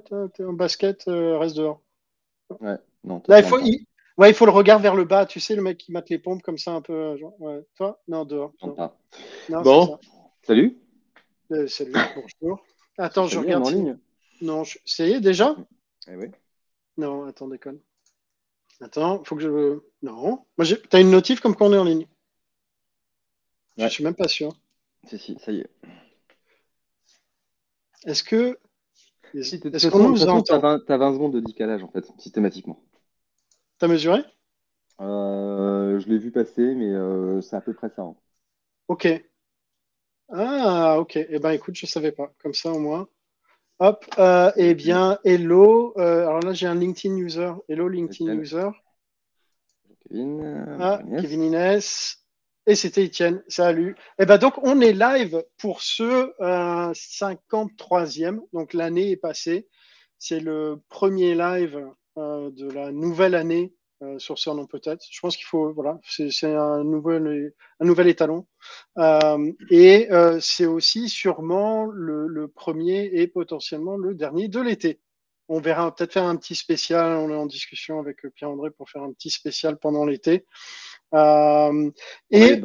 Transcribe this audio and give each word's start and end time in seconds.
t'es 0.00 0.44
en 0.44 0.52
basket, 0.52 1.06
euh, 1.08 1.38
reste 1.38 1.56
dehors. 1.56 1.80
Ouais, 2.60 2.76
non. 3.04 3.22
Là, 3.28 3.38
il 3.40 3.44
faut, 3.44 3.58
il... 3.60 3.86
Ouais, 4.18 4.30
il 4.30 4.34
faut 4.34 4.44
le 4.44 4.52
regard 4.52 4.78
vers 4.78 4.94
le 4.94 5.04
bas. 5.04 5.24
Tu 5.26 5.40
sais, 5.40 5.56
le 5.56 5.62
mec 5.62 5.78
qui 5.78 5.90
mate 5.92 6.10
les 6.10 6.18
pompes 6.18 6.42
comme 6.42 6.58
ça, 6.58 6.72
un 6.72 6.82
peu. 6.82 6.92
euh, 6.92 7.16
Genre, 7.16 7.40
ouais. 7.40 7.64
Toi? 7.76 8.00
Non, 8.08 8.24
dehors. 8.24 8.52
Non, 8.62 9.62
Bon. 9.62 9.98
Salut. 10.42 10.78
Euh, 11.50 11.66
salut, 11.66 11.92
bonjour. 12.42 12.64
Attends, 12.98 13.26
je 13.26 13.38
regarde. 13.38 13.62
en 13.62 13.66
si- 13.66 13.74
ligne. 13.74 13.98
Non, 14.42 14.64
je... 14.64 14.78
ça 14.84 15.06
y 15.06 15.12
est 15.12 15.20
déjà? 15.20 15.56
Eh 16.08 16.16
oui. 16.16 16.26
Non, 16.98 17.24
attends, 17.26 17.48
déconne. 17.48 17.78
Attends, 18.80 19.22
faut 19.24 19.36
que 19.36 19.42
je. 19.42 19.80
Non. 20.02 20.44
Moi, 20.58 20.64
j'ai... 20.64 20.80
T'as 20.82 21.00
une 21.00 21.10
notif 21.10 21.40
comme 21.40 21.54
qu'on 21.56 21.72
est 21.72 21.78
en 21.78 21.84
ligne? 21.84 22.06
Je 23.78 23.84
Ouais. 23.84 23.88
suis 23.90 24.04
même 24.04 24.14
pas 24.14 24.28
sûr. 24.28 24.54
Si, 25.08 25.18
si, 25.18 25.38
ça 25.44 25.52
y 25.52 25.60
est. 25.60 25.70
Est-ce 28.04 28.22
que. 28.24 28.58
Est-ce 29.34 29.90
qu'on 29.90 30.10
nous 30.10 30.18
t'as 30.18 30.30
entend 30.30 30.58
20, 30.60 30.80
t'as 30.86 30.96
20 30.96 31.14
secondes 31.14 31.32
de 31.34 31.40
décalage, 31.40 31.82
en 31.82 31.88
fait, 31.88 32.04
systématiquement. 32.18 32.82
T'as 33.78 33.88
mesuré? 33.88 34.20
Euh, 35.00 35.98
je 35.98 36.08
l'ai 36.08 36.18
vu 36.18 36.30
passer, 36.30 36.74
mais 36.74 36.90
euh, 36.90 37.40
c'est 37.40 37.56
à 37.56 37.60
peu 37.60 37.72
près 37.72 37.88
ça. 37.88 38.02
hein. 38.02 38.14
Ok. 38.88 39.08
Ah, 40.30 40.98
ok. 40.98 41.16
Eh 41.16 41.38
ben, 41.38 41.50
écoute, 41.50 41.74
je 41.76 41.86
savais 41.86 42.12
pas. 42.12 42.32
Comme 42.38 42.54
ça, 42.54 42.70
au 42.72 42.78
moins. 42.78 43.08
Hop. 43.78 44.04
euh, 44.18 44.52
eh 44.56 44.74
bien, 44.74 45.18
hello. 45.24 45.92
Alors 45.98 46.40
là, 46.40 46.52
j'ai 46.52 46.66
un 46.66 46.74
LinkedIn 46.74 47.16
user. 47.16 47.52
Hello, 47.68 47.88
LinkedIn 47.88 48.32
user. 48.38 48.68
Kevin. 50.08 50.76
Ah. 50.78 51.00
Kevin 51.20 51.42
Inès. 51.42 52.21
Et 52.66 52.76
c'était 52.76 53.06
Etienne. 53.06 53.42
Salut. 53.48 53.96
Eh 54.20 54.26
ben, 54.26 54.38
donc, 54.38 54.54
on 54.62 54.80
est 54.80 54.92
live 54.92 55.44
pour 55.58 55.82
ce 55.82 56.32
euh, 56.40 56.92
53e. 56.92 58.38
Donc, 58.52 58.72
l'année 58.72 59.10
est 59.10 59.16
passée. 59.16 59.68
C'est 60.18 60.38
le 60.38 60.80
premier 60.88 61.34
live 61.34 61.84
euh, 62.18 62.50
de 62.52 62.70
la 62.70 62.92
nouvelle 62.92 63.34
année 63.34 63.74
euh, 64.02 64.16
sur 64.20 64.38
Surnom 64.38 64.66
peut-être. 64.66 65.04
Je 65.10 65.20
pense 65.20 65.36
qu'il 65.36 65.46
faut, 65.46 65.72
voilà, 65.72 65.98
c'est 66.04 66.54
un 66.54 66.84
nouvel, 66.84 67.52
un 67.80 67.84
nouvel 67.84 68.06
étalon. 68.06 68.46
Euh, 68.98 69.52
et 69.70 70.12
euh, 70.12 70.38
c'est 70.40 70.66
aussi 70.66 71.08
sûrement 71.08 71.86
le 71.86 72.46
premier 72.46 73.10
et 73.12 73.26
potentiellement 73.26 73.96
le 73.96 74.14
dernier 74.14 74.46
de 74.46 74.60
l'été. 74.60 75.00
On 75.48 75.60
verra 75.60 75.94
peut-être 75.94 76.12
faire 76.12 76.24
un 76.24 76.36
petit 76.36 76.54
spécial. 76.54 77.16
On 77.16 77.28
est 77.30 77.34
en 77.36 77.46
discussion 77.46 77.98
avec 77.98 78.22
Pierre-André 78.34 78.70
pour 78.70 78.88
faire 78.88 79.02
un 79.02 79.12
petit 79.12 79.30
spécial 79.30 79.76
pendant 79.76 80.04
l'été. 80.04 80.46
Euh, 81.14 81.90
et 82.30 82.62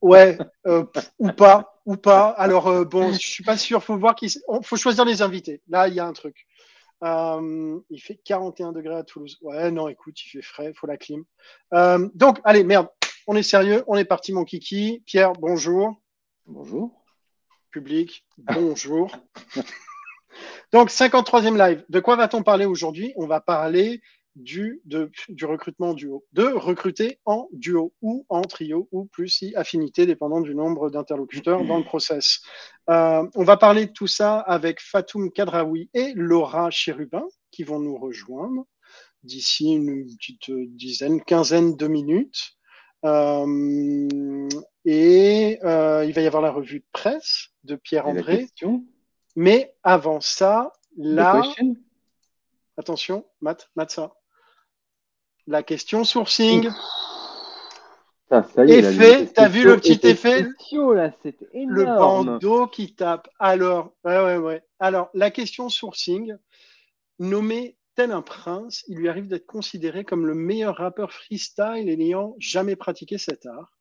ouais, 0.00 0.38
euh, 0.66 0.84
ou 1.18 1.32
pas, 1.32 1.80
ou 1.86 1.96
pas. 1.96 2.28
Alors 2.30 2.68
euh, 2.68 2.84
bon, 2.84 3.12
je 3.12 3.18
suis 3.18 3.44
pas 3.44 3.56
sûr. 3.56 3.82
Faut 3.82 3.96
voir 3.96 4.14
qui. 4.14 4.34
Faut 4.62 4.76
choisir 4.76 5.04
les 5.04 5.22
invités. 5.22 5.62
Là, 5.68 5.88
il 5.88 5.94
y 5.94 6.00
a 6.00 6.06
un 6.06 6.12
truc. 6.12 6.46
Il 7.02 8.00
fait 8.00 8.20
41 8.24 8.72
degrés 8.72 8.96
à 8.96 9.04
Toulouse. 9.04 9.38
Ouais, 9.42 9.70
non, 9.70 9.88
écoute, 9.88 10.20
il 10.24 10.28
fait 10.28 10.42
frais. 10.42 10.72
Faut 10.74 10.86
la 10.86 10.96
clim. 10.96 11.24
Donc, 12.14 12.38
allez, 12.44 12.64
merde. 12.64 12.88
On 13.26 13.36
est 13.36 13.42
sérieux. 13.42 13.84
On 13.86 13.96
est 13.96 14.04
parti, 14.04 14.32
mon 14.32 14.44
kiki. 14.44 15.02
Pierre, 15.06 15.32
bonjour. 15.34 16.00
Bonjour. 16.46 17.04
Public, 17.70 18.24
bonjour. 18.38 19.14
Donc, 20.72 20.90
53e 20.90 21.56
live. 21.56 21.84
De 21.88 22.00
quoi 22.00 22.16
va-t-on 22.16 22.42
parler 22.42 22.64
aujourd'hui? 22.64 23.12
On 23.16 23.26
va 23.26 23.40
parler 23.40 24.00
du, 24.38 24.80
de- 24.84 25.10
du 25.28 25.44
recrutement 25.44 25.90
en 25.90 25.94
duo. 25.94 26.24
De 26.32 26.44
recruter 26.44 27.18
en 27.24 27.48
duo 27.52 27.92
ou 28.02 28.24
en 28.28 28.42
trio 28.42 28.88
ou 28.92 29.04
plus 29.06 29.28
si 29.28 29.54
affinité, 29.56 30.06
dépendant 30.06 30.40
du 30.40 30.54
nombre 30.54 30.90
d'interlocuteurs 30.90 31.64
dans 31.64 31.78
le 31.78 31.84
process. 31.84 32.40
Euh, 32.88 33.26
on 33.34 33.44
va 33.44 33.56
parler 33.56 33.86
de 33.86 33.92
tout 33.92 34.06
ça 34.06 34.38
avec 34.40 34.80
Fatoum 34.80 35.30
Kadraoui 35.30 35.90
et 35.94 36.12
Laura 36.14 36.70
Chérubin 36.70 37.26
qui 37.50 37.64
vont 37.64 37.78
nous 37.80 37.96
rejoindre 37.96 38.64
d'ici 39.24 39.72
une 39.72 40.06
petite 40.16 40.50
dizaine, 40.76 41.20
quinzaine 41.22 41.76
de 41.76 41.86
minutes. 41.88 42.52
Euh, 43.04 44.48
et 44.84 45.58
euh, 45.64 46.04
il 46.06 46.12
va 46.12 46.20
y 46.22 46.26
avoir 46.26 46.42
la 46.42 46.50
revue 46.50 46.80
de 46.80 46.86
presse 46.92 47.48
de 47.64 47.76
Pierre-André. 47.76 48.48
Mais 49.36 49.74
avant 49.82 50.20
ça, 50.20 50.72
là, 50.96 51.42
attention, 52.76 53.24
Matt, 53.40 53.68
Matt 53.76 53.90
ça. 53.90 54.14
La 55.48 55.62
question 55.62 56.04
sourcing. 56.04 56.68
Ça, 58.28 58.42
ça 58.54 58.66
y 58.66 58.72
est, 58.72 58.80
Effet, 58.80 59.26
t'as 59.34 59.48
vu 59.48 59.64
le 59.64 59.76
petit 59.76 59.98
effet 60.06 60.44
spéciaux, 60.44 60.92
là, 60.92 61.10
c'est 61.22 61.34
Le 61.54 61.86
bandeau 61.86 62.66
qui 62.66 62.94
tape. 62.94 63.28
Alors, 63.38 63.94
ouais, 64.04 64.22
ouais, 64.22 64.36
ouais. 64.36 64.62
Alors, 64.78 65.08
la 65.14 65.30
question 65.30 65.70
sourcing, 65.70 66.36
nommé 67.18 67.78
tel 67.94 68.12
un 68.12 68.20
prince, 68.20 68.84
il 68.88 68.98
lui 68.98 69.08
arrive 69.08 69.26
d'être 69.26 69.46
considéré 69.46 70.04
comme 70.04 70.26
le 70.26 70.34
meilleur 70.34 70.76
rappeur 70.76 71.14
freestyle 71.14 71.88
et 71.88 71.96
n'ayant 71.96 72.36
jamais 72.38 72.76
pratiqué 72.76 73.16
cet 73.16 73.46
art. 73.46 73.72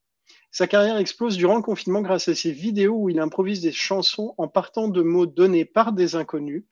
Sa 0.52 0.68
carrière 0.68 0.96
explose 0.96 1.36
durant 1.36 1.58
le 1.58 1.62
confinement 1.62 2.02
grâce 2.02 2.30
à 2.30 2.36
ses 2.36 2.52
vidéos 2.52 2.96
où 2.96 3.10
il 3.10 3.20
improvise 3.20 3.60
des 3.60 3.74
chansons 3.74 4.34
en 4.38 4.48
partant 4.48 4.88
de 4.88 5.02
mots 5.02 5.26
donnés 5.26 5.66
par 5.66 5.92
des 5.92 6.16
inconnus 6.16 6.64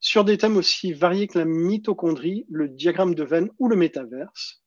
sur 0.00 0.24
des 0.24 0.38
thèmes 0.38 0.56
aussi 0.56 0.92
variés 0.92 1.26
que 1.26 1.38
la 1.38 1.44
mitochondrie, 1.44 2.46
le 2.48 2.68
diagramme 2.68 3.14
de 3.14 3.24
Venn 3.24 3.50
ou 3.58 3.68
le 3.68 3.76
métaverse. 3.76 4.62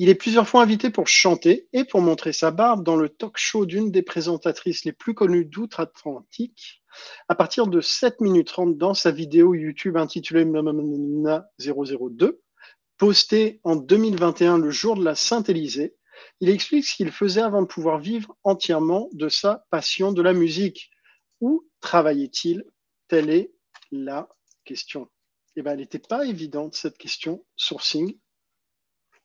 Il 0.00 0.08
est 0.08 0.14
plusieurs 0.14 0.48
fois 0.48 0.62
invité 0.62 0.90
pour 0.90 1.08
chanter 1.08 1.68
et 1.72 1.84
pour 1.84 2.00
montrer 2.00 2.32
sa 2.32 2.52
barbe 2.52 2.84
dans 2.84 2.94
le 2.94 3.08
talk 3.08 3.36
show 3.36 3.66
d'une 3.66 3.90
des 3.90 4.02
présentatrices 4.02 4.84
les 4.84 4.92
plus 4.92 5.12
connues 5.12 5.44
d'outre-Atlantique. 5.44 6.84
À 7.28 7.34
partir 7.34 7.66
de 7.66 7.80
7 7.80 8.20
minutes 8.20 8.46
30 8.46 8.78
dans 8.78 8.94
sa 8.94 9.10
vidéo 9.10 9.54
YouTube 9.54 9.96
intitulée 9.96 10.44
Mamamamamamna 10.44 11.48
002, 11.58 12.40
postée 12.96 13.60
en 13.64 13.74
2021 13.74 14.58
le 14.58 14.70
jour 14.70 14.96
de 14.96 15.04
la 15.04 15.16
Saint-Élysée, 15.16 15.96
il 16.40 16.48
explique 16.48 16.84
ce 16.84 16.94
qu'il 16.94 17.10
faisait 17.10 17.42
avant 17.42 17.62
de 17.62 17.66
pouvoir 17.66 17.98
vivre 17.98 18.36
entièrement 18.44 19.08
de 19.12 19.28
sa 19.28 19.66
passion 19.70 20.12
de 20.12 20.22
la 20.22 20.32
musique. 20.32 20.90
Où 21.40 21.68
travaillait-il? 21.80 22.64
Telle 23.08 23.30
est 23.30 23.52
la 23.90 24.28
question. 24.64 25.08
Eh 25.56 25.62
ben, 25.62 25.72
elle 25.72 25.78
n'était 25.78 25.98
pas 25.98 26.26
évidente, 26.26 26.74
cette 26.74 26.98
question, 26.98 27.44
sourcing. 27.56 28.16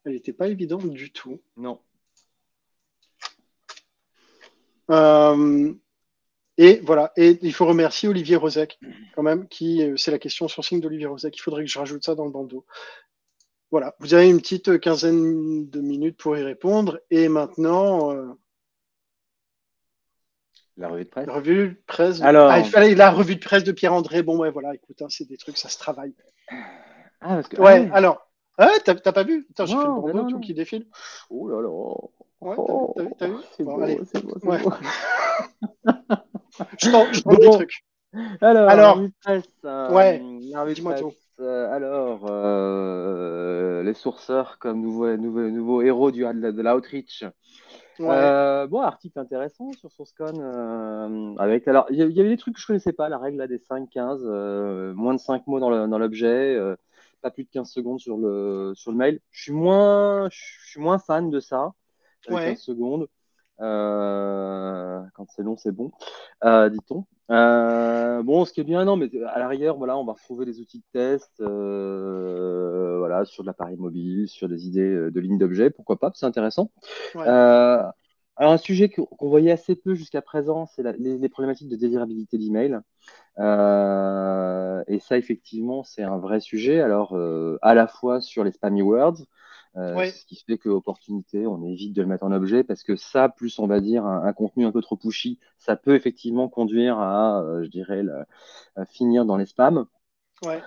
Elle 0.05 0.13
n'était 0.13 0.33
pas 0.33 0.47
évidente 0.47 0.89
du 0.89 1.11
tout. 1.11 1.41
Non. 1.57 1.79
Euh, 4.89 5.73
et 6.57 6.79
voilà. 6.83 7.13
Et 7.15 7.39
il 7.41 7.53
faut 7.53 7.65
remercier 7.65 8.09
Olivier 8.09 8.35
Rosec, 8.35 8.79
quand 9.15 9.23
même, 9.23 9.47
qui, 9.47 9.83
euh, 9.83 9.97
c'est 9.97 10.11
la 10.11 10.19
question 10.19 10.47
sourcing 10.47 10.81
d'Olivier 10.81 11.07
Rosec. 11.07 11.35
Il 11.37 11.41
faudrait 11.41 11.63
que 11.63 11.69
je 11.69 11.79
rajoute 11.79 12.03
ça 12.03 12.15
dans 12.15 12.25
le 12.25 12.31
bandeau. 12.31 12.65
Voilà. 13.71 13.95
Vous 13.99 14.13
avez 14.13 14.29
une 14.29 14.39
petite 14.39 14.79
quinzaine 14.79 15.69
de 15.69 15.81
minutes 15.81 16.17
pour 16.17 16.37
y 16.37 16.43
répondre. 16.43 16.99
Et 17.09 17.27
maintenant, 17.27 18.11
euh, 18.11 18.33
La 20.77 20.87
revue 20.89 21.03
de 21.05 21.09
presse 21.09 21.27
la 21.27 21.33
revue 21.33 21.67
de 21.69 21.77
presse. 21.85 22.19
de- 22.19 22.25
Alors. 22.25 22.49
Ah, 22.49 22.59
il 22.59 22.65
fallait 22.65 22.95
la 22.95 23.11
revue 23.11 23.35
de 23.35 23.39
presse 23.43 23.63
de 23.63 23.71
Pierre-André. 23.71 24.23
Bon, 24.23 24.37
ouais, 24.39 24.49
voilà. 24.51 24.73
Écoute, 24.73 25.01
hein, 25.01 25.07
c'est 25.09 25.27
des 25.27 25.37
trucs, 25.37 25.57
ça 25.57 25.69
se 25.69 25.77
travaille. 25.77 26.13
Ah, 27.21 27.35
parce 27.35 27.47
que. 27.47 27.61
Ouais, 27.61 27.87
ah, 27.91 27.95
alors. 27.97 28.27
Ah, 28.57 28.69
t'as 28.83 28.95
t'as 28.95 29.11
pas 29.13 29.23
vu? 29.23 29.47
Attends, 29.51 29.65
j'ai 29.65 29.75
fait 29.75 29.83
le 29.83 30.01
bandeau, 30.01 30.29
tout 30.29 30.39
qui 30.39 30.53
défile. 30.53 30.87
Oh 31.29 31.47
là 31.49 31.61
là. 31.61 31.69
Ouais, 32.41 32.55
Oh, 32.57 32.93
t'as 32.95 33.03
vu, 33.03 33.09
t'as 33.17 33.27
vu, 33.27 33.33
vu 33.35 33.39
C'est 33.57 33.63
Bon, 33.63 33.75
beau, 33.77 33.81
allez. 33.83 33.95
beau, 33.95 34.49
Ouais. 34.49 34.59
Je 36.77 36.91
tente 36.91 37.23
Bon. 37.23 37.35
des 37.37 37.49
trucs. 37.49 37.83
Alors, 38.41 38.69
Alors. 38.69 38.75
la 38.77 38.91
revue 38.93 39.07
de 39.07 39.13
presse. 39.23 39.43
euh, 39.65 39.91
Ouais, 39.91 40.21
la 40.51 40.61
revue 40.61 40.71
de 40.71 40.75
dis-moi 40.75 40.93
presse, 40.93 41.03
tout. 41.03 41.13
euh, 41.39 41.71
alors, 41.73 42.25
euh, 42.29 43.81
les 43.83 43.93
sourceurs 43.95 44.57
comme 44.59 44.81
nouveau, 44.81 45.15
nouveau, 45.17 45.49
nouveau 45.49 45.81
héros 45.81 46.11
du, 46.11 46.21
de, 46.23 46.51
de 46.51 46.61
l'outreach. 46.61 47.23
Ouais. 47.99 48.07
Euh, 48.09 48.67
bon, 48.67 48.81
article 48.81 49.19
intéressant 49.19 49.71
sur 49.73 49.91
SourceCon. 49.91 50.39
euh, 50.39 51.35
avec, 51.37 51.67
alors, 51.67 51.85
il 51.89 51.97
y, 51.97 52.19
avait 52.19 52.29
des 52.29 52.37
trucs 52.37 52.55
que 52.55 52.59
je 52.59 52.67
connaissais 52.67 52.93
pas, 52.93 53.09
la 53.09 53.17
règle 53.17 53.37
là, 53.37 53.47
des 53.47 53.59
5-15, 53.59 54.21
euh, 54.23 54.93
moins 54.93 55.13
de 55.13 55.19
5 55.19 55.45
mots 55.47 55.59
dans 55.59 55.97
l'objet, 55.97 56.57
pas 57.21 57.31
plus 57.31 57.43
de 57.43 57.49
15 57.49 57.69
secondes 57.69 57.99
sur 57.99 58.17
le, 58.17 58.73
sur 58.75 58.91
le 58.91 58.97
mail. 58.97 59.19
Je 59.31 59.43
suis 59.43 59.51
moins, 59.51 60.29
je 60.29 60.69
suis 60.69 60.79
moins 60.79 60.99
fan 60.99 61.29
de 61.29 61.39
ça, 61.39 61.73
Ouais. 62.29 62.53
15 62.53 62.59
secondes. 62.59 63.07
Euh, 63.63 65.01
quand 65.15 65.25
c'est 65.29 65.41
long, 65.41 65.57
c'est 65.57 65.71
bon, 65.71 65.91
euh, 66.43 66.69
dit-on. 66.69 67.05
Euh, 67.31 68.21
bon, 68.21 68.45
ce 68.45 68.53
qui 68.53 68.59
est 68.59 68.65
bien, 68.65 68.85
non, 68.85 68.97
mais 68.97 69.09
à 69.27 69.39
l'arrière, 69.39 69.75
voilà, 69.75 69.97
on 69.97 70.05
va 70.05 70.13
retrouver 70.13 70.45
des 70.45 70.59
outils 70.59 70.79
de 70.79 70.85
test, 70.91 71.31
voilà, 71.39 73.25
sur 73.25 73.43
de 73.43 73.47
l'appareil 73.47 73.77
mobile, 73.77 74.27
sur 74.27 74.47
des 74.49 74.67
idées 74.67 75.09
de 75.09 75.19
lignes 75.19 75.39
d'objets, 75.39 75.69
pourquoi 75.69 75.97
pas, 75.97 76.11
c'est 76.13 76.25
intéressant. 76.25 76.69
Ouais. 77.15 77.25
Alors, 78.35 78.53
un 78.53 78.57
sujet 78.57 78.89
qu'on 78.89 79.29
voyait 79.29 79.51
assez 79.51 79.75
peu 79.75 79.93
jusqu'à 79.93 80.23
présent, 80.23 80.65
c'est 80.65 80.81
les, 80.97 81.19
les 81.19 81.29
problématiques 81.29 81.69
de 81.69 81.75
désirabilité 81.75 82.39
d'email. 82.39 82.79
Euh, 83.37 84.83
et 84.87 84.99
ça, 84.99 85.17
effectivement, 85.17 85.83
c'est 85.83 86.01
un 86.01 86.17
vrai 86.17 86.39
sujet. 86.39 86.81
Alors, 86.81 87.15
euh, 87.15 87.59
à 87.61 87.75
la 87.75 87.85
fois 87.85 88.21
sur 88.21 88.43
les 88.43 88.51
spammy 88.51 88.81
words, 88.81 89.23
Ce 89.75 90.25
qui 90.25 90.35
fait 90.35 90.57
que 90.57 90.69
opportunité, 90.69 91.47
on 91.47 91.63
évite 91.63 91.93
de 91.93 92.01
le 92.01 92.07
mettre 92.07 92.23
en 92.23 92.31
objet 92.31 92.63
parce 92.63 92.83
que 92.83 92.95
ça, 92.95 93.29
plus 93.29 93.59
on 93.59 93.67
va 93.67 93.79
dire 93.79 94.05
un, 94.05 94.33
contenu 94.33 94.65
un 94.65 94.71
peu 94.71 94.81
trop 94.81 94.97
pushy, 94.97 95.39
ça 95.57 95.75
peut 95.75 95.95
effectivement 95.95 96.47
conduire 96.47 96.99
à, 96.99 97.43
je 97.61 97.67
dirais, 97.69 98.03
finir 98.89 99.25
dans 99.25 99.37
les 99.37 99.45
spams. 99.45 99.85
Ouais. 100.45 100.61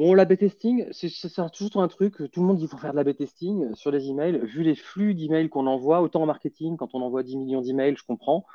Bon, 0.00 0.14
l'A-B 0.14 0.38
testing, 0.38 0.86
c'est 0.92 1.10
toujours 1.52 1.82
un 1.82 1.88
truc, 1.88 2.16
tout 2.32 2.40
le 2.40 2.46
monde 2.46 2.56
dit 2.56 2.62
qu'il 2.62 2.70
faut 2.70 2.78
faire 2.78 2.92
de 2.92 2.96
l'A-B 2.96 3.14
testing 3.16 3.74
sur 3.74 3.90
les 3.90 4.08
emails. 4.08 4.38
Vu 4.44 4.62
les 4.62 4.74
flux 4.74 5.14
d'emails 5.14 5.50
qu'on 5.50 5.66
envoie, 5.66 6.00
autant 6.00 6.22
en 6.22 6.26
marketing, 6.26 6.78
quand 6.78 6.94
on 6.94 7.02
envoie 7.02 7.22
10 7.22 7.36
millions 7.36 7.60
d'emails, 7.60 7.96
je 7.96 8.04
comprends. 8.04 8.46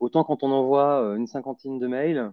Autant 0.00 0.24
quand 0.24 0.42
on 0.42 0.50
envoie 0.50 1.02
euh, 1.02 1.16
une 1.16 1.26
cinquantaine 1.26 1.78
de 1.78 1.86
mails, 1.86 2.32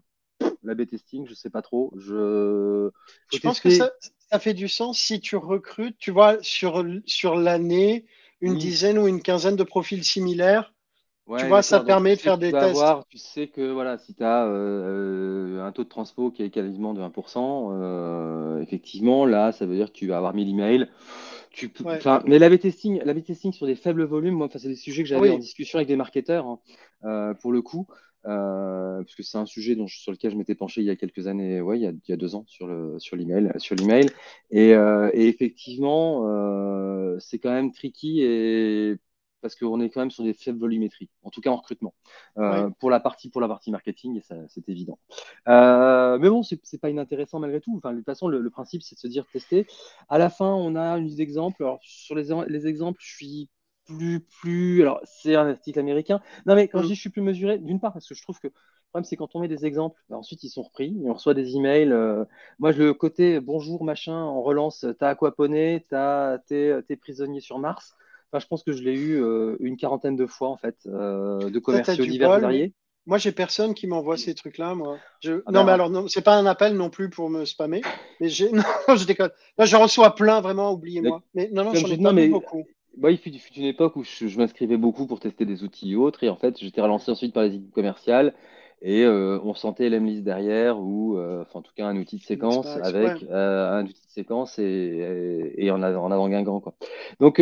l'A-B 0.63 0.85
testing, 0.85 1.25
je 1.25 1.31
ne 1.31 1.35
sais 1.35 1.49
pas 1.49 1.61
trop. 1.61 1.91
Je, 1.97 2.89
je 3.31 3.39
pense 3.39 3.59
que 3.59 3.69
ça, 3.69 3.91
fait 4.39 4.53
du 4.53 4.67
sens 4.67 4.99
si 4.99 5.19
tu 5.19 5.35
recrutes, 5.35 5.97
tu 5.97 6.11
vois, 6.11 6.37
sur, 6.41 6.85
sur 7.05 7.35
l'année, 7.35 8.05
une 8.39 8.57
dizaine 8.57 8.97
ou 8.97 9.07
une 9.07 9.21
quinzaine 9.21 9.55
de 9.55 9.63
profils 9.63 10.03
similaires. 10.03 10.73
Tu 11.37 11.45
vois, 11.45 11.61
ça 11.61 11.79
permet 11.79 12.15
de 12.15 12.21
faire 12.21 12.37
des 12.37 12.51
tests. 12.51 12.83
tu 13.09 13.17
sais 13.17 13.47
que 13.47 13.71
voilà, 13.71 13.97
si 13.97 14.13
tu 14.13 14.23
as 14.23 14.45
euh, 14.45 15.63
un 15.63 15.71
taux 15.71 15.83
de 15.83 15.89
transpo 15.89 16.29
qui 16.31 16.43
est 16.43 16.49
quasiment 16.49 16.93
de 16.93 17.01
1%, 17.01 17.69
euh, 17.71 18.61
effectivement, 18.61 19.25
là, 19.25 19.51
ça 19.51 19.65
veut 19.65 19.75
dire 19.75 19.87
que 19.87 19.97
tu 19.97 20.07
vas 20.07 20.17
avoir 20.17 20.33
1000 20.33 20.49
emails. 20.49 20.89
Tu 21.51 21.71
Mais 22.25 22.39
l'AB 22.39 22.57
testing, 22.59 23.01
testing 23.23 23.51
sur 23.51 23.65
des 23.65 23.75
faibles 23.75 24.03
volumes, 24.03 24.35
moi, 24.35 24.49
c'est 24.51 24.67
des 24.67 24.75
sujets 24.75 25.03
que 25.03 25.09
j'avais 25.09 25.31
en 25.31 25.37
discussion 25.37 25.77
avec 25.77 25.87
des 25.87 25.97
marketeurs, 25.97 26.47
hein, 26.47 26.59
euh, 27.03 27.33
pour 27.33 27.51
le 27.51 27.61
coup, 27.61 27.87
parce 28.23 29.15
que 29.15 29.23
c'est 29.23 29.37
un 29.37 29.45
sujet 29.45 29.75
dont, 29.75 29.87
sur 29.87 30.11
lequel 30.11 30.31
je 30.31 30.37
m'étais 30.37 30.55
penché 30.55 30.81
il 30.81 30.87
y 30.87 30.89
a 30.89 30.95
quelques 30.95 31.27
années, 31.27 31.61
ouais, 31.61 31.79
il, 31.79 31.83
y 31.83 32.13
a, 32.13 32.17
deux 32.17 32.35
ans 32.35 32.45
sur 32.47 32.67
le 32.67 32.99
sur 32.99 33.15
l'email, 33.15 33.51
sur 33.57 33.75
l'email, 33.75 34.07
et, 34.51 34.69
et 34.69 35.27
effectivement, 35.27 36.25
c'est 37.19 37.39
quand 37.39 37.51
même 37.51 37.71
tricky 37.71 38.21
et 38.21 38.97
parce 39.41 39.55
qu'on 39.55 39.81
est 39.81 39.89
quand 39.89 39.99
même 39.99 40.11
sur 40.11 40.23
des 40.23 40.33
faibles 40.33 40.59
volumétries, 40.59 41.09
en 41.23 41.29
tout 41.29 41.41
cas 41.41 41.49
en 41.49 41.57
recrutement, 41.57 41.93
euh, 42.37 42.69
pour, 42.79 42.89
la 42.89 42.99
partie, 42.99 43.29
pour 43.29 43.41
la 43.41 43.47
partie 43.47 43.71
marketing, 43.71 44.17
et 44.17 44.21
c'est 44.47 44.69
évident. 44.69 44.99
Euh, 45.47 46.17
mais 46.19 46.29
bon, 46.29 46.43
c'est 46.43 46.79
pas 46.79 46.89
inintéressant 46.89 47.39
malgré 47.39 47.59
tout. 47.59 47.75
Enfin, 47.75 47.91
de 47.91 47.97
toute 47.97 48.05
façon, 48.05 48.27
le, 48.27 48.49
principe, 48.49 48.83
c'est 48.83 48.95
de 48.95 48.99
se 48.99 49.07
dire 49.07 49.25
tester. 49.31 49.65
À 50.09 50.17
la 50.17 50.29
fin, 50.29 50.53
on 50.53 50.75
a 50.75 50.97
une 50.97 51.05
liste 51.05 51.17
d'exemples. 51.17 51.63
Alors, 51.63 51.79
sur 51.81 52.15
les, 52.15 52.29
les, 52.47 52.67
exemples, 52.67 52.99
je 53.01 53.13
suis 53.13 53.49
plus, 53.85 54.19
plus. 54.19 54.81
Alors, 54.81 55.01
c'est 55.03 55.35
un 55.35 55.49
article 55.49 55.79
américain. 55.79 56.21
Non, 56.45 56.55
mais 56.55 56.67
quand 56.67 56.79
mm. 56.79 56.83
je 56.83 56.87
dis 56.87 56.95
je 56.95 57.01
suis 57.01 57.09
plus 57.09 57.21
mesuré, 57.21 57.57
d'une 57.57 57.79
part, 57.79 57.93
parce 57.93 58.07
que 58.07 58.15
je 58.15 58.21
trouve 58.21 58.39
que 58.39 58.47
le 58.47 58.53
problème, 58.89 59.05
c'est 59.05 59.15
quand 59.15 59.35
on 59.35 59.39
met 59.39 59.47
des 59.47 59.65
exemples, 59.65 59.99
bah, 60.09 60.17
ensuite 60.17 60.43
ils 60.43 60.49
sont 60.49 60.63
repris, 60.63 60.95
on 61.05 61.13
reçoit 61.13 61.33
des 61.33 61.55
emails. 61.55 61.91
Euh, 61.91 62.25
moi, 62.59 62.71
le 62.71 62.93
côté 62.93 63.39
bonjour, 63.39 63.83
machin, 63.83 64.25
on 64.25 64.41
relance, 64.41 64.85
t'as 64.99 65.09
aquaponé, 65.09 65.85
t'as 65.89 66.39
tes 66.39 66.95
prisonniers 66.99 67.41
sur 67.41 67.59
Mars 67.59 67.95
je 68.39 68.47
pense 68.47 68.63
que 68.63 68.71
je 68.71 68.81
l'ai 68.83 68.93
eu 68.93 69.21
euh, 69.21 69.57
une 69.59 69.77
quarantaine 69.77 70.15
de 70.15 70.25
fois, 70.25 70.49
en 70.49 70.57
fait, 70.57 70.77
euh, 70.87 71.49
de 71.49 71.59
commerciaux 71.59 72.05
divers 72.05 72.37
et 72.37 72.39
variés. 72.39 72.73
Moi, 73.07 73.17
j'ai 73.17 73.31
personne 73.31 73.73
qui 73.73 73.87
m'envoie 73.87 74.15
ces 74.15 74.35
trucs-là, 74.35 74.75
moi. 74.75 74.99
Je... 75.21 75.41
Ah 75.47 75.51
non, 75.51 75.61
ben 75.61 75.65
mais 75.65 75.71
alors, 75.71 75.89
non, 75.89 76.07
c'est 76.07 76.21
pas 76.21 76.35
un 76.35 76.45
appel 76.45 76.75
non 76.75 76.91
plus 76.91 77.09
pour 77.09 77.31
me 77.31 77.45
spammer. 77.45 77.81
Mais 78.19 78.29
j'ai... 78.29 78.51
non, 78.51 78.63
je 78.95 79.05
déconne. 79.05 79.31
Là, 79.57 79.65
je 79.65 79.75
reçois 79.75 80.13
plein, 80.13 80.39
vraiment, 80.39 80.71
oubliez-moi. 80.71 81.23
Mais 81.33 81.49
non, 81.51 81.65
non, 81.65 81.73
j'en 81.73 81.87
ai 81.87 81.97
pas 81.97 82.13
beaucoup. 82.27 82.65
Il 83.09 83.17
fut, 83.17 83.31
une 83.55 83.65
époque 83.65 83.95
où 83.95 84.03
je, 84.03 84.37
m'inscrivais 84.37 84.77
beaucoup 84.77 85.07
pour 85.07 85.19
tester 85.19 85.45
des 85.45 85.63
outils 85.63 85.93
et 85.93 85.95
autres. 85.95 86.23
Et 86.23 86.29
en 86.29 86.35
fait, 86.35 86.57
j'étais 86.59 86.81
relancé 86.81 87.11
ensuite 87.11 87.33
par 87.33 87.43
les 87.43 87.55
équipes 87.55 87.73
commerciales. 87.73 88.33
Et 88.83 89.03
euh, 89.03 89.39
on 89.43 89.53
sentait 89.53 89.89
l'Emlist 89.89 90.23
derrière, 90.23 90.79
ou 90.79 91.19
enfin, 91.19 91.59
en 91.59 91.61
tout 91.61 91.73
cas 91.75 91.85
un 91.85 91.95
outil 91.97 92.17
de 92.17 92.23
séquence 92.23 92.65
avec 92.67 93.23
un 93.29 93.83
outil 93.83 94.07
de 94.07 94.11
séquence 94.11 94.57
et, 94.57 95.53
et, 95.55 95.69
en, 95.69 95.83
avant, 95.83 96.05
en 96.05 96.11
avant 96.11 96.27
Guingamp. 96.29 96.61
Quoi. 96.61 96.73
Donc, 97.19 97.39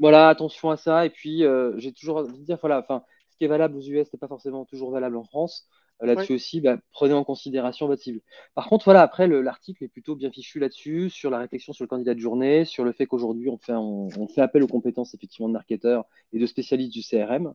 voilà, 0.00 0.28
attention 0.30 0.70
à 0.70 0.76
ça. 0.76 1.06
Et 1.06 1.10
puis, 1.10 1.44
euh, 1.44 1.74
j'ai 1.76 1.92
toujours 1.92 2.16
envie 2.16 2.38
de 2.38 2.44
dire, 2.44 2.58
voilà, 2.60 2.80
enfin, 2.80 3.04
ce 3.30 3.36
qui 3.36 3.44
est 3.44 3.48
valable 3.48 3.76
aux 3.76 3.82
US 3.82 4.12
n'est 4.12 4.18
pas 4.18 4.28
forcément 4.28 4.64
toujours 4.64 4.90
valable 4.90 5.16
en 5.16 5.24
France. 5.24 5.68
Euh, 6.02 6.06
là-dessus 6.06 6.34
aussi, 6.34 6.60
bah, 6.60 6.78
prenez 6.92 7.14
en 7.14 7.24
considération 7.24 7.86
votre 7.86 8.02
cible. 8.02 8.20
Par 8.54 8.68
contre, 8.68 8.84
voilà, 8.84 9.02
après, 9.02 9.26
l'article 9.26 9.84
est 9.84 9.88
plutôt 9.88 10.16
bien 10.16 10.30
fichu 10.30 10.58
là-dessus, 10.58 11.10
sur 11.10 11.30
la 11.30 11.38
réflexion 11.38 11.72
sur 11.72 11.84
le 11.84 11.88
candidat 11.88 12.14
de 12.14 12.20
journée, 12.20 12.64
sur 12.64 12.84
le 12.84 12.92
fait 12.92 13.06
qu'aujourd'hui, 13.06 13.48
on 13.48 13.58
fait, 13.58 13.72
on, 13.72 14.08
fait 14.28 14.40
appel 14.40 14.62
aux 14.62 14.68
compétences 14.68 15.14
effectivement 15.14 15.48
de 15.48 15.52
marketeurs 15.52 16.04
et 16.32 16.38
de 16.38 16.46
spécialistes 16.46 16.92
du 16.92 17.02
CRM. 17.02 17.52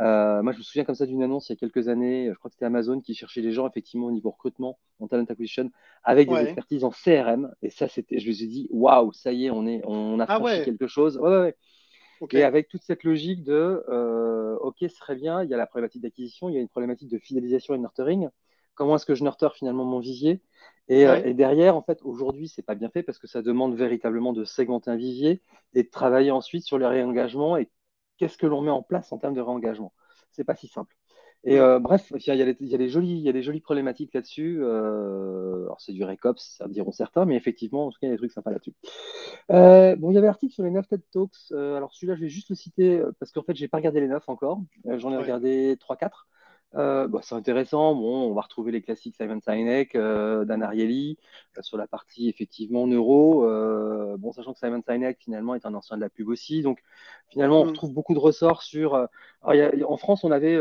Euh, 0.00 0.42
moi, 0.42 0.52
je 0.52 0.58
me 0.58 0.62
souviens 0.62 0.84
comme 0.84 0.94
ça 0.94 1.06
d'une 1.06 1.22
annonce 1.22 1.48
il 1.48 1.52
y 1.52 1.54
a 1.54 1.56
quelques 1.56 1.88
années, 1.88 2.28
je 2.30 2.38
crois 2.38 2.48
que 2.48 2.54
c'était 2.54 2.66
Amazon 2.66 3.00
qui 3.00 3.14
cherchait 3.14 3.42
des 3.42 3.52
gens 3.52 3.68
effectivement 3.68 4.06
au 4.06 4.12
niveau 4.12 4.30
recrutement, 4.30 4.78
en 5.00 5.08
talent 5.08 5.24
acquisition, 5.24 5.70
avec 6.04 6.28
des 6.28 6.36
expertises 6.36 6.84
en 6.84 6.90
CRM. 6.90 7.52
Et 7.62 7.70
ça, 7.70 7.88
c'était, 7.88 8.18
je 8.18 8.28
me 8.28 8.32
suis 8.32 8.48
dit, 8.48 8.68
waouh, 8.70 9.12
ça 9.12 9.32
y 9.32 9.46
est, 9.46 9.50
on, 9.50 9.66
est, 9.66 9.82
on 9.84 10.20
a 10.20 10.26
ah 10.28 10.40
quelque 10.64 10.86
chose. 10.86 11.18
Ouais, 11.18 11.30
ouais, 11.30 11.56
et 12.30 12.42
avec 12.44 12.68
toute 12.68 12.82
cette 12.82 13.04
logique 13.04 13.42
de, 13.42 13.84
euh, 13.88 14.56
OK, 14.58 14.76
ce 14.80 14.88
serait 14.88 15.16
bien, 15.16 15.42
il 15.42 15.50
y 15.50 15.54
a 15.54 15.56
la 15.56 15.66
problématique 15.66 16.02
d'acquisition, 16.02 16.48
il 16.48 16.54
y 16.54 16.58
a 16.58 16.60
une 16.60 16.68
problématique 16.68 17.08
de 17.08 17.18
fidélisation 17.18 17.74
et 17.74 17.78
de 17.78 17.82
nurturing. 17.82 18.28
Comment 18.74 18.96
est-ce 18.96 19.06
que 19.06 19.14
je 19.14 19.22
nurture 19.22 19.54
finalement 19.54 19.84
mon 19.84 19.98
vivier? 19.98 20.40
Euh, 20.90 21.22
et, 21.24 21.34
derrière, 21.34 21.76
en 21.76 21.82
fait, 21.82 22.00
aujourd'hui, 22.02 22.48
c'est 22.48 22.62
pas 22.62 22.74
bien 22.74 22.90
fait 22.90 23.02
parce 23.02 23.18
que 23.18 23.26
ça 23.26 23.42
demande 23.42 23.74
véritablement 23.74 24.32
de 24.32 24.44
segmenter 24.44 24.90
un 24.90 24.96
vivier 24.96 25.42
et 25.74 25.82
de 25.82 25.88
travailler 25.88 26.30
ensuite 26.30 26.64
sur 26.64 26.78
le 26.78 26.86
réengagement 26.86 27.56
et 27.56 27.70
qu'est-ce 28.18 28.38
que 28.38 28.46
l'on 28.46 28.62
met 28.62 28.70
en 28.70 28.82
place 28.82 29.12
en 29.12 29.18
termes 29.18 29.34
de 29.34 29.40
réengagement? 29.40 29.92
C'est 30.30 30.44
pas 30.44 30.56
si 30.56 30.68
simple. 30.68 30.96
Et 31.44 31.58
euh, 31.58 31.80
bref, 31.80 32.12
il 32.14 32.24
y, 32.24 32.30
a 32.30 32.34
y 32.36 32.74
a 32.74 32.78
des 32.78 32.88
jolies, 32.88 33.16
il 33.16 33.22
y 33.22 33.28
a 33.28 33.32
des 33.32 33.42
jolies 33.42 33.60
problématiques 33.60 34.14
là-dessus. 34.14 34.58
Euh, 34.60 35.64
alors, 35.64 35.80
c'est 35.80 35.92
du 35.92 36.04
récops, 36.04 36.40
ça 36.40 36.68
diront 36.68 36.92
certains, 36.92 37.24
mais 37.24 37.34
effectivement, 37.34 37.86
en 37.86 37.90
tout 37.90 37.98
cas, 38.00 38.06
il 38.06 38.10
y 38.10 38.12
a 38.12 38.14
des 38.14 38.18
trucs 38.18 38.32
sympas 38.32 38.52
là-dessus. 38.52 38.74
Euh, 39.50 39.96
bon, 39.96 40.12
il 40.12 40.14
y 40.14 40.18
avait 40.18 40.28
l'article 40.28 40.54
sur 40.54 40.62
les 40.62 40.70
9 40.70 40.86
TED 40.86 41.02
Talks. 41.10 41.50
alors, 41.50 41.92
celui-là, 41.94 42.14
je 42.14 42.20
vais 42.20 42.28
juste 42.28 42.48
le 42.50 42.54
citer 42.54 43.02
parce 43.18 43.32
qu'en 43.32 43.42
fait, 43.42 43.56
j'ai 43.56 43.66
pas 43.66 43.78
regardé 43.78 44.00
les 44.00 44.06
9 44.06 44.28
encore. 44.28 44.60
J'en 44.84 45.12
ai 45.12 45.16
regardé 45.16 45.76
3-4. 45.80 46.28
Bah, 46.74 47.20
c'est 47.22 47.34
intéressant. 47.34 47.96
Bon, 47.96 48.30
on 48.30 48.34
va 48.34 48.42
retrouver 48.42 48.70
les 48.70 48.80
classiques 48.80 49.16
Simon 49.16 49.40
Sinek, 49.40 49.96
Dan 49.96 50.62
Ariely 50.62 51.18
sur 51.60 51.76
la 51.76 51.88
partie 51.88 52.28
effectivement 52.28 52.86
neuro. 52.86 53.40
bon, 54.16 54.30
sachant 54.30 54.52
que 54.52 54.60
Simon 54.60 54.80
Sinek 54.88 55.18
finalement 55.18 55.56
est 55.56 55.66
un 55.66 55.74
ancien 55.74 55.96
de 55.96 56.02
la 56.02 56.08
pub 56.08 56.28
aussi, 56.28 56.62
donc 56.62 56.84
finalement 57.28 57.62
on 57.62 57.64
mm. 57.64 57.68
retrouve 57.68 57.92
beaucoup 57.92 58.14
de 58.14 58.20
ressorts 58.20 58.62
sur. 58.62 59.08
en 59.42 59.96
France, 59.96 60.22
on 60.22 60.30
avait 60.30 60.56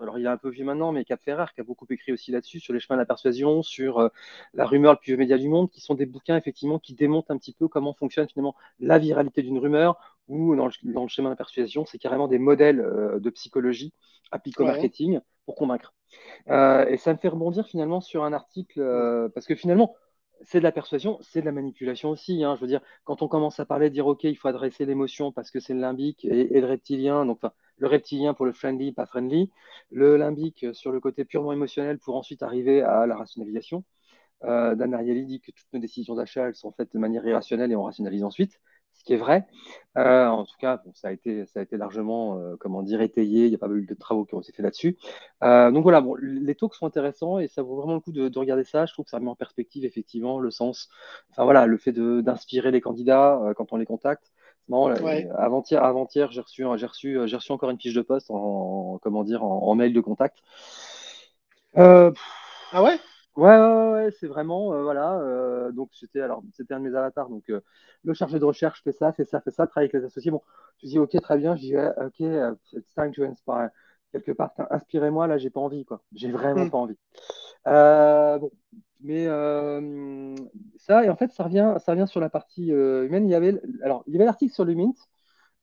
alors 0.00 0.18
il 0.18 0.24
est 0.24 0.28
un 0.28 0.36
peu 0.36 0.48
vieux 0.50 0.64
maintenant, 0.64 0.92
mais 0.92 1.04
Cap 1.04 1.22
Ferrer 1.22 1.46
qui 1.54 1.60
a 1.60 1.64
beaucoup 1.64 1.86
écrit 1.90 2.12
aussi 2.12 2.30
là-dessus, 2.30 2.60
sur 2.60 2.72
les 2.72 2.80
chemins 2.80 2.96
de 2.96 3.02
la 3.02 3.06
persuasion, 3.06 3.62
sur 3.62 3.98
euh, 3.98 4.08
la 4.54 4.66
rumeur 4.66 4.92
le 4.92 4.98
plus 4.98 5.12
vieux 5.12 5.16
média 5.16 5.38
du 5.38 5.48
monde, 5.48 5.70
qui 5.70 5.80
sont 5.80 5.94
des 5.94 6.06
bouquins 6.06 6.36
effectivement 6.36 6.78
qui 6.78 6.94
démontent 6.94 7.30
un 7.30 7.38
petit 7.38 7.52
peu 7.52 7.68
comment 7.68 7.94
fonctionne 7.94 8.28
finalement 8.28 8.54
la 8.80 8.98
viralité 8.98 9.42
d'une 9.42 9.58
rumeur, 9.58 10.18
ou 10.28 10.56
dans 10.56 10.66
le, 10.66 11.08
schéma 11.08 11.28
de 11.28 11.32
la 11.32 11.36
persuasion, 11.36 11.84
c'est 11.86 11.98
carrément 11.98 12.28
des 12.28 12.38
modèles 12.38 12.80
euh, 12.80 13.18
de 13.20 13.30
psychologie 13.30 13.92
appliqués 14.32 14.62
au 14.62 14.66
marketing 14.66 15.20
pour 15.44 15.54
convaincre. 15.54 15.94
Euh, 16.48 16.86
et 16.86 16.96
ça 16.96 17.12
me 17.12 17.18
fait 17.18 17.28
rebondir 17.28 17.66
finalement 17.66 18.00
sur 18.00 18.24
un 18.24 18.32
article, 18.32 18.80
parce 19.34 19.46
que 19.46 19.54
finalement, 19.54 19.94
c'est 20.42 20.58
de 20.58 20.64
la 20.64 20.72
persuasion, 20.72 21.18
c'est 21.22 21.40
de 21.40 21.46
la 21.46 21.52
manipulation 21.52 22.10
aussi. 22.10 22.44
Hein. 22.44 22.54
Je 22.56 22.60
veux 22.60 22.66
dire, 22.66 22.80
quand 23.04 23.22
on 23.22 23.28
commence 23.28 23.60
à 23.60 23.64
parler, 23.66 23.90
dire 23.90 24.06
OK, 24.06 24.24
il 24.24 24.36
faut 24.36 24.48
adresser 24.48 24.84
l'émotion 24.84 25.32
parce 25.32 25.50
que 25.50 25.60
c'est 25.60 25.74
le 25.74 25.80
limbique 25.80 26.24
et, 26.24 26.60
le 26.60 26.66
reptilien, 26.66 27.24
donc 27.26 27.40
le 27.78 27.86
reptilien 27.86 28.34
pour 28.34 28.46
le 28.46 28.52
friendly, 28.52 28.92
pas 28.92 29.06
friendly, 29.06 29.50
le 29.90 30.16
limbique 30.16 30.66
sur 30.72 30.92
le 30.92 31.00
côté 31.00 31.24
purement 31.24 31.52
émotionnel 31.52 31.98
pour 31.98 32.16
ensuite 32.16 32.42
arriver 32.42 32.82
à 32.82 33.06
la 33.06 33.16
rationalisation. 33.16 33.84
Euh, 34.44 34.74
Dan 34.74 34.94
Ariely 34.94 35.24
dit 35.24 35.40
que 35.40 35.50
toutes 35.50 35.72
nos 35.72 35.80
décisions 35.80 36.14
d'achat, 36.14 36.48
elles 36.48 36.54
sont 36.54 36.72
faites 36.72 36.92
de 36.92 36.98
manière 36.98 37.26
irrationnelle 37.26 37.72
et 37.72 37.76
on 37.76 37.84
rationalise 37.84 38.24
ensuite 38.24 38.60
qui 39.06 39.14
est 39.14 39.16
vrai. 39.16 39.46
Euh, 39.96 40.26
en 40.26 40.44
tout 40.44 40.56
cas, 40.58 40.82
ça, 40.92 41.08
a 41.08 41.12
été, 41.12 41.46
ça 41.46 41.60
a 41.60 41.62
été 41.62 41.78
largement, 41.78 42.38
euh, 42.38 42.56
comment 42.60 42.82
dire, 42.82 43.00
étayé. 43.00 43.44
Il 43.44 43.48
n'y 43.48 43.54
a 43.54 43.58
pas 43.58 43.68
eu 43.68 43.86
de 43.86 43.94
travaux 43.94 44.26
qui 44.26 44.34
ont 44.34 44.40
été 44.40 44.52
faits 44.52 44.64
là-dessus. 44.64 44.98
Euh, 45.42 45.70
donc 45.70 45.84
voilà, 45.84 46.02
bon, 46.02 46.16
les 46.16 46.54
talks 46.54 46.74
sont 46.74 46.86
intéressants 46.86 47.38
et 47.38 47.48
ça 47.48 47.62
vaut 47.62 47.76
vraiment 47.76 47.94
le 47.94 48.00
coup 48.00 48.12
de, 48.12 48.38
regarder 48.38 48.64
ça. 48.64 48.84
Je 48.84 48.92
trouve 48.92 49.06
que 49.06 49.10
ça 49.10 49.20
met 49.20 49.30
en 49.30 49.36
perspective 49.36 49.84
effectivement 49.86 50.38
le 50.38 50.50
sens, 50.50 50.90
enfin 51.30 51.44
voilà, 51.44 51.66
le 51.66 51.78
fait 51.78 51.92
d'inspirer 51.92 52.70
les 52.70 52.82
candidats 52.82 53.40
quand 53.56 53.72
on 53.72 53.76
les 53.76 53.86
contacte. 53.86 54.32
Avant-hier, 55.36 55.82
avant-hier, 55.82 56.32
j'ai 56.32 56.40
reçu, 56.40 56.64
j'ai 56.76 56.86
reçu, 56.86 57.18
j'ai 57.24 57.36
reçu 57.36 57.52
encore 57.52 57.70
une 57.70 57.80
fiche 57.80 57.94
de 57.94 58.02
poste 58.02 58.30
en, 58.30 58.98
comment 59.00 59.22
dire, 59.22 59.44
en, 59.44 59.74
mail 59.76 59.92
de 59.92 60.00
contact. 60.00 60.38
ah 62.72 62.82
ouais? 62.82 62.98
Ouais, 63.36 63.50
ouais, 63.58 63.92
ouais, 63.92 64.10
c'est 64.18 64.26
vraiment, 64.28 64.72
euh, 64.72 64.82
voilà. 64.82 65.18
Euh, 65.20 65.70
donc, 65.70 65.90
c'était 65.92 66.22
alors, 66.22 66.42
c'était 66.54 66.72
un 66.72 66.80
de 66.80 66.88
mes 66.88 66.96
avatars. 66.96 67.28
Donc, 67.28 67.50
euh, 67.50 67.60
le 68.02 68.14
chargé 68.14 68.38
de 68.38 68.44
recherche 68.46 68.82
fait 68.82 68.92
ça, 68.92 69.12
fait 69.12 69.26
ça, 69.26 69.42
fait 69.42 69.50
ça, 69.50 69.66
travaille 69.66 69.90
avec 69.90 70.00
les 70.00 70.06
associés. 70.06 70.30
Bon, 70.30 70.40
je 70.82 70.86
dis, 70.86 70.98
ok, 70.98 71.20
très 71.20 71.36
bien. 71.36 71.54
Je 71.54 71.60
dis, 71.60 71.76
ok, 71.76 72.20
it's 72.72 72.94
time 72.94 73.12
to 73.12 73.24
inspire. 73.24 73.68
Quelque 74.12 74.32
part, 74.32 74.52
inspirez-moi, 74.70 75.26
là, 75.26 75.36
j'ai 75.36 75.50
pas 75.50 75.60
envie, 75.60 75.84
quoi. 75.84 76.02
J'ai 76.12 76.30
vraiment 76.30 76.64
hmm. 76.64 76.70
pas 76.70 76.78
envie. 76.78 76.96
bon, 78.40 78.50
mais 79.00 79.26
ça, 80.78 81.04
et 81.04 81.10
en 81.10 81.16
fait, 81.16 81.30
ça 81.32 81.44
revient, 81.44 81.74
ça 81.78 81.92
revient 81.92 82.06
sur 82.08 82.20
la 82.20 82.30
partie 82.30 82.68
humaine. 82.68 83.26
Il 83.26 83.30
y 83.30 83.34
avait, 83.34 83.60
alors, 83.82 84.02
il 84.06 84.14
y 84.14 84.16
avait 84.16 84.24
l'article 84.24 84.54
sur 84.54 84.64
le 84.64 84.74
Mint 84.74 84.96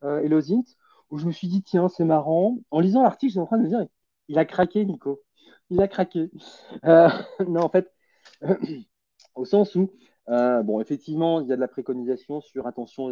et 0.02 0.28
l'Ozint 0.28 0.62
où 1.10 1.18
je 1.18 1.26
me 1.26 1.32
suis 1.32 1.48
dit, 1.48 1.62
tiens, 1.62 1.88
c'est 1.88 2.04
marrant. 2.04 2.58
En 2.70 2.80
lisant 2.80 3.02
l'article, 3.02 3.32
j'étais 3.32 3.40
en 3.40 3.46
train 3.46 3.58
de 3.58 3.64
me 3.64 3.68
dire, 3.68 3.86
il 4.28 4.38
a 4.38 4.44
craqué, 4.44 4.84
Nico 4.84 5.23
il 5.70 5.80
a 5.80 5.88
craqué. 5.88 6.30
Euh, 6.84 7.08
non, 7.48 7.62
en 7.62 7.68
fait, 7.68 7.92
au 9.34 9.44
sens 9.44 9.74
où 9.74 9.90
bon, 10.26 10.80
effectivement, 10.80 11.40
il 11.40 11.48
y 11.48 11.52
a 11.52 11.56
de 11.56 11.60
la 11.60 11.68
préconisation 11.68 12.40
sur 12.40 12.66
attention 12.66 13.08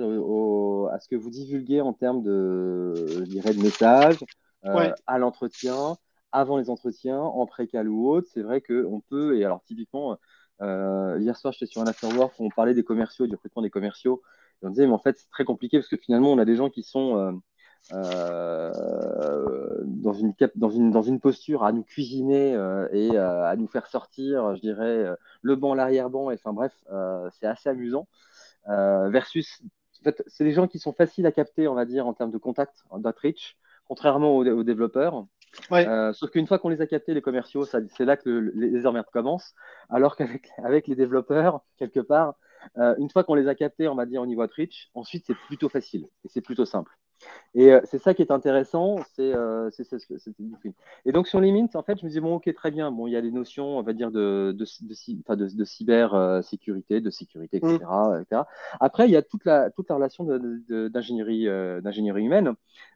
à 0.88 0.98
ce 0.98 1.08
que 1.08 1.16
vous 1.16 1.30
divulguez 1.30 1.80
en 1.80 1.92
termes 1.92 2.22
de, 2.22 2.94
je 3.06 3.24
dirais, 3.24 3.52
de 3.52 3.60
messages, 3.62 4.24
à 4.62 5.18
l'entretien, 5.18 5.96
avant 6.30 6.56
les 6.56 6.70
entretiens, 6.70 7.20
en 7.20 7.46
précal 7.46 7.88
ou 7.88 8.08
autre. 8.08 8.28
C'est 8.32 8.42
vrai 8.42 8.62
qu'on 8.62 9.02
peut, 9.10 9.38
et 9.38 9.44
alors 9.44 9.62
typiquement, 9.64 10.16
hier 10.60 11.36
soir, 11.36 11.52
j'étais 11.52 11.66
sur 11.66 11.82
un 11.82 11.86
afterwork 11.86 12.32
où 12.38 12.46
on 12.46 12.50
parlait 12.50 12.74
des 12.74 12.84
commerciaux, 12.84 13.26
du 13.26 13.34
recrutement 13.34 13.62
des 13.62 13.70
commerciaux. 13.70 14.22
Et 14.62 14.66
on 14.66 14.70
disait, 14.70 14.86
mais 14.86 14.92
en 14.92 14.98
fait, 14.98 15.18
c'est 15.18 15.30
très 15.30 15.44
compliqué 15.44 15.78
parce 15.78 15.88
que 15.88 15.96
finalement, 15.96 16.32
on 16.32 16.38
a 16.38 16.44
des 16.44 16.56
gens 16.56 16.70
qui 16.70 16.82
sont 16.82 17.16
euh, 17.16 17.32
dans, 20.02 20.12
une, 20.12 20.34
dans, 20.56 20.70
une, 20.70 20.90
dans 20.90 21.02
une 21.02 21.20
posture 21.20 21.64
à 21.64 21.72
nous 21.72 21.82
cuisiner 21.82 22.54
euh, 22.54 22.88
et 22.92 23.16
euh, 23.16 23.44
à 23.44 23.56
nous 23.56 23.66
faire 23.66 23.86
sortir, 23.86 24.54
je 24.56 24.60
dirais, 24.60 25.06
le 25.40 25.56
banc, 25.56 25.74
l'arrière-banc, 25.74 26.30
et 26.30 26.34
enfin 26.34 26.52
bref, 26.52 26.72
c'est 27.32 27.46
assez 27.46 27.68
amusant. 27.68 28.06
versus, 28.66 29.62
en 30.00 30.04
fait, 30.04 30.22
c'est 30.26 30.44
des 30.44 30.52
gens 30.52 30.68
qui 30.68 30.78
sont 30.78 30.92
faciles 30.92 31.26
à 31.26 31.32
capter, 31.32 31.68
on 31.68 31.74
va 31.74 31.84
dire, 31.84 32.06
en 32.06 32.14
termes 32.14 32.30
de 32.30 32.38
contact, 32.38 32.84
d'outreach, 32.96 33.56
contrairement 33.86 34.36
aux, 34.36 34.64
développeurs. 34.64 35.26
sauf 36.14 36.30
qu'une 36.30 36.46
fois 36.46 36.58
qu'on 36.58 36.68
les 36.68 36.80
a 36.80 36.86
captés, 36.86 37.14
les 37.14 37.22
commerciaux, 37.22 37.64
c'est 37.64 38.04
là 38.04 38.16
que 38.16 38.52
les 38.54 38.86
emmerdes 38.86 39.10
commencent. 39.12 39.54
Alors 39.88 40.16
qu'avec 40.16 40.50
avec 40.58 40.86
les 40.86 40.96
développeurs, 40.96 41.60
quelque 41.76 42.00
part, 42.00 42.34
une 42.76 43.10
fois 43.10 43.24
qu'on 43.24 43.34
les 43.34 43.48
a 43.48 43.54
captés, 43.54 43.88
on 43.88 43.94
va 43.94 44.06
dire 44.06 44.22
au 44.22 44.26
niveau 44.26 44.42
outreach, 44.42 44.90
ensuite 44.94 45.24
c'est 45.26 45.36
plutôt 45.46 45.68
facile 45.68 46.06
et 46.24 46.28
c'est 46.28 46.40
plutôt 46.40 46.64
simple. 46.64 46.96
Et 47.54 47.70
euh, 47.70 47.80
c'est 47.84 47.98
ça 47.98 48.14
qui 48.14 48.22
est 48.22 48.30
intéressant, 48.30 48.96
c'est 49.14 49.34
euh, 49.34 49.68
Et 51.04 51.12
donc 51.12 51.28
sur 51.28 51.38
les 51.38 51.52
mints, 51.52 51.68
en 51.74 51.82
fait, 51.82 51.98
je 52.00 52.06
me 52.06 52.10
dis 52.10 52.18
bon, 52.18 52.36
ok, 52.36 52.52
très 52.54 52.70
bien. 52.70 52.90
Bon, 52.90 53.06
il 53.06 53.12
y 53.12 53.16
a 53.16 53.20
des 53.20 53.30
notions, 53.30 53.78
on 53.78 53.82
va 53.82 53.92
dire 53.92 54.10
de 54.10 54.54
de, 54.56 54.64
de, 54.64 55.54
de, 55.54 55.64
cyber 55.64 56.14
euh, 56.14 56.40
sécurité, 56.40 57.02
de 57.02 57.10
sécurité, 57.10 57.58
etc., 57.58 57.78
mm. 57.84 58.44
Après, 58.80 59.06
il 59.06 59.10
y 59.10 59.16
a 59.16 59.22
toute 59.22 59.44
la 59.44 59.70
toute 59.70 59.90
la 59.90 59.96
relation 59.96 60.24
d'ingénierie 60.24 61.44
d'ingénierie 61.82 62.24
humaine, 62.24 62.54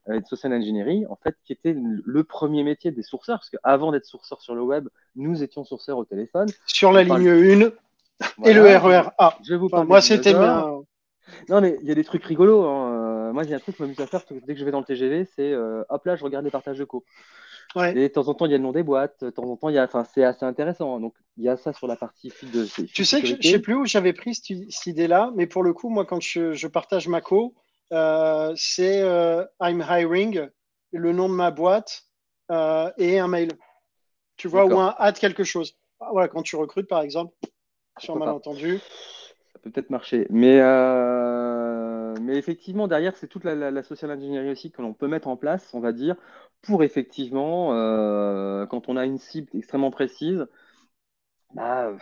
de 0.09 0.25
social 0.25 0.54
engineering, 0.54 1.06
en 1.11 1.16
fait, 1.16 1.37
qui 1.45 1.52
était 1.52 1.76
le 1.76 2.25
premier 2.25 2.64
métier 2.64 2.90
des 2.92 3.02
sourceurs, 3.02 3.38
parce 3.38 3.50
qu'avant 3.50 3.92
d'être 3.92 4.06
sourceurs 4.06 4.40
sur 4.40 4.54
le 4.54 4.62
web, 4.62 4.88
nous 5.16 5.42
étions 5.42 5.64
sourceurs 5.64 5.99
au 5.99 6.06
téléphone. 6.06 6.49
Sur 6.66 6.92
la 6.92 7.02
ligne 7.02 7.28
1 7.28 7.71
et 8.45 8.54
le 8.54 8.62
RER 8.62 9.11
A. 9.18 9.37
Je 9.45 9.54
vous 9.54 9.68
parle 9.68 9.87
moi, 9.87 10.00
c'était 10.00 10.33
bien. 10.33 10.80
Non, 11.49 11.61
mais 11.61 11.76
il 11.83 11.88
y 11.88 11.90
a 11.90 11.95
des 11.95 12.04
trucs 12.04 12.25
rigolos. 12.25 12.64
Hein. 12.64 12.96
Euh, 13.26 13.33
moi, 13.33 13.42
j'ai 13.42 13.54
un 13.54 13.59
truc 13.59 13.76
qui 13.76 13.83
m'amuse 13.83 14.00
à 14.00 14.06
faire 14.06 14.23
dès 14.30 14.54
que 14.54 14.61
je 14.61 14.64
vais 14.64 14.71
dans 14.71 14.80
le 14.80 14.85
TGV, 14.85 15.25
c'est 15.25 15.52
euh, 15.52 15.83
hop 15.88 16.04
là, 16.04 16.16
je 16.16 16.25
regarde 16.25 16.45
les 16.45 16.50
partages 16.50 16.78
de 16.78 16.85
co. 16.85 17.04
Et 17.76 17.95
de 17.95 18.09
temps 18.09 18.28
en 18.28 18.35
temps, 18.35 18.47
il 18.47 18.52
y 18.52 18.54
a 18.54 18.59
le 18.59 18.62
nom 18.62 18.73
des 18.73 18.85
boîtes. 18.85 19.23
De 19.23 19.30
temps 19.30 19.45
en 19.45 19.56
temps, 19.56 19.68
il 19.68 19.75
y 19.75 19.78
a, 19.78 19.85
enfin, 19.85 20.04
c'est 20.04 20.25
assez 20.25 20.45
intéressant. 20.45 20.97
Hein. 20.97 21.00
Donc, 21.00 21.14
il 21.37 21.45
y 21.45 21.49
a 21.49 21.56
ça 21.56 21.73
sur 21.73 21.87
la 21.87 21.97
partie 21.97 22.30
feed 22.30 22.50
de. 22.50 22.66
Tu 22.87 23.04
sais 23.04 23.21
que 23.21 23.26
je, 23.26 23.35
ne 23.35 23.42
sais 23.42 23.59
plus 23.59 23.75
où 23.75 23.85
j'avais 23.85 24.12
pris 24.12 24.35
cette, 24.35 24.87
idée-là, 24.87 25.33
mais 25.35 25.47
pour 25.47 25.62
le 25.62 25.73
coup, 25.75 25.90
moi, 25.90 26.06
quand 26.06 26.21
je, 26.23 26.66
partage 26.68 27.09
ma 27.09 27.21
co, 27.21 27.54
euh, 27.92 28.52
c'est 28.56 29.00
I'm 29.61 29.85
hiring, 29.87 30.49
le 30.92 31.12
nom 31.12 31.28
de 31.28 31.35
ma 31.35 31.50
boîte 31.50 32.04
et 32.50 33.18
un 33.18 33.28
mail. 33.28 33.50
Tu 34.37 34.49
vois, 34.49 34.64
ou 34.64 34.78
un 34.78 34.95
add 34.99 35.18
quelque 35.18 35.45
chose. 35.45 35.76
Ah, 36.00 36.09
voilà, 36.12 36.28
quand 36.28 36.42
tu 36.42 36.56
recrutes, 36.56 36.88
par 36.88 37.00
exemple, 37.00 37.35
sur 37.99 38.16
malentendu 38.16 38.80
peut-être 39.71 39.90
marcher. 39.90 40.26
Mais, 40.30 40.61
euh, 40.61 41.36
mais 42.20 42.37
effectivement, 42.37 42.88
derrière, 42.88 43.16
c'est 43.16 43.28
toute 43.28 43.44
la, 43.44 43.82
social 43.82 44.11
engineering 44.11 44.50
aussi 44.50 44.70
que 44.70 44.82
l'on 44.82 44.94
peut 44.94 45.08
mettre 45.08 45.28
en 45.28 45.37
place, 45.37 45.73
on 45.75 45.80
va 45.80 45.92
dire, 45.92 46.16
pour 46.62 46.82
effectivement, 46.82 47.75
euh, 47.75 48.66
quand 48.66 48.88
on 48.88 48.96
a 48.96 49.04
une 49.04 49.18
cible 49.18 49.49
extrêmement 49.54 49.90
précise, 49.90 50.46
bah, 51.54 51.92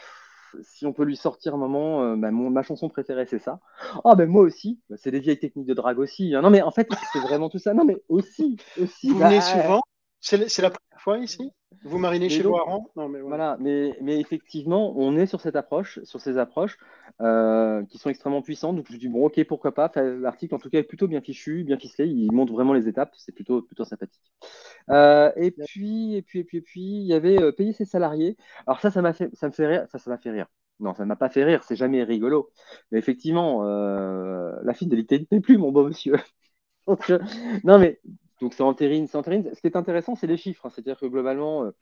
si 0.63 0.87
on 0.87 0.93
peut 0.93 1.05
lui 1.05 1.17
sortir 1.17 1.55
un 1.55 1.59
moment, 1.59 2.03
euh, 2.03 2.17
bah, 2.17 2.31
ma 2.31 2.63
chanson 2.63 2.89
préférée, 2.89 3.27
c'est 3.27 3.39
ça. 3.39 3.61
Ah, 4.05 4.15
ben 4.15 4.29
moi 4.29 4.43
aussi, 4.43 4.81
bah, 4.89 4.97
c'est 4.99 5.11
des 5.11 5.21
vieilles 5.21 5.39
techniques 5.39 5.67
de 5.67 5.75
drague 5.75 5.99
aussi. 5.99 6.35
Hein. 6.35 6.43
Non, 6.43 6.51
mais 6.51 6.63
en 6.63 6.71
fait, 6.71 6.89
c'est 7.13 7.21
vraiment 7.21 7.49
tout 7.49 7.59
ça. 7.59 7.75
Non, 7.75 7.85
mais 7.85 8.03
aussi. 8.09 8.57
aussi 8.81 9.11
Vous 9.11 9.19
venez 9.19 9.41
souvent 9.41 9.81
C'est 10.25 10.63
la 10.63 10.71
première 10.71 11.01
fois 11.01 11.19
ici? 11.19 11.51
Vous 11.83 11.99
marinez 11.99 12.31
chez 12.31 12.43
vous 12.43 12.57
Non, 12.97 13.09
mais 13.11 13.21
Voilà, 13.21 13.59
mais, 13.61 13.95
mais, 14.01 14.19
effectivement, 14.19 14.95
on 14.97 15.17
est 15.19 15.27
sur 15.27 15.43
cette 15.43 15.55
approche, 15.55 16.03
sur 16.05 16.19
ces 16.19 16.39
approches 16.39 16.79
euh, 17.21 17.85
qui 17.85 17.99
sont 17.99 18.09
extrêmement 18.09 18.41
puissantes. 18.41 18.77
Donc 18.77 18.87
je 18.91 18.97
dis 18.97 19.09
bon, 19.09 19.27
ok, 19.27 19.45
pourquoi 19.45 19.75
pas. 19.75 19.93
L'article 19.97 20.55
en 20.55 20.59
tout 20.59 20.71
cas 20.71 20.79
est 20.79 20.85
plutôt 20.85 21.09
bien 21.09 21.21
fichu, 21.21 21.63
bien 21.65 21.79
ficelé. 21.79 22.09
Il 22.09 22.33
montre 22.33 22.55
vraiment 22.55 22.73
les 22.73 22.89
étapes. 22.89 23.13
C'est 23.17 23.33
plutôt 23.33 23.61
plutôt 23.61 23.85
sympathique. 23.85 24.33
Euh, 24.89 25.31
et 25.37 25.51
puis 25.51 26.15
et 26.17 26.23
puis 26.23 26.39
et 26.39 26.45
puis 26.45 26.59
et 26.59 26.63
puis 26.63 26.81
il 26.81 27.07
y 27.07 27.13
avait 27.13 27.43
euh, 27.43 27.53
payer 27.53 27.75
ses 27.75 27.85
salariés. 27.85 28.39
Alors 28.67 28.81
ça, 28.81 28.91
ça 28.91 29.03
m'a 29.03 29.13
fait, 29.13 29.29
ça 29.35 29.49
me 29.49 29.53
fait 29.53 29.67
rire. 29.67 29.87
Ça, 29.93 29.99
ça 29.99 30.11
m'a 30.11 30.17
fait 30.17 30.31
rire. 30.31 30.47
Non, 30.81 30.95
ça 30.95 31.03
ne 31.03 31.09
m'a 31.09 31.17
pas 31.17 31.29
fait 31.29 31.45
rire. 31.45 31.63
C'est 31.65 31.77
jamais 31.77 32.03
rigolo. 32.03 32.51
Mais 32.91 32.99
effectivement, 32.99 33.63
la 33.63 34.75
fidélité 34.75 35.27
n'est 35.31 35.41
plus, 35.41 35.59
mon 35.59 35.71
beau 35.71 35.87
monsieur. 35.87 36.15
Donc, 36.87 37.13
non, 37.63 37.79
mais 37.79 38.01
donc 38.45 38.53
c'est 38.53 38.63
entérine, 38.63 39.07
c'est 39.07 39.55
Ce 39.55 39.61
qui 39.63 39.67
est 39.67 39.75
intéressant, 39.77 40.17
c'est 40.17 40.27
les 40.27 40.37
chiffres. 40.37 40.67
Hein. 40.67 40.71
C'est-à-dire 40.71 40.99
que 41.01 41.07
globalement, 41.07 41.73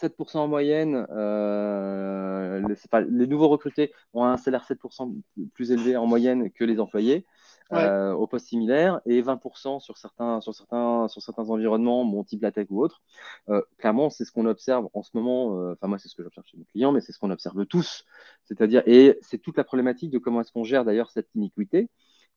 7% 0.00 0.36
euh, 0.36 0.38
en 0.38 0.46
moyenne, 0.46 1.04
euh, 1.10 2.62
les, 3.10 3.26
nouveaux 3.26 3.48
recrutés 3.48 3.92
ont 4.14 4.22
un 4.22 4.36
salaire 4.36 4.64
7% 4.64 5.20
plus 5.52 5.72
élevé 5.72 5.96
en 5.96 6.06
moyenne 6.06 6.52
que 6.52 6.62
les 6.62 6.78
employés 6.78 7.26
euh, 7.72 8.12
au 8.12 8.28
poste 8.28 8.46
similaire 8.46 9.00
et 9.04 9.20
20% 9.20 9.80
sur 9.80 9.98
certains, 9.98 10.40
sur, 10.40 10.54
certains, 10.54 11.08
sur 11.08 11.20
certains 11.20 11.50
environnements, 11.50 12.04
bon, 12.04 12.22
type 12.22 12.42
la 12.42 12.52
tech 12.52 12.68
ou 12.70 12.84
autre. 12.84 13.02
clairement, 13.78 14.08
c'est 14.08 14.24
ce 14.24 14.30
qu'on 14.30 14.46
observe 14.46 14.88
en 14.94 15.02
ce 15.02 15.10
moment. 15.14 15.72
Enfin, 15.72 15.88
moi, 15.88 15.98
c'est 15.98 16.08
ce 16.08 16.14
que 16.14 16.22
j'observe 16.22 16.46
chez 16.46 16.56
mes 16.56 16.66
clients, 16.66 16.92
mais 16.92 17.00
c'est 17.00 17.10
ce 17.10 17.18
qu'on 17.18 17.32
observe 17.32 17.66
tous. 17.66 18.04
C'est-à-dire, 18.44 18.84
et 18.86 19.18
c'est 19.22 19.38
toute 19.38 19.56
la 19.56 19.64
problématique 19.64 20.12
de 20.12 20.18
comment 20.18 20.40
est-ce 20.40 20.52
qu'on 20.52 20.62
gère 20.62 20.84
d'ailleurs 20.84 21.10
cette 21.10 21.34
iniquité. 21.34 21.90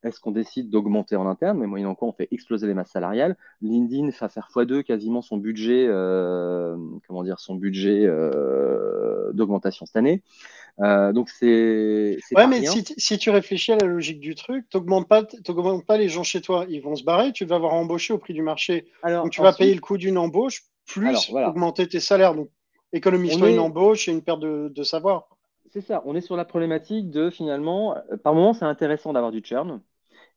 Est-ce 0.05 0.19
qu'on 0.19 0.31
décide 0.31 0.69
d'augmenter 0.69 1.15
en 1.15 1.27
interne? 1.27 1.57
Mais 1.57 1.65
moyennant 1.65 1.95
quoi, 1.95 2.07
on 2.07 2.13
fait 2.13 2.27
exploser 2.29 2.67
les 2.67 2.75
masses 2.75 2.91
salariales. 2.91 3.35
LinkedIn 3.63 4.12
va 4.19 4.29
faire 4.29 4.47
x2 4.53 4.83
quasiment 4.83 5.24
son 5.24 5.38
budget, 5.38 5.88
euh, 5.88 6.77
comment 7.07 7.24
dire, 7.24 7.39
son 7.39 7.55
budget 7.55 8.03
euh, 8.05 9.31
d'augmentation 9.33 9.88
cette 9.88 9.95
année. 9.95 10.21
Euh, 10.79 11.12
donc 11.12 11.29
c'est. 11.29 12.19
Ouais, 12.35 12.45
mais 12.45 12.63
si, 12.65 13.17
tu 13.17 13.29
réfléchis 13.31 13.71
à 13.71 13.77
la 13.77 13.88
logique 13.88 14.19
du 14.19 14.35
truc, 14.35 14.67
tu 14.69 14.77
n'augmentes 14.77 15.07
pas, 15.07 15.24
pas 15.88 15.97
les 15.97 16.07
gens 16.07 16.24
chez 16.24 16.41
toi. 16.41 16.67
Ils 16.69 16.83
vont 16.83 16.95
se 16.95 17.03
barrer, 17.03 17.31
tu 17.31 17.45
vas 17.45 17.55
avoir 17.55 17.74
embauché 17.74 18.13
au 18.13 18.19
prix 18.19 18.35
du 18.35 18.43
marché. 18.43 18.85
donc 19.03 19.31
tu 19.31 19.41
vas 19.41 19.53
payer 19.53 19.74
le 19.74 19.81
coût 19.81 19.97
d'une 19.97 20.19
embauche 20.19 20.65
plus 20.85 21.31
augmenter 21.31 21.88
tes 21.88 22.00
salaires. 22.00 22.35
Donc 22.35 22.50
économise-toi 22.93 23.50
une 23.50 23.59
embauche 23.59 24.07
et 24.07 24.12
une 24.12 24.21
perte 24.21 24.41
de 24.41 24.83
savoir. 24.83 25.29
C'est 25.74 25.81
ça, 25.81 26.03
on 26.05 26.15
est 26.15 26.21
sur 26.21 26.38
la 26.38 26.45
problématique 26.45 27.09
de 27.09 27.29
finalement, 27.29 27.97
par 28.24 28.33
moment, 28.35 28.53
c'est 28.53 28.63
intéressant 28.63 29.12
d'avoir 29.12 29.31
du 29.31 29.41
churn 29.43 29.81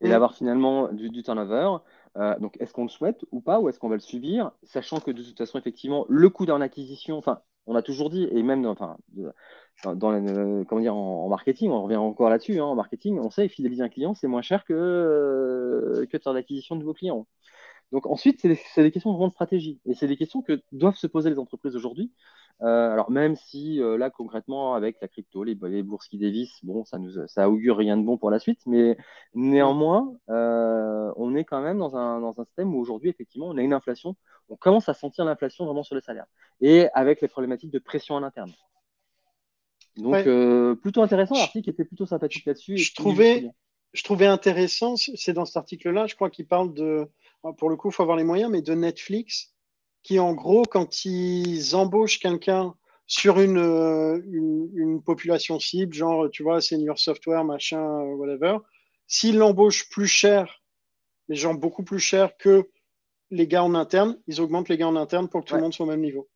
et 0.01 0.07
mm. 0.07 0.11
d'avoir 0.11 0.35
finalement 0.35 0.89
du, 0.93 1.23
turnover. 1.23 1.77
Euh, 2.17 2.39
donc, 2.39 2.57
est-ce 2.61 2.73
qu'on 2.73 2.85
le 2.85 2.89
souhaite 2.89 3.25
ou 3.33 3.41
pas, 3.41 3.61
ou 3.61 3.69
est-ce 3.69 3.79
qu'on 3.79 3.89
va 3.89 3.97
le 3.97 4.01
subir, 4.01 4.53
sachant 4.63 5.01
que 5.01 5.11
de 5.11 5.23
toute 5.23 5.39
façon, 5.39 5.59
effectivement, 5.59 6.07
le 6.09 6.29
coût 6.31 6.47
d'un 6.47 6.61
acquisition, 6.61 7.17
enfin, 7.17 7.41
on 7.67 7.75
a 7.75 7.83
toujours 7.83 8.09
dit, 8.09 8.27
et 8.33 8.43
même 8.43 8.63
dans, 8.63 8.73
enfin, 8.73 8.97
dans 9.95 10.65
comment 10.65 10.81
dire, 10.81 10.97
en, 10.97 11.29
marketing, 11.29 11.71
on 11.71 11.83
revient 11.83 11.97
encore 11.97 12.31
là-dessus, 12.31 12.59
hein, 12.59 12.65
en 12.65 12.75
marketing, 12.75 13.19
on 13.19 13.31
sait 13.31 13.49
fidéliser 13.49 13.83
un 13.83 13.91
client, 13.91 14.15
c'est 14.15 14.27
moins 14.27 14.43
cher 14.43 14.65
que, 14.65 14.73
euh, 14.73 16.07
que 16.07 16.17
de 16.17 16.23
faire 16.23 16.33
l'acquisition 16.33 16.77
de 16.77 16.81
nouveaux 16.81 16.95
clients. 16.95 17.27
Donc 17.93 18.07
ensuite, 18.07 18.41
c'est 18.41 18.49
des, 18.49 18.83
des, 18.83 18.91
questions 18.91 19.27
de 19.27 19.31
stratégie, 19.31 19.81
et 19.87 19.95
c'est 19.95 20.07
des 20.07 20.17
questions 20.17 20.43
que 20.43 20.61
doivent 20.73 20.97
se 20.97 21.07
poser 21.07 21.31
les 21.31 21.39
entreprises 21.39 21.75
aujourd'hui, 21.75 22.13
euh, 22.61 22.93
alors 22.93 23.11
même 23.11 23.37
si 23.37 23.81
euh, 23.81 23.97
là 23.97 24.11
concrètement 24.11 24.75
avec 24.75 24.97
la 25.01 25.07
crypto, 25.07 25.45
les, 25.45 25.55
bourses 25.55 26.09
qui 26.09 26.19
dévissent, 26.19 26.59
bon, 26.65 26.85
ça 26.85 26.99
nous, 26.99 27.27
ça 27.29 27.49
augure 27.49 27.77
rien 27.77 27.97
de 27.97 28.03
bon 28.03 28.19
pour 28.19 28.31
la 28.31 28.41
suite, 28.41 28.61
mais 28.67 28.97
néanmoins, 29.35 30.13
euh, 30.29 31.13
on 31.17 31.37
est 31.37 31.45
quand 31.45 31.63
même 31.63 31.79
dans 31.79 31.97
un, 31.97 32.21
dans 32.21 32.41
un 32.41 32.45
système 32.45 32.75
où 32.75 32.79
aujourd'hui 32.79 33.11
effectivement 33.11 33.47
on 33.47 33.57
a 33.57 33.63
une 33.63 33.73
inflation, 33.73 34.17
on 34.49 34.57
commence 34.57 34.89
à 34.89 34.95
sentir 34.95 35.25
l'inflation 35.25 35.65
vraiment 35.67 35.85
sur 35.85 35.95
les 35.95 36.03
salaires, 36.03 36.27
et 36.61 36.89
avec 36.95 37.21
les 37.21 37.29
problématiques 37.29 37.71
de 37.71 37.79
pression 37.79 38.17
en 38.17 38.25
interne. 38.25 38.53
Donc 39.97 40.29
plutôt 40.81 41.03
intéressant, 41.03 41.37
l'article 41.37 41.71
était 41.71 41.85
plutôt 41.85 42.07
sympathique 42.07 42.45
là-dessus. 42.45 42.77
Je 42.77 42.95
trouvais, 42.95 43.51
je 43.93 44.03
trouvais 44.03 44.27
intéressant, 44.27 44.97
c'est 44.97 45.33
dans 45.33 45.45
cet 45.45 45.57
article-là, 45.57 46.07
je 46.07 46.15
crois 46.15 46.31
qu'il 46.31 46.47
parle 46.47 46.75
de, 46.75 47.09
pour 47.57 47.71
le 47.71 47.77
coup, 47.77 47.89
il 47.89 47.95
faut 47.95 48.03
avoir 48.03 48.17
les 48.17 48.25
moyens, 48.25 48.51
mais 48.51 48.63
de 48.63 48.75
Netflix 48.75 49.55
qui, 50.03 50.19
en 50.19 50.35
gros, 50.35 50.63
quand 50.63 51.05
ils 51.05 51.75
embauchent 51.75 52.19
quelqu'un 52.19 52.75
sur 53.07 53.41
une, 53.41 53.59
euh, 53.59 54.21
une, 54.27 55.03
population 55.03 55.59
cible, 55.59 55.95
genre, 55.95 56.31
tu 56.31 56.43
vois, 56.43 56.61
senior 56.61 56.99
software, 56.99 57.45
machin, 57.45 57.83
euh, 57.83 58.15
whatever, 58.15 58.59
s'ils 59.07 59.39
l'embauchent 59.39 59.89
plus 59.89 60.07
cher, 60.07 60.63
les 61.29 61.37
gens 61.37 61.55
beaucoup 61.55 61.83
plus 61.83 61.99
cher 61.99 62.37
que 62.37 62.69
les 63.31 63.47
gars 63.47 63.65
en 63.65 63.75
interne, 63.75 64.19
ils 64.27 64.41
augmentent 64.41 64.69
les 64.69 64.77
gars 64.77 64.89
en 64.89 64.97
interne 64.97 65.29
pour 65.29 65.43
que 65.43 65.49
tout 65.49 65.55
le 65.55 65.63
monde 65.63 65.73
soit 65.73 65.87
au 65.87 65.89
même 65.89 66.03
niveau. 66.03 66.29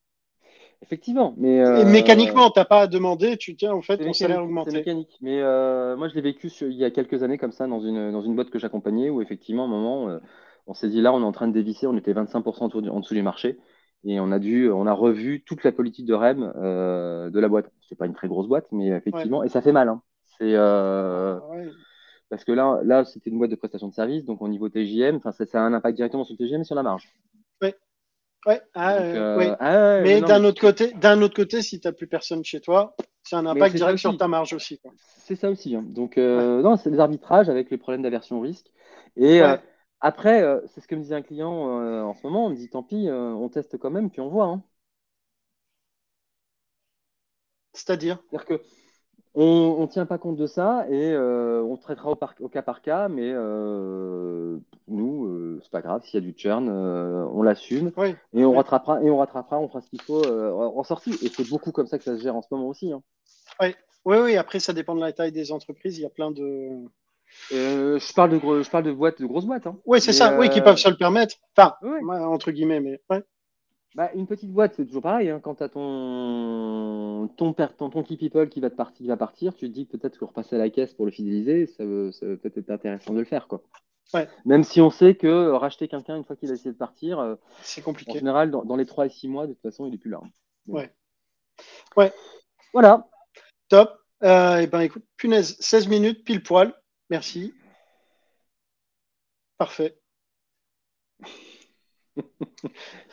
Effectivement, 0.82 1.34
mais 1.36 1.64
euh... 1.64 1.84
mécaniquement, 1.84 2.50
t'as 2.50 2.64
pas 2.64 2.80
à 2.80 2.86
demander, 2.88 3.36
tu 3.36 3.54
tiens 3.54 3.72
en 3.72 3.82
fait 3.82 3.98
ton 3.98 4.12
salaire 4.12 4.42
augmenté. 4.42 4.72
C'est 4.72 4.78
mécanique, 4.78 5.16
mais 5.20 5.40
euh, 5.40 5.96
moi 5.96 6.08
je 6.08 6.14
l'ai 6.14 6.20
vécu 6.20 6.48
il 6.48 6.74
y 6.74 6.84
a 6.84 6.90
quelques 6.90 7.22
années 7.22 7.38
comme 7.38 7.52
ça 7.52 7.66
dans 7.66 7.80
une 7.80 8.10
dans 8.10 8.22
une 8.22 8.34
boîte 8.34 8.50
que 8.50 8.58
j'accompagnais 8.58 9.08
où 9.08 9.22
effectivement 9.22 9.62
à 9.62 9.66
un 9.66 9.70
moment 9.70 10.18
on 10.66 10.74
s'est 10.74 10.88
dit 10.88 11.00
là, 11.00 11.12
on 11.12 11.20
est 11.20 11.24
en 11.24 11.32
train 11.32 11.48
de 11.48 11.52
dévisser, 11.52 11.86
on 11.86 11.96
était 11.96 12.12
25% 12.12 12.88
en 12.88 13.00
dessous 13.00 13.14
du 13.14 13.22
marché. 13.22 13.58
Et 14.04 14.18
on 14.18 14.32
a 14.32 14.38
dû, 14.40 14.68
on 14.70 14.86
a 14.86 14.92
revu 14.92 15.44
toute 15.44 15.62
la 15.62 15.70
politique 15.70 16.06
de 16.06 16.14
REM 16.14 16.52
euh, 16.56 17.30
de 17.30 17.38
la 17.38 17.48
boîte. 17.48 17.70
C'est 17.88 17.94
pas 17.94 18.06
une 18.06 18.14
très 18.14 18.26
grosse 18.26 18.48
boîte, 18.48 18.66
mais 18.72 18.88
effectivement, 18.88 19.44
et 19.44 19.48
ça 19.48 19.62
fait 19.62 19.72
mal. 19.72 19.88
Hein. 19.88 20.02
C'est 20.38 20.54
euh, 20.54 21.38
ah 21.38 21.54
parce 22.28 22.44
que 22.44 22.52
là, 22.52 22.80
là, 22.82 23.04
c'était 23.04 23.30
une 23.30 23.38
boîte 23.38 23.50
de 23.50 23.56
prestation 23.56 23.88
de 23.88 23.92
service, 23.92 24.24
donc 24.24 24.40
au 24.40 24.48
niveau 24.48 24.68
TGM, 24.68 25.20
ça, 25.20 25.32
ça 25.32 25.62
a 25.62 25.66
un 25.66 25.74
impact 25.74 25.96
directement 25.96 26.24
sur 26.24 26.34
le 26.38 26.38
TGM 26.38 26.62
et 26.62 26.64
sur 26.64 26.74
la 26.74 26.82
marge. 26.82 27.12
Oui. 27.60 27.74
Ouais, 28.44 28.61
ah, 28.75 28.96
euh, 28.96 29.54
ah 29.61 30.00
mais 30.00 30.20
d'un 30.20 30.42
autre 30.44 30.61
côté, 30.61 30.92
d'un 30.94 31.22
autre 31.22 31.34
côté, 31.34 31.62
si 31.62 31.78
tu 31.78 31.87
n'as 31.87 31.92
plus 31.92 32.08
personne 32.08 32.44
chez 32.44 32.61
toi, 32.61 32.96
c'est 33.22 33.37
un 33.37 33.46
impact 33.46 33.76
direct 33.76 33.99
sur 33.99 34.16
ta 34.16 34.26
marge 34.26 34.52
aussi. 34.52 34.80
C'est 35.18 35.37
ça 35.37 35.49
aussi. 35.49 35.76
Hein. 35.76 35.84
Donc, 35.87 36.16
non, 36.16 36.76
c'est 36.76 36.90
des 36.90 36.99
arbitrages 36.99 37.49
avec 37.49 37.70
les 37.70 37.78
problèmes 37.78 38.02
d'aversion 38.02 38.38
au 38.38 38.40
risque. 38.40 38.66
Et 39.16 39.40
après, 40.00 40.44
c'est 40.75 40.80
ce 40.80 40.88
que 40.88 40.96
me 40.96 41.02
disait 41.02 41.14
un 41.14 41.22
client 41.22 41.52
en 41.52 42.14
ce 42.14 42.26
moment. 42.26 42.46
On 42.46 42.50
me 42.50 42.56
dit, 42.56 42.68
tant 42.68 42.82
pis, 42.82 43.08
on 43.11 43.49
teste 43.49 43.78
quand 43.78 43.90
même, 43.90 44.11
puis 44.11 44.20
on 44.20 44.28
voit. 44.28 44.46
Hein. 44.46 44.62
C'est-à-dire? 47.75 48.18
C'est-à-dire 48.28 48.46
que 48.46 48.62
on 49.34 49.80
ne 49.80 49.87
tient 49.87 50.04
pas 50.06 50.18
compte 50.18 50.37
de 50.37 50.46
ça 50.46 50.87
et 50.90 51.12
euh, 51.12 51.62
on 51.62 51.76
traitera 51.76 52.11
au, 52.11 52.49
cas 52.49 52.62
par 52.62 52.82
cas, 52.82 53.08
mais 53.08 53.32
euh, 53.32 54.58
nous, 54.88 55.26
euh, 55.26 55.62
pas 55.72 55.82
grave, 55.82 56.02
s'il 56.04 56.22
y 56.22 56.22
a 56.22 56.30
du 56.30 56.38
churn, 56.38 56.68
on 56.68 57.42
l'assume 57.42 57.90
et 58.32 58.44
on 58.44 58.52
rattrapera 58.52 59.02
et 59.02 59.10
on 59.10 59.16
rattrapera, 59.16 59.58
on 59.58 59.68
fera 59.68 59.80
ce 59.80 59.90
qu'il 59.90 60.00
faut 60.02 60.24
en 60.24 60.84
sortie. 60.84 61.18
Et 61.22 61.28
c'est 61.28 61.48
beaucoup 61.48 61.72
comme 61.72 61.86
ça 61.86 61.98
que 61.98 62.04
ça 62.04 62.16
se 62.16 62.22
gère 62.22 62.36
en 62.36 62.42
ce 62.42 62.48
moment 62.50 62.68
aussi. 62.68 62.92
Hein. 62.92 63.02
Oui. 63.60 63.74
oui, 64.04 64.16
oui, 64.18 64.36
après 64.36 64.60
ça 64.60 64.72
dépend 64.72 64.94
de 64.94 65.00
la 65.00 65.12
taille 65.12 65.32
des 65.32 65.50
entreprises, 65.50 65.98
il 65.98 66.02
y 66.02 66.06
a 66.06 66.10
plein 66.10 66.30
de. 66.30 66.84
je, 67.50 68.14
parle 68.14 68.30
de 68.30 68.62
je 68.62 68.70
parle 68.70 68.84
de 68.84 68.92
boîtes, 68.92 69.20
de 69.20 69.26
grosses 69.26 69.46
boîtes. 69.46 69.66
Hein. 69.66 69.78
Oui, 69.86 70.00
c'est 70.00 70.12
ça, 70.12 70.38
oui, 70.38 70.48
qui 70.50 70.60
peuvent 70.60 70.76
se 70.76 70.88
le 70.88 70.96
permettre. 70.96 71.36
Enfin, 71.56 71.74
entre 72.08 72.52
guillemets, 72.52 72.80
mais. 72.80 73.00
Bah, 73.94 74.10
une 74.14 74.26
petite 74.26 74.50
boîte, 74.50 74.72
c'est 74.74 74.86
toujours 74.86 75.02
pareil. 75.02 75.28
Hein. 75.28 75.40
Quand 75.40 75.56
tu 75.56 75.62
as 75.62 75.68
ton, 75.68 77.28
ton, 77.36 77.52
ton, 77.52 77.90
ton, 77.90 78.02
key 78.02 78.16
people 78.16 78.48
qui 78.48 78.60
va, 78.60 78.70
te 78.70 78.74
partir, 78.74 78.96
qui 78.96 79.06
va 79.06 79.18
partir, 79.18 79.54
tu 79.54 79.68
te 79.68 79.74
dis 79.74 79.84
peut-être 79.84 80.18
que 80.18 80.24
repasser 80.24 80.56
à 80.56 80.58
la 80.58 80.70
caisse 80.70 80.94
pour 80.94 81.04
le 81.04 81.12
fidéliser, 81.12 81.66
ça, 81.66 81.84
veut, 81.84 82.10
ça 82.10 82.24
peut-être 82.24 82.56
être 82.56 82.70
intéressant 82.70 83.12
de 83.12 83.18
le 83.18 83.26
faire. 83.26 83.48
Quoi. 83.48 83.62
Ouais. 84.14 84.28
Même 84.44 84.64
si 84.64 84.80
on 84.80 84.90
sait 84.90 85.14
que 85.14 85.50
racheter 85.50 85.88
quelqu'un 85.88 86.16
une 86.16 86.25
fois 86.25 86.37
qu'il 86.37 86.50
a 86.50 86.54
essayé 86.54 86.73
de 86.73 86.76
partir, 86.76 87.18
euh, 87.18 87.37
c'est 87.62 87.82
compliqué. 87.82 88.12
En 88.12 88.14
général, 88.14 88.50
dans, 88.50 88.64
dans, 88.64 88.76
les 88.76 88.87
3 88.87 89.06
et 89.06 89.11
6 89.11 89.28
mois, 89.28 89.47
de 89.47 89.54
toute 89.54 89.62
façon, 89.62 89.87
il 89.87 89.94
est 89.94 89.99
plus 89.99 90.11
là. 90.11 90.21
Ouais. 90.66 90.94
Ouais. 91.97 92.12
Voilà. 92.73 93.09
Top. 93.68 93.99
Euh, 94.23 94.61
et 94.61 94.64
eh 94.64 94.66
ben 94.68 94.80
écoute, 94.80 95.04
punaise, 95.16 95.56
16 95.61 95.88
minutes, 95.88 96.25
pile 96.25 96.42
poil. 96.42 96.73
Merci. 97.11 97.54
Parfait. 99.59 99.99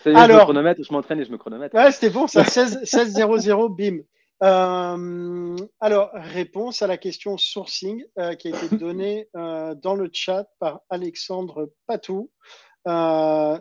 Alors, 0.06 0.40
je 0.40 0.44
chronomètre, 0.44 0.84
je 0.84 0.94
m'entraîne 0.94 1.20
et 1.20 1.26
je 1.26 1.32
me 1.32 1.38
chronomètre. 1.38 1.76
Ouais, 1.76 1.92
c'était 1.92 2.10
bon, 2.10 2.28
ça, 2.28 2.44
16, 2.44 2.84
16 2.84 3.14
0 3.40 3.70
bim. 3.70 4.00
Euh, 4.42 5.58
alors, 5.80 6.12
réponse 6.14 6.82
à 6.82 6.88
la 6.88 6.98
question 6.98 7.38
sourcing 7.38 8.06
euh, 8.18 8.36
qui 8.36 8.48
a 8.48 8.52
été 8.52 8.76
donnée 8.78 9.28
euh, 9.36 9.76
dans 9.76 9.96
le 9.96 10.10
chat 10.12 10.48
par 10.60 10.82
Alexandre 10.90 11.72
Patou. 11.88 12.32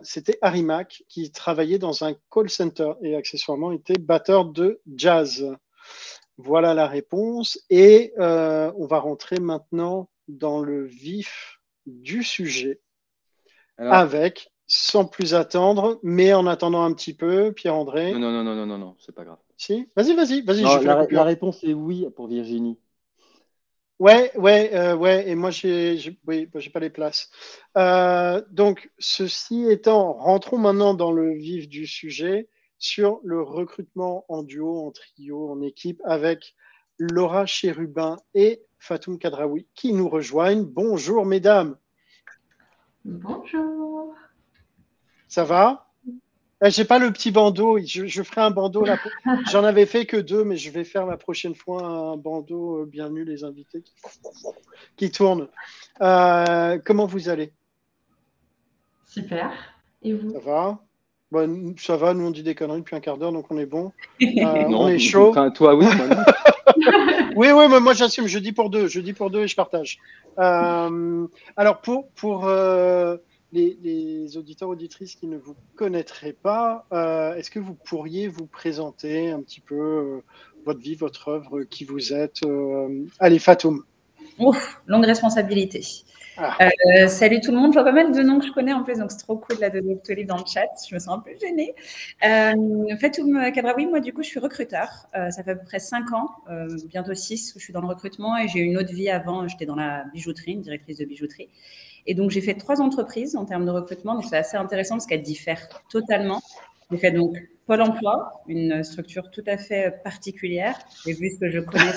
C'était 0.01 0.39
Harry 0.41 0.63
Mac 0.63 1.03
qui 1.07 1.31
travaillait 1.31 1.77
dans 1.77 2.03
un 2.03 2.15
call 2.31 2.49
center 2.49 2.93
et 3.03 3.15
accessoirement 3.15 3.71
était 3.71 3.99
batteur 3.99 4.45
de 4.45 4.81
jazz. 4.95 5.45
Voilà 6.37 6.73
la 6.73 6.87
réponse. 6.87 7.59
Et 7.69 8.13
on 8.17 8.87
va 8.87 8.99
rentrer 8.99 9.39
maintenant 9.39 10.09
dans 10.27 10.61
le 10.61 10.85
vif 10.85 11.59
du 11.85 12.23
sujet 12.23 12.79
avec 13.77 14.51
sans 14.65 15.05
plus 15.05 15.35
attendre, 15.35 15.99
mais 16.01 16.33
en 16.33 16.47
attendant 16.47 16.83
un 16.83 16.93
petit 16.93 17.13
peu, 17.13 17.51
Pierre-André. 17.51 18.13
Non, 18.13 18.19
non, 18.19 18.43
non, 18.43 18.55
non, 18.55 18.65
non, 18.65 18.77
non, 18.79 18.95
c'est 18.99 19.13
pas 19.13 19.25
grave. 19.25 19.37
Si 19.59 19.89
Vas-y, 19.93 20.15
vas-y, 20.15 20.41
vas-y. 20.41 20.85
La, 20.85 21.05
la, 21.11 21.23
réponse 21.25 21.65
est 21.65 21.73
oui 21.73 22.07
pour 22.15 22.27
Virginie. 22.27 22.79
Ouais, 23.99 24.31
ouais, 24.37 24.73
euh, 24.73 24.95
ouais, 24.95 25.27
et 25.27 25.35
moi, 25.35 25.51
j'ai, 25.51 26.17
oui, 26.25 26.49
j'ai 26.55 26.69
pas 26.69 26.79
les 26.79 26.89
places. 26.89 27.29
Euh, 27.77 28.41
donc, 28.51 28.89
ceci 28.99 29.65
étant, 29.69 30.13
rentrons 30.13 30.57
maintenant 30.57 30.93
dans 30.93 31.11
le 31.11 31.33
vif 31.33 31.67
du 31.67 31.85
sujet 31.85 32.47
sur 32.77 33.19
le 33.25 33.41
recrutement 33.41 34.23
en 34.29 34.43
duo, 34.43 34.87
en 34.87 34.91
trio, 34.91 35.51
en 35.51 35.61
équipe 35.61 36.01
avec 36.05 36.55
Laura 36.97 37.45
Chérubin 37.45 38.15
et 38.33 38.63
Fatoum 38.77 39.19
Kadraoui 39.19 39.67
qui 39.75 39.91
nous 39.91 40.07
rejoignent. 40.07 40.63
Bonjour, 40.63 41.25
mesdames. 41.25 41.75
Bonjour. 43.03 44.15
Ça 45.27 45.43
va? 45.43 45.88
J'ai 46.61 46.83
pas 46.83 46.99
le 46.99 47.11
petit 47.11 47.31
bandeau. 47.31 47.79
Je, 47.79 48.23
ferai 48.23 48.41
un 48.41 48.51
bandeau 48.51 48.83
là. 48.83 48.97
J'en 49.51 49.63
avais 49.63 49.85
fait 49.85 50.05
que 50.05 50.17
deux, 50.17 50.43
mais 50.43 50.57
je 50.57 50.69
vais 50.71 50.83
faire 50.83 51.05
la 51.05 51.15
prochaine 51.15 51.55
fois 51.55 51.83
un 51.83 52.17
bandeau 52.17 52.81
euh, 52.81 52.85
bien 52.85 53.09
nul, 53.09 53.27
les 53.29 53.43
invités 53.43 53.81
qui, 54.97 55.11
tournent. 55.11 55.47
Euh, 56.01 56.77
comment 56.83 57.05
vous 57.05 57.29
allez? 57.29 57.53
Super. 59.07 59.51
Et 60.03 60.13
vous? 60.13 60.33
Ça 60.33 60.39
va? 60.39 60.79
Ça 61.77 61.95
va, 61.95 62.13
nous 62.13 62.25
on 62.25 62.31
dit 62.31 62.43
des 62.43 62.55
conneries 62.55 62.79
depuis 62.79 62.95
un 62.95 62.99
quart 62.99 63.17
d'heure, 63.17 63.31
donc 63.31 63.45
on 63.51 63.57
est 63.57 63.65
bon. 63.65 63.91
Euh, 64.21 64.65
on 64.67 64.87
est 64.89 64.99
chaud. 64.99 65.33
toi, 65.53 65.75
oui. 65.75 65.85
oui, 67.35 67.51
oui, 67.51 67.67
mais 67.69 67.79
moi 67.79 67.93
j'assume, 67.93 68.27
je 68.27 68.39
dis 68.39 68.51
pour 68.51 68.69
deux, 68.69 68.87
je 68.87 68.99
dis 68.99 69.13
pour 69.13 69.29
deux 69.29 69.41
et 69.41 69.47
je 69.47 69.55
partage. 69.55 69.99
alors 70.37 71.81
pour, 71.81 72.09
pour 72.11 72.49
les, 73.51 74.37
auditeurs 74.37 74.69
auditrices 74.69 75.15
qui 75.15 75.27
ne 75.27 75.37
vous 75.37 75.55
connaîtraient 75.75 76.33
pas, 76.33 76.85
euh, 76.93 77.33
est-ce 77.35 77.49
que 77.49 77.59
vous 77.59 77.73
pourriez 77.73 78.27
vous 78.27 78.45
présenter 78.45 79.31
un 79.31 79.41
petit 79.41 79.61
peu 79.61 79.75
euh, 79.75 80.23
votre 80.65 80.79
vie, 80.79 80.95
votre 80.95 81.29
œuvre, 81.29 81.63
qui 81.63 81.83
vous 81.83 82.13
êtes 82.13 82.43
euh, 82.45 83.05
Allez, 83.19 83.39
Fatoum. 83.39 83.83
Ouf, 84.37 84.81
longue 84.87 85.05
responsabilité. 85.05 85.83
Ah. 86.41 86.57
salut 87.09 87.41
tout 87.41 87.51
le 87.51 87.57
monde, 87.57 87.73
je 87.73 87.73
vois 87.73 87.83
pas 87.83 87.91
mal 87.91 88.13
de 88.13 88.21
noms 88.21 88.39
que 88.39 88.45
je 88.45 88.53
connais 88.53 88.71
en 88.71 88.81
plus, 88.83 88.97
donc 88.97 89.11
c'est 89.11 89.17
trop 89.17 89.35
cool 89.35 89.57
de 89.57 89.67
donner 89.67 89.95
Doctolib 89.95 90.25
dans 90.25 90.37
le 90.37 90.45
chat. 90.45 90.69
Je 90.87 90.95
me 90.95 90.99
sens 90.99 91.17
un 91.17 91.19
peu 91.19 91.31
gênée. 91.37 91.75
Fatoum 93.01 93.51
Kadraoui, 93.51 93.87
moi 93.87 93.99
du 93.99 94.13
coup, 94.13 94.23
je 94.23 94.29
suis 94.29 94.39
recruteur. 94.39 95.09
ça 95.11 95.43
fait 95.43 95.51
à 95.51 95.55
peu 95.55 95.65
près 95.65 95.79
5 95.79 96.13
ans, 96.13 96.29
bientôt 96.85 97.13
6, 97.13 97.51
que 97.51 97.59
je 97.59 97.63
suis 97.65 97.73
dans 97.73 97.81
le 97.81 97.87
recrutement 97.87 98.37
et 98.37 98.47
j'ai 98.47 98.59
eu 98.59 98.63
une 98.63 98.77
autre 98.77 98.93
vie 98.93 99.09
avant. 99.09 99.45
J'étais 99.49 99.65
dans 99.65 99.75
la 99.75 100.05
bijouterie, 100.13 100.53
une 100.53 100.61
directrice 100.61 100.97
de 100.99 101.03
bijouterie. 101.03 101.49
Et 102.09 102.15
donc, 102.15 102.31
j'ai 102.31 102.41
fait 102.41 102.55
trois 102.55 102.81
entreprises 102.81 103.35
en 103.35 103.45
termes 103.45 103.67
de 103.67 103.71
recrutement. 103.71 104.15
Donc, 104.15 104.25
c'est 104.25 104.37
assez 104.37 104.57
intéressant 104.57 104.95
parce 104.95 105.05
qu'elles 105.05 105.21
diffèrent 105.21 105.69
totalement. 105.89 106.41
J'ai 106.89 106.97
fait 106.97 107.11
donc 107.11 107.37
Pôle 107.67 107.83
emploi, 107.83 108.41
une 108.47 108.83
structure 108.83 109.29
tout 109.29 109.43
à 109.45 109.57
fait 109.57 110.01
particulière. 110.03 110.75
J'ai 111.05 111.13
vu 111.13 111.29
ce 111.29 111.37
que 111.37 111.51
je 111.51 111.59
connais 111.59 111.93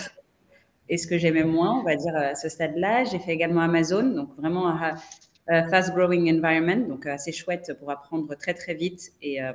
et 0.91 0.99
ce 0.99 1.07
que 1.07 1.17
j'aimais 1.17 1.45
moins, 1.45 1.81
on 1.81 1.83
va 1.83 1.97
dire, 1.97 2.15
à 2.15 2.35
ce 2.35 2.51
stade-là. 2.51 3.05
J'ai 3.05 3.21
fait 3.21 3.33
également 3.33 3.63
Amazon, 3.63 4.03
donc 4.03 4.37
vraiment 4.37 4.69
un 4.69 5.69
fast-growing 5.71 6.31
environment, 6.37 6.87
donc 6.89 7.07
assez 7.07 7.33
chouette 7.33 7.73
pour 7.79 7.91
apprendre 7.91 8.35
très, 8.35 8.53
très 8.53 8.75
vite 8.75 9.13
et 9.23 9.43
euh, 9.43 9.55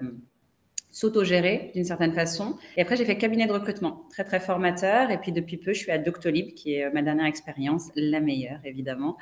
s'auto-gérer 0.91 1.71
d'une 1.75 1.83
certaine 1.83 2.13
façon. 2.13 2.57
Et 2.75 2.81
après, 2.81 2.95
j'ai 2.95 3.05
fait 3.05 3.17
cabinet 3.17 3.45
de 3.45 3.51
recrutement, 3.51 4.05
très 4.09 4.23
très 4.23 4.39
formateur. 4.39 5.11
Et 5.11 5.17
puis 5.17 5.31
depuis 5.31 5.57
peu, 5.57 5.73
je 5.73 5.79
suis 5.79 5.91
à 5.91 5.97
Doctolib, 5.97 6.53
qui 6.53 6.75
est 6.75 6.85
euh, 6.85 6.89
ma 6.93 7.01
dernière 7.01 7.25
expérience, 7.25 7.89
la 7.95 8.19
meilleure 8.19 8.59
évidemment, 8.65 9.17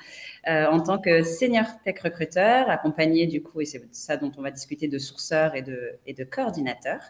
euh, 0.48 0.68
en 0.68 0.80
tant 0.80 1.00
que 1.00 1.24
senior 1.24 1.66
tech 1.84 2.00
recruteur, 2.02 2.70
accompagné 2.70 3.28
du 3.28 3.42
coup, 3.42 3.62
et 3.62 3.66
c'est 3.66 3.84
ça 3.92 4.18
dont 4.18 4.32
on 4.38 4.42
va 4.42 4.52
discuter, 4.52 4.88
de 4.88 4.98
sourceurs 4.98 5.56
et 5.56 5.62
de, 5.62 5.92
et 6.06 6.14
de 6.14 6.24
coordinateurs. 6.24 7.02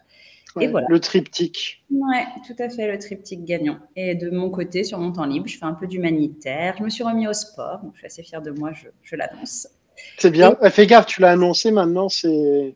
et 0.59 0.67
voilà. 0.67 0.87
Le 0.89 0.99
triptyque. 0.99 1.83
Ouais, 1.91 2.25
tout 2.47 2.55
à 2.57 2.69
fait, 2.69 2.91
le 2.91 2.97
triptyque 2.97 3.43
gagnant. 3.43 3.79
Et 3.95 4.15
de 4.15 4.29
mon 4.29 4.49
côté, 4.49 4.83
sur 4.83 4.97
mon 4.99 5.11
temps 5.11 5.25
libre, 5.25 5.47
je 5.47 5.57
fais 5.57 5.65
un 5.65 5.73
peu 5.73 5.85
d'humanitaire. 5.85 6.75
Je 6.79 6.83
me 6.83 6.89
suis 6.89 7.03
remis 7.03 7.27
au 7.27 7.33
sport, 7.33 7.81
donc 7.83 7.91
je 7.93 7.99
suis 7.99 8.07
assez 8.07 8.23
fière 8.23 8.41
de 8.41 8.51
moi, 8.51 8.71
je, 8.73 8.87
je 9.03 9.15
l'annonce. 9.15 9.67
C'est 10.17 10.31
bien. 10.31 10.57
Fais 10.71 10.87
gaffe, 10.87 11.05
tu 11.05 11.21
l'as 11.21 11.31
annoncé 11.31 11.71
maintenant, 11.71 12.09
c'est 12.09 12.75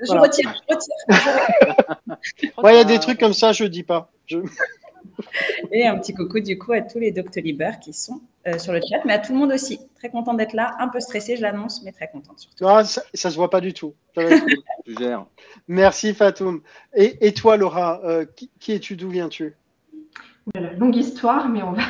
je 0.00 0.12
retire, 0.12 0.54
je 0.68 0.74
retire. 0.74 0.94
Il 2.64 2.74
y 2.74 2.78
a 2.78 2.84
des 2.84 2.98
trucs 2.98 3.18
comme 3.18 3.34
ça, 3.34 3.52
je 3.52 3.64
ne 3.64 3.68
dis 3.68 3.82
pas. 3.82 4.10
Et 5.72 5.86
un 5.86 5.98
petit 5.98 6.14
coucou 6.14 6.40
du 6.40 6.58
coup 6.58 6.72
à 6.72 6.80
tous 6.80 6.98
les 6.98 7.10
Doctolibers 7.10 7.78
qui 7.80 7.92
sont 7.92 8.20
euh, 8.46 8.58
sur 8.58 8.72
le 8.72 8.80
chat, 8.80 9.00
mais 9.04 9.14
à 9.14 9.18
tout 9.18 9.32
le 9.32 9.38
monde 9.38 9.52
aussi. 9.52 9.80
Très 9.96 10.10
content 10.10 10.34
d'être 10.34 10.52
là, 10.52 10.76
un 10.78 10.88
peu 10.88 11.00
stressé, 11.00 11.36
je 11.36 11.42
l'annonce, 11.42 11.82
mais 11.84 11.92
très 11.92 12.08
contente 12.08 12.38
surtout. 12.38 12.66
Ah, 12.66 12.84
ça, 12.84 13.02
ne 13.12 13.30
se 13.30 13.36
voit 13.36 13.50
pas 13.50 13.60
du 13.60 13.72
tout. 13.72 13.94
Merci 15.68 16.14
Fatoum. 16.14 16.60
Et, 16.94 17.32
toi 17.34 17.56
Laura, 17.56 18.00
euh, 18.04 18.26
qui, 18.60 18.72
es-tu 18.72 18.96
D'où 18.96 19.10
viens-tu? 19.10 19.56
Longue 20.78 20.96
histoire, 20.96 21.48
mais 21.48 21.62
on 21.62 21.72
va, 21.72 21.82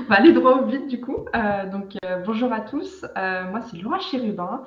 on 0.00 0.10
va 0.10 0.16
aller 0.16 0.32
droit 0.32 0.58
au 0.58 0.66
but 0.66 0.86
du 0.86 1.00
coup. 1.00 1.24
Euh, 1.34 1.66
donc 1.70 1.96
bonjour 2.26 2.52
à 2.52 2.60
tous, 2.60 3.06
moi 3.14 3.62
c'est 3.70 3.78
Laura 3.78 4.00
Chérubin. 4.00 4.64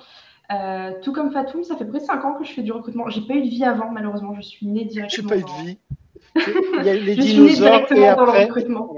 Euh, 0.51 0.93
tout 1.03 1.13
comme 1.13 1.31
Fatoum, 1.31 1.63
ça 1.63 1.75
fait 1.75 1.85
près 1.85 1.99
de 1.99 2.03
5 2.05 2.25
ans 2.25 2.33
que 2.33 2.43
je 2.43 2.51
fais 2.51 2.63
du 2.63 2.71
recrutement. 2.71 3.07
J'ai 3.09 3.21
pas 3.21 3.35
eu 3.35 3.41
de 3.41 3.49
vie 3.49 3.63
avant, 3.63 3.91
malheureusement. 3.91 4.33
Je 4.35 4.41
suis 4.41 4.65
née 4.65 4.85
directement. 4.85 5.29
J'ai 5.29 5.35
pas 5.35 5.37
eu 5.37 5.43
de 5.43 5.67
vie. 5.67 5.77
Il 6.35 6.85
y 6.85 6.89
a 6.89 6.93
les 6.95 7.15
je 7.15 7.21
suis 7.21 7.39
née 7.39 7.53
directement 7.53 8.15
dans 8.15 8.25
le 8.25 8.45
recrutement. 8.45 8.95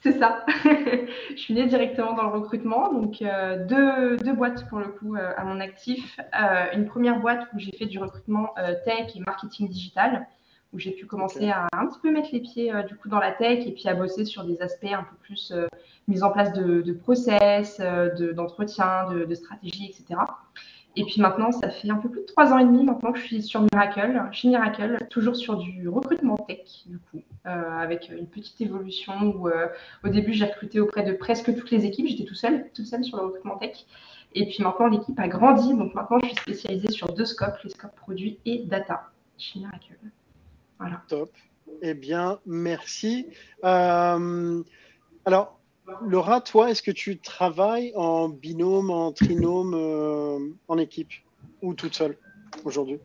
C'est 0.00 0.18
ça. 0.20 0.46
je 0.64 1.36
suis 1.36 1.54
née 1.54 1.66
directement 1.66 2.12
dans 2.12 2.22
le 2.22 2.28
recrutement. 2.28 2.92
Donc, 2.92 3.20
euh, 3.20 3.66
deux, 3.66 4.16
deux, 4.18 4.32
boîtes 4.32 4.68
pour 4.68 4.78
le 4.78 4.88
coup 4.88 5.16
euh, 5.16 5.32
à 5.36 5.44
mon 5.44 5.58
actif. 5.58 6.20
une 6.72 6.86
première 6.86 7.18
boîte 7.18 7.48
où 7.52 7.58
j'ai 7.58 7.72
fait 7.72 7.86
du 7.86 7.98
recrutement 7.98 8.54
tech 8.84 9.16
et 9.16 9.20
marketing 9.26 9.68
digital, 9.68 10.28
où 10.72 10.78
j'ai 10.78 10.92
pu 10.92 11.06
commencer 11.06 11.50
à 11.50 11.66
un 11.72 11.86
petit 11.86 11.98
peu 12.00 12.12
mettre 12.12 12.28
les 12.32 12.40
pieds 12.40 12.72
du 12.86 12.94
coup 12.94 13.08
dans 13.08 13.18
la 13.18 13.32
tech 13.32 13.66
et 13.66 13.72
puis 13.72 13.88
à 13.88 13.94
bosser 13.94 14.24
sur 14.24 14.44
des 14.44 14.62
aspects 14.62 14.92
un 14.92 15.02
peu 15.02 15.16
plus 15.22 15.52
mise 16.06 16.22
en 16.22 16.30
place 16.30 16.52
de, 16.52 16.92
process, 16.92 17.80
d'entretien, 18.36 19.10
de, 19.10 19.24
de, 19.24 19.34
stratégie, 19.34 19.86
etc. 19.86 20.20
Et 20.98 21.04
puis 21.04 21.20
maintenant, 21.20 21.52
ça 21.52 21.68
fait 21.68 21.90
un 21.90 21.96
peu 21.96 22.08
plus 22.08 22.22
de 22.22 22.26
trois 22.26 22.52
ans 22.52 22.58
et 22.58 22.64
demi 22.64 22.82
maintenant 22.82 23.12
que 23.12 23.18
je 23.18 23.24
suis 23.24 23.42
sur 23.42 23.60
Miracle, 23.60 24.18
chez 24.32 24.48
Miracle, 24.48 25.06
toujours 25.10 25.36
sur 25.36 25.56
du 25.58 25.88
recrutement 25.88 26.36
tech, 26.38 26.86
du 26.86 26.98
coup, 26.98 27.22
euh, 27.46 27.78
avec 27.78 28.08
une 28.08 28.26
petite 28.26 28.58
évolution 28.62 29.12
où 29.22 29.48
euh, 29.48 29.68
au 30.04 30.08
début, 30.08 30.32
j'ai 30.32 30.46
recruté 30.46 30.80
auprès 30.80 31.02
de 31.02 31.12
presque 31.12 31.54
toutes 31.54 31.70
les 31.70 31.84
équipes. 31.84 32.06
J'étais 32.06 32.24
tout 32.24 32.34
seul, 32.34 32.70
tout 32.74 32.86
seul 32.86 33.04
sur 33.04 33.18
le 33.18 33.24
recrutement 33.24 33.58
tech. 33.58 33.84
Et 34.34 34.46
puis 34.46 34.62
maintenant, 34.62 34.86
l'équipe 34.86 35.18
a 35.20 35.28
grandi. 35.28 35.74
Donc 35.74 35.94
maintenant, 35.94 36.18
je 36.20 36.28
suis 36.28 36.36
spécialisée 36.36 36.90
sur 36.90 37.12
deux 37.12 37.26
scopes, 37.26 37.58
les 37.62 37.70
scopes 37.70 37.94
produits 37.94 38.38
et 38.46 38.64
data 38.64 39.10
chez 39.36 39.58
Miracle. 39.58 39.98
Voilà. 40.78 41.02
Top. 41.08 41.30
Eh 41.82 41.92
bien, 41.92 42.38
merci. 42.46 43.26
Euh, 43.64 44.62
alors, 45.26 45.55
Laura, 46.04 46.40
toi, 46.40 46.70
est-ce 46.70 46.82
que 46.82 46.90
tu 46.90 47.18
travailles 47.18 47.92
en 47.94 48.28
binôme, 48.28 48.90
en 48.90 49.12
trinôme, 49.12 49.74
euh, 49.74 50.38
en 50.68 50.78
équipe 50.78 51.12
ou 51.62 51.74
toute 51.74 51.94
seule 51.94 52.16
aujourd'hui? 52.64 52.98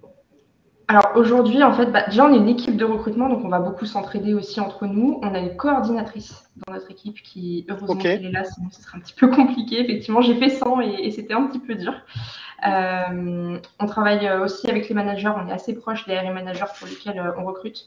Alors 0.87 1.11
aujourd'hui, 1.15 1.63
en 1.63 1.71
fait, 1.71 1.85
bah, 1.85 2.03
déjà 2.07 2.25
on 2.25 2.33
est 2.33 2.37
une 2.37 2.49
équipe 2.49 2.75
de 2.75 2.83
recrutement, 2.83 3.29
donc 3.29 3.45
on 3.45 3.47
va 3.47 3.59
beaucoup 3.59 3.85
s'entraider 3.85 4.33
aussi 4.33 4.59
entre 4.59 4.87
nous. 4.87 5.19
On 5.21 5.33
a 5.33 5.39
une 5.39 5.55
coordinatrice 5.55 6.49
dans 6.67 6.73
notre 6.73 6.91
équipe 6.91 7.21
qui, 7.21 7.65
heureusement, 7.69 8.01
elle 8.03 8.25
est 8.25 8.31
là, 8.31 8.43
sinon 8.43 8.69
ce 8.71 8.81
serait 8.81 8.97
un 8.97 9.01
petit 9.01 9.13
peu 9.13 9.29
compliqué. 9.29 9.79
Effectivement, 9.79 10.21
j'ai 10.21 10.35
fait 10.35 10.49
100 10.49 10.81
et, 10.81 11.11
c'était 11.11 11.33
un 11.33 11.47
petit 11.47 11.59
peu 11.59 11.75
dur. 11.75 11.93
Euh, 12.67 13.57
on 13.79 13.85
travaille 13.85 14.29
aussi 14.41 14.69
avec 14.69 14.89
les 14.89 14.95
managers, 14.95 15.31
on 15.33 15.47
est 15.47 15.53
assez 15.53 15.73
proche 15.75 16.05
des 16.07 16.17
RM 16.17 16.33
managers 16.33 16.65
pour 16.77 16.87
lesquels 16.87 17.19
euh, 17.19 17.31
on 17.37 17.45
recrute. 17.45 17.85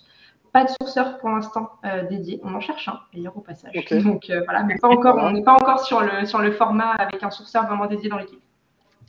Pas 0.55 0.63
de 0.63 0.71
sourceur 0.81 1.19
pour 1.19 1.31
l'instant 1.31 1.73
euh, 1.85 2.05
dédié. 2.05 2.41
On 2.45 2.55
en 2.55 2.61
cherche 2.61 2.87
un, 2.87 3.01
d'ailleurs, 3.13 3.37
au 3.37 3.41
passage. 3.41 3.73
Donc 4.05 4.31
euh, 4.31 4.41
voilà, 4.45 4.63
mais 4.63 4.79
pas 4.79 4.87
encore, 4.87 5.17
on 5.17 5.33
n'est 5.33 5.43
pas 5.43 5.55
encore 5.55 5.85
sur 5.85 6.01
le, 6.01 6.25
sur 6.27 6.39
le 6.39 6.53
format 6.53 6.93
avec 6.93 7.21
un 7.25 7.31
sourceur 7.31 7.67
vraiment 7.67 7.87
dédié 7.87 8.09
dans 8.09 8.19
l'équipe. 8.19 8.41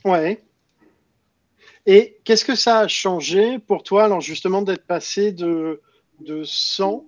Ouais. 0.04 0.42
Et 1.86 2.18
qu'est-ce 2.24 2.44
que 2.44 2.56
ça 2.56 2.80
a 2.80 2.88
changé 2.88 3.60
pour 3.60 3.84
toi, 3.84 4.06
alors 4.06 4.20
justement, 4.20 4.60
d'être 4.60 4.84
passé 4.88 5.30
de, 5.30 5.80
de 6.18 6.42
100, 6.42 7.04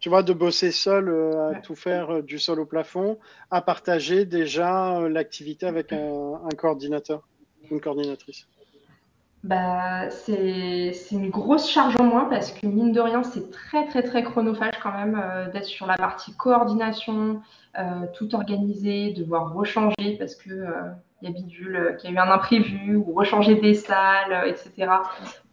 tu 0.00 0.10
vois, 0.10 0.22
de 0.22 0.34
bosser 0.34 0.70
seul 0.70 1.08
euh, 1.08 1.52
à 1.52 1.54
tout 1.54 1.74
faire 1.74 2.22
du 2.22 2.38
sol 2.38 2.60
au 2.60 2.66
plafond, 2.66 3.18
à 3.50 3.62
partager 3.62 4.26
déjà 4.26 5.00
l'activité 5.08 5.64
avec 5.64 5.94
un, 5.94 6.34
un 6.44 6.56
coordinateur, 6.58 7.26
une 7.70 7.80
coordinatrice? 7.80 8.46
Bah, 9.44 10.08
c'est 10.10 10.92
une 11.10 11.30
grosse 11.30 11.68
charge 11.68 11.96
en 11.96 12.04
moins 12.04 12.26
parce 12.26 12.52
que 12.52 12.64
mine 12.66 12.92
de 12.92 13.00
rien, 13.00 13.24
c'est 13.24 13.50
très 13.50 13.86
très 13.86 14.04
très 14.04 14.22
chronophage 14.22 14.74
quand 14.80 14.92
même 14.92 15.20
euh, 15.20 15.50
d'être 15.50 15.64
sur 15.64 15.86
la 15.86 15.96
partie 15.96 16.32
coordination, 16.36 17.42
euh, 17.76 18.06
tout 18.14 18.36
organisé, 18.36 19.12
devoir 19.12 19.52
rechanger 19.52 20.16
parce 20.16 20.36
que 20.36 20.50
euh, 20.50 20.92
y 21.22 21.26
a 21.26 21.30
bidule, 21.32 21.96
qu'il 21.98 22.10
y 22.10 22.12
a 22.12 22.16
eu 22.16 22.18
un 22.20 22.30
imprévu 22.30 22.94
ou 22.94 23.12
rechanger 23.14 23.56
des 23.56 23.74
salles, 23.74 24.44
etc. 24.46 24.92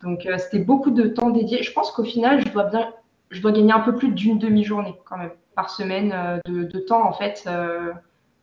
Donc 0.03 0.27
c'était 0.37 0.59
beaucoup 0.59 0.91
de 0.91 1.07
temps 1.07 1.31
dédié. 1.31 1.63
Je 1.63 1.71
pense 1.71 1.91
qu'au 1.91 2.03
final, 2.03 2.41
je 2.45 2.51
dois 2.51 2.65
bien, 2.65 2.93
je 3.31 3.41
dois 3.41 3.51
gagner 3.51 3.73
un 3.73 3.79
peu 3.79 3.95
plus 3.95 4.09
d'une 4.09 4.37
demi-journée 4.37 4.95
quand 5.05 5.17
même 5.17 5.31
par 5.55 5.69
semaine 5.71 6.41
de, 6.45 6.79
temps 6.79 7.07
en 7.07 7.13
fait 7.13 7.47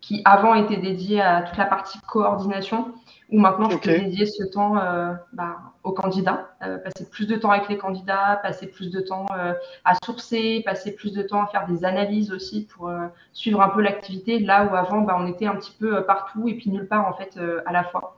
qui 0.07 0.23
avant 0.25 0.55
était 0.55 0.77
dédié 0.77 1.21
à 1.21 1.43
toute 1.43 1.57
la 1.57 1.67
partie 1.67 1.99
coordination 2.07 2.95
où 3.29 3.41
maintenant 3.41 3.69
je 3.69 3.77
peux 3.77 3.91
dédier 3.91 4.25
ce 4.25 4.45
temps 4.45 4.79
euh, 4.79 5.15
bah, 5.33 5.57
aux 5.83 5.91
candidats, 5.91 6.51
euh, 6.63 6.79
passer 6.79 7.11
plus 7.11 7.27
de 7.27 7.35
temps 7.35 7.51
avec 7.51 7.69
les 7.69 7.77
candidats, 7.77 8.39
passer 8.41 8.69
plus 8.69 8.93
de 8.93 9.01
temps 9.01 9.27
euh, 9.37 9.53
à 9.85 9.95
sourcer, 10.05 10.63
passer 10.65 10.95
plus 10.95 11.13
de 11.13 11.23
temps 11.23 11.43
à 11.43 11.49
faire 11.49 11.67
des 11.67 11.85
analyses 11.85 12.31
aussi 12.31 12.67
pour 12.67 12.89
suivre 13.33 13.61
un 13.61 13.69
peu 13.69 13.83
l'activité, 13.83 14.39
là 14.39 14.69
où 14.71 14.77
avant 14.77 15.01
bah, 15.01 15.17
on 15.19 15.27
était 15.27 15.47
un 15.47 15.57
petit 15.57 15.75
peu 15.77 16.05
partout 16.05 16.47
et 16.47 16.55
puis 16.55 16.71
nulle 16.71 16.87
part 16.87 17.09
en 17.09 17.15
fait 17.15 17.37
à 17.67 17.73
la 17.73 17.83
fois. 17.83 18.17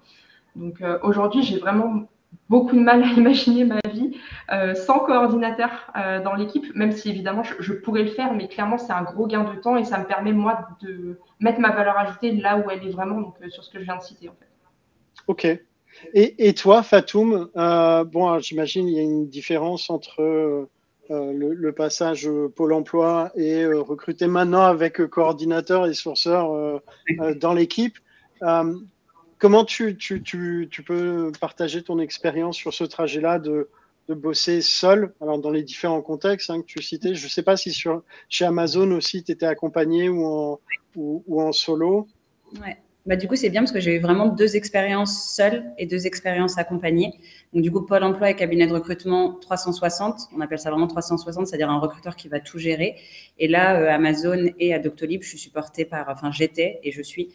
Donc 0.57 0.83
aujourd'hui 1.03 1.43
j'ai 1.43 1.59
vraiment 1.59 2.03
beaucoup 2.49 2.75
de 2.75 2.81
mal 2.81 3.03
à 3.03 3.07
imaginer 3.17 3.65
ma 3.65 3.81
vie 3.93 4.17
sans 4.75 5.01
coordinateur 5.01 5.93
dans 6.25 6.35
l'équipe, 6.35 6.75
même 6.75 6.93
si 6.93 7.11
évidemment 7.11 7.43
je, 7.43 7.73
pourrais 7.73 8.03
le 8.03 8.11
faire, 8.11 8.33
mais 8.33 8.49
clairement 8.49 8.79
c'est 8.79 8.93
un 8.93 9.03
gros 9.03 9.27
gain 9.27 9.45
de 9.45 9.61
temps 9.61 9.77
et 9.77 9.85
ça 9.85 9.99
me 9.99 10.07
permet 10.07 10.33
moi 10.33 10.69
de 10.83 11.19
mettre 11.41 11.61
ma 11.61 11.71
valeur 11.71 11.99
ajoutée 11.99 12.33
là 12.33 12.57
où 12.57 12.71
elle 12.71 12.87
est 12.87 12.91
vraiment, 12.91 13.21
donc 13.21 13.37
sur 13.51 13.63
ce 13.63 13.71
que 13.71 13.79
je 13.79 13.85
viens 13.85 13.97
de 13.97 14.03
citer 14.03 14.29
en 14.29 14.33
fait. 14.33 14.49
Ok. 15.27 15.61
Et, 16.15 16.55
toi, 16.55 16.83
Fatoum, 16.83 17.49
euh, 17.57 18.05
bon, 18.05 18.39
j'imagine 18.39 18.89
il 18.89 18.95
y 18.95 18.99
a 18.99 19.03
une 19.03 19.29
différence 19.29 19.91
entre 19.91 20.21
euh, 20.21 20.67
le, 21.11 21.73
passage 21.73 22.29
Pôle 22.55 22.73
emploi 22.73 23.31
et 23.35 23.63
euh, 23.63 23.81
recruter 23.81 24.27
maintenant 24.27 24.63
avec 24.63 25.05
coordinateur 25.07 25.87
et 25.87 25.95
sourceur 25.95 26.81
dans 27.37 27.53
l'équipe. 27.53 27.99
Comment 29.39 29.65
tu, 29.65 29.97
peux 30.87 31.33
partager 31.41 31.83
ton 31.83 31.99
expérience 31.99 32.57
sur 32.57 32.75
ce 32.75 32.85
trajet-là 32.85 33.39
de, 33.39 33.69
bosser 34.09 34.63
seul, 34.63 35.13
alors 35.21 35.39
dans 35.39 35.51
les 35.51 35.63
différents 35.63 36.01
contextes 36.01 36.49
hein, 36.49 36.63
que 36.63 36.67
tu 36.67 36.83
citais 36.83 37.15
Je 37.15 37.25
ne 37.25 37.29
sais 37.29 37.43
pas 37.43 37.59
si 37.59 37.71
chez 38.31 38.45
Amazon 38.47 38.91
aussi 38.93 39.23
tu 39.23 39.33
étais 39.33 39.45
accompagné 39.45 40.09
ou 40.09 40.59
en, 40.97 41.53
solo. 41.53 42.09
Ouais. 42.59 42.79
Bah, 43.09 43.17
du 43.17 43.27
coup, 43.27 43.37
c'est 43.37 43.49
bien 43.49 43.63
parce 43.63 43.73
que 43.73 43.81
j'ai 43.81 43.97
eu 43.97 44.01
vraiment 44.01 44.27
deux 44.27 44.55
expériences 44.57 45.35
seules 45.35 45.65
et 45.79 45.87
deux 45.87 46.07
expériences 46.07 46.59
accompagnées. 46.59 47.13
Donc, 47.55 47.63
du 47.63 47.71
coup, 47.71 47.81
Pôle 47.81 48.03
emploi 48.03 48.29
et 48.29 48.37
cabinet 48.37 48.67
de 48.67 48.73
recrutement 48.75 49.33
360, 49.41 50.29
on 50.37 50.41
appelle 50.43 50.59
ça 50.59 50.71
vraiment 50.71 50.89
360, 50.89 51.47
c'est-à-dire 51.47 51.71
un 51.71 51.79
recruteur 51.79 52.17
qui 52.17 52.29
va 52.29 52.39
tout 52.39 52.59
gérer. 52.59 52.97
Et 53.39 53.49
là, 53.49 53.81
euh, 53.81 53.91
Amazon 53.91 54.51
et 54.59 54.75
à 54.75 54.79
Doctolib, 54.79 55.23
je 55.23 55.29
suis 55.29 55.39
supportée 55.39 55.87
par, 55.87 56.07
enfin, 56.11 56.31
j'étais 56.33 56.81
et 56.83 56.93
je 56.93 57.01
suis 57.01 57.31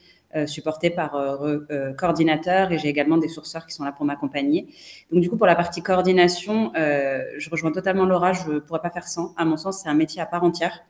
supportée 0.45 0.89
par 0.89 1.15
euh, 1.15 1.59
euh, 1.71 1.93
coordinateur 1.93 2.71
et 2.71 2.77
j'ai 2.77 2.89
également 2.89 3.17
des 3.17 3.27
sourceurs 3.27 3.65
qui 3.65 3.73
sont 3.73 3.83
là 3.83 3.91
pour 3.91 4.05
m'accompagner. 4.05 4.67
Donc, 5.11 5.21
du 5.21 5.29
coup, 5.29 5.37
pour 5.37 5.47
la 5.47 5.55
partie 5.55 5.81
coordination, 5.81 6.71
je 6.75 7.49
rejoins 7.49 7.71
totalement 7.71 8.05
Laura, 8.05 8.33
je 8.33 8.51
ne 8.51 8.59
pourrais 8.59 8.81
pas 8.81 8.89
faire 8.89 9.07
sans. 9.07 9.33
À 9.37 9.45
mon 9.45 9.57
sens, 9.57 9.81
c'est 9.83 9.89
un 9.89 9.93
métier 9.93 10.21
à 10.21 10.25
part 10.25 10.43
entière. 10.43 10.83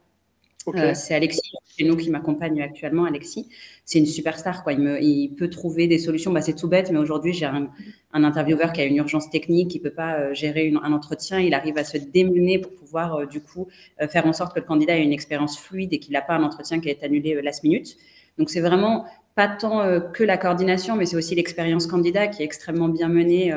Euh, 0.75 0.93
c'est 0.93 1.13
Alexis 1.13 1.41
chez 1.77 1.85
nous 1.85 1.95
qui 1.97 2.09
m'accompagne 2.09 2.61
actuellement. 2.61 3.05
Alexis, 3.05 3.47
c'est 3.85 3.99
une 3.99 4.05
superstar. 4.05 4.63
Quoi. 4.63 4.73
Il, 4.73 4.79
me, 4.79 5.01
il 5.01 5.29
peut 5.29 5.49
trouver 5.49 5.87
des 5.87 5.97
solutions. 5.97 6.31
Bah, 6.31 6.41
c'est 6.41 6.55
tout 6.55 6.67
bête, 6.67 6.91
mais 6.91 6.99
aujourd'hui, 6.99 7.33
j'ai 7.33 7.45
un, 7.45 7.69
un, 8.13 8.23
intervieweur 8.23 8.71
qui 8.71 8.81
a 8.81 8.85
une 8.85 8.97
urgence 8.97 9.29
technique, 9.29 9.71
qui 9.71 9.79
peut 9.79 9.93
pas 9.93 10.19
euh, 10.19 10.33
gérer 10.33 10.73
un 10.81 10.93
entretien. 10.93 11.39
Il 11.39 11.53
arrive 11.53 11.77
à 11.77 11.83
se 11.83 11.97
démener 11.97 12.59
pour 12.59 12.73
pouvoir, 12.73 13.15
euh, 13.15 13.25
du 13.25 13.41
coup, 13.41 13.67
faire 14.09 14.25
en 14.25 14.33
sorte 14.33 14.53
que 14.53 14.59
le 14.59 14.65
candidat 14.65 14.97
ait 14.97 15.03
une 15.03 15.13
expérience 15.13 15.59
fluide 15.59 15.93
et 15.93 15.99
qu'il 15.99 16.13
n'a 16.13 16.21
pas 16.21 16.35
un 16.35 16.43
entretien 16.43 16.79
qui 16.79 16.89
est 16.89 17.03
annulé 17.03 17.41
last 17.41 17.63
minute. 17.63 17.97
Donc, 18.37 18.49
c'est 18.49 18.61
vraiment 18.61 19.05
pas 19.35 19.47
tant 19.47 20.01
que 20.11 20.23
la 20.23 20.37
coordination, 20.37 20.95
mais 20.95 21.05
c'est 21.05 21.15
aussi 21.15 21.35
l'expérience 21.35 21.87
candidat 21.87 22.27
qui 22.27 22.41
est 22.41 22.45
extrêmement 22.45 22.87
bien 22.87 23.09
menée 23.09 23.53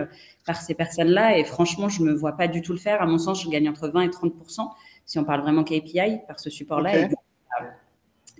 par 0.46 0.56
ces 0.56 0.74
personnes-là. 0.74 1.38
Et 1.38 1.44
franchement, 1.44 1.88
je 1.88 2.02
me 2.02 2.12
vois 2.14 2.32
pas 2.32 2.48
du 2.48 2.62
tout 2.62 2.72
le 2.72 2.78
faire. 2.78 3.02
À 3.02 3.06
mon 3.06 3.18
sens, 3.18 3.42
je 3.42 3.48
gagne 3.50 3.68
entre 3.68 3.88
20 3.88 4.02
et 4.02 4.08
30% 4.08 4.68
si 5.06 5.18
on 5.18 5.24
parle 5.24 5.40
vraiment 5.40 5.64
KPI, 5.64 6.20
par 6.26 6.38
ce 6.38 6.50
support-là. 6.50 7.08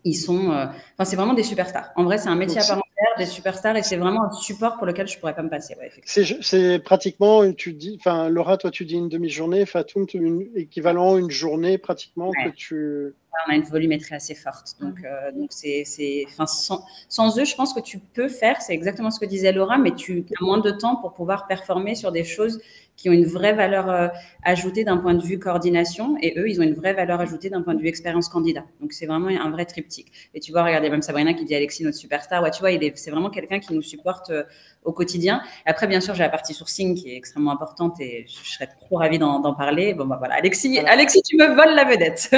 Ils 0.05 0.15
sont, 0.15 0.51
euh, 0.51 0.67
enfin, 0.67 1.05
c'est 1.05 1.17
vraiment 1.17 1.35
des 1.35 1.43
superstars. 1.43 1.91
En 1.97 2.05
vrai, 2.05 2.19
c'est 2.19 2.29
un 2.29 2.37
métier 2.37 2.61
à 2.61 2.65
part 2.65 2.83
des 3.19 3.27
superstars, 3.27 3.77
et 3.77 3.83
c'est 3.83 3.97
vraiment 3.97 4.25
un 4.25 4.33
support 4.33 4.77
pour 4.77 4.87
lequel 4.87 5.07
je 5.07 5.19
pourrais 5.19 5.35
pas 5.35 5.43
me 5.43 5.51
passer. 5.51 5.75
c'est 6.05 6.79
pratiquement, 6.79 7.53
tu 7.53 7.73
dis, 7.73 7.97
enfin, 8.01 8.29
Laura, 8.29 8.57
toi, 8.57 8.71
tu 8.71 8.85
dis 8.85 8.95
une 8.95 9.09
demi-journée, 9.09 9.67
Fatoum, 9.67 10.07
une, 10.15 10.49
équivalent 10.55 11.17
une 11.17 11.31
journée 11.31 11.79
pratiquement 11.79 12.31
que 12.31 12.51
tu 12.51 13.15
on 13.47 13.53
a 13.53 13.55
une 13.55 13.63
volumétrie 13.63 14.15
assez 14.15 14.35
forte. 14.35 14.77
Donc, 14.81 15.05
euh, 15.05 15.33
donc 15.33 15.49
c'est, 15.51 15.85
sans, 15.85 17.39
eux, 17.39 17.45
je 17.45 17.55
pense 17.55 17.75
que 17.75 17.81
tu 17.81 17.99
peux 17.99 18.29
faire, 18.29 18.61
c'est 18.63 18.73
exactement 18.73 19.11
ce 19.11 19.21
que 19.21 19.27
disait 19.27 19.53
Laura, 19.53 19.79
mais 19.79 19.95
tu 19.95 20.25
as 20.41 20.45
moins 20.45 20.59
de 20.59 20.71
temps 20.71 20.97
pour 20.97 21.13
pouvoir 21.13 21.47
performer 21.47 21.95
sur 21.95 22.13
des 22.13 22.25
choses 22.25 22.61
qui 22.97 23.09
ont 23.09 23.13
une 23.13 23.27
vraie 23.27 23.53
valeur 23.53 23.91
euh, 23.91 24.09
ajoutée 24.43 24.85
d'un 24.85 24.97
point 24.97 25.15
de 25.15 25.23
vue 25.23 25.39
coordination, 25.39 26.17
et 26.21 26.39
eux, 26.39 26.49
ils 26.49 26.61
ont 26.61 26.65
une 26.65 26.75
vraie 26.75 26.95
valeur 26.95 27.21
ajoutée 27.21 27.51
d'un 27.51 27.63
point 27.63 27.75
de 27.75 27.81
vue 27.81 27.89
expérience 27.89 28.29
candidat. 28.29 28.65
Donc, 28.81 28.93
c'est 28.93 29.07
vraiment 29.07 29.29
un 29.29 29.51
vrai 29.51 29.67
triptyque. 29.67 30.13
Et 30.35 30.41
tu 30.41 30.53
vois, 30.53 30.65
regardez, 30.65 30.91
même 30.91 31.03
Sabrina 31.03 31.35
qui 31.35 31.45
dit 31.45 31.55
Alexis, 31.55 31.85
notre 31.85 31.97
superstar, 31.97 32.43
ouais, 32.43 32.51
tu 32.51 32.61
vois, 32.61 32.71
c'est 32.95 33.11
vraiment 33.11 33.31
quelqu'un 33.31 33.61
qui 33.61 33.75
nous 33.75 33.83
supporte 33.83 34.31
euh, 34.31 34.45
au 34.85 34.93
quotidien. 34.93 35.43
Après, 35.65 35.87
bien 35.87 36.01
sûr, 36.01 36.15
j'ai 36.15 36.23
la 36.23 36.29
partie 36.29 36.55
sourcing 36.55 36.95
qui 36.95 37.13
est 37.13 37.17
extrêmement 37.17 37.53
importante 37.53 38.01
et 38.01 38.27
je 38.29 38.51
serais 38.51 38.69
trop 38.81 38.97
ravie 38.97 39.19
d'en 39.19 39.55
parler. 39.55 39.95
Bon, 39.95 40.07
bah 40.07 40.17
voilà, 40.19 40.37
Alexis, 40.37 40.79
Alexis, 40.79 41.23
tu 41.23 41.37
me 41.37 41.55
voles 41.55 41.75
la 41.75 41.85
vedette. 41.85 42.31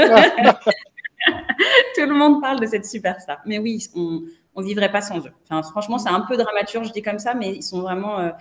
Tout 1.95 2.07
le 2.07 2.15
monde 2.15 2.41
parle 2.41 2.61
de 2.61 2.67
cette 2.67 2.87
superstar. 2.87 3.39
Mais 3.47 3.59
oui, 3.59 3.87
on 3.95 4.23
ne 4.57 4.63
vivrait 4.63 4.91
pas 4.91 5.01
sans 5.01 5.19
eux. 5.19 5.33
Enfin, 5.49 5.63
franchement, 5.63 5.99
c'est 5.99 6.09
un 6.09 6.21
peu 6.21 6.37
dramaturge, 6.37 6.89
je 6.89 6.93
dis 6.93 7.03
comme 7.03 7.19
ça, 7.19 7.35
mais 7.35 7.55
ils 7.55 7.63
sont 7.63 7.81
vraiment 7.81 8.19
euh, 8.19 8.29
euh, 8.29 8.33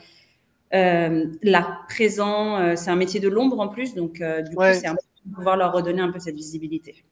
là, 0.71 1.79
présents. 1.89 2.59
Euh, 2.59 2.75
c'est 2.75 2.89
un 2.89 2.95
métier 2.95 3.19
de 3.19 3.29
l'ombre 3.29 3.59
en 3.59 3.67
plus, 3.67 3.95
donc 3.95 4.13
du 4.13 4.55
coup, 4.55 4.63
c'est 4.73 4.87
important 4.87 5.07
de 5.25 5.35
pouvoir 5.35 5.57
leur 5.57 5.73
redonner 5.73 6.01
un 6.01 6.11
peu 6.11 6.19
cette 6.19 6.35
visibilité. 6.35 7.03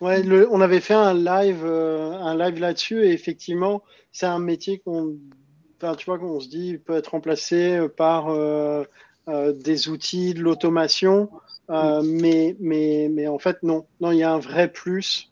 Ouais, 0.00 0.22
on 0.50 0.60
avait 0.60 0.80
fait 0.80 0.94
un 0.94 1.14
live, 1.14 1.64
un 1.66 2.36
live 2.36 2.60
là-dessus, 2.60 3.04
et 3.04 3.12
effectivement, 3.12 3.82
c'est 4.12 4.26
un 4.26 4.38
métier 4.38 4.78
qu'on, 4.78 5.16
tu 5.80 6.04
vois, 6.06 6.18
qu'on 6.18 6.38
se 6.38 6.48
dit 6.48 6.78
peut 6.78 6.96
être 6.96 7.08
remplacé 7.08 7.80
par 7.96 8.32
des 9.26 9.88
outils, 9.88 10.34
de 10.34 10.40
l'automation. 10.40 11.30
mais, 11.68 12.56
mais, 12.60 13.10
mais 13.12 13.26
en 13.26 13.38
fait, 13.38 13.62
non. 13.62 13.86
Non, 14.00 14.12
il 14.12 14.18
y 14.18 14.22
a 14.22 14.32
un 14.32 14.38
vrai 14.38 14.68
plus. 14.68 15.30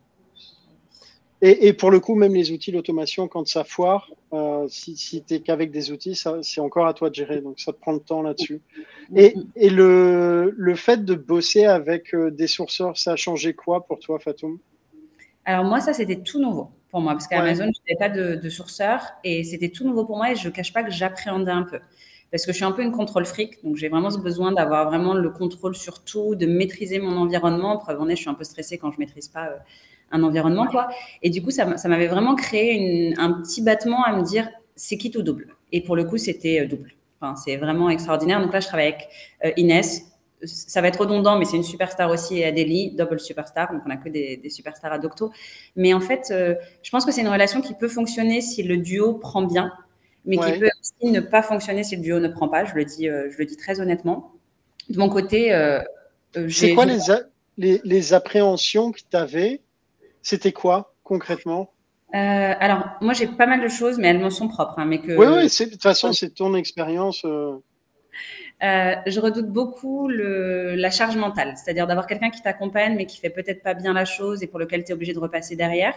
Et, 1.43 1.69
et 1.69 1.73
pour 1.73 1.91
le 1.91 2.01
coup, 2.01 2.15
même 2.15 2.35
les 2.35 2.51
outils 2.51 2.73
d'automation, 2.73 3.29
quand 3.29 3.47
ça 3.47 3.65
foire, 3.65 4.11
si, 4.69 4.97
si 4.97 5.23
tu 5.23 5.35
n'es 5.35 5.41
qu'avec 5.41 5.71
des 5.71 5.91
outils, 5.91 6.19
c'est 6.43 6.61
encore 6.61 6.87
à 6.87 6.95
toi 6.95 7.11
de 7.11 7.15
gérer. 7.15 7.41
Donc, 7.41 7.61
ça 7.61 7.73
te 7.73 7.79
prend 7.79 7.93
le 7.93 8.01
temps 8.01 8.23
là-dessus. 8.23 8.61
Et, 9.15 9.35
et 9.55 9.71
le, 9.71 10.55
le, 10.57 10.75
fait 10.75 11.05
de 11.05 11.15
bosser 11.15 11.65
avec 11.65 12.15
des 12.17 12.47
sourceurs, 12.47 12.97
ça 12.97 13.13
a 13.13 13.17
changé 13.17 13.55
quoi 13.55 13.85
pour 13.87 13.99
toi, 13.99 14.19
Fatoum? 14.19 14.59
Alors, 15.45 15.65
moi, 15.65 15.81
ça, 15.81 15.93
c'était 15.93 16.17
tout 16.17 16.41
nouveau 16.41 16.71
pour 16.91 17.01
moi, 17.01 17.13
parce 17.13 17.27
qu'à 17.27 17.41
Amazon, 17.41 17.67
je 17.67 17.93
n'avais 17.93 17.99
pas 17.99 18.09
de, 18.09 18.37
de 18.37 18.49
sourceur 18.49 19.01
et 19.23 19.45
c'était 19.45 19.69
tout 19.69 19.85
nouveau 19.85 20.05
pour 20.05 20.17
moi 20.17 20.33
et 20.33 20.37
je 20.37 20.49
ne 20.49 20.53
cache 20.53 20.73
pas 20.73 20.83
que 20.83 20.91
j'appréhendais 20.91 21.53
un 21.53 21.63
peu. 21.63 21.79
Parce 22.31 22.45
que 22.45 22.53
je 22.53 22.57
suis 22.57 22.65
un 22.65 22.73
peu 22.73 22.83
une 22.83 22.93
contrôle 22.93 23.25
fric, 23.25 23.63
donc 23.63 23.77
j'ai 23.77 23.89
vraiment 23.89 24.11
ce 24.11 24.19
besoin 24.19 24.53
d'avoir 24.53 24.87
vraiment 24.89 25.15
le 25.15 25.31
contrôle 25.31 25.77
sur 25.77 26.03
tout, 26.03 26.35
de 26.35 26.47
maîtriser 26.47 26.99
mon 26.99 27.17
environnement. 27.17 27.77
Preuve 27.77 28.01
en 28.01 28.09
est, 28.09 28.17
je 28.17 28.23
suis 28.23 28.31
un 28.31 28.35
peu 28.35 28.45
stressée 28.45 28.79
quand 28.79 28.91
je 28.91 28.97
ne 28.97 29.01
maîtrise 29.01 29.29
pas 29.29 29.47
euh, 29.47 29.57
un 30.11 30.23
environnement, 30.23 30.67
quoi. 30.67 30.89
Et 31.23 31.31
du 31.31 31.43
coup, 31.43 31.51
ça, 31.51 31.77
ça 31.77 31.89
m'avait 31.89 32.07
vraiment 32.07 32.35
créé 32.35 32.75
une, 32.75 33.19
un 33.19 33.33
petit 33.33 33.63
battement 33.63 34.05
à 34.05 34.17
me 34.17 34.23
dire, 34.23 34.49
c'est 34.75 34.97
qui 34.97 35.11
tout 35.11 35.23
double? 35.23 35.55
Et 35.73 35.83
pour 35.83 35.97
le 35.97 36.05
coup, 36.05 36.19
c'était 36.19 36.61
euh, 36.61 36.67
double. 36.67 36.93
Enfin, 37.21 37.35
c'est 37.37 37.57
vraiment 37.57 37.91
extraordinaire. 37.91 38.41
Donc 38.41 38.53
là, 38.53 38.61
je 38.61 38.67
travaille 38.67 38.89
avec 38.89 39.09
euh, 39.45 39.51
Inès, 39.57 40.17
ça 40.45 40.81
va 40.81 40.89
être 40.89 41.01
redondant, 41.01 41.39
mais 41.39 41.45
c'est 41.45 41.57
une 41.57 41.63
superstar 41.63 42.11
aussi, 42.11 42.45
Adélie, 42.45 42.91
double 42.93 43.19
superstar, 43.19 43.73
donc 43.73 43.83
on 43.85 43.89
n'a 43.89 43.97
que 43.97 44.09
des, 44.09 44.37
des, 44.37 44.51
superstars 44.51 44.93
à 44.93 44.99
Docto. 44.99 45.33
Mais 45.77 45.95
en 45.95 46.01
fait, 46.01 46.29
euh, 46.31 46.55
je 46.83 46.91
pense 46.91 47.05
que 47.05 47.13
c'est 47.13 47.23
une 47.23 47.29
relation 47.29 47.61
qui 47.61 47.75
peut 47.75 47.89
fonctionner 47.89 48.41
si 48.41 48.63
le 48.63 48.77
duo 48.77 49.15
prend 49.15 49.43
bien, 49.43 49.73
mais 50.25 50.37
qui 50.37 50.59
peut 50.59 50.71
aussi 50.81 51.11
ne 51.11 51.21
pas 51.21 51.43
fonctionner 51.43 51.85
si 51.85 51.97
le 51.97 52.03
duo 52.03 52.21
ne 52.21 52.29
prend 52.29 52.49
pas. 52.49 52.65
Je 52.65 52.75
le 52.75 52.85
dis, 52.85 53.09
euh, 53.09 53.31
je 53.31 53.39
le 53.39 53.47
dis 53.47 53.57
très 53.57 53.81
honnêtement. 53.81 54.33
De 54.91 54.99
mon 54.99 55.09
côté, 55.09 55.53
euh, 55.55 55.81
c'est 56.49 56.75
quoi 56.75 56.85
les, 56.85 56.99
les, 57.57 57.81
les, 57.83 58.13
appréhensions 58.13 58.93
que 58.93 59.01
tu 59.11 59.17
avais 59.17 59.63
C'était 60.27 60.51
quoi 60.51 60.97
concrètement? 61.05 61.71
Alors, 62.13 62.83
moi, 63.01 63.13
j'ai 63.13 63.29
pas 63.29 63.47
mal 63.47 63.61
de 63.61 63.69
choses, 63.69 63.97
mais 63.99 64.09
elles 64.09 64.19
me 64.19 64.31
sont 64.31 64.49
propres. 64.49 64.79
Hein, 64.79 64.85
mais 64.85 65.01
que... 65.01 65.13
Oui, 65.13 65.27
oui, 65.27 65.45
de 65.45 65.71
toute 65.71 65.83
façon, 65.83 66.13
c'est 66.13 66.31
ton 66.31 66.57
expérience. 66.57 67.25
Euh, 67.25 68.95
je 69.07 69.21
redoute 69.21 69.47
beaucoup 69.47 70.09
le, 70.09 70.75
la 70.75 70.91
charge 70.91 71.17
mentale, 71.17 71.55
c'est-à-dire 71.57 71.87
d'avoir 71.87 72.09
quelqu'un 72.09 72.31
qui 72.31 72.43
t'accompagne 72.43 72.97
mais 72.97 73.07
qui 73.07 73.19
fait 73.19 73.31
peut-être 73.31 73.63
pas 73.63 73.75
bien 73.75 73.93
la 73.93 74.05
chose 74.05 74.43
et 74.43 74.49
pour 74.49 74.59
lequel 74.59 74.83
tu 74.83 74.91
es 74.91 74.95
obligé 74.95 75.13
de 75.13 75.21
repasser 75.21 75.55
derrière. 75.55 75.95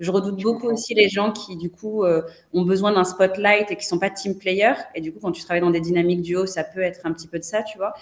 Je 0.00 0.10
redoute 0.10 0.42
beaucoup 0.42 0.68
aussi 0.68 0.94
les 0.94 1.08
gens 1.08 1.30
qui, 1.30 1.56
du 1.56 1.70
coup, 1.70 2.04
euh, 2.04 2.22
ont 2.52 2.62
besoin 2.62 2.92
d'un 2.92 3.04
spotlight 3.04 3.70
et 3.70 3.76
qui 3.76 3.86
sont 3.86 3.98
pas 3.98 4.10
team 4.10 4.36
players. 4.36 4.74
Et 4.94 5.00
du 5.00 5.12
coup, 5.12 5.20
quand 5.20 5.30
tu 5.30 5.42
travailles 5.42 5.60
dans 5.60 5.70
des 5.70 5.80
dynamiques 5.80 6.22
duo, 6.22 6.46
ça 6.46 6.64
peut 6.64 6.80
être 6.80 7.00
un 7.04 7.12
petit 7.12 7.28
peu 7.28 7.38
de 7.38 7.44
ça, 7.44 7.62
tu 7.62 7.78
vois. 7.78 7.94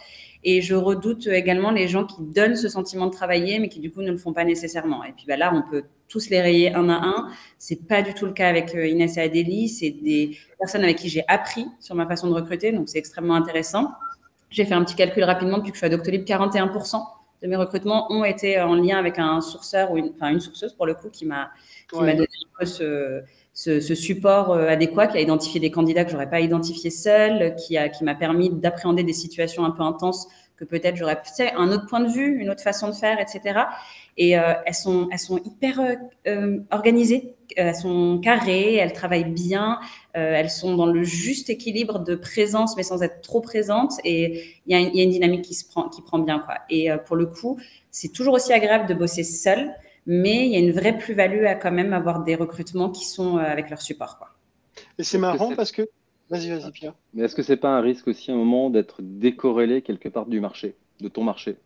Et 0.42 0.62
je 0.62 0.74
redoute 0.74 1.26
également 1.26 1.70
les 1.70 1.88
gens 1.88 2.05
qui 2.05 2.16
donnent 2.20 2.57
ce 2.57 2.68
sentiment 2.68 3.07
de 3.07 3.12
travailler, 3.12 3.59
mais 3.59 3.68
qui, 3.68 3.81
du 3.81 3.90
coup, 3.90 4.00
ne 4.00 4.11
le 4.11 4.16
font 4.16 4.33
pas 4.33 4.44
nécessairement. 4.44 5.05
Et 5.05 5.12
puis, 5.12 5.26
bah, 5.28 5.37
là, 5.37 5.52
on 5.55 5.68
peut 5.70 5.85
tous 6.09 6.31
les 6.31 6.40
rayer 6.40 6.74
un 6.74 6.88
à 6.88 6.94
un. 6.94 7.28
C'est 7.59 7.87
pas 7.87 8.00
du 8.02 8.14
tout 8.14 8.26
le 8.26 8.33
cas 8.33 8.48
avec 8.48 8.74
euh, 8.74 8.87
Inès 8.87 9.18
et 9.18 9.20
Adélie. 9.20 9.68
C'est 9.68 9.90
des 9.90 10.37
personnes 10.59 10.85
avec 10.85 10.96
qui 10.96 11.11
j'ai 11.11 11.24
appris 11.28 11.66
sur 11.78 11.94
ma 11.94 12.07
façon 12.07 12.28
de 12.28 12.35
recruter. 12.35 12.72
Donc, 12.72 12.88
c'est 12.88 12.98
extrêmement 12.98 13.35
intéressant. 13.35 13.92
J'ai 14.48 14.64
fait 14.64 14.74
un 14.74 14.85
petit 14.85 14.94
calcul 14.94 15.24
rapidement 15.24 15.59
depuis 15.59 15.72
que 15.72 15.76
je 15.76 15.81
suis 15.81 15.87
à 15.87 15.90
Doctolib. 15.90 16.24
41% 16.24 17.02
de 17.42 17.48
mes 17.48 17.57
recrutements 17.57 18.11
ont 18.12 18.24
été 18.24 18.61
en 18.61 18.74
lien 18.74 18.98
avec 18.98 19.18
un 19.18 19.40
sourceur 19.40 19.90
ou 19.90 19.98
une, 19.98 20.12
enfin, 20.14 20.31
une 20.31 20.40
sourceuse 20.40 20.72
pour 20.74 20.87
le 20.87 20.94
coup 20.94 21.09
qui 21.11 21.26
m'a 21.26 21.50
qui 21.92 22.00
m'a 22.00 22.12
donné 22.12 22.22
un 22.22 22.59
peu 22.59 22.64
ce, 22.64 23.22
ce, 23.52 23.81
ce, 23.81 23.94
support 23.94 24.52
euh, 24.52 24.68
adéquat, 24.68 25.09
qui 25.09 25.18
a 25.18 25.20
identifié 25.20 25.61
des 25.61 25.70
candidats 25.70 26.05
que 26.05 26.11
j'aurais 26.11 26.31
pas 26.31 26.40
identifiés 26.40 26.90
seul, 26.90 27.55
qui 27.57 27.76
a 27.76 27.88
qui 27.88 28.05
m'a 28.05 28.14
permis 28.14 28.50
d'appréhender 28.50 29.02
des 29.02 29.12
situations 29.12 29.64
un 29.64 29.72
peu 29.72 29.83
intenses 29.83 30.28
que 30.62 30.68
peut-être 30.68 30.96
j'aurais 30.96 31.18
tu 31.20 31.42
un 31.57 31.72
autre 31.72 31.87
point 31.87 32.01
de 32.01 32.09
vue, 32.09 32.40
une 32.40 32.48
autre 32.48 32.62
façon 32.62 32.88
de 32.88 32.94
faire, 32.94 33.18
etc. 33.20 33.61
Et 34.16 34.38
euh, 34.38 34.55
elles 34.64 34.75
sont 34.75 35.09
elles 35.11 35.18
sont 35.18 35.38
hyper 35.38 35.81
euh, 35.81 35.94
euh 36.29 36.59
organisées, 36.70 37.35
elles 37.57 37.75
sont 37.75 38.20
carrées, 38.22 38.77
elles 38.77 38.92
travaillent 38.92 39.25
bien, 39.25 39.81
euh, 40.16 40.35
elles 40.37 40.51
sont 40.51 40.77
dans 40.77 40.87
le 40.87 41.03
juste 41.03 41.51
équilibre 41.51 41.98
de 41.98 42.14
présence 42.14 42.77
mais 42.77 42.85
sans 42.85 43.03
être 43.03 43.22
trop 43.22 43.40
présentes 43.40 43.94
et 44.05 44.44
il 44.66 44.77
y, 44.77 44.96
y, 44.96 45.01
a 45.01 45.03
une 45.03 45.11
dynamique 45.11 45.42
qui 45.42 45.55
se 45.55 45.68
prend 45.68 45.88
qui 45.88 46.01
prend 46.03 46.20
bien 46.20 46.38
quoi. 46.38 46.59
Et 46.70 46.90
pour 47.07 47.16
le 47.16 47.27
coup, 47.27 47.59
c'est 47.90 48.12
toujours 48.12 48.35
aussi 48.35 48.53
agréable 48.53 48.87
de 48.87 48.94
bosser 48.94 49.25
seul 49.25 49.75
mais 50.07 50.46
il 50.46 50.53
y 50.53 50.57
a 50.57 50.59
une 50.59 50.72
vraie 50.72 50.96
plus-value 50.96 51.44
à 51.44 51.55
quand 51.55 51.72
même 51.72 51.92
avoir 51.92 52.22
des 52.22 52.35
recrutements 52.35 52.90
qui 52.90 53.05
sont 53.05 53.37
avec 53.37 53.70
leur 53.70 53.81
support. 53.81 54.18
Quoi. 54.18 54.29
Et 54.98 55.05
c'est 55.05 55.18
marrant 55.18 55.55
parce 55.55 55.72
que. 55.72 55.83
Vas-y, 56.33 56.49
vas-y, 56.49 56.71
Pierre. 56.73 56.95
Mais 57.12 57.25
est-ce 57.25 57.35
que 57.35 57.42
c'est 57.42 57.59
pas 57.59 57.68
un 57.68 57.83
risque 57.83 58.09
aussi 58.09 58.31
à 58.31 58.35
un 58.35 58.38
moment 58.38 58.71
d'être 58.71 59.03
décorrélé 59.03 59.83
quelque 59.83 60.09
part 60.09 60.25
du 60.25 60.40
marché, 60.40 60.75
de 60.99 61.09
ton 61.09 61.23
marché? 61.23 61.57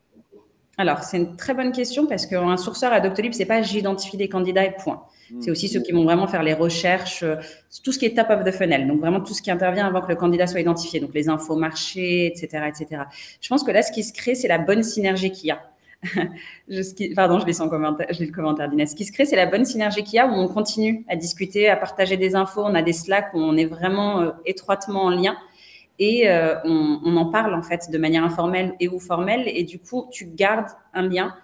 Alors, 0.77 1.05
c'est 1.05 1.19
une 1.19 1.37
très 1.37 1.55
bonne 1.55 1.71
question 1.71 2.07
parce 2.07 2.27
qu'un 2.27 2.57
sourceur 2.57 2.93
à 2.93 2.99
Doctolib, 2.99 3.33
c'est 3.33 3.47
pas 3.47 3.63
j'identifie 3.63 4.17
des 4.17 4.29
candidats 4.29 4.65
et 4.65 4.75
point. 4.75 5.05
Hmm. 5.31 5.41
C'est 5.41 5.53
aussi 5.53 5.69
ceux 5.69 5.81
qui 5.81 5.93
vont 5.93 6.03
vraiment 6.03 6.27
faire 6.27 6.43
les 6.43 6.53
recherches, 6.53 7.23
euh, 7.23 7.37
tout 7.85 7.93
ce 7.93 7.99
qui 8.01 8.07
est 8.07 8.17
top 8.17 8.29
of 8.29 8.43
the 8.43 8.51
funnel. 8.51 8.89
Donc, 8.89 8.99
vraiment 8.99 9.21
tout 9.21 9.35
ce 9.35 9.41
qui 9.41 9.53
intervient 9.53 9.87
avant 9.87 10.01
que 10.01 10.09
le 10.09 10.17
candidat 10.17 10.49
soit 10.49 10.61
identifié. 10.61 10.99
Donc, 10.99 11.15
les 11.15 11.29
infos 11.29 11.55
marché, 11.55 12.27
etc., 12.27 12.65
etc. 12.67 13.03
Je 13.41 13.49
pense 13.49 13.63
que 13.63 13.71
là, 13.71 13.83
ce 13.83 13.93
qui 13.93 14.03
se 14.03 14.13
crée, 14.13 14.35
c'est 14.35 14.49
la 14.49 14.59
bonne 14.59 14.83
synergie 14.83 15.31
qu'il 15.31 15.47
y 15.47 15.51
a. 15.53 15.61
je, 16.69 17.15
pardon, 17.15 17.39
je 17.39 17.47
lis, 17.47 17.55
son 17.55 17.69
commentaire, 17.69 18.07
je 18.11 18.21
lis 18.21 18.27
le 18.27 18.33
commentaire 18.33 18.69
d'Inès. 18.69 18.91
Ce 18.91 18.97
qui 18.97 19.05
se 19.05 19.13
crée, 19.13 19.25
c'est 19.25 19.37
la 19.37 19.47
bonne 19.47 19.65
synergie 19.65 20.05
qu'il 20.05 20.15
y 20.15 20.19
a 20.19 20.27
où 20.27 20.33
on 20.33 20.49
continue 20.49 21.05
à 21.09 21.17
discuter, 21.17 21.69
à 21.69 21.77
partager 21.77 22.17
des 22.17 22.35
infos. 22.35 22.63
On 22.65 22.75
a 22.75 22.83
des 22.83 22.93
Slack 22.93 23.33
où 23.35 23.39
on 23.39 23.57
est 23.57 23.65
vraiment 23.65 24.21
euh, 24.21 24.31
étroitement 24.45 25.05
en 25.05 25.11
lien 25.11 25.37
et 25.99 26.29
euh, 26.29 26.57
on, 26.65 27.01
on, 27.05 27.17
en 27.17 27.27
parle 27.27 27.55
en 27.55 27.63
fait 27.63 27.91
de 27.91 27.99
manière 27.99 28.23
informelle 28.25 28.75
et 28.81 28.89
ou 28.89 28.99
formelle. 28.99 29.45
Et 29.47 29.65
du 29.65 29.79
coup, 29.79 30.09
tu 30.11 30.27
gardes 30.27 30.69
un 30.93 31.09
lien 31.09 31.35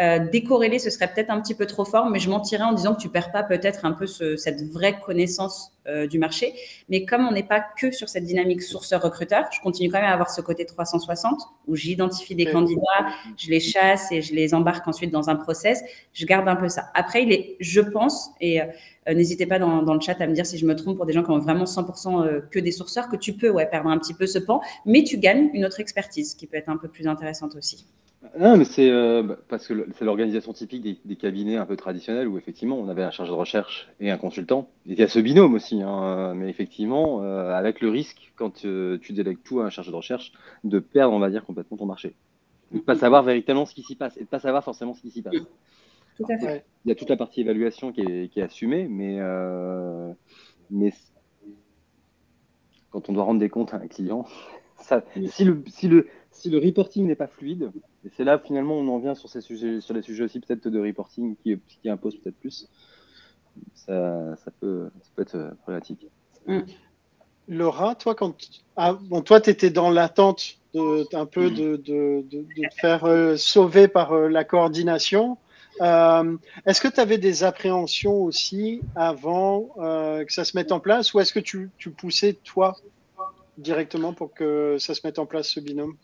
euh, 0.00 0.78
ce 0.78 0.90
serait 0.90 1.12
peut-être 1.12 1.30
un 1.30 1.40
petit 1.40 1.54
peu 1.54 1.66
trop 1.66 1.84
fort, 1.84 2.08
mais 2.10 2.18
je 2.18 2.30
mentirais 2.30 2.64
en 2.64 2.72
disant 2.72 2.94
que 2.94 3.00
tu 3.00 3.08
perds 3.08 3.30
pas 3.30 3.42
peut-être 3.42 3.84
un 3.84 3.92
peu 3.92 4.06
ce, 4.06 4.36
cette 4.36 4.62
vraie 4.62 4.98
connaissance 4.98 5.72
euh, 5.86 6.06
du 6.06 6.18
marché. 6.18 6.54
Mais 6.88 7.04
comme 7.04 7.26
on 7.26 7.32
n'est 7.32 7.42
pas 7.42 7.60
que 7.60 7.90
sur 7.90 8.08
cette 8.08 8.24
dynamique 8.24 8.62
sourceur-recruteur, 8.62 9.44
je 9.52 9.60
continue 9.60 9.90
quand 9.90 9.98
même 9.98 10.08
à 10.08 10.12
avoir 10.12 10.30
ce 10.30 10.40
côté 10.40 10.64
360 10.64 11.40
où 11.66 11.76
j'identifie 11.76 12.34
des 12.34 12.46
candidats, 12.46 13.06
je 13.36 13.50
les 13.50 13.60
chasse 13.60 14.10
et 14.12 14.22
je 14.22 14.34
les 14.34 14.54
embarque 14.54 14.86
ensuite 14.88 15.10
dans 15.10 15.28
un 15.28 15.36
process. 15.36 15.82
Je 16.14 16.24
garde 16.24 16.48
un 16.48 16.56
peu 16.56 16.68
ça. 16.68 16.90
Après, 16.94 17.22
il 17.22 17.32
est, 17.32 17.56
je 17.60 17.80
pense, 17.80 18.30
et 18.40 18.62
euh, 19.08 19.14
n'hésitez 19.14 19.46
pas 19.46 19.58
dans, 19.58 19.82
dans, 19.82 19.94
le 19.94 20.00
chat 20.00 20.20
à 20.20 20.26
me 20.26 20.32
dire 20.32 20.46
si 20.46 20.58
je 20.58 20.66
me 20.66 20.76
trompe 20.76 20.96
pour 20.96 21.06
des 21.06 21.12
gens 21.12 21.24
qui 21.24 21.30
ont 21.30 21.38
vraiment 21.38 21.64
100% 21.64 22.24
euh, 22.24 22.40
que 22.50 22.58
des 22.58 22.70
sourceurs, 22.70 23.08
que 23.08 23.16
tu 23.16 23.32
peux 23.32 23.50
ouais, 23.50 23.66
perdre 23.66 23.90
un 23.90 23.98
petit 23.98 24.14
peu 24.14 24.26
ce 24.26 24.38
pan, 24.38 24.60
mais 24.86 25.02
tu 25.02 25.18
gagnes 25.18 25.50
une 25.52 25.64
autre 25.64 25.80
expertise 25.80 26.34
qui 26.34 26.46
peut 26.46 26.56
être 26.56 26.68
un 26.68 26.76
peu 26.76 26.88
plus 26.88 27.08
intéressante 27.08 27.56
aussi. 27.56 27.86
Non, 28.38 28.56
mais 28.56 28.64
c'est 28.64 28.88
euh, 28.88 29.22
bah, 29.22 29.36
parce 29.48 29.66
que 29.66 29.86
c'est 29.94 30.04
l'organisation 30.04 30.52
typique 30.52 30.82
des, 30.82 30.96
des, 31.04 31.16
cabinets 31.16 31.56
un 31.56 31.66
peu 31.66 31.76
traditionnels 31.76 32.28
où 32.28 32.38
effectivement 32.38 32.78
on 32.78 32.88
avait 32.88 33.02
un 33.02 33.10
chargé 33.10 33.32
de 33.32 33.36
recherche 33.36 33.88
et 33.98 34.10
un 34.10 34.16
consultant. 34.16 34.68
Il 34.86 34.98
y 34.98 35.02
a 35.02 35.08
ce 35.08 35.18
binôme 35.18 35.54
aussi, 35.54 35.82
hein, 35.82 36.32
mais 36.34 36.48
effectivement 36.48 37.22
euh, 37.22 37.52
avec 37.52 37.80
le 37.80 37.90
risque 37.90 38.32
quand 38.36 38.64
euh, 38.64 38.96
tu 38.98 39.12
délègues 39.12 39.42
tout 39.42 39.60
à 39.60 39.64
un 39.64 39.70
chargé 39.70 39.90
de 39.90 39.96
recherche 39.96 40.32
de 40.62 40.78
perdre, 40.78 41.14
on 41.14 41.18
va 41.18 41.30
dire, 41.30 41.44
complètement 41.44 41.76
ton 41.76 41.86
marché, 41.86 42.14
de 42.70 42.76
ne 42.76 42.82
pas 42.82 42.94
savoir 42.94 43.24
véritablement 43.24 43.66
ce 43.66 43.74
qui 43.74 43.82
s'y 43.82 43.96
passe 43.96 44.16
et 44.16 44.20
de 44.20 44.28
pas 44.28 44.40
savoir 44.40 44.62
forcément 44.62 44.94
ce 44.94 45.02
qui 45.02 45.10
s'y 45.10 45.22
passe. 45.22 45.34
Tout 46.16 46.26
à 46.30 46.38
fait. 46.38 46.64
Il 46.84 46.90
y 46.90 46.92
a 46.92 46.94
toute 46.94 47.10
la 47.10 47.16
partie 47.16 47.40
évaluation 47.40 47.90
qui 47.90 48.02
est, 48.02 48.28
qui 48.32 48.38
est 48.38 48.44
assumée, 48.44 48.86
mais 48.88 49.18
mais 50.70 50.92
quand 52.90 53.08
on 53.08 53.12
doit 53.12 53.24
rendre 53.24 53.40
des 53.40 53.48
comptes 53.48 53.74
à 53.74 53.78
un 53.78 53.88
client, 53.88 54.26
ça, 54.78 55.02
si 55.26 55.44
le 55.44 55.62
si 55.66 55.88
le 55.88 56.06
si 56.32 56.50
le 56.50 56.58
reporting 56.58 57.06
n'est 57.06 57.14
pas 57.14 57.28
fluide, 57.28 57.70
et 58.04 58.10
c'est 58.16 58.24
là 58.24 58.38
finalement 58.38 58.74
on 58.74 58.88
en 58.88 58.98
vient 58.98 59.14
sur 59.14 59.28
ces 59.28 59.40
sujets, 59.40 59.80
sur 59.80 59.94
les 59.94 60.02
sujets 60.02 60.24
aussi 60.24 60.40
peut-être 60.40 60.68
de 60.68 60.80
reporting 60.80 61.36
qui, 61.36 61.58
qui 61.82 61.88
imposent 61.88 62.16
peut-être 62.16 62.38
plus, 62.38 62.68
ça, 63.74 64.34
ça, 64.36 64.50
peut, 64.60 64.90
ça 65.02 65.10
peut 65.14 65.22
être 65.22 65.36
euh, 65.36 65.50
problématique. 65.62 66.06
Mm. 66.46 66.60
Laura, 67.48 67.94
toi, 67.94 68.14
quand 68.14 68.34
ah, 68.76 68.98
bon, 69.00 69.20
toi, 69.20 69.40
tu 69.40 69.50
étais 69.50 69.70
dans 69.70 69.90
l'attente 69.90 70.58
de, 70.74 71.04
un 71.14 71.26
peu 71.26 71.50
de, 71.50 71.76
de, 71.76 72.24
de, 72.30 72.38
de 72.42 72.68
te 72.68 72.74
faire 72.80 73.04
euh, 73.04 73.36
sauver 73.36 73.88
par 73.88 74.12
euh, 74.12 74.28
la 74.28 74.44
coordination. 74.44 75.36
Euh, 75.80 76.36
est-ce 76.66 76.80
que 76.80 76.88
tu 76.88 77.00
avais 77.00 77.18
des 77.18 77.44
appréhensions 77.44 78.22
aussi 78.22 78.80
avant 78.94 79.70
euh, 79.78 80.24
que 80.24 80.32
ça 80.32 80.44
se 80.44 80.56
mette 80.56 80.70
en 80.70 80.80
place 80.80 81.12
ou 81.14 81.20
est-ce 81.20 81.32
que 81.32 81.40
tu, 81.40 81.70
tu 81.78 81.90
poussais 81.90 82.34
toi 82.34 82.76
directement 83.58 84.12
pour 84.12 84.32
que 84.32 84.76
ça 84.78 84.94
se 84.94 85.00
mette 85.04 85.18
en 85.18 85.26
place 85.26 85.48
ce 85.48 85.60
binôme? 85.60 85.96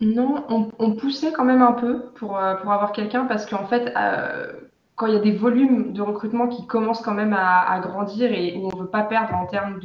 Non, 0.00 0.44
on, 0.78 0.92
poussait 0.92 1.32
quand 1.32 1.44
même 1.44 1.62
un 1.62 1.72
peu 1.72 2.10
pour, 2.16 2.36
euh, 2.36 2.54
pour 2.56 2.70
avoir 2.70 2.92
quelqu'un 2.92 3.24
parce 3.24 3.46
qu'en 3.46 3.66
fait, 3.66 3.94
euh, 3.96 4.52
quand 4.94 5.06
il 5.06 5.14
y 5.14 5.16
a 5.16 5.20
des 5.20 5.32
volumes 5.32 5.94
de 5.94 6.02
recrutement 6.02 6.48
qui 6.48 6.66
commencent 6.66 7.00
quand 7.00 7.14
même 7.14 7.34
à, 7.34 7.80
grandir 7.80 8.30
et 8.30 8.56
où 8.58 8.66
on 8.66 8.76
ne 8.76 8.82
veut 8.82 8.90
pas 8.90 9.04
perdre 9.04 9.34
en 9.34 9.46
termes 9.46 9.80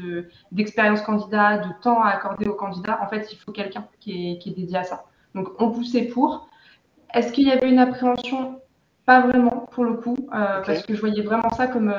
d'expérience 0.52 1.02
candidat, 1.02 1.60
de 1.60 1.70
temps 1.82 2.02
à 2.02 2.10
accorder 2.10 2.48
au 2.48 2.56
candidat, 2.56 3.00
en 3.02 3.08
fait, 3.08 3.32
il 3.32 3.38
faut 3.38 3.54
quelqu'un 3.54 3.86
qui 4.02 4.34
est, 4.34 4.38
qui 4.40 4.50
est 4.50 4.54
dédié 4.54 4.80
à 4.80 4.84
ça. 4.84 5.06
Donc, 5.34 5.50
on 5.60 5.72
poussait 5.72 6.04
pour. 6.04 6.50
Est-ce 7.14 7.32
qu'il 7.32 7.48
y 7.48 7.52
avait 7.52 7.70
une 7.70 7.80
appréhension? 7.80 8.60
Pas 9.06 9.22
vraiment, 9.22 9.68
pour 9.72 9.86
le 9.86 9.94
coup, 9.94 10.18
euh, 10.34 10.62
parce 10.66 10.84
que 10.84 10.94
je 10.94 11.00
voyais 11.00 11.24
vraiment 11.24 11.50
ça 11.52 11.68
comme. 11.68 11.94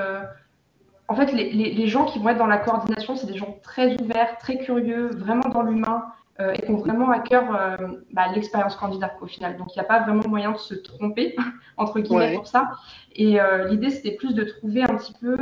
en 1.08 1.14
fait, 1.14 1.32
les, 1.32 1.50
les, 1.50 1.72
les 1.72 1.86
gens 1.86 2.04
qui 2.04 2.18
vont 2.18 2.28
être 2.28 2.38
dans 2.38 2.46
la 2.46 2.58
coordination, 2.58 3.16
c'est 3.16 3.26
des 3.26 3.36
gens 3.36 3.58
très 3.62 4.00
ouverts, 4.00 4.36
très 4.38 4.58
curieux, 4.58 5.08
vraiment 5.08 5.48
dans 5.48 5.62
l'humain 5.62 6.04
euh, 6.40 6.54
et 6.54 6.62
qui 6.62 6.70
ont 6.70 6.76
vraiment 6.76 7.10
à 7.10 7.18
cœur 7.18 7.54
euh, 7.54 7.76
bah, 8.12 8.28
l'expérience 8.34 8.74
candidat 8.74 9.14
au 9.20 9.26
final. 9.26 9.58
Donc 9.58 9.74
il 9.74 9.78
n'y 9.78 9.84
a 9.84 9.86
pas 9.86 10.00
vraiment 10.00 10.26
moyen 10.26 10.52
de 10.52 10.56
se 10.56 10.74
tromper, 10.74 11.36
entre 11.76 12.00
guillemets, 12.00 12.34
pour 12.34 12.46
ça. 12.46 12.70
Et 13.14 13.38
euh, 13.38 13.68
l'idée, 13.68 13.90
c'était 13.90 14.12
plus 14.12 14.34
de 14.34 14.42
trouver 14.44 14.82
un 14.82 14.96
petit 14.96 15.12
peu 15.20 15.36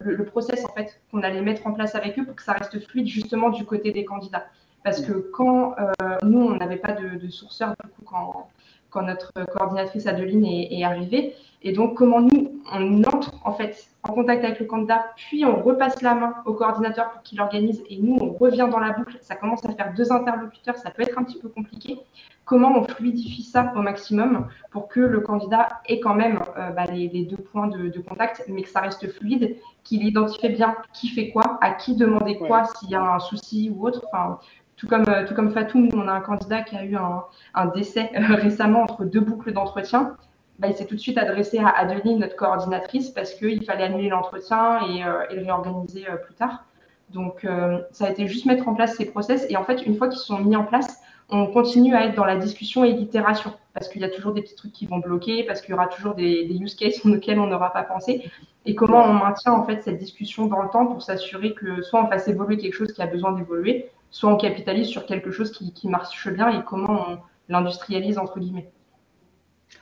le, 0.00 0.24
process 0.24 0.64
en 0.64 0.72
fait 0.72 1.02
qu'on 1.10 1.22
allait 1.22 1.42
mettre 1.42 1.66
en 1.66 1.72
place 1.72 1.94
avec 1.94 2.18
eux 2.18 2.24
pour 2.24 2.34
que 2.34 2.42
ça 2.42 2.52
reste 2.54 2.80
fluide 2.88 3.06
justement 3.06 3.50
du 3.50 3.66
côté 3.66 3.92
des 3.92 4.06
candidats. 4.06 4.46
Parce 4.84 5.00
que 5.02 5.12
quand 5.12 5.76
nous, 6.22 6.40
on 6.40 6.56
n'avait 6.56 6.76
pas 6.76 6.92
de, 6.92 7.18
de, 7.18 7.28
sourceur, 7.28 7.74
du 7.84 7.90
coup, 7.90 8.02
quand, 8.04 8.48
quand 8.92 9.02
notre 9.02 9.32
coordinatrice 9.52 10.06
Adeline 10.06 10.44
est, 10.44 10.68
est 10.78 10.84
arrivée, 10.84 11.34
et 11.64 11.72
donc, 11.72 11.94
comment 11.94 12.20
nous, 12.20 12.60
on 12.72 13.04
entre 13.04 13.34
en 13.44 13.52
fait 13.52 13.88
en 14.02 14.12
contact 14.14 14.44
avec 14.44 14.58
le 14.58 14.66
candidat, 14.66 15.04
puis 15.14 15.44
on 15.44 15.62
repasse 15.62 16.02
la 16.02 16.14
main 16.14 16.34
au 16.44 16.54
coordinateur 16.54 17.10
pour 17.12 17.22
qu'il 17.22 17.40
organise, 17.40 17.84
et 17.88 17.98
nous, 17.98 18.16
on 18.20 18.32
revient 18.32 18.68
dans 18.70 18.80
la 18.80 18.90
boucle. 18.90 19.16
Ça 19.20 19.36
commence 19.36 19.64
à 19.64 19.72
faire 19.72 19.94
deux 19.96 20.10
interlocuteurs, 20.10 20.76
ça 20.76 20.90
peut 20.90 21.02
être 21.02 21.16
un 21.18 21.22
petit 21.22 21.38
peu 21.38 21.48
compliqué. 21.48 21.98
Comment 22.44 22.76
on 22.76 22.82
fluidifie 22.82 23.44
ça 23.44 23.72
au 23.76 23.82
maximum 23.82 24.48
pour 24.72 24.88
que 24.88 24.98
le 24.98 25.20
candidat 25.20 25.68
ait 25.86 26.00
quand 26.00 26.14
même 26.14 26.40
euh, 26.58 26.70
bah, 26.70 26.86
les, 26.86 27.24
deux 27.24 27.36
points 27.36 27.68
de, 27.68 27.96
contact, 28.00 28.44
mais 28.48 28.62
que 28.62 28.68
ça 28.68 28.80
reste 28.80 29.08
fluide, 29.12 29.56
qu'il 29.84 30.04
identifie 30.04 30.48
bien 30.48 30.74
qui 30.92 31.08
fait 31.08 31.30
quoi, 31.30 31.58
à 31.60 31.70
qui 31.70 31.94
demander 31.94 32.38
quoi, 32.38 32.64
s'il 32.64 32.90
y 32.90 32.96
a 32.96 33.14
un 33.14 33.20
souci 33.20 33.72
ou 33.72 33.86
autre. 33.86 34.02
Enfin, 34.12 34.40
tout 34.82 34.88
comme, 34.88 35.04
euh, 35.08 35.24
tout 35.24 35.50
Fatou, 35.50 35.88
on 35.94 36.08
a 36.08 36.12
un 36.12 36.20
candidat 36.20 36.62
qui 36.62 36.74
a 36.74 36.84
eu 36.84 36.96
un, 36.96 37.66
décès 37.66 38.10
euh, 38.16 38.34
récemment 38.34 38.82
entre 38.82 39.04
deux 39.04 39.20
boucles 39.20 39.52
d'entretien. 39.52 40.16
Bah, 40.58 40.66
il 40.68 40.74
s'est 40.74 40.86
tout 40.86 40.96
de 40.96 41.00
suite 41.00 41.18
adressé 41.18 41.58
à 41.58 41.68
Adeline, 41.68 42.18
notre 42.18 42.34
coordinatrice, 42.34 43.10
parce 43.10 43.32
qu'il 43.34 43.64
fallait 43.64 43.84
annuler 43.84 44.08
l'entretien 44.08 44.80
et, 44.88 45.04
euh, 45.04 45.22
le 45.30 45.42
réorganiser 45.42 46.04
plus 46.24 46.34
tard. 46.34 46.64
Donc, 47.10 47.46
ça 47.90 48.06
a 48.06 48.10
été 48.10 48.26
juste 48.26 48.46
mettre 48.46 48.66
en 48.66 48.74
place 48.74 48.96
ces 48.96 49.04
process. 49.04 49.44
Et 49.50 49.56
en 49.58 49.64
fait, 49.64 49.84
une 49.84 49.96
fois 49.96 50.08
qu'ils 50.08 50.18
sont 50.18 50.38
mis 50.38 50.56
en 50.56 50.64
place, 50.64 51.02
on 51.28 51.46
continue 51.46 51.94
à 51.94 52.06
être 52.06 52.14
dans 52.14 52.24
la 52.24 52.36
discussion 52.36 52.84
et 52.84 52.92
l'itération, 52.92 53.52
parce 53.74 53.88
qu'il 53.88 54.00
y 54.00 54.04
a 54.04 54.08
toujours 54.08 54.32
des 54.32 54.40
petits 54.40 54.54
trucs 54.54 54.72
qui 54.72 54.86
vont 54.86 54.98
bloquer, 54.98 55.44
parce 55.44 55.60
qu'il 55.60 55.72
y 55.72 55.74
aura 55.74 55.88
toujours 55.88 56.14
des, 56.14 56.48
use 56.58 56.74
cases 56.74 57.04
auxquels 57.04 57.38
on 57.38 57.48
n'aura 57.48 57.70
pas 57.70 57.82
pensé. 57.82 58.30
Et 58.64 58.74
comment 58.74 59.04
on 59.04 59.12
maintient 59.12 59.52
en 59.52 59.64
fait 59.64 59.82
cette 59.82 59.98
discussion 59.98 60.46
dans 60.46 60.62
le 60.62 60.70
temps 60.70 60.86
pour 60.86 61.02
s'assurer 61.02 61.52
que 61.52 61.82
soit 61.82 62.02
on 62.02 62.06
fasse 62.08 62.28
évoluer 62.28 62.56
quelque 62.56 62.74
chose 62.74 62.92
qui 62.94 63.02
a 63.02 63.06
besoin 63.06 63.32
d'évoluer, 63.32 63.90
soit 64.12 64.32
on 64.32 64.36
capitalise 64.36 64.86
sur 64.86 65.06
quelque 65.06 65.32
chose 65.32 65.50
qui, 65.50 65.72
qui 65.72 65.88
marche 65.88 66.28
bien 66.28 66.60
et 66.60 66.62
comment 66.64 67.06
on 67.08 67.18
l'industrialise 67.48 68.18
entre 68.18 68.38
guillemets. 68.38 68.70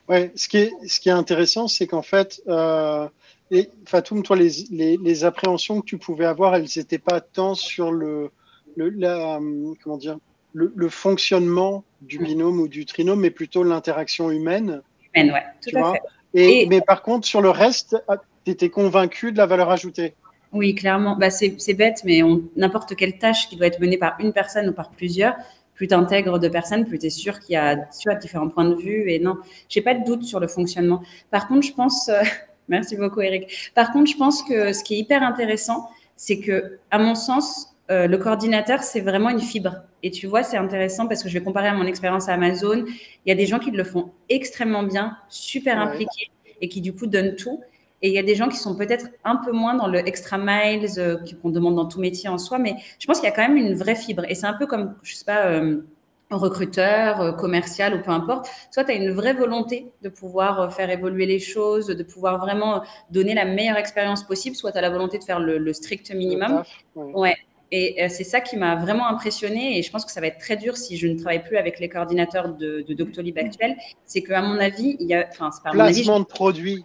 Ouais, 0.09 0.33
ce 0.35 0.49
qui 0.49 0.57
est, 0.57 0.73
ce 0.87 1.01
qui 1.01 1.09
est 1.09 1.13
intéressant, 1.13 1.69
c'est 1.69 1.87
qu'en 1.87 2.03
fait, 2.03 2.41
euh, 2.49 3.09
et, 3.51 3.69
Fatoum, 3.87 4.23
toi, 4.23 4.37
les, 4.37 4.51
les, 4.71 4.97
les, 4.97 5.25
appréhensions 5.25 5.81
que 5.81 5.87
tu 5.87 5.99
pouvais 5.99 6.25
avoir, 6.25 6.55
elles 6.55 6.69
n'étaient 6.77 6.99
pas 6.99 7.21
tant 7.21 7.55
sur 7.55 7.91
le, 7.91 8.31
le 8.77 8.89
la, 8.91 9.41
comment 9.83 9.97
dire, 9.97 10.17
le, 10.53 10.73
le, 10.75 10.89
fonctionnement 10.89 11.85
du 12.01 12.19
binôme 12.19 12.61
ou 12.61 12.69
du 12.69 12.87
trinôme, 12.87 13.21
mais 13.21 13.31
plutôt 13.31 13.65
l'interaction 13.65 14.31
humaine. 14.31 14.83
Humaine, 15.15 15.33
ouais, 15.33 15.45
tout 15.61 15.77
à 15.77 15.93
fait. 15.93 16.01
Et, 16.35 16.67
Mais 16.67 16.81
par 16.81 17.03
contre, 17.03 17.27
sur 17.27 17.41
le 17.41 17.51
reste, 17.51 17.97
ah, 18.07 18.17
tu 18.45 18.53
étais 18.53 18.71
convaincu 18.71 19.33
de 19.33 19.39
la 19.39 19.47
valeur 19.47 19.71
ajoutée 19.71 20.15
Oui, 20.53 20.75
clairement. 20.75 21.17
Bah, 21.17 21.31
c'est 21.31 21.75
bête, 21.75 22.03
mais 22.05 22.23
n'importe 22.57 22.97
quelle 22.97 23.19
tâche 23.19 23.49
qui 23.49 23.57
doit 23.57 23.67
être 23.67 23.81
menée 23.81 23.99
par 23.99 24.17
une 24.21 24.33
personne 24.33 24.69
ou 24.69 24.73
par 24.73 24.91
plusieurs, 24.91 25.35
plus 25.75 25.87
tu 25.89 25.95
intègres 25.95 26.39
de 26.39 26.49
personnes, 26.49 26.85
plus 26.85 26.99
tu 26.99 27.07
es 27.07 27.11
sûr 27.11 27.39
qu'il 27.41 27.55
y 27.55 27.57
a 27.57 27.77
tu 27.77 28.09
différents 28.21 28.49
points 28.49 28.69
de 28.69 28.75
vue. 28.75 29.11
Et 29.11 29.19
non, 29.19 29.37
j'ai 29.69 29.81
pas 29.81 29.95
de 29.95 30.05
doute 30.05 30.25
sur 30.25 30.41
le 30.41 30.49
fonctionnement. 30.49 31.03
Par 31.31 31.49
contre, 31.49 31.67
je 31.67 31.73
pense, 31.73 32.09
euh, 32.09 32.21
merci 32.69 32.97
beaucoup 32.97 33.21
Eric. 33.21 33.71
Par 33.75 33.93
contre, 33.93 34.11
je 34.11 34.17
pense 34.17 34.43
que 34.43 34.73
ce 34.73 34.83
qui 34.83 34.95
est 34.95 34.99
hyper 34.99 35.23
intéressant, 35.23 35.89
c'est 36.17 36.41
que, 36.41 36.79
à 36.91 36.99
mon 36.99 37.15
sens, 37.15 37.75
euh, 37.91 38.07
le 38.07 38.19
coordinateur, 38.19 38.83
c'est 38.83 39.01
vraiment 39.01 39.31
une 39.31 39.41
fibre. 39.41 39.77
Et 40.03 40.11
tu 40.11 40.27
vois, 40.27 40.43
c'est 40.43 40.57
intéressant 40.57 41.07
parce 41.07 41.23
que 41.23 41.29
je 41.29 41.39
vais 41.39 41.45
comparer 41.45 41.69
à 41.69 41.75
mon 41.75 41.87
expérience 41.87 42.29
à 42.29 42.35
Amazon. 42.35 42.85
Il 43.25 43.29
y 43.29 43.33
a 43.33 43.35
des 43.35 43.47
gens 43.47 43.59
qui 43.59 43.71
le 43.71 43.85
font 43.85 44.11
extrêmement 44.29 44.83
bien, 44.83 45.17
super 45.29 45.79
impliqués 45.79 46.31
et 46.61 46.69
qui 46.69 46.81
du 46.81 46.93
coup 46.95 47.07
donnent 47.07 47.37
tout. 47.37 47.61
Et 48.03 48.09
il 48.09 48.15
y 48.15 48.19
a 48.19 48.23
des 48.23 48.35
gens 48.35 48.49
qui 48.49 48.57
sont 48.57 48.77
peut-être 48.77 49.07
un 49.25 49.37
peu 49.37 49.53
moins 49.53 49.75
dans 49.75 49.87
le 49.87 49.99
extra 49.99 50.39
miles 50.39 50.89
euh, 50.99 51.19
qu'on 51.43 51.51
demande 51.51 51.75
dans 51.75 51.87
tout 51.87 52.01
métier 52.01 52.29
en 52.29 52.39
soi, 52.39 52.59
mais 52.59 52.77
je 52.99 53.07
pense 53.07 53.21
qu'il 53.21 53.29
y 53.29 53.33
a 53.33 53.35
quand 53.35 53.47
même 53.47 53.57
une 53.57 53.75
vraie 53.75 53.95
fibre. 53.95 54.25
Et 54.29 54.35
c'est 54.35 54.47
un 54.47 54.55
peu 54.55 54.67
comme, 54.67 54.95
je 55.03 55.15
sais 55.15 55.25
pas, 55.25 55.47
euh, 55.47 55.83
recruteur, 56.31 57.21
euh, 57.21 57.33
commercial 57.33 57.95
ou 57.95 58.03
peu 58.03 58.11
importe. 58.11 58.49
Soit 58.71 58.85
tu 58.85 58.93
as 58.93 58.95
une 58.95 59.11
vraie 59.11 59.35
volonté 59.35 59.93
de 60.03 60.09
pouvoir 60.09 60.73
faire 60.75 60.89
évoluer 60.89 61.27
les 61.27 61.41
choses, 61.41 61.89
de 61.89 62.03
pouvoir 62.03 62.39
vraiment 62.39 62.83
donner 63.11 63.35
la 63.35 63.45
meilleure 63.45 63.77
expérience 63.77 64.25
possible, 64.25 64.57
soit 64.57 64.73
tu 64.73 64.79
as 64.79 64.83
la 64.83 64.91
volonté 64.91 65.19
de 65.19 65.25
faire 65.25 65.41
le, 65.41 65.73
strict 65.75 66.15
minimum. 66.15 66.63
Ouais. 66.95 67.37
Et 67.73 68.09
c'est 68.09 68.25
ça 68.25 68.41
qui 68.41 68.57
m'a 68.57 68.75
vraiment 68.75 69.07
impressionné 69.07 69.79
et 69.79 69.83
je 69.85 69.93
pense 69.93 70.05
que 70.05 70.11
ça 70.11 70.21
va 70.21 70.27
être 70.27 70.39
très 70.39 70.57
dur 70.57 70.77
si 70.77 70.97
je 70.97 71.07
ne 71.07 71.17
travaille 71.17 71.45
plus 71.45 71.57
avec 71.57 71.79
les 71.79 71.89
coordinateurs 71.89 72.49
de, 72.55 72.85
de 72.87 72.95
Doctolib 72.95 73.39
actuel. 73.39 73.77
C'est 74.05 74.23
qu'à 74.23 74.43
mon 74.43 74.59
avis, 74.59 74.97
il 74.99 75.07
y 75.07 75.15
a, 75.15 75.29
enfin, 75.31 75.51
c'est 75.53 75.63
pas 75.63 75.71
Placement 75.71 76.19
de 76.19 76.25
produits. 76.25 76.85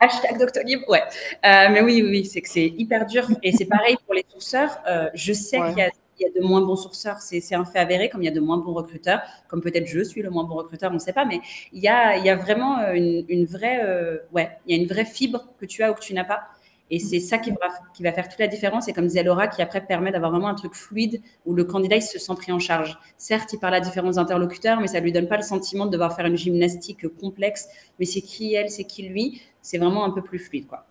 Hashtag 0.00 0.38
Doctolib, 0.38 0.80
ouais. 0.88 1.02
Euh, 1.44 1.68
mais 1.70 1.82
oui, 1.82 2.02
oui, 2.02 2.24
c'est 2.24 2.40
que 2.40 2.48
c'est 2.48 2.66
hyper 2.66 3.04
dur. 3.04 3.28
Et 3.42 3.52
c'est 3.52 3.66
pareil 3.66 3.96
pour 4.06 4.14
les 4.14 4.24
sourceurs. 4.28 4.78
Euh, 4.88 5.10
je 5.12 5.34
sais 5.34 5.58
qu'il 5.58 5.78
y, 5.78 5.82
a 5.82 6.40
de 6.40 6.44
moins 6.44 6.62
bons 6.62 6.76
sourceurs, 6.76 7.18
c'est 7.20 7.54
un 7.54 7.64
fait 7.64 7.78
avéré, 7.78 8.08
comme 8.08 8.22
il 8.22 8.26
y 8.26 8.28
a 8.28 8.32
de 8.32 8.40
moins 8.40 8.58
bons 8.58 8.74
recruteurs, 8.74 9.20
comme 9.48 9.60
peut-être 9.60 9.86
je 9.86 10.02
suis 10.02 10.22
le 10.22 10.30
moins 10.30 10.44
bon 10.44 10.54
recruteur, 10.54 10.90
on 10.90 10.94
ne 10.94 10.98
sait 10.98 11.14
pas, 11.14 11.24
mais 11.24 11.40
il 11.72 11.82
y 11.82 11.88
a, 11.88 12.16
il 12.18 12.24
y 12.24 12.28
a 12.28 12.36
vraiment 12.36 12.78
une, 12.92 13.24
une 13.28 13.46
vraie, 13.46 13.80
euh, 13.82 14.18
ouais, 14.32 14.50
il 14.66 14.76
y 14.76 14.78
a 14.78 14.82
une 14.82 14.88
vraie 14.88 15.06
fibre 15.06 15.46
que 15.58 15.64
tu 15.64 15.82
as 15.82 15.90
ou 15.90 15.94
que 15.94 16.00
tu 16.00 16.12
n'as 16.12 16.24
pas. 16.24 16.42
Et 16.90 16.98
c'est 16.98 17.20
ça 17.20 17.38
qui 17.38 17.50
va, 17.50 17.68
qui 17.94 18.02
va 18.02 18.12
faire 18.12 18.28
toute 18.28 18.38
la 18.38 18.48
différence. 18.48 18.88
Et 18.88 18.92
comme 18.92 19.06
disait 19.06 19.22
Laura, 19.22 19.46
qui 19.48 19.62
après 19.62 19.84
permet 19.84 20.10
d'avoir 20.10 20.32
vraiment 20.32 20.48
un 20.48 20.54
truc 20.54 20.74
fluide 20.74 21.22
où 21.46 21.54
le 21.54 21.64
candidat 21.64 21.96
il 21.96 22.02
se 22.02 22.18
sent 22.18 22.34
pris 22.34 22.52
en 22.52 22.58
charge. 22.58 22.98
Certes, 23.16 23.52
il 23.52 23.58
parle 23.58 23.74
à 23.74 23.80
différents 23.80 24.18
interlocuteurs, 24.18 24.80
mais 24.80 24.88
ça 24.88 25.00
lui 25.00 25.12
donne 25.12 25.28
pas 25.28 25.36
le 25.36 25.42
sentiment 25.42 25.86
de 25.86 25.92
devoir 25.92 26.16
faire 26.16 26.26
une 26.26 26.36
gymnastique 26.36 27.06
complexe. 27.20 27.68
Mais 27.98 28.06
c'est 28.06 28.22
qui 28.22 28.54
elle, 28.54 28.70
c'est 28.70 28.84
qui 28.84 29.08
lui? 29.08 29.42
C'est 29.62 29.78
vraiment 29.78 30.04
un 30.04 30.10
peu 30.10 30.22
plus 30.22 30.38
fluide, 30.38 30.66
quoi. 30.66 30.84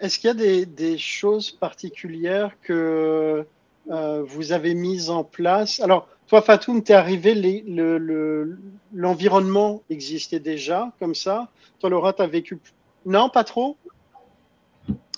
Est-ce 0.00 0.18
qu'il 0.18 0.28
y 0.28 0.30
a 0.30 0.34
des, 0.34 0.64
des, 0.64 0.96
choses 0.96 1.50
particulières 1.50 2.52
que 2.62 3.44
euh, 3.90 4.22
vous 4.22 4.52
avez 4.52 4.74
mises 4.74 5.10
en 5.10 5.24
place? 5.24 5.80
Alors, 5.80 6.08
toi, 6.28 6.40
Fatoum, 6.42 6.84
tu 6.84 6.92
es 6.92 6.94
arrivé, 6.94 7.34
l'environnement 8.92 9.82
le, 9.88 9.94
existait 9.94 10.38
déjà 10.38 10.92
comme 11.00 11.14
ça. 11.14 11.48
Toi, 11.80 11.90
Laura, 11.90 12.12
tu 12.12 12.22
as 12.22 12.26
vécu. 12.26 12.58
Non, 13.06 13.28
pas 13.30 13.44
trop? 13.44 13.76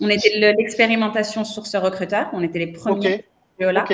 On 0.01 0.09
était 0.09 0.55
l'expérimentation 0.57 1.45
sur 1.45 1.67
ce 1.67 1.77
recruteur. 1.77 2.31
On 2.33 2.43
était 2.43 2.59
les 2.59 2.73
premiers 2.73 3.25
là. 3.59 3.85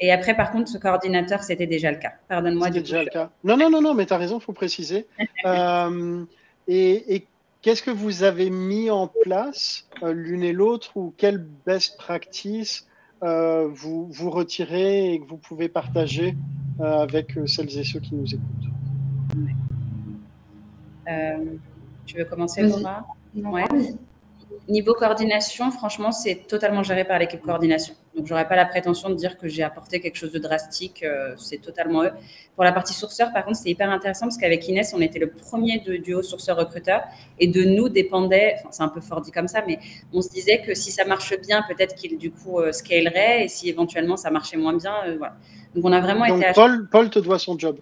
Et 0.00 0.12
après, 0.12 0.34
par 0.34 0.50
contre, 0.50 0.68
ce 0.68 0.78
coordinateur, 0.78 1.42
c'était 1.42 1.66
déjà 1.66 1.90
le 1.90 1.98
cas. 1.98 2.14
Pardonne-moi 2.28 2.70
du 2.70 2.80
déjà 2.80 3.04
le 3.04 3.10
cas. 3.10 3.30
Non, 3.44 3.56
non, 3.56 3.70
non, 3.70 3.80
non, 3.80 3.94
mais 3.94 4.06
tu 4.06 4.12
as 4.12 4.18
raison, 4.18 4.38
il 4.38 4.42
faut 4.42 4.52
préciser. 4.52 5.06
Euh, 5.46 6.24
et, 6.68 7.26
qu'est-ce 7.60 7.82
que 7.82 7.90
vous 7.90 8.22
avez 8.22 8.48
mis 8.48 8.88
en 8.90 9.08
place 9.08 9.86
euh, 10.02 10.14
l'une 10.14 10.42
et 10.42 10.54
l'autre 10.54 10.96
ou 10.96 11.12
quelle 11.18 11.36
best 11.66 11.98
practice 11.98 12.86
euh, 13.22 13.68
vous, 13.70 14.06
vous 14.10 14.30
retirez 14.30 15.12
et 15.12 15.20
que 15.20 15.26
vous 15.26 15.36
pouvez 15.36 15.68
partager 15.68 16.34
avec 16.80 17.34
celles 17.46 17.78
et 17.78 17.84
ceux 17.84 18.00
qui 18.00 18.14
nous 18.14 18.26
écoutent? 18.26 18.70
Tu 22.06 22.16
veux 22.16 22.24
commencer, 22.24 22.62
Laura? 22.62 23.06
Ouais. 23.34 23.64
Niveau 24.66 24.94
coordination, 24.94 25.70
franchement, 25.70 26.10
c'est 26.10 26.46
totalement 26.48 26.82
géré 26.82 27.04
par 27.04 27.18
l'équipe 27.18 27.42
coordination. 27.42 27.94
Donc, 28.16 28.26
j'aurais 28.26 28.48
pas 28.48 28.56
la 28.56 28.64
prétention 28.64 29.10
de 29.10 29.14
dire 29.14 29.36
que 29.36 29.46
j'ai 29.46 29.62
apporté 29.62 30.00
quelque 30.00 30.16
chose 30.16 30.32
de 30.32 30.38
drastique. 30.38 31.02
Euh, 31.02 31.34
c'est 31.36 31.58
totalement 31.58 32.02
eux. 32.02 32.12
Pour 32.54 32.64
la 32.64 32.72
partie 32.72 32.94
sourceur, 32.94 33.30
par 33.34 33.44
contre, 33.44 33.58
c'est 33.58 33.68
hyper 33.68 33.90
intéressant 33.90 34.24
parce 34.24 34.38
qu'avec 34.38 34.66
Inès, 34.66 34.94
on 34.96 35.02
était 35.02 35.18
le 35.18 35.28
premier 35.28 35.80
de 35.80 35.96
duo 35.96 36.22
sourceur-recruteur 36.22 37.02
et 37.38 37.46
de 37.46 37.62
nous 37.62 37.90
dépendait, 37.90 38.54
enfin, 38.58 38.68
c'est 38.70 38.82
un 38.82 38.88
peu 38.88 39.02
fort 39.02 39.20
dit 39.20 39.32
comme 39.32 39.48
ça, 39.48 39.62
mais 39.66 39.78
on 40.14 40.22
se 40.22 40.30
disait 40.30 40.62
que 40.62 40.74
si 40.74 40.90
ça 40.90 41.04
marche 41.04 41.38
bien, 41.40 41.62
peut-être 41.68 41.94
qu'il 41.94 42.16
du 42.16 42.30
coup 42.30 42.58
euh, 42.60 42.72
scalerait 42.72 43.44
et 43.44 43.48
si 43.48 43.68
éventuellement 43.68 44.16
ça 44.16 44.30
marchait 44.30 44.56
moins 44.56 44.74
bien, 44.74 44.94
euh, 45.06 45.16
voilà. 45.18 45.34
Donc, 45.74 45.84
on 45.84 45.92
a 45.92 46.00
vraiment 46.00 46.24
été. 46.24 46.52
Paul, 46.54 46.88
Paul 46.90 47.10
te 47.10 47.18
doit 47.18 47.38
son 47.38 47.58
job. 47.58 47.76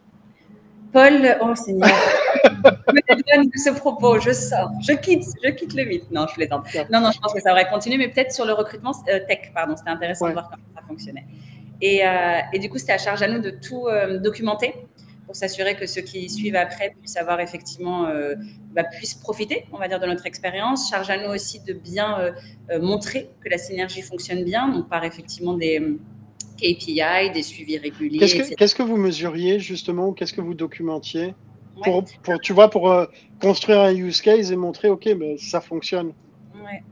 Paul, 0.92 1.38
oh 1.42 1.54
Me 2.64 3.44
de 3.44 3.58
ce 3.58 3.70
propos, 3.70 4.18
je 4.20 4.32
sors, 4.32 4.70
je 4.80 4.92
quitte, 4.92 5.24
je 5.42 5.50
quitte 5.50 5.74
le 5.74 5.84
mythe. 5.84 6.10
Non, 6.10 6.26
je 6.28 6.34
plaisante. 6.34 6.66
Non, 6.90 7.00
non, 7.00 7.10
je 7.10 7.18
pense 7.18 7.32
que 7.32 7.40
ça 7.40 7.52
aurait 7.52 7.68
continué, 7.68 7.96
mais 7.96 8.08
peut-être 8.08 8.32
sur 8.32 8.44
le 8.44 8.52
recrutement 8.52 8.92
euh, 9.08 9.20
tech, 9.26 9.52
pardon, 9.54 9.76
c'était 9.76 9.90
intéressant 9.90 10.28
de 10.28 10.32
voir 10.32 10.50
comment 10.50 10.62
ça 10.74 10.82
fonctionnait. 10.86 11.26
Et, 11.80 12.06
euh, 12.06 12.38
et 12.52 12.58
du 12.58 12.68
coup, 12.68 12.78
c'était 12.78 12.92
à 12.92 12.98
charge 12.98 13.22
à 13.22 13.28
nous 13.28 13.40
de 13.40 13.50
tout 13.50 13.88
euh, 13.88 14.18
documenter 14.18 14.74
pour 15.26 15.34
s'assurer 15.34 15.76
que 15.76 15.86
ceux 15.86 16.02
qui 16.02 16.28
suivent 16.28 16.56
après 16.56 16.94
puissent 16.98 17.16
avoir 17.16 17.40
effectivement, 17.40 18.08
bah, 18.74 18.84
puissent 18.84 19.14
profiter, 19.14 19.64
on 19.72 19.78
va 19.78 19.88
dire, 19.88 20.00
de 20.00 20.06
notre 20.06 20.26
expérience. 20.26 20.90
Charge 20.90 21.08
à 21.10 21.16
nous 21.16 21.32
aussi 21.32 21.60
de 21.60 21.72
bien 21.72 22.34
montrer 22.80 23.30
que 23.42 23.48
la 23.48 23.56
synergie 23.56 24.02
fonctionne 24.02 24.44
bien, 24.44 24.68
donc 24.68 24.88
par 24.90 25.04
effectivement 25.04 25.54
des 25.54 25.80
KPI, 26.58 27.30
des 27.32 27.42
suivis 27.42 27.78
réguliers. 27.78 28.18
Qu'est-ce 28.18 28.74
que, 28.74 28.82
vous 28.82 28.96
mesuriez 28.96 29.58
justement 29.58 30.08
ou 30.08 30.12
qu'est-ce 30.12 30.32
que 30.32 30.40
vous 30.40 30.54
documentiez 30.54 31.34
pour, 31.82 32.04
pour, 32.22 32.40
tu 32.40 32.52
vois, 32.52 32.68
pour 32.70 32.90
euh, 32.90 33.06
construire 33.40 33.80
un 33.80 33.94
use 33.94 34.20
case 34.20 34.52
et 34.52 34.56
montrer, 34.56 34.88
OK, 34.88 35.08
mais 35.18 35.36
ça 35.38 35.60
fonctionne. 35.60 36.12
Ouais. 36.54 36.82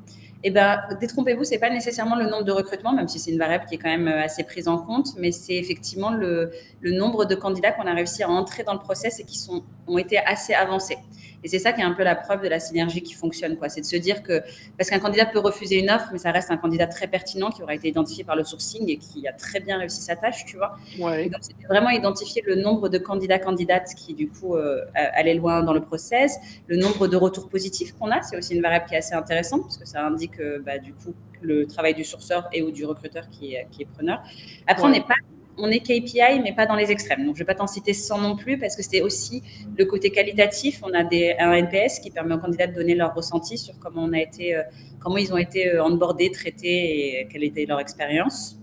eh 0.42 0.50
ben, 0.50 0.80
détrompez-vous, 1.00 1.44
c'est 1.44 1.58
pas 1.58 1.70
nécessairement 1.70 2.16
le 2.16 2.26
nombre 2.26 2.44
de 2.44 2.52
recrutements, 2.52 2.92
même 2.92 3.08
si 3.08 3.18
c'est 3.18 3.30
une 3.30 3.38
variable 3.38 3.66
qui 3.68 3.76
est 3.76 3.78
quand 3.78 3.90
même 3.90 4.08
euh, 4.08 4.24
assez 4.24 4.44
prise 4.44 4.68
en 4.68 4.78
compte, 4.78 5.08
mais 5.18 5.32
c'est 5.32 5.56
effectivement 5.56 6.10
le, 6.10 6.50
le, 6.80 6.92
nombre 6.92 7.24
de 7.24 7.34
candidats 7.34 7.72
qu'on 7.72 7.86
a 7.86 7.94
réussi 7.94 8.22
à 8.22 8.30
entrer 8.30 8.62
dans 8.64 8.72
le 8.74 8.80
process 8.80 9.20
et 9.20 9.24
qui 9.24 9.38
sont, 9.38 9.62
ont 9.86 9.98
été 9.98 10.18
assez 10.18 10.54
avancés. 10.54 10.98
Et 11.42 11.48
c'est 11.48 11.58
ça 11.58 11.72
qui 11.72 11.80
est 11.80 11.84
un 11.84 11.92
peu 11.92 12.02
la 12.02 12.14
preuve 12.14 12.42
de 12.42 12.48
la 12.48 12.60
synergie 12.60 13.02
qui 13.02 13.14
fonctionne, 13.14 13.56
quoi. 13.56 13.68
C'est 13.68 13.80
de 13.80 13.86
se 13.86 13.96
dire 13.96 14.22
que, 14.22 14.42
parce 14.76 14.90
qu'un 14.90 14.98
candidat 14.98 15.26
peut 15.26 15.38
refuser 15.38 15.78
une 15.78 15.90
offre, 15.90 16.08
mais 16.12 16.18
ça 16.18 16.30
reste 16.30 16.50
un 16.50 16.56
candidat 16.56 16.86
très 16.86 17.06
pertinent 17.06 17.50
qui 17.50 17.62
aura 17.62 17.74
été 17.74 17.88
identifié 17.88 18.24
par 18.24 18.36
le 18.36 18.44
sourcing 18.44 18.88
et 18.88 18.98
qui 18.98 19.26
a 19.26 19.32
très 19.32 19.60
bien 19.60 19.78
réussi 19.78 20.02
sa 20.02 20.16
tâche, 20.16 20.44
tu 20.44 20.56
vois. 20.56 20.76
Ouais. 20.98 21.28
donc, 21.28 21.42
c'était 21.42 21.66
vraiment 21.66 21.90
identifier 21.90 22.42
le 22.46 22.56
nombre 22.56 22.88
de 22.88 22.98
candidats, 22.98 23.38
candidates 23.38 23.94
qui, 23.96 24.14
du 24.14 24.28
coup, 24.28 24.56
euh, 24.56 24.84
allaient 24.94 25.34
loin 25.34 25.62
dans 25.62 25.72
le 25.72 25.80
process, 25.80 26.38
le 26.66 26.76
nombre 26.76 27.08
de 27.08 27.16
retours 27.16 27.48
positifs 27.48 27.92
qu'on 27.92 28.10
a. 28.10 28.22
C'est 28.22 28.36
aussi 28.36 28.54
une 28.54 28.62
variable 28.62 28.86
qui 28.86 28.94
est 28.94 28.98
assez 28.98 29.14
intéressante 29.14 29.62
parce 29.62 29.78
que 29.78 29.86
ça 29.86 30.04
indique, 30.04 30.38
euh, 30.40 30.60
bah, 30.64 30.78
du 30.78 30.92
coup, 30.92 31.14
le 31.40 31.66
travail 31.66 31.94
du 31.94 32.04
sourceur 32.04 32.48
et 32.52 32.62
ou 32.62 32.70
du 32.70 32.84
recruteur 32.84 33.28
qui 33.30 33.54
est, 33.54 33.66
qui 33.70 33.82
est 33.82 33.86
preneur. 33.86 34.22
Après, 34.66 34.84
on 34.84 34.90
n'est 34.90 35.00
pas 35.00 35.14
on 35.60 35.70
est 35.70 35.80
KPI, 35.80 36.40
mais 36.42 36.52
pas 36.54 36.66
dans 36.66 36.74
les 36.74 36.90
extrêmes. 36.90 37.24
Donc, 37.24 37.36
je 37.36 37.42
ne 37.42 37.46
vais 37.46 37.52
pas 37.52 37.54
t'en 37.54 37.66
citer 37.66 37.92
100 37.92 38.20
non 38.20 38.36
plus, 38.36 38.58
parce 38.58 38.76
que 38.76 38.82
c'est 38.82 39.02
aussi 39.02 39.42
le 39.76 39.84
côté 39.84 40.10
qualitatif. 40.10 40.80
On 40.82 40.92
a 40.92 41.02
un 41.02 41.52
NPS 41.52 42.00
qui 42.00 42.10
permet 42.10 42.34
aux 42.34 42.38
candidats 42.38 42.66
de 42.66 42.74
donner 42.74 42.94
leur 42.94 43.14
ressenti 43.14 43.58
sur 43.58 43.78
comment, 43.78 44.08
euh, 44.08 45.18
ils 45.18 45.32
ont 45.32 45.36
été 45.36 45.68
euh, 45.68 45.84
onboardés, 45.84 46.30
traités 46.30 47.20
et 47.20 47.28
quelle 47.28 47.44
était 47.44 47.66
leur 47.66 47.80
expérience. 47.80 48.56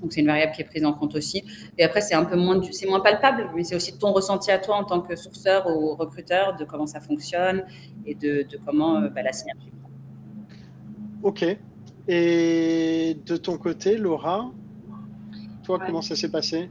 Donc, 0.00 0.12
c'est 0.12 0.20
une 0.20 0.26
variable 0.26 0.52
qui 0.52 0.62
est 0.62 0.66
prise 0.66 0.84
en 0.84 0.92
compte 0.92 1.14
aussi. 1.14 1.42
Et 1.78 1.84
après, 1.84 2.00
c'est 2.00 2.14
un 2.14 2.24
peu 2.24 2.36
moins 2.36 2.60
palpable, 3.02 3.50
mais 3.54 3.64
c'est 3.64 3.74
aussi 3.74 3.98
ton 3.98 4.12
ressenti 4.12 4.50
à 4.50 4.58
toi 4.58 4.76
en 4.76 4.84
tant 4.84 5.00
que 5.00 5.16
sourceur 5.16 5.66
ou 5.66 5.94
recruteur 5.94 6.56
de 6.56 6.64
comment 6.64 6.86
ça 6.86 7.00
fonctionne 7.00 7.64
et 8.04 8.14
de, 8.14 8.46
comment 8.64 8.96
euh, 8.96 9.08
bah, 9.08 9.22
la 9.22 9.32
synergie. 9.32 9.72
Ok. 11.22 11.44
Et 12.08 13.16
de 13.26 13.36
ton 13.36 13.58
côté, 13.58 13.96
Laura, 13.96 14.52
toi, 15.66 15.80
comment 15.84 16.02
ça 16.02 16.16
s'est 16.16 16.30
passé? 16.30 16.70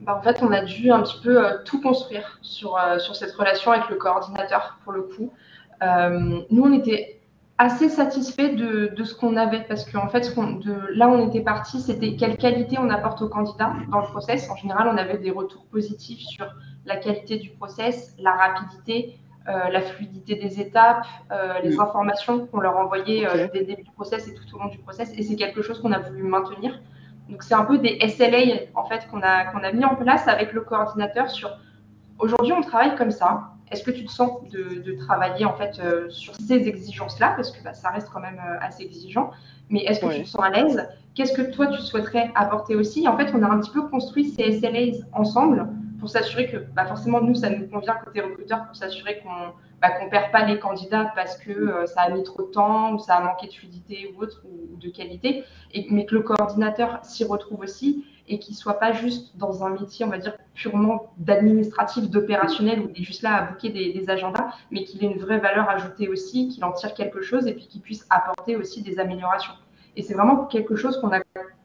Bah, 0.00 0.16
En 0.18 0.22
fait, 0.22 0.42
on 0.42 0.50
a 0.52 0.62
dû 0.62 0.90
un 0.90 1.02
petit 1.02 1.20
peu 1.22 1.44
euh, 1.44 1.58
tout 1.64 1.80
construire 1.80 2.38
sur, 2.42 2.76
euh, 2.76 2.98
sur 2.98 3.14
cette 3.14 3.32
relation 3.32 3.70
avec 3.72 3.88
le 3.88 3.96
coordinateur, 3.96 4.78
pour 4.82 4.92
le 4.92 5.02
coup. 5.02 5.32
Euh, 5.82 6.40
nous, 6.50 6.62
on 6.64 6.72
était 6.72 7.20
assez 7.58 7.88
satisfaits 7.88 8.54
de, 8.56 8.92
de 8.96 9.04
ce 9.04 9.14
qu'on 9.14 9.36
avait, 9.36 9.60
parce 9.60 9.88
qu'en 9.88 10.08
fait, 10.08 10.24
ce 10.24 10.32
de, 10.34 10.74
là 10.94 11.08
où 11.08 11.12
on 11.12 11.28
était 11.28 11.42
parti, 11.42 11.80
c'était 11.80 12.16
quelle 12.16 12.36
qualité 12.36 12.78
on 12.78 12.88
apporte 12.90 13.20
au 13.22 13.28
candidat 13.28 13.74
dans 13.90 14.00
le 14.00 14.06
process. 14.06 14.48
En 14.50 14.56
général, 14.56 14.88
on 14.92 14.96
avait 14.96 15.18
des 15.18 15.30
retours 15.30 15.66
positifs 15.66 16.20
sur 16.20 16.46
la 16.86 16.96
qualité 16.96 17.36
du 17.36 17.50
process, 17.50 18.16
la 18.18 18.32
rapidité, 18.32 19.18
la 19.46 19.80
fluidité 19.80 20.36
des 20.36 20.60
étapes, 20.60 21.04
les 21.62 21.78
informations 21.78 22.46
qu'on 22.46 22.60
leur 22.60 22.76
envoyait 22.76 23.26
dès 23.52 23.60
le 23.60 23.66
début 23.66 23.82
du 23.82 23.90
process 23.92 24.26
et 24.28 24.34
tout 24.34 24.56
au 24.56 24.58
long 24.58 24.68
du 24.68 24.78
process. 24.78 25.12
Et 25.16 25.22
c'est 25.22 25.36
quelque 25.36 25.62
chose 25.62 25.80
qu'on 25.80 25.92
a 25.92 25.98
voulu 26.00 26.22
maintenir. 26.24 26.80
Donc, 27.32 27.42
c'est 27.42 27.54
un 27.54 27.64
peu 27.64 27.78
des 27.78 27.98
SLA 28.08 28.66
en 28.74 28.84
fait, 28.84 29.08
qu'on 29.10 29.22
a, 29.22 29.46
qu'on 29.46 29.64
a 29.64 29.72
mis 29.72 29.86
en 29.86 29.94
place 29.94 30.28
avec 30.28 30.52
le 30.52 30.60
coordinateur 30.60 31.30
sur 31.30 31.48
aujourd'hui, 32.18 32.52
on 32.52 32.60
travaille 32.60 32.94
comme 32.94 33.10
ça. 33.10 33.54
Est-ce 33.70 33.82
que 33.82 33.90
tu 33.90 34.04
te 34.04 34.10
sens 34.10 34.30
de, 34.50 34.92
travailler 34.98 35.46
en 35.46 35.54
fait 35.54 35.80
euh, 35.82 36.10
sur 36.10 36.34
ces 36.34 36.68
exigences-là? 36.68 37.32
Parce 37.34 37.50
que 37.50 37.64
bah, 37.64 37.72
ça 37.72 37.88
reste 37.88 38.10
quand 38.12 38.20
même 38.20 38.38
euh, 38.38 38.58
assez 38.60 38.82
exigeant. 38.82 39.30
Mais 39.70 39.80
est-ce 39.84 40.00
que 40.00 40.14
tu 40.14 40.24
te 40.24 40.28
sens 40.28 40.44
à 40.44 40.50
l'aise? 40.50 40.86
Qu'est-ce 41.14 41.32
que 41.32 41.50
toi, 41.50 41.68
tu 41.68 41.80
souhaiterais 41.80 42.30
apporter 42.34 42.76
aussi? 42.76 43.08
En 43.08 43.16
fait, 43.16 43.32
on 43.34 43.42
a 43.42 43.46
un 43.46 43.60
petit 43.60 43.70
peu 43.70 43.88
construit 43.88 44.28
ces 44.28 44.60
SLAs 44.60 45.02
ensemble 45.14 45.66
pour 46.02 46.10
s'assurer 46.10 46.50
que 46.50 46.56
bah, 46.56 46.84
forcément, 46.84 47.20
nous, 47.20 47.36
ça 47.36 47.48
nous 47.48 47.68
convient 47.68 47.94
côté 47.94 48.20
recruteur 48.20 48.66
pour 48.66 48.74
s'assurer 48.74 49.20
qu'on 49.20 49.52
bah, 49.80 49.90
perd 50.10 50.32
pas 50.32 50.44
les 50.44 50.58
candidats 50.58 51.12
parce 51.14 51.36
que 51.36 51.52
euh, 51.52 51.86
ça 51.86 52.00
a 52.00 52.10
mis 52.10 52.24
trop 52.24 52.42
de 52.42 52.48
temps 52.48 52.94
ou 52.94 52.98
ça 52.98 53.14
a 53.14 53.20
manqué 53.20 53.46
de 53.46 53.52
fluidité 53.52 54.12
ou 54.12 54.20
autre 54.20 54.42
ou, 54.44 54.76
de 54.78 54.88
qualité, 54.88 55.44
mais 55.90 56.04
que 56.04 56.16
le 56.16 56.22
coordinateur 56.22 56.98
s'y 57.04 57.22
retrouve 57.22 57.60
aussi 57.60 58.04
et 58.26 58.40
qu'il 58.40 58.56
soit 58.56 58.80
pas 58.80 58.90
juste 58.90 59.36
dans 59.36 59.62
un 59.62 59.70
métier, 59.70 60.04
on 60.04 60.08
va 60.08 60.18
dire, 60.18 60.36
purement 60.54 61.12
d'administratif, 61.18 62.10
d'opérationnel, 62.10 62.80
où 62.80 62.90
il 62.92 63.00
est 63.00 63.04
juste 63.04 63.22
là 63.22 63.36
à 63.36 63.42
bouquer 63.52 63.70
des 63.70 64.10
agendas, 64.10 64.48
mais 64.72 64.82
qu'il 64.82 65.04
ait 65.04 65.06
une 65.06 65.20
vraie 65.20 65.38
valeur 65.38 65.70
ajoutée 65.70 66.08
aussi, 66.08 66.48
qu'il 66.48 66.64
en 66.64 66.72
tire 66.72 66.94
quelque 66.94 67.22
chose 67.22 67.46
et 67.46 67.54
puis 67.54 67.68
qu'il 67.68 67.80
puisse 67.80 68.04
apporter 68.10 68.56
aussi 68.56 68.82
des 68.82 68.98
améliorations. 68.98 69.54
Et 69.94 70.02
c'est 70.02 70.14
vraiment 70.14 70.46
quelque 70.46 70.74
chose 70.74 71.00
qu'on 71.00 71.12
a 71.12 71.20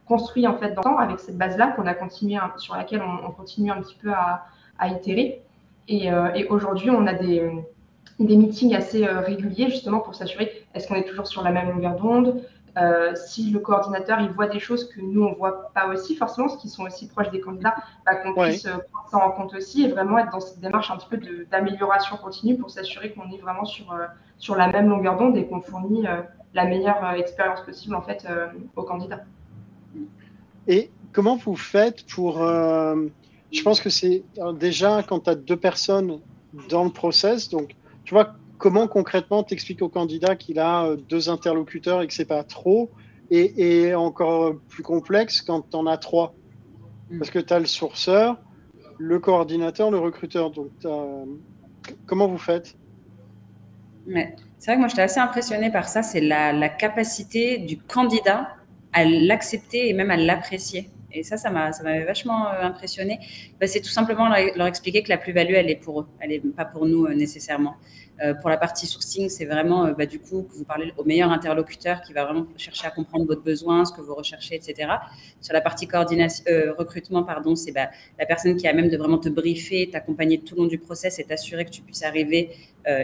construit 0.08 0.47
en 0.47 0.58
fait 0.58 0.72
dans 0.72 0.82
le 0.82 0.84
temps 0.84 0.97
avec 0.97 1.20
cette 1.20 1.38
base-là 1.38 1.68
qu'on 1.76 1.86
a 1.86 1.93
continué 1.93 2.39
sur 2.58 2.76
laquelle 2.76 3.01
on, 3.01 3.32
continue 3.32 3.72
un 3.72 3.82
petit 3.82 3.95
peu 3.95 4.12
à, 4.12 4.47
itérer. 4.88 5.41
Euh, 5.89 6.32
et, 6.34 6.45
aujourd'hui, 6.45 6.89
on 6.89 7.08
a 7.08 7.14
des, 7.14 7.49
des 8.20 8.36
meetings 8.36 8.76
assez 8.76 9.05
euh, 9.05 9.20
réguliers 9.20 9.70
justement 9.70 9.99
pour 9.99 10.16
s'assurer 10.16 10.66
est-ce 10.74 10.88
qu'on 10.88 10.95
est 10.95 11.08
toujours 11.08 11.28
sur 11.28 11.43
la 11.43 11.51
même 11.51 11.70
longueur 11.70 11.95
d'onde? 11.95 12.41
Euh, 12.78 13.14
si 13.16 13.49
le 13.49 13.60
coordinateur 13.60 14.20
il 14.20 14.30
voit 14.30 14.45
des 14.45 14.60
choses 14.60 14.88
que 14.88 15.01
nous 15.01 15.24
on 15.24 15.34
voit 15.34 15.72
pas 15.74 15.88
aussi 15.88 16.16
forcément, 16.16 16.47
ce 16.47 16.58
qui 16.58 16.70
sont 16.70 16.84
aussi 16.84 17.08
proches 17.08 17.32
des 17.32 17.39
candidats, 17.39 17.74
bah, 18.05 18.16
qu'on 18.18 18.39
puisse 18.39 18.68
prendre 18.91 19.10
ça 19.10 19.18
en 19.18 19.32
compte 19.32 19.55
aussi 19.55 19.84
et 19.84 19.88
vraiment 19.88 20.20
être 20.20 20.32
dans 20.32 20.39
cette 20.39 20.60
démarche 20.60 20.91
un 20.91 20.97
petit 20.97 21.08
peu 21.10 21.18
d'amélioration 21.49 22.18
continue 22.18 22.55
pour 22.55 22.70
s'assurer 22.70 23.14
qu'on 23.14 23.32
est 23.32 23.41
vraiment 23.41 23.66
sur, 23.66 23.97
sur 24.38 24.55
la 24.55 24.68
même 24.68 24.89
longueur 24.89 25.18
d'onde 25.18 25.38
et 25.38 25.47
qu'on 25.47 25.60
fournit 25.60 26.05
la 26.53 26.66
meilleure 26.66 27.14
expérience 27.14 27.62
possible 27.62 27.95
en 27.95 28.03
fait 28.03 28.28
aux 28.76 28.84
candidats. 28.84 29.22
Et 30.68 30.89
comment 31.13 31.38
vous 31.38 31.55
faites 31.55 32.05
pour... 32.05 32.41
Euh, 32.41 33.07
je 33.51 33.61
pense 33.61 33.80
que 33.80 33.89
c'est 33.89 34.24
déjà 34.59 35.03
quand 35.03 35.22
tu 35.22 35.30
as 35.30 35.36
deux 35.36 35.55
personnes 35.55 36.20
dans 36.70 36.84
le 36.84 36.89
process, 36.89 37.49
donc 37.49 37.76
tu 38.03 38.13
vois, 38.13 38.36
comment 38.57 38.88
concrètement 38.88 39.43
t'expliques 39.43 39.82
au 39.82 39.89
candidat 39.89 40.36
qu'il 40.36 40.59
a 40.59 40.86
euh, 40.86 40.97
deux 40.97 41.30
interlocuteurs 41.30 42.01
et 42.01 42.07
que 42.07 42.13
c'est 42.13 42.26
pas 42.26 42.43
trop, 42.43 42.89
et, 43.30 43.93
encore 43.93 44.55
plus 44.70 44.84
complexe 44.84 45.41
quand 45.41 45.70
tu 45.70 45.76
en 45.76 45.86
as 45.86 45.97
trois? 45.97 46.34
Hmm. 47.09 47.20
Parce 47.20 47.32
que 47.32 47.39
tu 47.39 47.53
as 47.53 47.59
le 47.59 47.65
sourceur, 47.65 48.38
le 48.97 49.20
coordinateur, 49.20 49.91
le 49.91 49.99
recruteur. 49.99 50.51
Donc, 50.51 50.72
comment 52.05 52.28
vous 52.28 52.38
faites? 52.38 52.76
Ouais. 54.07 54.36
C'est 54.59 54.72
vrai 54.72 54.76
que 54.76 54.80
moi, 54.80 54.88
j'étais 54.88 55.03
assez 55.03 55.20
impressionnée 55.20 55.72
par 55.72 55.88
ça. 55.88 56.01
C'est 56.01 56.22
la, 56.22 56.51
la, 56.51 56.70
capacité 56.70 57.59
du 57.59 57.78
candidat 57.78 58.57
à 58.98 59.06
l'accepter 59.06 59.89
et 59.89 59.93
même 59.93 60.10
à 60.10 60.18
l'apprécier. 60.18 60.89
Et 61.12 61.24
ça, 61.24 61.38
ça 61.38 61.50
m'avait 61.50 62.04
vachement 62.04 62.48
euh, 62.48 62.64
impressionné. 62.64 63.20
Bah, 63.60 63.68
c'est 63.68 63.82
tout 63.82 63.89
simplement 63.89 64.28
leur, 64.28 64.68
expliquer 64.68 65.04
que 65.04 65.10
la 65.10 65.18
plus-value, 65.18 65.54
elle 65.54 65.70
est 65.70 65.76
pour 65.76 66.02
eux, 66.02 66.08
elle 66.20 66.30
n'est 66.32 66.39
pas 66.39 66.66
pour 66.66 66.86
nous 66.86 67.06
euh, 67.06 67.14
nécessairement. 67.14 67.76
Euh, 68.22 68.34
pour 68.34 68.50
la 68.50 68.58
partie 68.58 68.88
sourcing, 68.88 69.30
c'est 69.30 69.45
vraiment 69.45 69.91
bah, 69.91 70.08
du 70.08 70.20
coup 70.20 70.41
que 70.50 70.54
vous 70.54 70.66
parlez 70.66 70.91
au 70.98 71.04
meilleur 71.04 71.32
interlocuteur 71.32 72.02
qui 72.02 72.14
va 72.14 72.26
vraiment 72.26 72.48
chercher 72.58 72.88
à 72.88 72.89
comprendre 72.89 73.26
votre 73.28 73.43
besoin, 73.43 73.86
ce 73.86 73.93
que 73.93 74.02
vous 74.02 74.16
recherchez, 74.16 74.56
etc. 74.56 74.91
Sur 75.39 75.54
la 75.54 75.62
partie 75.62 75.88
coordination, 75.88 76.43
recrutement, 76.78 77.24
pardon, 77.24 77.56
c'est 77.56 77.72
bah, 77.72 77.89
la 78.20 78.26
personne 78.26 78.56
qui 78.58 78.68
a 78.68 78.74
même 78.74 78.89
de 78.89 78.98
vraiment 78.98 79.20
te 79.20 79.30
briefer, 79.30 79.89
t'accompagner 79.91 80.39
tout 80.39 80.56
au 80.56 80.64
long 80.64 80.68
du 80.68 80.80
process 80.80 81.20
et 81.20 81.24
t'assurer 81.24 81.66
que 81.66 81.70
tu 81.70 81.84
puisses 81.84 82.04
arriver 82.04 82.50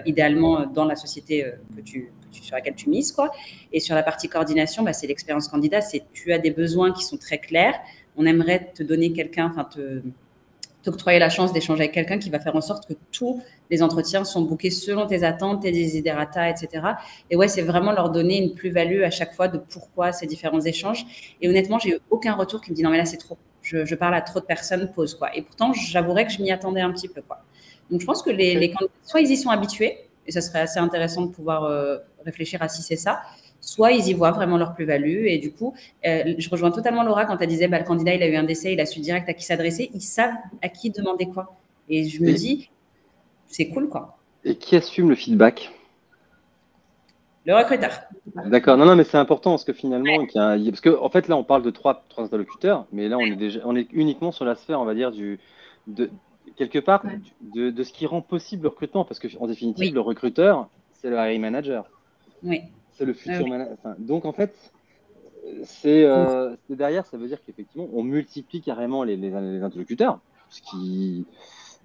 idéalement 0.06 0.66
dans 0.66 0.86
la 0.86 0.96
société 0.96 1.46
que 1.76 1.82
tu, 1.82 2.12
sur 2.42 2.56
laquelle 2.56 2.76
tu 2.76 2.90
mises. 2.90 3.12
Quoi. 3.12 3.32
Et 3.72 3.80
sur 3.80 3.96
la 3.96 4.04
partie 4.04 4.30
coordination, 4.30 4.84
bah, 4.84 4.94
c'est 4.94 5.08
l'expérience 5.08 5.48
candidat. 5.48 5.82
C'est 5.82 6.04
tu 6.14 6.34
as 6.34 6.40
des 6.40 6.52
besoins 6.52 6.92
qui 6.92 7.04
sont 7.04 7.18
très 7.18 7.38
clairs. 7.38 7.76
On 8.18 8.26
aimerait 8.26 8.72
te 8.74 8.84
donner 8.84 9.12
quelqu'un, 9.12 9.50
enfin 9.52 9.66
te 9.66 10.02
t'octroyer 10.84 11.18
la 11.18 11.30
chance 11.30 11.54
d'échanger 11.54 11.84
avec 11.84 11.94
quelqu'un 11.94 12.20
qui 12.20 12.30
va 12.30 12.40
faire 12.40 12.56
en 12.56 12.62
sorte 12.62 12.88
que 12.88 12.94
tous 13.12 13.42
les 13.72 13.82
entretiens 13.82 14.24
sont 14.26 14.42
bookés 14.42 14.70
selon 14.70 15.08
tes 15.08 15.24
attentes, 15.24 15.62
tes 15.62 15.72
desiderata, 15.72 16.50
etc. 16.50 16.86
Et 17.32 17.36
ouais, 17.36 17.48
c'est 17.48 17.62
vraiment 17.62 17.94
leur 17.94 18.10
donner 18.10 18.38
une 18.38 18.54
plus-value 18.54 19.02
à 19.04 19.10
chaque 19.10 19.34
fois 19.34 19.48
de 19.48 19.58
pourquoi 19.58 20.12
ces 20.12 20.28
différents 20.28 20.62
échanges. 20.62 21.06
Et 21.42 21.50
honnêtement, 21.50 21.80
j'ai 21.80 21.92
eu 21.92 22.00
aucun 22.10 22.34
retour 22.34 22.62
qui 22.62 22.72
me 22.72 22.76
dit 22.76 22.84
non 22.84 22.90
mais 22.90 22.98
là 22.98 23.06
c'est 23.06 23.18
trop. 23.18 23.38
Je, 23.62 23.96
parle 23.96 24.14
à 24.14 24.22
trop 24.22 24.42
de 24.42 24.46
personnes, 24.46 24.92
pause 24.92 25.16
quoi. 25.16 25.34
Et 25.36 25.42
pourtant, 25.42 25.72
j'avouerais 25.72 26.28
que 26.28 26.34
je 26.34 26.42
m'y 26.42 26.52
attendais 26.52 26.82
un 26.82 26.92
petit 26.92 27.08
peu 27.08 27.22
quoi. 27.22 27.40
Donc 27.90 28.02
je 28.02 28.06
pense 28.06 28.22
que 28.22 28.30
les, 28.30 28.56
les 28.56 28.72
candidats, 28.72 28.92
soit 29.04 29.22
ils 29.22 29.32
y 29.32 29.38
sont 29.38 29.50
habitués, 29.50 30.10
et 30.28 30.32
ça 30.32 30.42
serait 30.42 30.62
assez 30.62 30.80
intéressant 30.80 31.26
de 31.26 31.32
pouvoir 31.32 31.64
euh, 31.64 31.98
réfléchir 32.26 32.62
à 32.62 32.68
si 32.68 32.82
c'est 32.82 32.96
ça. 32.96 33.22
Soit 33.62 33.94
ils 33.94 34.08
y 34.08 34.14
voient 34.14 34.32
vraiment 34.32 34.58
leur 34.58 34.74
plus-value. 34.76 35.26
Et 35.26 35.38
du 35.38 35.52
coup, 35.52 35.74
euh, 36.06 36.34
je 36.38 36.50
rejoins 36.50 36.72
totalement 36.72 37.04
Laura 37.04 37.26
quand 37.26 37.38
elle 37.40 37.48
disait 37.48 37.68
bah, 37.68 37.80
le 37.80 37.86
candidat, 37.86 38.14
il 38.14 38.24
a 38.24 38.28
eu 38.28 38.36
un 38.36 38.44
décès, 38.44 38.74
il 38.74 38.82
a 38.82 38.86
su 38.86 39.00
direct 39.00 39.30
à 39.30 39.34
qui 39.34 39.46
s'adresser. 39.46 39.90
Ils 39.94 40.02
savent 40.02 40.36
à 40.62 40.70
qui 40.70 40.90
demander 40.90 41.28
quoi. 41.28 41.56
Et 41.90 42.08
je 42.08 42.22
me 42.22 42.32
dis, 42.32 42.70
c'est 43.48 43.70
cool, 43.70 43.88
quoi. 43.88 44.18
Et 44.44 44.56
qui 44.56 44.76
assume 44.76 45.10
le 45.10 45.16
feedback? 45.16 45.72
Le 47.46 47.56
recruteur. 47.56 47.92
D'accord. 48.46 48.78
Non, 48.78 48.86
non, 48.86 48.96
mais 48.96 49.04
c'est 49.04 49.18
important 49.18 49.52
parce 49.52 49.66
que 49.66 49.74
finalement, 49.74 50.26
parce 50.34 50.82
que 50.82 50.98
en 50.98 51.10
fait, 51.10 51.28
là, 51.28 51.36
on 51.36 51.44
parle 51.44 51.62
de 51.62 51.70
trois, 51.70 52.04
trois 52.10 52.24
interlocuteurs, 52.24 52.86
mais 52.92 53.10
là, 53.10 53.18
on 53.18 53.26
est 53.26 53.36
déjà, 53.36 53.60
on 53.66 53.76
est 53.76 53.88
uniquement 53.92 54.32
sur 54.32 54.46
la 54.46 54.56
sphère, 54.56 54.80
on 54.80 54.86
va 54.86 54.94
dire, 54.94 55.12
du, 55.12 55.40
de, 55.88 56.10
quelque 56.56 56.80
part, 56.80 57.04
de, 57.56 57.70
de, 57.70 57.84
ce 57.84 57.94
qui 57.94 58.06
rend 58.06 58.22
possible 58.22 58.64
le 58.64 58.70
recrutement, 58.70 59.06
parce 59.06 59.20
que 59.20 59.28
en 59.40 59.48
définitive, 59.48 59.94
le 59.94 60.02
recruteur, 60.02 60.70
c'est 60.94 61.10
le 61.10 61.18
hiring 61.18 61.42
manager. 61.42 61.86
Oui. 62.44 62.62
C'est 62.92 63.06
le 63.06 63.14
futur 63.14 63.48
manager. 63.48 63.78
donc, 63.98 64.26
en 64.26 64.34
fait, 64.34 64.54
c'est 65.64 66.04
euh, 66.06 66.56
derrière, 66.70 67.06
ça 67.06 67.18
veut 67.18 67.28
dire 67.28 67.40
qu'effectivement, 67.46 67.88
on 67.94 68.04
multiplie 68.04 68.62
carrément 68.62 69.04
les, 69.04 69.18
les, 69.18 69.34
interlocuteurs. 69.34 70.20
Ce 70.50 70.62
qui, 70.62 71.26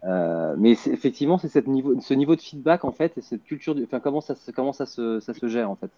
euh, 0.04 0.54
mais 0.58 0.72
effectivement, 0.72 1.38
c'est 1.38 1.66
niveau, 1.66 1.98
ce 2.00 2.14
niveau 2.14 2.36
de 2.36 2.40
feedback, 2.40 2.84
en 2.84 2.92
fait, 2.92 3.16
et 3.16 3.20
cette 3.20 3.44
culture, 3.44 3.74
enfin, 3.82 4.00
comment, 4.00 4.20
ça, 4.20 4.34
comment 4.54 4.72
ça, 4.72 4.86
se, 4.86 5.20
ça 5.20 5.34
se 5.34 5.48
gère, 5.48 5.70
en 5.70 5.76
fait 5.76 5.90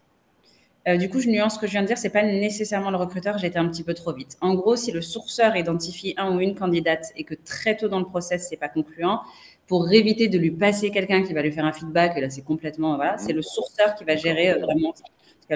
Euh, 0.88 0.96
du 0.96 1.10
coup, 1.10 1.20
je 1.20 1.28
nuance 1.28 1.56
ce 1.56 1.58
que 1.58 1.66
je 1.66 1.72
viens 1.72 1.82
de 1.82 1.86
dire, 1.86 1.98
c'est 1.98 2.10
pas 2.10 2.22
nécessairement 2.22 2.90
le 2.90 2.96
recruteur, 2.96 3.36
j'ai 3.36 3.48
été 3.48 3.58
un 3.58 3.68
petit 3.68 3.82
peu 3.82 3.92
trop 3.92 4.12
vite. 4.12 4.38
En 4.40 4.54
gros, 4.54 4.76
si 4.76 4.92
le 4.92 5.02
sourceur 5.02 5.56
identifie 5.56 6.14
un 6.16 6.34
ou 6.34 6.40
une 6.40 6.54
candidate 6.54 7.06
et 7.16 7.24
que 7.24 7.34
très 7.34 7.76
tôt 7.76 7.88
dans 7.88 7.98
le 7.98 8.06
process, 8.06 8.46
c'est 8.48 8.56
pas 8.56 8.68
concluant, 8.68 9.20
pour 9.66 9.92
éviter 9.92 10.28
de 10.28 10.38
lui 10.38 10.50
passer 10.50 10.90
quelqu'un 10.90 11.22
qui 11.22 11.34
va 11.34 11.42
lui 11.42 11.52
faire 11.52 11.66
un 11.66 11.72
feedback, 11.72 12.16
et 12.16 12.20
là 12.20 12.30
c'est 12.30 12.42
complètement, 12.42 12.96
voilà, 12.96 13.18
c'est 13.18 13.32
le 13.32 13.42
sourceur 13.42 13.94
qui 13.94 14.04
va 14.04 14.16
gérer 14.16 14.52
euh, 14.52 14.58
vraiment 14.58 14.94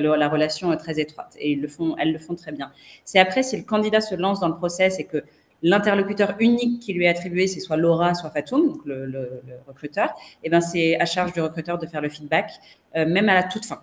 la 0.01 0.29
relation 0.29 0.72
est 0.72 0.77
très 0.77 0.99
étroite 1.01 1.35
et 1.39 1.53
ils 1.53 1.61
le 1.61 1.68
font, 1.68 1.97
elles 1.99 2.12
le 2.12 2.18
font 2.18 2.35
très 2.35 2.53
bien. 2.53 2.72
C'est 3.05 3.18
après 3.18 3.43
si 3.43 3.57
le 3.57 3.62
candidat 3.62 4.01
se 4.01 4.14
lance 4.14 4.41
dans 4.41 4.49
le 4.49 4.57
process 4.57 4.99
et 4.99 5.05
que 5.05 5.22
l'interlocuteur 5.62 6.35
unique 6.41 6.83
qui 6.83 6.93
lui 6.93 7.05
est 7.05 7.09
attribué, 7.09 7.47
c'est 7.47 7.61
soit 7.61 7.77
Laura, 7.77 8.14
soit 8.14 8.31
Fatoum, 8.31 8.68
donc 8.68 8.85
le, 8.85 9.43
recruteur, 9.66 10.09
et 10.09 10.45
eh 10.45 10.51
ben 10.51 10.61
c'est 10.61 11.01
à 11.01 11.07
charge 11.07 11.33
du 11.33 11.41
recruteur 11.41 11.79
de 11.79 11.87
faire 11.87 12.01
le 12.01 12.09
feedback, 12.09 12.51
euh, 12.97 13.07
même 13.07 13.29
à 13.29 13.35
la 13.35 13.45
toute 13.45 13.64
fin. 13.64 13.83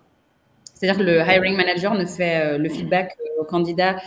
C'est-à-dire 0.81 1.05
que 1.05 1.11
le 1.11 1.19
hiring 1.19 1.55
manager 1.55 1.93
ne 1.93 2.05
fait 2.05 2.43
euh, 2.43 2.57
le 2.57 2.67
feedback 2.67 3.15
euh, 3.19 3.41
au 3.41 3.45
candidat 3.45 3.97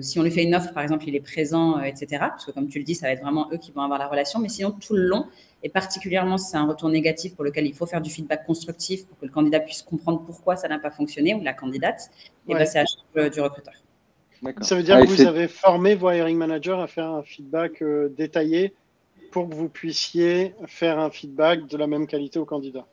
si 0.00 0.18
on 0.20 0.22
lui 0.22 0.30
fait 0.30 0.44
une 0.44 0.54
offre, 0.54 0.72
par 0.74 0.82
exemple, 0.82 1.04
il 1.08 1.16
est 1.16 1.20
présent, 1.20 1.80
etc. 1.80 2.06
Parce 2.20 2.44
que 2.44 2.50
comme 2.50 2.68
tu 2.68 2.78
le 2.78 2.84
dis, 2.84 2.94
ça 2.94 3.06
va 3.06 3.12
être 3.14 3.22
vraiment 3.22 3.48
eux 3.50 3.56
qui 3.56 3.72
vont 3.72 3.80
avoir 3.80 3.98
la 3.98 4.06
relation. 4.06 4.38
Mais 4.38 4.50
sinon, 4.50 4.70
tout 4.72 4.94
le 4.94 5.02
long, 5.02 5.24
et 5.62 5.70
particulièrement 5.70 6.36
si 6.36 6.50
c'est 6.50 6.58
un 6.58 6.66
retour 6.66 6.90
négatif 6.90 7.34
pour 7.34 7.44
lequel 7.44 7.66
il 7.66 7.74
faut 7.74 7.86
faire 7.86 8.02
du 8.02 8.10
feedback 8.10 8.44
constructif 8.44 9.06
pour 9.06 9.18
que 9.18 9.24
le 9.24 9.32
candidat 9.32 9.60
puisse 9.60 9.82
comprendre 9.82 10.22
pourquoi 10.24 10.54
ça 10.56 10.68
n'a 10.68 10.78
pas 10.78 10.90
fonctionné 10.90 11.34
ou 11.34 11.42
la 11.42 11.54
candidate, 11.54 12.10
et 12.46 12.52
ben, 12.54 12.66
c'est 12.66 12.78
à 12.78 12.84
charge 12.84 13.30
du 13.30 13.40
recruteur. 13.40 13.74
Ça 14.60 14.76
veut 14.76 14.82
dire 14.82 15.00
que 15.00 15.06
vous 15.06 15.22
avez 15.22 15.48
formé 15.48 15.94
vos 15.94 16.10
hiring 16.10 16.36
managers 16.36 16.78
à 16.78 16.86
faire 16.86 17.08
un 17.08 17.22
feedback 17.22 17.82
détaillé 18.16 18.74
pour 19.32 19.48
que 19.48 19.54
vous 19.54 19.70
puissiez 19.70 20.54
faire 20.66 20.98
un 20.98 21.10
feedback 21.10 21.66
de 21.66 21.76
la 21.78 21.86
même 21.86 22.06
qualité 22.06 22.38
au 22.38 22.44
candidat. 22.44 22.86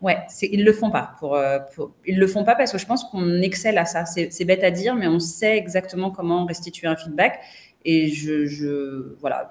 Ouais, 0.00 0.18
ils 0.42 0.64
le 0.64 0.72
font 0.72 0.90
pas. 0.90 1.14
Pour, 1.18 1.34
euh, 1.34 1.58
pour, 1.74 1.92
ils 2.06 2.18
le 2.18 2.26
font 2.28 2.44
pas 2.44 2.54
parce 2.54 2.70
que 2.70 2.78
je 2.78 2.86
pense 2.86 3.04
qu'on 3.04 3.42
excelle 3.42 3.78
à 3.78 3.84
ça. 3.84 4.04
C'est 4.06 4.44
bête 4.44 4.62
à 4.62 4.70
dire, 4.70 4.94
mais 4.94 5.08
on 5.08 5.18
sait 5.18 5.56
exactement 5.56 6.10
comment 6.10 6.46
restituer 6.46 6.86
un 6.86 6.96
feedback. 6.96 7.40
Et 7.84 8.08
je, 8.08 8.46
je 8.46 9.16
voilà, 9.20 9.48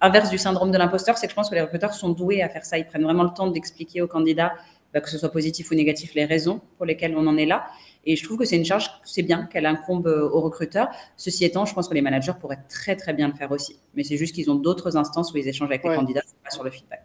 inverse 0.00 0.30
du 0.30 0.38
syndrome 0.38 0.70
de 0.70 0.78
l'imposteur, 0.78 1.16
c'est 1.16 1.26
que 1.26 1.30
je 1.30 1.36
pense 1.36 1.48
que 1.48 1.54
les 1.54 1.60
recruteurs 1.60 1.94
sont 1.94 2.10
doués 2.10 2.42
à 2.42 2.48
faire 2.48 2.64
ça. 2.64 2.78
Ils 2.78 2.86
prennent 2.86 3.04
vraiment 3.04 3.22
le 3.22 3.30
temps 3.30 3.46
d'expliquer 3.46 4.02
aux 4.02 4.08
candidats, 4.08 4.52
bah, 4.92 5.00
que 5.00 5.08
ce 5.08 5.18
soit 5.18 5.30
positif 5.30 5.70
ou 5.70 5.74
négatif, 5.74 6.14
les 6.14 6.24
raisons 6.24 6.60
pour 6.76 6.86
lesquelles 6.86 7.16
on 7.16 7.26
en 7.26 7.36
est 7.36 7.46
là. 7.46 7.66
Et 8.04 8.16
je 8.16 8.24
trouve 8.24 8.38
que 8.38 8.44
c'est 8.44 8.56
une 8.56 8.64
charge, 8.64 8.90
c'est 9.04 9.22
bien 9.22 9.46
qu'elle 9.46 9.66
incombe 9.66 10.06
euh, 10.06 10.28
aux 10.28 10.40
recruteurs. 10.40 10.88
Ceci 11.16 11.44
étant, 11.44 11.64
je 11.64 11.74
pense 11.74 11.88
que 11.88 11.94
les 11.94 12.02
managers 12.02 12.32
pourraient 12.40 12.62
très 12.68 12.96
très 12.96 13.12
bien 13.12 13.28
le 13.28 13.34
faire 13.34 13.50
aussi. 13.50 13.78
Mais 13.94 14.04
c'est 14.04 14.16
juste 14.16 14.34
qu'ils 14.34 14.50
ont 14.50 14.54
d'autres 14.54 14.96
instances 14.96 15.32
où 15.32 15.38
ils 15.38 15.48
échangent 15.48 15.70
avec 15.70 15.84
les 15.84 15.94
candidats, 15.94 16.22
pas 16.44 16.50
sur 16.50 16.64
le 16.64 16.70
feedback. 16.70 17.04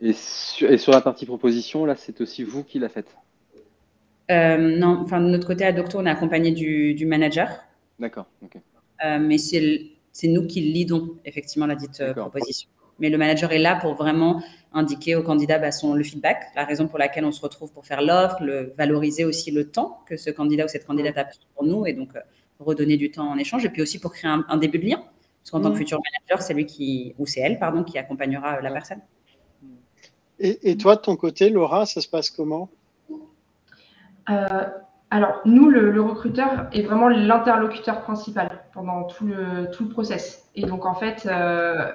Et 0.00 0.12
sur, 0.12 0.92
la 0.92 1.00
partie 1.00 1.26
proposition, 1.26 1.84
là, 1.84 1.96
c'est 1.96 2.20
aussi 2.20 2.44
vous 2.44 2.62
qui 2.62 2.78
la 2.78 2.88
faites? 2.88 3.16
Euh, 4.30 4.56
Non, 4.56 5.00
enfin, 5.02 5.20
de 5.20 5.26
notre 5.26 5.46
côté, 5.46 5.64
à 5.64 5.72
Docto, 5.72 5.98
on 5.98 6.06
est 6.06 6.10
accompagné 6.10 6.52
du, 6.52 7.06
manager. 7.06 7.48
D'accord, 7.98 8.26
euh, 9.04 9.18
mais 9.18 9.38
c'est 9.38 10.28
nous 10.28 10.46
qui 10.46 10.60
lidons 10.60 11.16
effectivement 11.24 11.66
la 11.66 11.74
dite 11.74 12.00
euh, 12.00 12.14
proposition. 12.14 12.68
Mais 13.00 13.10
le 13.10 13.18
manager 13.18 13.50
est 13.52 13.58
là 13.58 13.76
pour 13.76 13.94
vraiment 13.94 14.40
indiquer 14.72 15.16
au 15.16 15.22
candidat 15.22 15.58
bah, 15.58 15.72
son, 15.72 15.94
le 15.94 16.04
feedback, 16.04 16.44
la 16.54 16.64
raison 16.64 16.86
pour 16.86 16.98
laquelle 16.98 17.24
on 17.24 17.32
se 17.32 17.40
retrouve 17.40 17.72
pour 17.72 17.84
faire 17.84 18.02
l'offre, 18.02 18.36
valoriser 18.76 19.24
aussi 19.24 19.50
le 19.50 19.68
temps 19.68 20.00
que 20.06 20.16
ce 20.16 20.30
candidat 20.30 20.64
ou 20.64 20.68
cette 20.68 20.86
candidate 20.86 21.18
a 21.18 21.24
pris 21.24 21.40
pour 21.54 21.64
nous 21.64 21.86
et 21.86 21.92
donc 21.92 22.10
redonner 22.60 22.96
du 22.96 23.10
temps 23.10 23.28
en 23.28 23.36
échange 23.36 23.64
et 23.64 23.68
puis 23.68 23.82
aussi 23.82 23.98
pour 23.98 24.12
créer 24.12 24.30
un, 24.30 24.56
début 24.58 24.78
de 24.78 24.86
lien. 24.86 25.02
Parce 25.42 25.50
qu'en 25.50 25.60
tant 25.60 25.72
que 25.72 25.78
futur 25.78 25.98
manager, 25.98 26.40
c'est 26.40 26.54
lui 26.54 26.66
qui, 26.66 27.14
ou 27.18 27.26
c'est 27.26 27.40
elle, 27.40 27.58
pardon, 27.58 27.82
qui 27.82 27.98
accompagnera 27.98 28.60
la 28.60 28.70
personne. 28.70 29.00
Et, 30.46 30.76
toi, 30.76 30.96
de 30.96 31.00
ton 31.00 31.16
côté, 31.16 31.48
Laura, 31.48 31.86
ça 31.86 32.02
se 32.02 32.08
passe 32.08 32.28
comment? 32.28 32.68
Euh, 34.28 34.64
Alors, 35.10 35.40
nous, 35.46 35.70
le, 35.70 35.98
recruteur 36.02 36.66
est 36.70 36.82
vraiment 36.82 37.08
l'interlocuteur 37.08 38.02
principal 38.02 38.62
pendant 38.74 39.04
tout 39.04 39.24
le, 39.24 39.70
tout 39.70 39.84
le 39.84 39.88
process. 39.88 40.50
Et 40.54 40.66
donc, 40.66 40.84
en 40.84 40.92
fait, 40.92 41.26
euh, 41.26 41.90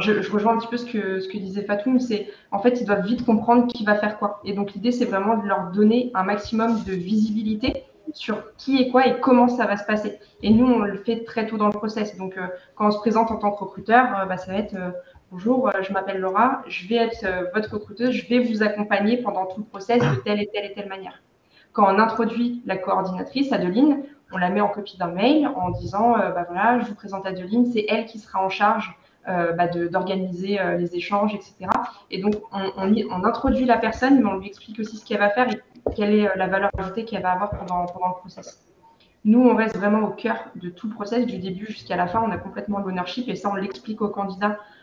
je, 0.00 0.32
rejoins 0.32 0.54
un 0.54 0.58
petit 0.58 0.68
peu 0.68 0.78
ce 0.78 0.86
que, 0.86 1.20
ce 1.20 1.28
que 1.28 1.36
disait 1.36 1.62
Fatoum, 1.62 2.00
c'est 2.00 2.28
en 2.52 2.58
fait, 2.58 2.80
ils 2.80 2.86
doivent 2.86 3.04
vite 3.04 3.26
comprendre 3.26 3.66
qui 3.66 3.84
va 3.84 3.96
faire 3.96 4.18
quoi. 4.18 4.40
Et 4.46 4.54
donc, 4.54 4.72
l'idée, 4.72 4.90
c'est 4.90 5.04
vraiment 5.04 5.36
de 5.36 5.46
leur 5.46 5.70
donner 5.70 6.10
un 6.14 6.22
maximum 6.22 6.82
de 6.84 6.92
visibilité 6.92 7.84
sur 8.14 8.54
qui 8.56 8.80
est 8.80 8.88
quoi 8.88 9.06
et 9.06 9.20
comment 9.20 9.48
ça 9.48 9.66
va 9.66 9.76
se 9.76 9.84
passer. 9.84 10.18
Et 10.42 10.48
nous, 10.48 10.64
on 10.64 10.78
le 10.78 10.96
fait 10.96 11.22
très 11.24 11.46
tôt 11.46 11.58
dans 11.58 11.66
le 11.66 11.74
process. 11.74 12.16
Donc, 12.16 12.38
euh, 12.38 12.46
quand 12.76 12.86
on 12.86 12.90
se 12.92 12.98
présente 12.98 13.30
en 13.30 13.36
tant 13.36 13.50
que 13.50 13.62
recruteur, 13.62 14.26
bah, 14.26 14.38
ça 14.38 14.52
va 14.52 14.58
être 14.58 14.74
Bonjour, 15.30 15.68
euh, 15.68 15.82
je 15.82 15.92
m'appelle 15.92 16.20
Laura, 16.20 16.62
je 16.68 16.88
vais 16.88 16.94
être 16.94 17.22
euh, 17.24 17.44
votre 17.54 17.74
recruteuse, 17.74 18.12
je 18.12 18.26
vais 18.28 18.38
vous 18.38 18.62
accompagner 18.62 19.18
pendant 19.18 19.44
tout 19.44 19.60
le 19.60 19.66
process 19.66 20.00
de 20.00 20.14
telle 20.22 20.40
et 20.40 20.46
telle 20.46 20.64
et 20.64 20.72
telle 20.72 20.88
manière. 20.88 21.20
Quand 21.72 21.84
on 21.84 21.98
introduit 21.98 22.62
la 22.64 22.78
coordinatrice, 22.78 23.52
Adeline, 23.52 24.04
on 24.32 24.38
la 24.38 24.48
met 24.48 24.62
en 24.62 24.68
copie 24.68 24.96
d'un 24.96 25.08
mail 25.08 25.46
en 25.46 25.70
disant 25.70 26.18
euh, 26.18 26.30
bah 26.30 26.46
voilà, 26.48 26.80
je 26.80 26.86
vous 26.86 26.94
présente 26.94 27.26
Adeline, 27.26 27.66
c'est 27.66 27.84
elle 27.90 28.06
qui 28.06 28.18
sera 28.18 28.42
en 28.42 28.48
charge 28.48 28.96
bah, 29.26 29.66
d'organiser 29.68 30.58
les 30.78 30.96
échanges, 30.96 31.34
etc. 31.34 31.66
Et 32.10 32.22
donc, 32.22 32.36
on, 32.50 33.24
introduit 33.24 33.66
la 33.66 33.76
personne, 33.76 34.22
mais 34.22 34.26
on 34.26 34.38
lui 34.38 34.46
explique 34.46 34.80
aussi 34.80 34.96
ce 34.96 35.04
qu'elle 35.04 35.18
va 35.18 35.28
faire 35.28 35.50
et 35.50 35.60
quelle 35.94 36.14
est 36.14 36.34
la 36.34 36.46
valeur 36.46 36.70
ajoutée 36.78 37.04
qu'elle 37.04 37.20
va 37.20 37.32
avoir 37.32 37.50
pendant, 37.50 37.82
le 37.82 38.20
process. 38.20 38.66
Nous, 39.26 39.38
on 39.38 39.54
reste 39.54 39.76
vraiment 39.76 40.08
au 40.08 40.12
cœur 40.12 40.46
de 40.54 40.70
tout 40.70 40.88
le 40.88 40.94
process, 40.94 41.26
du 41.26 41.36
début 41.36 41.66
jusqu'à 41.66 41.96
la 41.96 42.06
fin. 42.06 42.22
On 42.26 42.30
a 42.30 42.38
complètement 42.38 42.78
l'ownership 42.78 43.28
et 43.28 43.36
ça, 43.36 43.50
on 43.50 43.54
l'explique 43.54 44.00
aux 44.00 44.08
candidats 44.08 44.52
euh, 44.52 44.77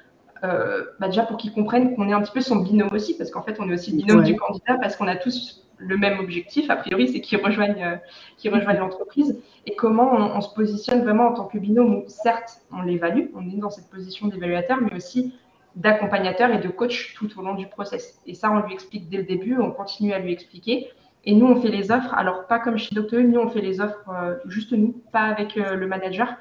bah, 0.99 1.07
déjà 1.07 1.23
pour 1.23 1.37
qu'ils 1.37 1.53
comprennent 1.53 1.95
qu'on 1.95 2.09
est 2.09 2.13
un 2.13 2.21
petit 2.21 2.31
peu 2.31 2.41
son 2.41 2.57
binôme 2.57 2.93
aussi, 2.93 3.17
parce 3.17 3.31
qu'en 3.31 3.41
fait, 3.41 3.57
on 3.59 3.69
est 3.69 3.73
aussi 3.73 3.91
le 3.91 3.97
binôme 3.97 4.23
du 4.23 4.35
candidat, 4.35 4.77
parce 4.79 4.95
qu'on 4.95 5.07
a 5.07 5.15
tous 5.15 5.65
le 5.77 5.97
même 5.97 6.19
objectif, 6.19 6.69
a 6.69 6.75
priori, 6.75 7.09
c'est 7.09 7.21
qu'ils 7.21 7.43
rejoignent, 7.43 7.83
euh, 7.83 8.49
rejoignent 8.49 8.79
l'entreprise. 8.79 9.41
Et 9.65 9.75
comment 9.75 10.13
on, 10.13 10.41
se 10.41 10.53
positionne 10.53 11.03
vraiment 11.03 11.27
en 11.27 11.33
tant 11.33 11.45
que 11.45 11.57
binôme, 11.57 11.95
où 11.95 12.03
certes, 12.07 12.61
on 12.71 12.81
l'évalue, 12.81 13.27
on 13.35 13.47
est 13.49 13.57
dans 13.57 13.69
cette 13.69 13.89
position 13.89 14.27
d'évaluateur, 14.27 14.79
mais 14.81 14.95
aussi 14.95 15.33
d'accompagnateur 15.75 16.51
et 16.51 16.59
de 16.59 16.69
coach 16.69 17.13
tout 17.15 17.29
au 17.37 17.41
long 17.41 17.55
du 17.55 17.67
process. 17.67 18.21
Et 18.25 18.33
ça, 18.33 18.51
on 18.51 18.65
lui 18.65 18.73
explique 18.73 19.09
dès 19.09 19.17
le 19.17 19.23
début, 19.23 19.57
on 19.57 19.71
continue 19.71 20.13
à 20.13 20.19
lui 20.19 20.31
expliquer. 20.31 20.87
Et 21.25 21.33
nous, 21.33 21.47
on 21.47 21.59
fait 21.59 21.69
les 21.69 21.91
offres, 21.91 22.13
alors 22.13 22.47
pas 22.47 22.59
comme 22.59 22.77
chez 22.77 22.93
Docteur, 22.95 23.21
nous, 23.23 23.39
on 23.39 23.49
fait 23.49 23.61
les 23.61 23.81
offres 23.81 24.09
euh, 24.09 24.35
juste 24.45 24.71
nous, 24.71 25.01
pas 25.11 25.23
avec 25.23 25.55
le 25.55 25.87
manager. 25.87 26.35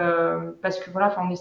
Euh, 0.00 0.52
parce 0.62 0.78
que 0.78 0.90
voilà, 0.90 1.14
on, 1.18 1.34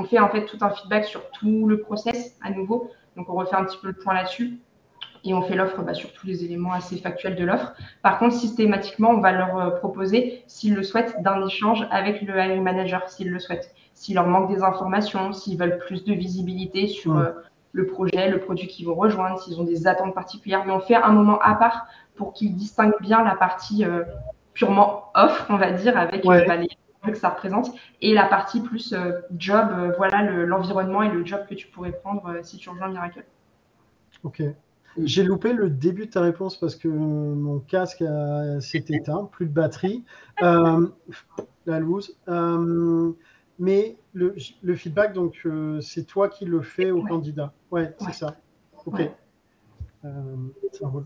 on, 0.00 0.04
fait 0.04 0.18
en 0.18 0.28
fait 0.28 0.44
tout 0.44 0.58
un 0.60 0.70
feedback 0.70 1.04
sur 1.04 1.30
tout 1.30 1.66
le 1.66 1.80
process 1.80 2.36
à 2.42 2.50
nouveau. 2.50 2.90
Donc 3.16 3.28
on 3.28 3.34
refait 3.34 3.56
un 3.56 3.64
petit 3.64 3.78
peu 3.78 3.88
le 3.88 3.94
point 3.94 4.14
là-dessus 4.14 4.60
et 5.24 5.34
on 5.34 5.42
fait 5.42 5.56
l'offre 5.56 5.82
bah, 5.82 5.94
sur 5.94 6.12
tous 6.12 6.26
les 6.26 6.44
éléments 6.44 6.72
assez 6.72 6.96
factuels 6.96 7.34
de 7.34 7.44
l'offre. 7.44 7.72
Par 8.02 8.18
contre, 8.18 8.34
systématiquement, 8.34 9.10
on 9.10 9.20
va 9.20 9.32
leur 9.32 9.58
euh, 9.58 9.70
proposer, 9.70 10.44
s'ils 10.46 10.74
le 10.74 10.82
souhaitent, 10.82 11.20
d'un 11.22 11.44
échange 11.44 11.86
avec 11.90 12.22
le 12.22 12.36
hiring 12.36 12.62
manager, 12.62 13.08
s'ils 13.08 13.30
le 13.30 13.38
souhaitent. 13.38 13.74
S'il 13.94 14.14
leur 14.14 14.26
manque 14.26 14.54
des 14.54 14.62
informations, 14.62 15.32
s'ils 15.32 15.58
veulent 15.58 15.78
plus 15.78 16.04
de 16.04 16.12
visibilité 16.12 16.86
sur 16.86 17.16
euh, 17.16 17.30
le 17.72 17.86
projet, 17.86 18.30
le 18.30 18.38
produit 18.38 18.68
qu'ils 18.68 18.86
vont 18.86 18.94
rejoindre, 18.94 19.40
s'ils 19.40 19.60
ont 19.60 19.64
des 19.64 19.86
attentes 19.86 20.14
particulières. 20.14 20.64
Mais 20.64 20.72
on 20.72 20.80
fait 20.80 20.94
un 20.94 21.12
moment 21.12 21.38
à 21.40 21.54
part 21.54 21.86
pour 22.14 22.32
qu'ils 22.32 22.54
distinguent 22.54 23.00
bien 23.00 23.24
la 23.24 23.34
partie 23.34 23.84
purement 24.54 25.10
offre, 25.14 25.46
on 25.50 25.56
va 25.56 25.70
dire, 25.72 25.98
avec 25.98 26.24
bah, 26.24 26.56
les 26.56 26.68
que 27.12 27.18
ça 27.18 27.30
représente, 27.30 27.72
et 28.00 28.14
la 28.14 28.26
partie 28.26 28.60
plus 28.60 28.92
euh, 28.92 29.20
job, 29.36 29.68
euh, 29.70 29.92
voilà 29.96 30.22
l'environnement 30.22 31.02
et 31.02 31.10
le 31.10 31.24
job 31.24 31.40
que 31.48 31.54
tu 31.54 31.66
pourrais 31.68 31.92
prendre 31.92 32.26
euh, 32.26 32.42
si 32.42 32.56
tu 32.56 32.68
rejoins 32.68 32.88
Miracle. 32.88 33.24
Ok. 34.22 34.42
J'ai 34.98 35.24
loupé 35.24 35.52
le 35.52 35.68
début 35.68 36.06
de 36.06 36.10
ta 36.10 36.22
réponse 36.22 36.58
parce 36.58 36.74
que 36.74 36.88
mon 36.88 37.58
casque 37.58 38.02
s'est 38.60 38.84
éteint, 38.88 39.28
plus 39.30 39.44
de 39.44 39.52
batterie. 39.52 40.04
la 40.40 41.80
loose. 41.80 42.16
mais 43.58 43.96
le, 44.14 44.34
le, 44.62 44.74
feedback, 44.74 45.12
donc, 45.12 45.46
c'est 45.82 46.04
toi 46.06 46.30
qui 46.30 46.46
le 46.46 46.62
fais 46.62 46.92
au 46.92 47.02
candidat. 47.02 47.52
Ouais, 47.70 47.94
c'est 47.98 48.14
ça. 48.14 48.36
Ok. 48.86 49.02
ça 50.72 50.88
roule. 50.88 51.04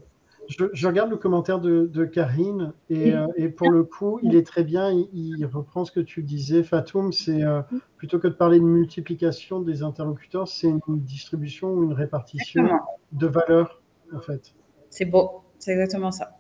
Je, 0.51 0.87
regarde 0.89 1.11
le 1.11 1.17
commentaire 1.17 1.61
de, 1.61 2.05
Karine 2.07 2.73
euh, 2.91 3.27
et, 3.37 3.49
pour 3.49 3.71
le 3.71 3.85
coup, 3.85 4.19
il 4.23 4.35
est 4.35 4.45
très 4.45 4.65
bien. 4.65 4.91
Il, 5.13 5.47
reprend 5.47 5.85
ce 5.85 5.93
que 5.93 6.01
tu 6.01 6.25
disais, 6.25 6.65
Fatoum. 6.65 7.13
C'est 7.13 7.45
euh, 7.45 7.63
plutôt 7.97 8.19
que 8.19 8.27
de 8.27 8.33
parler 8.33 8.59
de 8.59 8.65
multiplication 8.65 9.61
des 9.61 9.85
interlocuteurs, 9.85 10.49
c'est 10.49 10.69
une 10.69 11.01
distribution 11.01 11.73
ou 11.73 11.85
une 11.85 11.93
répartition 11.93 12.69
de 13.13 13.27
valeur, 13.29 13.81
en 14.13 14.19
fait. 14.19 14.53
C'est 14.91 15.05
beau, 15.05 15.43
c'est 15.59 15.73
exactement 15.73 16.11
ça. 16.11 16.39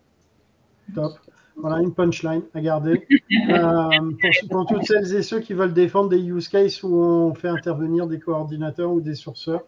Top. 0.92 1.12
Voilà 1.56 1.80
une 1.80 1.94
punchline 1.94 2.42
à 2.54 2.60
garder. 2.60 3.06
Euh, 3.48 3.88
pour, 4.50 4.66
toutes 4.66 4.84
celles 4.84 5.14
et 5.14 5.22
ceux 5.22 5.40
qui 5.40 5.54
veulent 5.54 5.72
défendre 5.72 6.08
des 6.08 6.18
use 6.18 6.48
cases 6.48 6.82
où 6.82 6.94
on 6.94 7.34
fait 7.34 7.48
intervenir 7.48 8.06
des 8.06 8.18
coordinateurs 8.18 8.92
ou 8.92 9.00
des 9.00 9.14
sourceurs. 9.14 9.64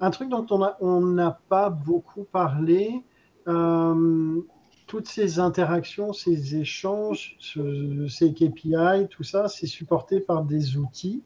Un 0.00 0.10
truc 0.10 0.30
dont 0.30 0.46
on 0.80 1.00
n'a 1.00 1.38
pas 1.48 1.68
beaucoup 1.68 2.24
parlé, 2.24 3.04
euh, 3.48 4.40
toutes 4.86 5.06
ces 5.06 5.38
interactions, 5.38 6.12
ces 6.12 6.56
échanges, 6.56 7.36
ces 7.38 8.32
KPI, 8.32 9.08
tout 9.10 9.22
ça, 9.22 9.48
c'est 9.48 9.66
supporté 9.66 10.20
par 10.20 10.44
des 10.44 10.78
outils, 10.78 11.22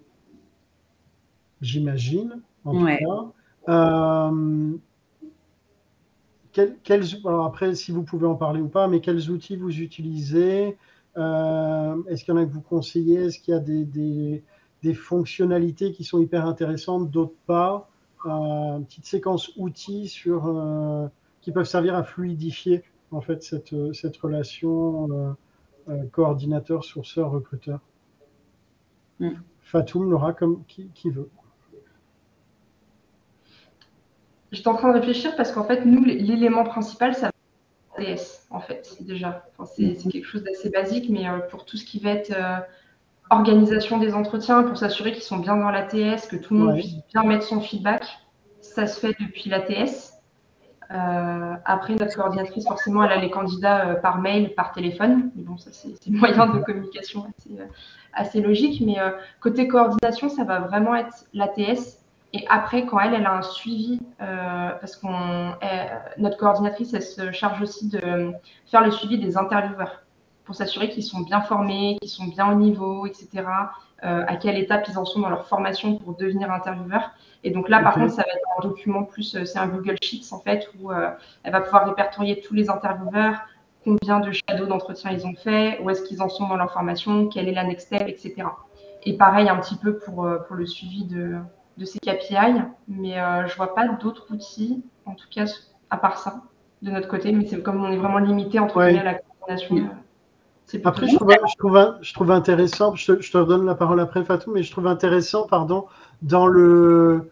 j'imagine, 1.61 2.43
en 2.65 2.73
tout 2.73 2.87
cas. 2.87 3.33
Euh, 3.69 4.77
après, 7.47 7.75
si 7.75 7.93
vous 7.93 8.03
pouvez 8.03 8.27
en 8.27 8.35
parler 8.35 8.61
ou 8.61 8.69
pas, 8.69 8.89
mais 8.89 9.01
quels 9.01 9.31
outils 9.31 9.57
vous 9.57 9.81
utilisez 9.81 10.77
Est-ce 11.17 12.25
qu'il 12.25 12.35
y 12.35 12.37
en 12.37 12.41
a 12.41 12.45
que 12.45 12.53
vous 12.53 12.61
conseillez 12.61 13.27
Est-ce 13.27 13.39
qu'il 13.39 13.55
y 13.55 13.57
a 13.57 13.61
des, 13.61 13.85
des, 14.83 14.95
fonctionnalités 14.95 15.93
qui 15.93 16.05
sont 16.05 16.21
hyper 16.21 16.45
intéressantes, 16.45 17.11
d'autres 17.11 17.39
pas? 17.47 17.89
Une 18.25 18.85
petite 18.87 19.07
séquence 19.07 19.51
outils 19.57 20.09
sur, 20.09 21.11
qui 21.41 21.53
peuvent 21.53 21.67
servir 21.67 21.95
à 21.95 22.05
fluidifier 22.05 22.83
en 23.11 23.21
fait 23.21 23.43
cette, 23.43 23.75
cette 23.93 24.17
relation 24.17 25.37
coordinateur, 26.13 26.85
sourceur, 26.85 27.31
recruteur. 27.31 27.81
Mm. 29.21 29.31
Fatoum, 29.65 30.11
Laura, 30.11 30.33
comme 30.33 30.65
qui, 30.67 31.11
veut. 31.11 31.31
J'étais 34.53 34.69
en 34.69 34.77
train 34.77 34.93
de 34.93 34.99
réfléchir 34.99 35.35
parce 35.37 35.53
qu'en 35.53 35.65
fait, 35.65 35.85
nous, 35.85 36.05
l'élément 36.05 36.65
principal, 36.65 37.15
ça 37.15 37.31
va 37.97 38.05
être 38.05 38.45
en 38.51 38.61
fait, 38.61 38.97
déjà. 39.01 39.45
c'est 39.65 39.97
quelque 40.11 40.27
chose 40.27 40.45
d'assez 40.45 40.71
basique, 40.71 41.09
mais 41.11 41.29
euh, 41.29 41.39
pour 41.39 41.65
tout 41.65 41.77
ce 41.77 41.85
qui 41.85 41.99
va 41.99 42.11
être 42.11 42.31
euh, 42.31 42.59
organisation 43.31 43.99
des 43.99 44.15
entretiens, 44.15 44.63
pour 44.63 44.77
s'assurer 44.77 45.13
qu'ils 45.13 45.23
sont 45.23 45.39
bien 45.39 45.57
dans 45.57 45.71
l'ATS, 45.71 46.27
que 46.29 46.37
tout 46.37 46.55
le 46.55 46.61
monde 46.61 46.75
puisse 46.75 46.95
bien 47.13 47.25
mettre 47.25 47.45
son 47.45 47.61
feedback, 47.61 48.05
ça 48.61 48.87
se 48.87 49.01
fait 49.01 49.17
depuis 49.21 49.49
l'ATS. 49.49 50.15
Euh, 50.91 51.55
après, 51.65 51.95
notre 51.95 52.15
coordinatrice, 52.15 52.67
forcément, 52.67 53.05
elle 53.05 53.13
a 53.13 53.17
les 53.17 53.31
candidats 53.31 53.87
euh, 53.87 53.95
par 53.95 54.19
mail, 54.19 54.55
par 54.55 54.73
téléphone. 54.73 55.31
Mais 55.35 55.43
bon, 55.43 55.57
ça, 55.57 55.71
c'est 55.73 56.11
moyen 56.11 56.47
de 56.47 56.59
communication 56.59 57.27
assez, 58.13 58.39
euh, 58.41 58.47
logique. 58.47 58.83
Mais 58.85 58.97
côté 59.41 59.67
coordination, 59.69 60.29
ça 60.29 60.45
va 60.45 60.61
vraiment 60.61 60.95
être 60.95 61.25
l'ATS. 61.33 62.01
Et 62.33 62.45
après, 62.49 62.85
quand 62.85 62.99
elle, 62.99 63.15
elle 63.15 63.27
a 63.27 63.37
un 63.37 63.43
suivi, 63.43 64.01
parce 64.19 64.97
que 64.97 65.07
notre 66.21 66.37
coordinatrice, 66.37 66.93
elle 66.95 67.03
se 67.03 67.31
charge 67.33 67.63
aussi 67.63 67.89
de 67.89 68.33
faire 68.67 68.85
le 68.85 68.91
suivi 68.91 69.19
des 69.19 69.37
intervieweurs 69.37 70.04
pour 70.45 70.55
s'assurer 70.55 70.91
qu'ils 70.91 71.05
sont 71.05 71.21
bien 71.21 71.41
formés, 71.41 71.97
qu'ils 72.01 72.11
sont 72.11 72.27
bien 72.27 72.51
au 72.51 72.55
niveau, 72.55 73.07
etc. 73.07 73.45
à 74.03 74.37
quelle 74.37 74.59
étape 74.59 74.85
ils 74.89 74.99
en 74.99 75.07
sont 75.07 75.21
dans 75.21 75.31
leur 75.31 75.47
formation 75.47 75.97
pour 75.97 76.15
devenir 76.15 76.53
intervieweurs. 76.53 77.13
Et 77.45 77.51
donc 77.51 77.69
là, 77.69 77.81
par 77.81 77.95
contre, 77.95 78.11
ça 78.11 78.23
va 78.23 78.29
être 78.29 78.47
un 78.59 78.69
document 78.69 79.05
plus, 79.05 79.37
euh, 79.37 79.45
c'est 79.45 79.59
un 79.59 79.69
Google 79.69 79.97
Sheets 80.03 80.33
en 80.33 80.41
fait, 80.41 80.69
où 80.81 80.91
euh, 80.91 81.11
elle 81.43 81.53
va 81.53 81.61
pouvoir 81.61 81.87
répertorier 81.87 82.41
tous 82.41 82.55
les 82.55 82.71
intervieweurs, 82.71 83.43
combien 83.85 84.19
de 84.19 84.33
shadows 84.33 84.67
d'entretien 84.67 85.11
ils 85.13 85.27
ont 85.27 85.35
fait, 85.35 85.79
où 85.83 85.91
est-ce 85.91 86.03
qu'ils 86.03 86.23
en 86.23 86.31
sont 86.31 86.49
dans 86.49 86.57
leur 86.57 86.73
formation, 86.73 87.29
quelle 87.29 87.49
est 87.49 87.53
la 87.55 87.65
next 87.65 87.89
step, 87.89 88.09
etc. 88.09 88.35
Et 89.03 89.19
pareil 89.19 89.51
un 89.51 89.57
petit 89.57 89.77
peu 89.77 89.99
pour, 89.99 90.25
euh, 90.25 90.39
pour 90.39 90.57
le 90.57 90.65
suivi 90.65 91.05
de, 91.05 91.37
de 91.77 91.85
ces 91.85 91.99
KPI, 91.99 92.63
mais 92.89 93.17
je 93.17 93.53
ne 93.53 93.57
vois 93.57 93.75
pas 93.75 93.89
d'autres 93.89 94.33
outils, 94.33 94.83
en 95.05 95.15
tout 95.15 95.29
cas 95.31 95.45
à 95.91 95.99
part 95.99 96.17
ça, 96.17 96.45
de 96.81 96.91
notre 96.91 97.09
côté, 97.09 97.31
mais 97.31 97.45
c'est 97.45 97.63
comme 97.63 97.85
on 97.85 97.93
est 97.93 97.99
vraiment 97.99 98.19
limité 98.19 98.59
entre 98.59 98.79
ouais. 98.79 99.03
la 99.03 99.15
coordination. 99.15 99.91
Après, 100.85 101.07
je 101.07 101.17
trouve, 101.17 101.31
je, 101.31 101.57
trouve, 101.57 101.99
je 102.01 102.15
trouve, 102.15 102.31
intéressant, 102.31 102.95
je 102.95 103.13
te, 103.13 103.23
je 103.23 103.31
te, 103.31 103.39
redonne 103.39 103.67
la 103.67 103.75
parole 103.75 104.01
après 104.01 104.25
Fatou, 104.25 104.51
mais 104.51 104.63
je 104.63 104.71
trouve 104.71 104.87
intéressant, 104.87 105.47
pardon, 105.47 105.85
dans 106.23 106.47
le, 106.47 107.31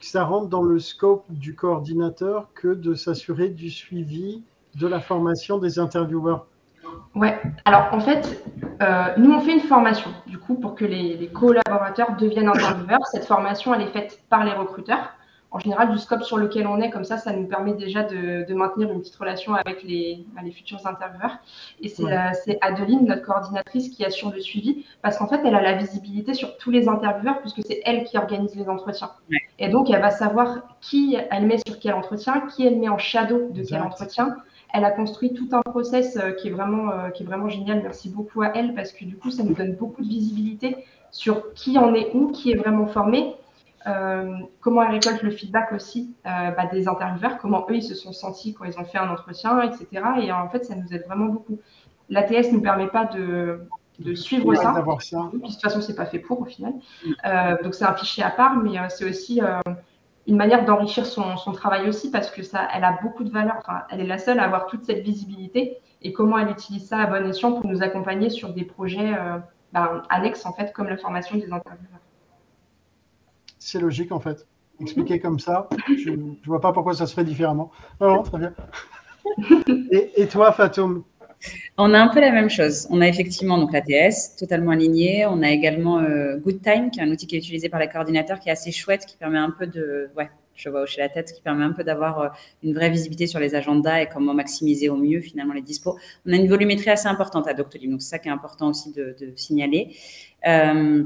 ça 0.00 0.24
rentre 0.24 0.48
dans 0.48 0.62
le 0.62 0.78
scope 0.78 1.24
du 1.30 1.54
coordinateur 1.54 2.48
que 2.54 2.68
de 2.68 2.94
s'assurer 2.94 3.48
du 3.48 3.70
suivi 3.70 4.42
de 4.76 4.86
la 4.86 5.00
formation 5.00 5.58
des 5.58 5.78
intervieweurs. 5.78 6.46
Ouais, 7.14 7.40
alors 7.64 7.88
en 7.92 8.00
fait, 8.00 8.44
euh, 8.82 9.04
nous 9.16 9.32
on 9.32 9.40
fait 9.40 9.54
une 9.54 9.60
formation 9.60 10.10
du 10.26 10.38
coup 10.38 10.54
pour 10.54 10.74
que 10.74 10.84
les, 10.84 11.16
les 11.16 11.28
collaborateurs 11.28 12.16
deviennent 12.16 12.48
intervieweurs. 12.48 13.04
Cette 13.10 13.24
formation 13.24 13.74
elle 13.74 13.82
est 13.82 13.92
faite 13.92 14.20
par 14.28 14.44
les 14.44 14.52
recruteurs 14.52 15.17
en 15.50 15.58
général 15.58 15.90
du 15.90 15.98
scope 15.98 16.22
sur 16.22 16.36
lequel 16.36 16.66
on 16.66 16.80
est. 16.80 16.90
Comme 16.90 17.04
ça, 17.04 17.16
ça 17.18 17.32
nous 17.32 17.46
permet 17.46 17.72
déjà 17.74 18.02
de, 18.02 18.52
maintenir 18.54 18.90
une 18.90 19.00
petite 19.00 19.16
relation 19.16 19.54
avec 19.54 19.82
les, 19.82 20.24
bah, 20.34 20.42
les 20.44 20.50
futurs 20.50 20.86
intervieweurs. 20.86 21.38
Et 21.80 21.88
c'est 21.88 22.58
Adeline, 22.60 23.06
notre 23.06 23.22
coordinatrice, 23.22 23.88
qui 23.90 24.04
assure 24.04 24.30
le 24.30 24.40
suivi 24.40 24.84
parce 25.02 25.18
qu'en 25.18 25.28
fait, 25.28 25.40
elle 25.44 25.54
a 25.54 25.62
la 25.62 25.74
visibilité 25.74 26.34
sur 26.34 26.56
tous 26.58 26.70
les 26.70 26.88
intervieweurs 26.88 27.40
puisque 27.40 27.62
c'est 27.66 27.80
elle 27.84 28.04
qui 28.04 28.18
organise 28.18 28.54
les 28.54 28.68
entretiens. 28.68 29.10
Et 29.58 29.68
donc, 29.68 29.90
elle 29.90 30.00
va 30.00 30.10
savoir 30.10 30.76
qui 30.80 31.16
elle 31.30 31.46
met 31.46 31.58
sur 31.66 31.78
quel 31.78 31.94
entretien, 31.94 32.42
qui 32.54 32.66
elle 32.66 32.78
met 32.78 32.88
en 32.88 32.98
shadow 32.98 33.50
de 33.50 33.62
quel 33.62 33.82
entretien. 33.82 34.36
Elle 34.74 34.84
a 34.84 34.90
construit 34.90 35.32
tout 35.32 35.48
un 35.52 35.62
process 35.62 36.16
euh, 36.16 36.32
qui 36.32 36.48
est 36.48 36.50
vraiment, 36.50 36.90
euh, 36.90 37.08
qui 37.08 37.22
est 37.22 37.26
vraiment 37.26 37.48
génial. 37.48 37.80
Merci 37.82 38.10
beaucoup 38.10 38.42
à 38.42 38.52
elle 38.54 38.74
parce 38.74 38.92
que 38.92 39.06
du 39.06 39.16
coup, 39.16 39.30
ça 39.30 39.42
nous 39.42 39.54
donne 39.54 39.74
beaucoup 39.74 40.02
de 40.02 40.08
visibilité 40.08 40.76
sur 41.10 41.54
qui 41.54 41.78
en 41.78 41.94
est 41.94 42.10
où, 42.12 42.32
qui 42.32 42.52
est 42.52 42.56
vraiment 42.56 42.86
formé 42.86 43.20
euh, 43.20 43.47
comment 44.60 44.82
elle 44.82 44.92
récolte 44.92 45.22
le 45.22 45.30
feedback 45.30 45.72
aussi 45.72 46.14
euh, 46.26 46.50
bah, 46.50 46.66
des 46.66 46.88
intervieweurs, 46.88 47.38
comment 47.38 47.66
eux 47.70 47.76
ils 47.76 47.82
se 47.82 47.94
sont 47.94 48.12
sentis 48.12 48.54
quand 48.54 48.64
ils 48.64 48.78
ont 48.78 48.84
fait 48.84 48.98
un 48.98 49.08
entretien, 49.08 49.60
etc. 49.62 49.86
Et 50.20 50.32
en 50.32 50.48
fait, 50.48 50.64
ça 50.64 50.74
nous 50.74 50.92
aide 50.92 51.04
vraiment 51.06 51.26
beaucoup. 51.26 51.58
L'ATS 52.08 52.50
ne 52.50 52.54
nous 52.54 52.62
permet 52.62 52.88
pas 52.88 53.04
de, 53.04 53.60
suivre 54.14 54.54
ça. 54.54 54.72
de 54.72 55.38
toute 55.38 55.60
façon, 55.60 55.80
c'est 55.80 55.94
pas 55.94 56.06
fait 56.06 56.18
pour 56.18 56.40
au 56.40 56.44
final. 56.44 56.72
Euh, 57.24 57.62
donc 57.62 57.74
c'est 57.74 57.84
un 57.84 57.94
fichier 57.94 58.24
à 58.24 58.30
part, 58.30 58.56
mais 58.56 58.78
c'est 58.88 59.08
aussi 59.08 59.40
une 60.26 60.36
manière 60.36 60.64
d'enrichir 60.64 61.06
son, 61.06 61.34
travail 61.52 61.88
aussi 61.88 62.10
parce 62.10 62.30
que 62.30 62.42
ça, 62.42 62.68
elle 62.74 62.84
a 62.84 62.98
beaucoup 63.02 63.24
de 63.24 63.30
valeur. 63.30 63.56
Enfin, 63.58 63.82
elle 63.90 64.00
est 64.00 64.06
la 64.06 64.18
seule 64.18 64.38
à 64.38 64.44
avoir 64.44 64.66
toute 64.66 64.84
cette 64.84 65.02
visibilité 65.04 65.78
et 66.02 66.12
comment 66.12 66.38
elle 66.38 66.50
utilise 66.50 66.86
ça 66.86 66.98
à 66.98 67.06
bon 67.06 67.28
escient 67.28 67.52
pour 67.52 67.66
nous 67.66 67.82
accompagner 67.82 68.30
sur 68.30 68.52
des 68.52 68.64
projets 68.64 69.12
bah, 69.72 70.02
annexes 70.08 70.46
en 70.46 70.52
fait, 70.52 70.72
comme 70.72 70.88
la 70.88 70.96
formation 70.96 71.36
des 71.36 71.52
intervieweurs 71.52 72.00
c'est 73.58 73.80
logique 73.80 74.12
en 74.12 74.20
fait. 74.20 74.46
Expliqué 74.80 75.18
comme 75.18 75.40
ça, 75.40 75.68
je 75.88 76.10
ne 76.10 76.34
vois 76.46 76.60
pas 76.60 76.72
pourquoi 76.72 76.94
ça 76.94 77.06
se 77.06 77.12
ferait 77.12 77.24
différemment. 77.24 77.72
Non, 78.00 78.22
très 78.22 78.38
bien. 78.38 78.54
Et, 79.90 80.26
toi, 80.28 80.52
Fatoum? 80.52 81.02
On 81.76 81.94
a 81.94 82.00
un 82.00 82.08
peu 82.08 82.20
la 82.20 82.30
même 82.30 82.48
chose. 82.48 82.86
On 82.90 83.00
a 83.00 83.08
effectivement 83.08 83.58
donc 83.58 83.72
l'ATS 83.72 84.36
totalement 84.36 84.70
aligné. 84.70 85.26
On 85.26 85.42
a 85.42 85.50
également 85.50 85.98
euh, 85.98 86.36
Good 86.36 86.62
Time, 86.62 86.90
qui 86.92 87.00
est 87.00 87.02
un 87.02 87.10
outil 87.10 87.26
qui 87.26 87.34
est 87.34 87.38
utilisé 87.38 87.68
par 87.68 87.80
les 87.80 87.88
coordinateurs, 87.88 88.38
qui 88.38 88.50
est 88.50 88.52
assez 88.52 88.70
chouette, 88.70 89.04
qui 89.04 89.16
permet 89.16 89.38
un 89.38 89.50
peu 89.50 89.66
de, 89.66 90.10
ouais, 90.16 90.30
je 90.58 90.68
vois 90.68 90.82
hocher 90.82 91.00
la 91.00 91.08
tête, 91.08 91.32
qui 91.32 91.40
permet 91.40 91.64
un 91.64 91.72
peu 91.72 91.84
d'avoir 91.84 92.20
euh, 92.20 92.28
une 92.62 92.74
vraie 92.74 92.90
visibilité 92.90 93.26
sur 93.26 93.40
les 93.40 93.54
agendas 93.54 94.02
et 94.02 94.06
comment 94.06 94.34
maximiser 94.34 94.88
au 94.88 94.96
mieux 94.96 95.20
finalement 95.20 95.54
les 95.54 95.62
dispos. 95.62 95.96
On 96.26 96.32
a 96.32 96.36
une 96.36 96.48
volumétrie 96.48 96.90
assez 96.90 97.08
importante 97.08 97.46
à 97.46 97.54
Doctolib, 97.54 97.90
donc 97.90 98.02
c'est 98.02 98.10
ça 98.10 98.18
qui 98.18 98.28
est 98.28 98.32
important 98.32 98.68
aussi 98.68 98.92
de, 98.92 99.14
signaler. 99.36 99.96
Euh, 100.46 101.04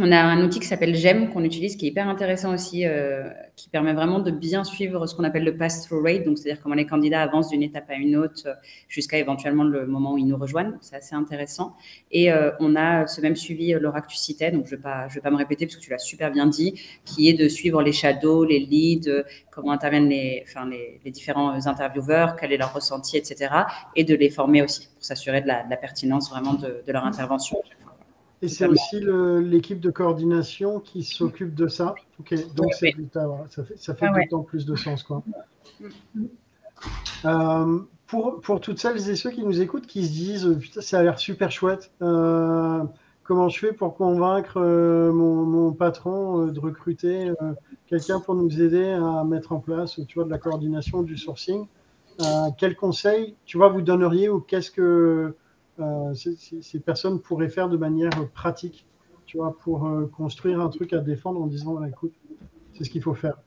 on 0.00 0.12
a 0.12 0.20
un 0.20 0.44
outil 0.44 0.60
qui 0.60 0.66
s'appelle 0.66 0.94
GEM 0.94 1.32
qu'on 1.32 1.42
utilise, 1.42 1.74
qui 1.74 1.86
est 1.86 1.88
hyper 1.88 2.08
intéressant 2.08 2.54
aussi, 2.54 2.86
euh, 2.86 3.28
qui 3.56 3.68
permet 3.68 3.92
vraiment 3.92 4.20
de 4.20 4.30
bien 4.30 4.62
suivre 4.62 5.08
ce 5.08 5.14
qu'on 5.16 5.24
appelle 5.24 5.42
le 5.42 5.56
pass-through 5.56 6.04
rate, 6.04 6.24
donc 6.24 6.38
c'est-à-dire 6.38 6.62
comment 6.62 6.76
les 6.76 6.86
candidats 6.86 7.20
avancent 7.20 7.48
d'une 7.48 7.64
étape 7.64 7.90
à 7.90 7.94
une 7.94 8.14
autre 8.14 8.42
euh, 8.46 8.54
jusqu'à 8.88 9.18
éventuellement 9.18 9.64
le 9.64 9.86
moment 9.86 10.12
où 10.12 10.18
ils 10.18 10.26
nous 10.26 10.36
rejoignent. 10.36 10.74
C'est 10.80 10.94
assez 10.94 11.16
intéressant. 11.16 11.74
Et 12.12 12.30
euh, 12.30 12.52
on 12.60 12.76
a 12.76 13.08
ce 13.08 13.20
même 13.20 13.34
suivi, 13.34 13.72
Laura, 13.72 14.00
que 14.00 14.06
tu 14.06 14.16
citais, 14.16 14.52
donc 14.52 14.66
je 14.66 14.72
ne 14.72 14.76
vais, 14.76 14.82
pas, 14.82 15.08
vais 15.08 15.20
pas 15.20 15.30
me 15.30 15.36
répéter 15.36 15.66
parce 15.66 15.76
que 15.76 15.82
tu 15.82 15.90
l'as 15.90 15.98
super 15.98 16.30
bien 16.30 16.46
dit, 16.46 16.80
qui 17.04 17.28
est 17.28 17.34
de 17.34 17.48
suivre 17.48 17.82
les 17.82 17.92
shadows, 17.92 18.44
les 18.44 18.60
leads, 18.60 19.10
comment 19.50 19.72
interviennent 19.72 20.08
les, 20.08 20.44
enfin, 20.46 20.68
les, 20.70 21.10
différents 21.10 21.66
intervieweurs, 21.66 22.36
quel 22.36 22.52
est 22.52 22.56
leur 22.56 22.72
ressenti, 22.72 23.16
etc. 23.16 23.52
Et 23.96 24.04
de 24.04 24.14
les 24.14 24.30
former 24.30 24.62
aussi 24.62 24.86
pour 24.94 25.02
s'assurer 25.02 25.40
de, 25.40 25.48
la, 25.48 25.76
pertinence 25.76 26.30
vraiment 26.30 26.54
de, 26.54 26.84
de 26.86 26.92
leur 26.92 27.04
intervention. 27.04 27.58
Et 28.40 28.48
c'est 28.48 28.66
aussi 28.66 29.00
l'équipe 29.00 29.80
de 29.80 29.90
coordination 29.90 30.78
qui 30.78 31.02
s'occupe 31.02 31.54
de 31.54 31.66
ça. 31.66 31.94
Ok, 32.20 32.34
donc 32.54 32.72
ça 32.72 32.86
fait, 33.64 33.78
ça 33.78 33.94
fait 33.94 34.06
ah 34.08 34.18
d'autant 34.20 34.42
plus 34.42 34.64
de 34.64 34.76
sens. 34.76 35.02
Quoi. 35.02 35.22
Euh, 37.24 37.78
pour, 38.06 38.40
pour, 38.40 38.60
toutes 38.60 38.78
celles 38.78 39.10
et 39.10 39.16
ceux 39.16 39.30
qui 39.30 39.42
nous 39.42 39.60
écoutent, 39.60 39.86
qui 39.86 40.06
se 40.06 40.12
disent 40.12 40.56
Putain, 40.60 40.80
ça 40.80 41.00
a 41.00 41.02
l'air 41.02 41.18
super 41.18 41.50
chouette, 41.50 41.90
euh, 42.00 42.84
comment 43.24 43.48
je 43.48 43.58
fais 43.58 43.72
pour 43.72 43.96
convaincre 43.96 44.58
euh, 44.58 45.12
mon, 45.12 45.44
mon, 45.44 45.72
patron 45.72 46.46
de 46.46 46.60
recruter 46.60 47.32
quelqu'un 47.88 48.20
pour 48.20 48.36
nous 48.36 48.62
aider 48.62 48.90
à 48.90 49.24
mettre 49.24 49.52
en 49.52 49.58
place 49.58 50.00
tu 50.06 50.14
vois, 50.14 50.24
de 50.24 50.30
la 50.30 50.38
coordination, 50.38 51.02
du 51.02 51.16
sourcing 51.16 51.66
Quels 52.56 52.76
conseils 52.76 53.34
tu 53.44 53.56
vois, 53.56 53.68
vous 53.68 53.82
donneriez 53.82 54.28
ou 54.28 54.40
qu'est-ce 54.40 54.70
que 54.70 55.34
euh, 55.80 56.14
ces, 56.14 56.80
personnes 56.80 57.20
pourraient 57.20 57.48
faire 57.48 57.68
de 57.68 57.76
manière 57.76 58.10
pratique, 58.34 58.86
tu 59.26 59.36
vois, 59.36 59.56
pour 59.58 59.86
euh, 59.86 60.10
construire 60.16 60.60
un 60.60 60.68
truc 60.68 60.92
à 60.92 60.98
défendre 60.98 61.40
en 61.40 61.46
disant, 61.46 61.82
écoute, 61.84 62.14
c'est 62.72 62.84
ce 62.84 62.90
qu'il 62.90 63.02
faut 63.02 63.14
faire. 63.14 63.38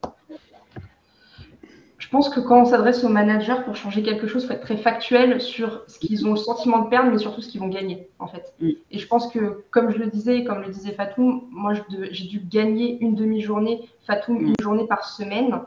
Je 1.98 2.10
pense 2.10 2.30
que 2.30 2.42
quand 2.42 2.64
on 2.64 2.66
s'adresse 2.66 3.04
aux 3.04 3.10
managers 3.10 3.64
pour 3.64 3.76
changer 3.76 4.04
quelque 4.04 4.28
chose, 4.28 4.44
il 4.44 4.48
faut 4.48 4.54
être 4.54 4.64
très 4.64 4.76
factuel 4.76 5.40
sur 5.40 5.84
ce 5.88 5.98
qu'ils 5.98 6.28
ont 6.28 6.32
le 6.32 6.38
sentiment 6.38 6.80
de 6.80 6.90
perdre, 6.90 7.10
mais 7.10 7.18
surtout 7.18 7.42
ce 7.42 7.48
qu'ils 7.48 7.62
vont 7.62 7.70
gagner, 7.70 8.10
en 8.20 8.28
fait. 8.28 8.54
Mm. 8.60 8.70
Et 8.92 9.00
je 9.00 9.08
pense 9.08 9.32
que, 9.32 9.64
comme 9.70 9.92
je 9.92 9.98
le 9.98 10.08
disais, 10.08 10.44
comme 10.44 10.62
le 10.62 10.70
disait 10.70 10.92
Fatou, 10.92 11.48
moi, 11.52 11.74
j'ai 12.12 12.28
dû 12.28 12.40
gagner 12.40 12.98
une 13.02 13.16
demi-journée, 13.16 13.88
Fatou, 14.02 14.36
une 14.36 14.52
mm. 14.52 14.56
journée 14.62 14.88
par 14.88 15.06
semaine, 15.06 15.62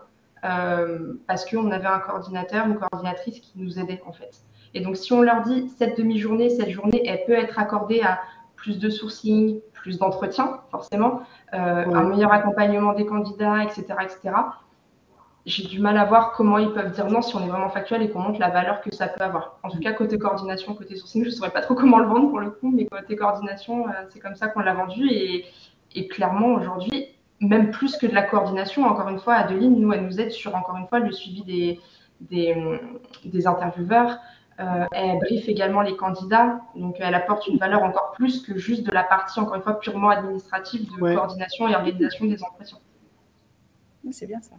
euh, 0.44 1.14
parce 1.26 1.48
qu'on 1.48 1.70
avait 1.70 1.86
un 1.86 2.00
coordinateur, 2.00 2.66
une 2.66 2.76
coordinatrice 2.76 3.40
qui 3.40 3.52
nous 3.56 3.78
aidait, 3.78 4.02
en 4.06 4.12
fait. 4.12 4.42
Et 4.74 4.80
donc, 4.80 4.96
si 4.96 5.12
on 5.12 5.22
leur 5.22 5.42
dit 5.42 5.68
cette 5.78 5.96
demi-journée, 5.96 6.50
cette 6.50 6.70
journée, 6.70 7.02
elle 7.06 7.24
peut 7.24 7.32
être 7.32 7.58
accordée 7.58 8.00
à 8.02 8.20
plus 8.56 8.78
de 8.78 8.90
sourcing, 8.90 9.60
plus 9.72 9.98
d'entretien, 9.98 10.60
forcément, 10.70 11.20
euh, 11.52 11.84
un 11.94 12.02
meilleur 12.04 12.32
accompagnement 12.32 12.94
des 12.94 13.06
candidats, 13.06 13.62
etc., 13.62 13.84
etc. 14.02 14.34
j'ai 15.46 15.64
du 15.64 15.78
mal 15.78 15.98
à 15.98 16.06
voir 16.06 16.32
comment 16.32 16.56
ils 16.56 16.72
peuvent 16.72 16.90
dire 16.90 17.06
non 17.06 17.20
si 17.20 17.36
on 17.36 17.44
est 17.44 17.48
vraiment 17.48 17.68
factuel 17.68 18.00
et 18.00 18.10
qu'on 18.10 18.20
montre 18.20 18.40
la 18.40 18.48
valeur 18.48 18.80
que 18.80 18.92
ça 18.94 19.08
peut 19.08 19.22
avoir. 19.22 19.58
En 19.62 19.68
tout 19.68 19.78
cas, 19.78 19.92
côté 19.92 20.18
coordination, 20.18 20.74
côté 20.74 20.96
sourcing, 20.96 21.22
je 21.22 21.28
ne 21.28 21.34
saurais 21.34 21.50
pas 21.50 21.60
trop 21.60 21.74
comment 21.74 21.98
le 21.98 22.06
vendre 22.06 22.30
pour 22.30 22.40
le 22.40 22.50
coup, 22.50 22.72
mais 22.74 22.86
côté 22.86 23.16
coordination, 23.16 23.86
euh, 23.88 23.92
c'est 24.08 24.20
comme 24.20 24.36
ça 24.36 24.48
qu'on 24.48 24.60
l'a 24.60 24.74
vendu. 24.74 25.08
Et, 25.10 26.08
clairement, 26.08 26.54
aujourd'hui, 26.54 27.08
même 27.40 27.70
plus 27.70 27.96
que 27.96 28.06
de 28.06 28.14
la 28.14 28.22
coordination, 28.22 28.84
encore 28.84 29.08
une 29.08 29.20
fois, 29.20 29.34
Adeline, 29.34 29.78
nous, 29.78 29.92
elle 29.92 30.04
nous 30.06 30.20
aide 30.20 30.32
sur, 30.32 30.56
encore 30.56 30.76
une 30.76 30.88
fois, 30.88 30.98
le 30.98 31.12
suivi 31.12 31.44
des, 31.44 31.80
des, 33.24 33.46
intervieweurs. 33.46 34.18
Euh, 34.60 34.84
elle 34.92 35.18
brief 35.18 35.48
également 35.48 35.82
les 35.82 35.96
candidats, 35.96 36.60
donc 36.76 36.96
elle 37.00 37.14
apporte 37.14 37.46
une 37.48 37.58
valeur 37.58 37.82
encore 37.82 38.12
plus 38.12 38.40
que 38.40 38.56
juste 38.56 38.84
de 38.84 38.92
la 38.92 39.02
partie, 39.02 39.40
encore 39.40 39.56
une 39.56 39.62
fois, 39.62 39.80
purement 39.80 40.10
administrative 40.10 40.88
de 40.92 41.14
coordination 41.14 41.68
et 41.68 41.74
organisation 41.74 42.26
des 42.26 42.42
entretiens. 42.42 42.78
C'est 44.12 44.26
bien 44.26 44.40
ça. 44.40 44.54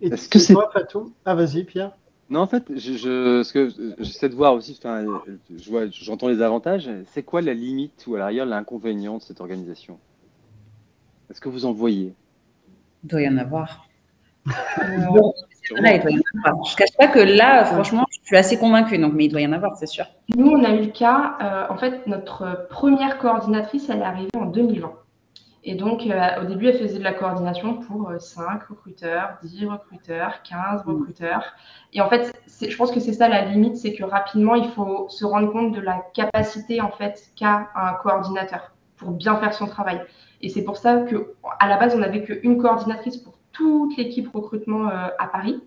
Et 0.00 0.08
Est-ce 0.08 0.28
que 0.28 0.38
c'est 0.38 0.52
toi, 0.52 0.70
Fatou? 0.72 1.14
Ah, 1.24 1.34
vas-y, 1.34 1.64
Pierre. 1.64 1.92
Non, 2.28 2.40
en 2.40 2.46
fait, 2.46 2.64
je, 2.76 3.42
ce 3.42 3.52
que 3.52 3.68
j'essaie 3.98 4.28
de 4.28 4.34
voir 4.34 4.52
aussi, 4.54 4.78
je 4.82 5.70
vois, 5.70 5.86
j'entends 5.90 6.28
les 6.28 6.42
avantages. 6.42 6.90
C'est 7.12 7.22
quoi 7.22 7.40
la 7.40 7.54
limite 7.54 8.04
ou 8.06 8.16
à 8.16 8.18
l'arrière 8.18 8.46
l'inconvénient 8.46 9.18
de 9.18 9.22
cette 9.22 9.40
organisation? 9.40 9.98
Est-ce 11.30 11.40
que 11.40 11.48
vous 11.48 11.64
en 11.66 11.72
voyez? 11.72 12.14
Il 13.04 13.08
doit 13.08 13.22
y 13.22 13.28
en 13.28 13.36
avoir. 13.36 13.88
Je 15.68 15.74
ne 15.74 16.76
cache 16.76 16.96
pas 16.96 17.08
que 17.08 17.18
là, 17.18 17.64
franchement, 17.64 18.04
je 18.10 18.26
suis 18.26 18.36
assez 18.36 18.58
convaincue, 18.58 18.98
donc, 18.98 19.14
mais 19.14 19.24
il 19.24 19.28
doit 19.28 19.40
y 19.40 19.46
en 19.46 19.52
avoir, 19.52 19.76
c'est 19.76 19.86
sûr. 19.86 20.06
Nous, 20.36 20.48
on 20.48 20.64
a 20.64 20.70
eu 20.70 20.82
le 20.82 20.92
cas, 20.92 21.36
euh, 21.42 21.66
en 21.72 21.76
fait, 21.76 22.06
notre 22.06 22.66
première 22.70 23.18
coordinatrice, 23.18 23.88
elle 23.88 23.98
est 23.98 24.04
arrivée 24.04 24.30
en 24.36 24.46
2020. 24.46 24.92
Et 25.68 25.74
donc, 25.74 26.06
euh, 26.06 26.42
au 26.42 26.44
début, 26.44 26.68
elle 26.68 26.78
faisait 26.78 26.98
de 26.98 27.04
la 27.04 27.12
coordination 27.12 27.74
pour 27.74 28.12
5 28.16 28.42
euh, 28.42 28.58
recruteurs, 28.70 29.38
10 29.42 29.66
recruteurs, 29.66 30.42
15 30.48 30.84
mm. 30.84 30.88
recruteurs. 30.88 31.44
Et 31.92 32.00
en 32.00 32.08
fait, 32.08 32.40
je 32.60 32.76
pense 32.76 32.92
que 32.92 33.00
c'est 33.00 33.12
ça 33.12 33.28
la 33.28 33.46
limite, 33.46 33.76
c'est 33.76 33.92
que 33.92 34.04
rapidement, 34.04 34.54
il 34.54 34.70
faut 34.70 35.08
se 35.08 35.24
rendre 35.24 35.50
compte 35.50 35.74
de 35.74 35.80
la 35.80 36.04
capacité 36.14 36.80
en 36.80 36.92
fait 36.92 37.20
qu'a 37.34 37.68
un 37.74 37.94
coordinateur 37.94 38.72
pour 38.96 39.10
bien 39.10 39.36
faire 39.38 39.52
son 39.52 39.66
travail. 39.66 40.00
Et 40.40 40.48
c'est 40.48 40.62
pour 40.62 40.76
ça 40.76 40.98
que 40.98 41.34
à 41.58 41.68
la 41.68 41.78
base, 41.78 41.96
on 41.96 41.98
n'avait 41.98 42.22
qu'une 42.22 42.58
coordinatrice 42.58 43.16
pour 43.16 43.35
toute 43.56 43.96
l'équipe 43.96 44.28
recrutement 44.32 44.88
euh, 44.88 45.08
à 45.18 45.26
Paris. 45.26 45.62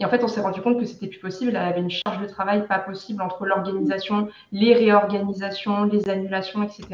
Et 0.00 0.04
en 0.04 0.08
fait, 0.08 0.22
on 0.22 0.28
s'est 0.28 0.40
rendu 0.40 0.60
compte 0.60 0.78
que 0.78 0.84
c'était 0.84 1.08
plus 1.08 1.18
possible. 1.18 1.50
Elle 1.50 1.56
avait 1.56 1.80
une 1.80 1.90
charge 1.90 2.20
de 2.20 2.26
travail 2.26 2.66
pas 2.68 2.78
possible 2.78 3.20
entre 3.20 3.44
l'organisation, 3.46 4.28
les 4.52 4.74
réorganisations, 4.74 5.84
les 5.84 6.08
annulations, 6.08 6.62
etc. 6.62 6.86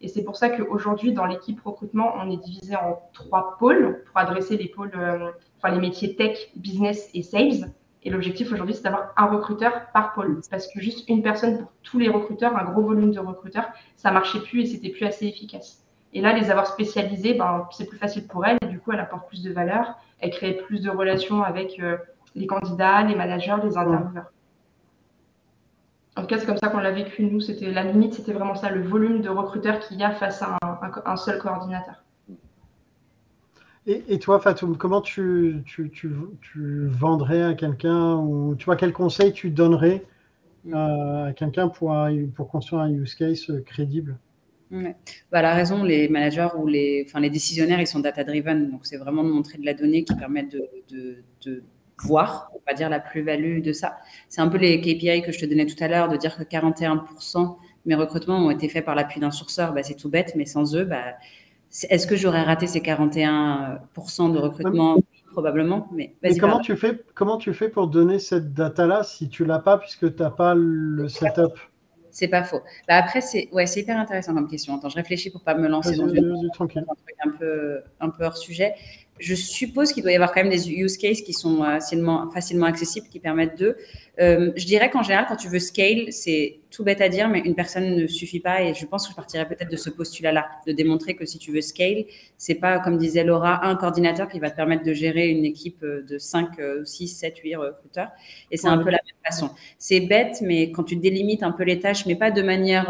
Et 0.00 0.08
c'est 0.08 0.22
pour 0.22 0.36
ça 0.36 0.50
qu'aujourd'hui, 0.50 1.12
dans 1.12 1.26
l'équipe 1.26 1.60
recrutement, 1.64 2.12
on 2.16 2.30
est 2.30 2.36
divisé 2.36 2.76
en 2.76 3.00
trois 3.12 3.56
pôles 3.58 4.04
pour 4.06 4.18
adresser 4.18 4.56
les 4.56 4.68
pôles, 4.68 4.92
euh, 4.96 5.30
enfin 5.58 5.74
les 5.74 5.80
métiers 5.80 6.14
tech, 6.14 6.38
business 6.54 7.10
et 7.12 7.22
sales. 7.22 7.72
Et 8.04 8.10
l'objectif 8.10 8.52
aujourd'hui, 8.52 8.74
c'est 8.74 8.84
d'avoir 8.84 9.12
un 9.16 9.26
recruteur 9.26 9.90
par 9.92 10.12
pôle. 10.12 10.40
Parce 10.50 10.68
que 10.68 10.78
juste 10.78 11.08
une 11.08 11.22
personne 11.22 11.58
pour 11.58 11.72
tous 11.82 11.98
les 11.98 12.08
recruteurs, 12.08 12.56
un 12.56 12.64
gros 12.64 12.82
volume 12.82 13.10
de 13.10 13.18
recruteurs, 13.18 13.66
ça 13.96 14.12
marchait 14.12 14.40
plus 14.40 14.60
et 14.60 14.66
c'était 14.66 14.90
plus 14.90 15.06
assez 15.06 15.26
efficace. 15.26 15.84
Et 16.12 16.20
là, 16.20 16.32
les 16.32 16.50
avoir 16.50 16.66
spécialisés, 16.66 17.34
ben, 17.34 17.66
c'est 17.72 17.86
plus 17.86 17.98
facile 17.98 18.28
pour 18.28 18.46
elle. 18.46 18.58
Coup, 18.84 18.92
elle 18.92 19.00
apporte 19.00 19.28
plus 19.28 19.42
de 19.42 19.50
valeur. 19.50 19.98
Elle 20.20 20.30
crée 20.30 20.52
plus 20.52 20.82
de 20.82 20.90
relations 20.90 21.42
avec 21.42 21.80
euh, 21.80 21.96
les 22.34 22.46
candidats, 22.46 23.02
les 23.02 23.14
managers, 23.14 23.56
les 23.64 23.78
intervieweurs. 23.78 24.30
En 26.16 26.20
tout 26.20 26.26
cas, 26.26 26.38
c'est 26.38 26.46
comme 26.46 26.58
ça 26.58 26.68
qu'on 26.68 26.78
l'a 26.78 26.92
vécu, 26.92 27.24
nous. 27.24 27.40
C'était 27.40 27.70
La 27.70 27.82
limite, 27.82 28.14
c'était 28.14 28.32
vraiment 28.32 28.54
ça, 28.54 28.70
le 28.70 28.82
volume 28.82 29.22
de 29.22 29.30
recruteurs 29.30 29.80
qu'il 29.80 29.98
y 29.98 30.04
a 30.04 30.10
face 30.10 30.42
à 30.42 30.58
un, 31.06 31.16
seul 31.16 31.38
coordinateur. 31.38 32.02
Et, 33.86 34.18
toi, 34.18 34.38
Fatoum, 34.38 34.76
comment 34.76 35.00
tu, 35.00 35.62
tu, 35.66 35.90
tu, 35.90 36.86
vendrais 36.86 37.42
à 37.42 37.54
quelqu'un 37.54 38.16
ou 38.16 38.54
tu 38.54 38.64
vois 38.64 38.76
quel 38.76 38.92
conseil 38.92 39.32
tu 39.32 39.50
donnerais 39.50 40.04
à 40.72 41.32
quelqu'un 41.36 41.68
pour, 41.68 41.94
pour 42.34 42.48
construire 42.48 42.82
un 42.82 42.90
use 42.90 43.14
case 43.14 43.52
crédible? 43.66 44.16
Ouais. 44.74 44.96
Bah, 45.30 45.40
la 45.40 45.54
raison, 45.54 45.84
les 45.84 46.08
managers 46.08 46.48
ou 46.56 46.66
les, 46.66 47.04
enfin, 47.06 47.20
les 47.20 47.30
décisionnaires, 47.30 47.80
ils 47.80 47.86
sont 47.86 48.00
data-driven. 48.00 48.70
Donc, 48.70 48.86
c'est 48.86 48.96
vraiment 48.96 49.22
de 49.22 49.30
montrer 49.30 49.56
de 49.58 49.64
la 49.64 49.72
donnée 49.72 50.02
qui 50.02 50.14
permet 50.16 50.42
de, 50.42 50.68
de, 50.90 51.22
de 51.44 51.62
voir, 52.02 52.50
on 52.54 52.60
va 52.66 52.74
dire, 52.74 52.90
la 52.90 52.98
plus-value 52.98 53.62
de 53.62 53.72
ça. 53.72 53.96
C'est 54.28 54.40
un 54.40 54.48
peu 54.48 54.58
les 54.58 54.80
KPI 54.80 55.22
que 55.22 55.30
je 55.30 55.38
te 55.38 55.46
donnais 55.46 55.66
tout 55.66 55.82
à 55.82 55.86
l'heure, 55.86 56.08
de 56.08 56.16
dire 56.16 56.36
que 56.36 56.42
41% 56.42 56.98
de 57.40 57.54
mes 57.86 57.94
recrutements 57.94 58.38
ont 58.38 58.50
été 58.50 58.68
faits 58.68 58.84
par 58.84 58.96
l'appui 58.96 59.20
d'un 59.20 59.30
sourceur. 59.30 59.72
Bah, 59.74 59.84
c'est 59.84 59.94
tout 59.94 60.08
bête, 60.10 60.34
mais 60.34 60.44
sans 60.44 60.74
eux, 60.74 60.84
bah, 60.84 61.14
est-ce 61.88 62.08
que 62.08 62.16
j'aurais 62.16 62.42
raté 62.42 62.66
ces 62.66 62.80
41% 62.80 64.32
de 64.32 64.38
recrutement? 64.38 64.96
Probablement. 65.30 65.88
Mais, 65.92 66.14
mais 66.22 66.36
comment, 66.36 66.60
tu 66.60 66.76
fais, 66.76 67.00
comment 67.14 67.38
tu 67.38 67.54
fais 67.54 67.68
pour 67.68 67.86
donner 67.88 68.18
cette 68.18 68.54
data-là 68.54 69.04
si 69.04 69.28
tu 69.28 69.44
l'as 69.44 69.58
pas, 69.60 69.78
puisque 69.78 70.14
tu 70.14 70.22
n'as 70.22 70.30
pas 70.30 70.54
le 70.56 71.08
setup? 71.08 71.58
C'est 72.14 72.28
pas 72.28 72.44
faux. 72.44 72.60
Bah 72.88 72.96
après, 72.96 73.20
c'est 73.20 73.48
ouais, 73.52 73.64
hyper 73.64 73.98
intéressant 73.98 74.34
comme 74.34 74.48
question. 74.48 74.76
Attends, 74.76 74.88
je 74.88 74.96
réfléchis 74.96 75.30
pour 75.30 75.42
pas 75.42 75.54
me 75.54 75.68
lancer 75.68 75.96
dans 75.96 76.08
une, 76.08 76.32
un 76.32 76.48
truc 76.54 76.72
un 76.76 77.30
peu, 77.30 77.80
un 78.00 78.08
peu 78.08 78.24
hors 78.24 78.36
sujet 78.36 78.74
je 79.18 79.34
suppose 79.34 79.92
qu'il 79.92 80.02
doit 80.02 80.12
y 80.12 80.16
avoir 80.16 80.32
quand 80.32 80.42
même 80.42 80.50
des 80.50 80.70
use 80.70 80.96
cases 80.96 81.22
qui 81.22 81.32
sont 81.32 81.62
euh, 81.62 81.74
facilement, 81.74 82.30
facilement 82.30 82.66
accessibles, 82.66 83.08
qui 83.08 83.20
permettent 83.20 83.58
de. 83.58 83.76
Euh, 84.20 84.52
je 84.56 84.66
dirais 84.66 84.90
qu'en 84.90 85.02
général, 85.02 85.26
quand 85.28 85.36
tu 85.36 85.48
veux 85.48 85.60
scale, 85.60 86.12
c'est 86.12 86.60
tout 86.74 86.84
bête 86.84 87.00
à 87.00 87.08
dire, 87.08 87.28
mais 87.28 87.40
une 87.40 87.54
personne 87.54 87.96
ne 87.96 88.06
suffit 88.06 88.40
pas. 88.40 88.62
Et 88.62 88.74
je 88.74 88.86
pense 88.86 89.06
que 89.06 89.12
je 89.12 89.16
partirais 89.16 89.46
peut-être 89.46 89.70
de 89.70 89.76
ce 89.76 89.90
postulat-là, 89.90 90.48
de 90.66 90.72
démontrer 90.72 91.14
que 91.14 91.24
si 91.24 91.38
tu 91.38 91.52
veux 91.52 91.60
scale, 91.60 92.04
c'est 92.36 92.56
pas, 92.56 92.78
comme 92.78 92.98
disait 92.98 93.24
Laura, 93.24 93.66
un 93.66 93.76
coordinateur 93.76 94.28
qui 94.28 94.40
va 94.40 94.50
te 94.50 94.56
permettre 94.56 94.84
de 94.84 94.92
gérer 94.92 95.28
une 95.28 95.44
équipe 95.44 95.82
euh, 95.82 96.02
de 96.02 96.18
5, 96.18 96.48
6, 96.84 97.08
7, 97.08 97.38
8 97.38 97.56
recruteurs. 97.56 98.08
Et 98.50 98.56
c'est 98.56 98.68
un 98.68 98.78
peu 98.78 98.90
la 98.90 98.98
même 98.98 99.24
façon. 99.24 99.50
C'est 99.78 100.00
bête, 100.00 100.38
mais 100.42 100.70
quand 100.72 100.84
tu 100.84 100.96
délimites 100.96 101.42
un 101.42 101.52
peu 101.52 101.64
les 101.64 101.78
tâches, 101.78 102.06
mais 102.06 102.16
pas 102.16 102.30
de 102.30 102.42
manière, 102.42 102.86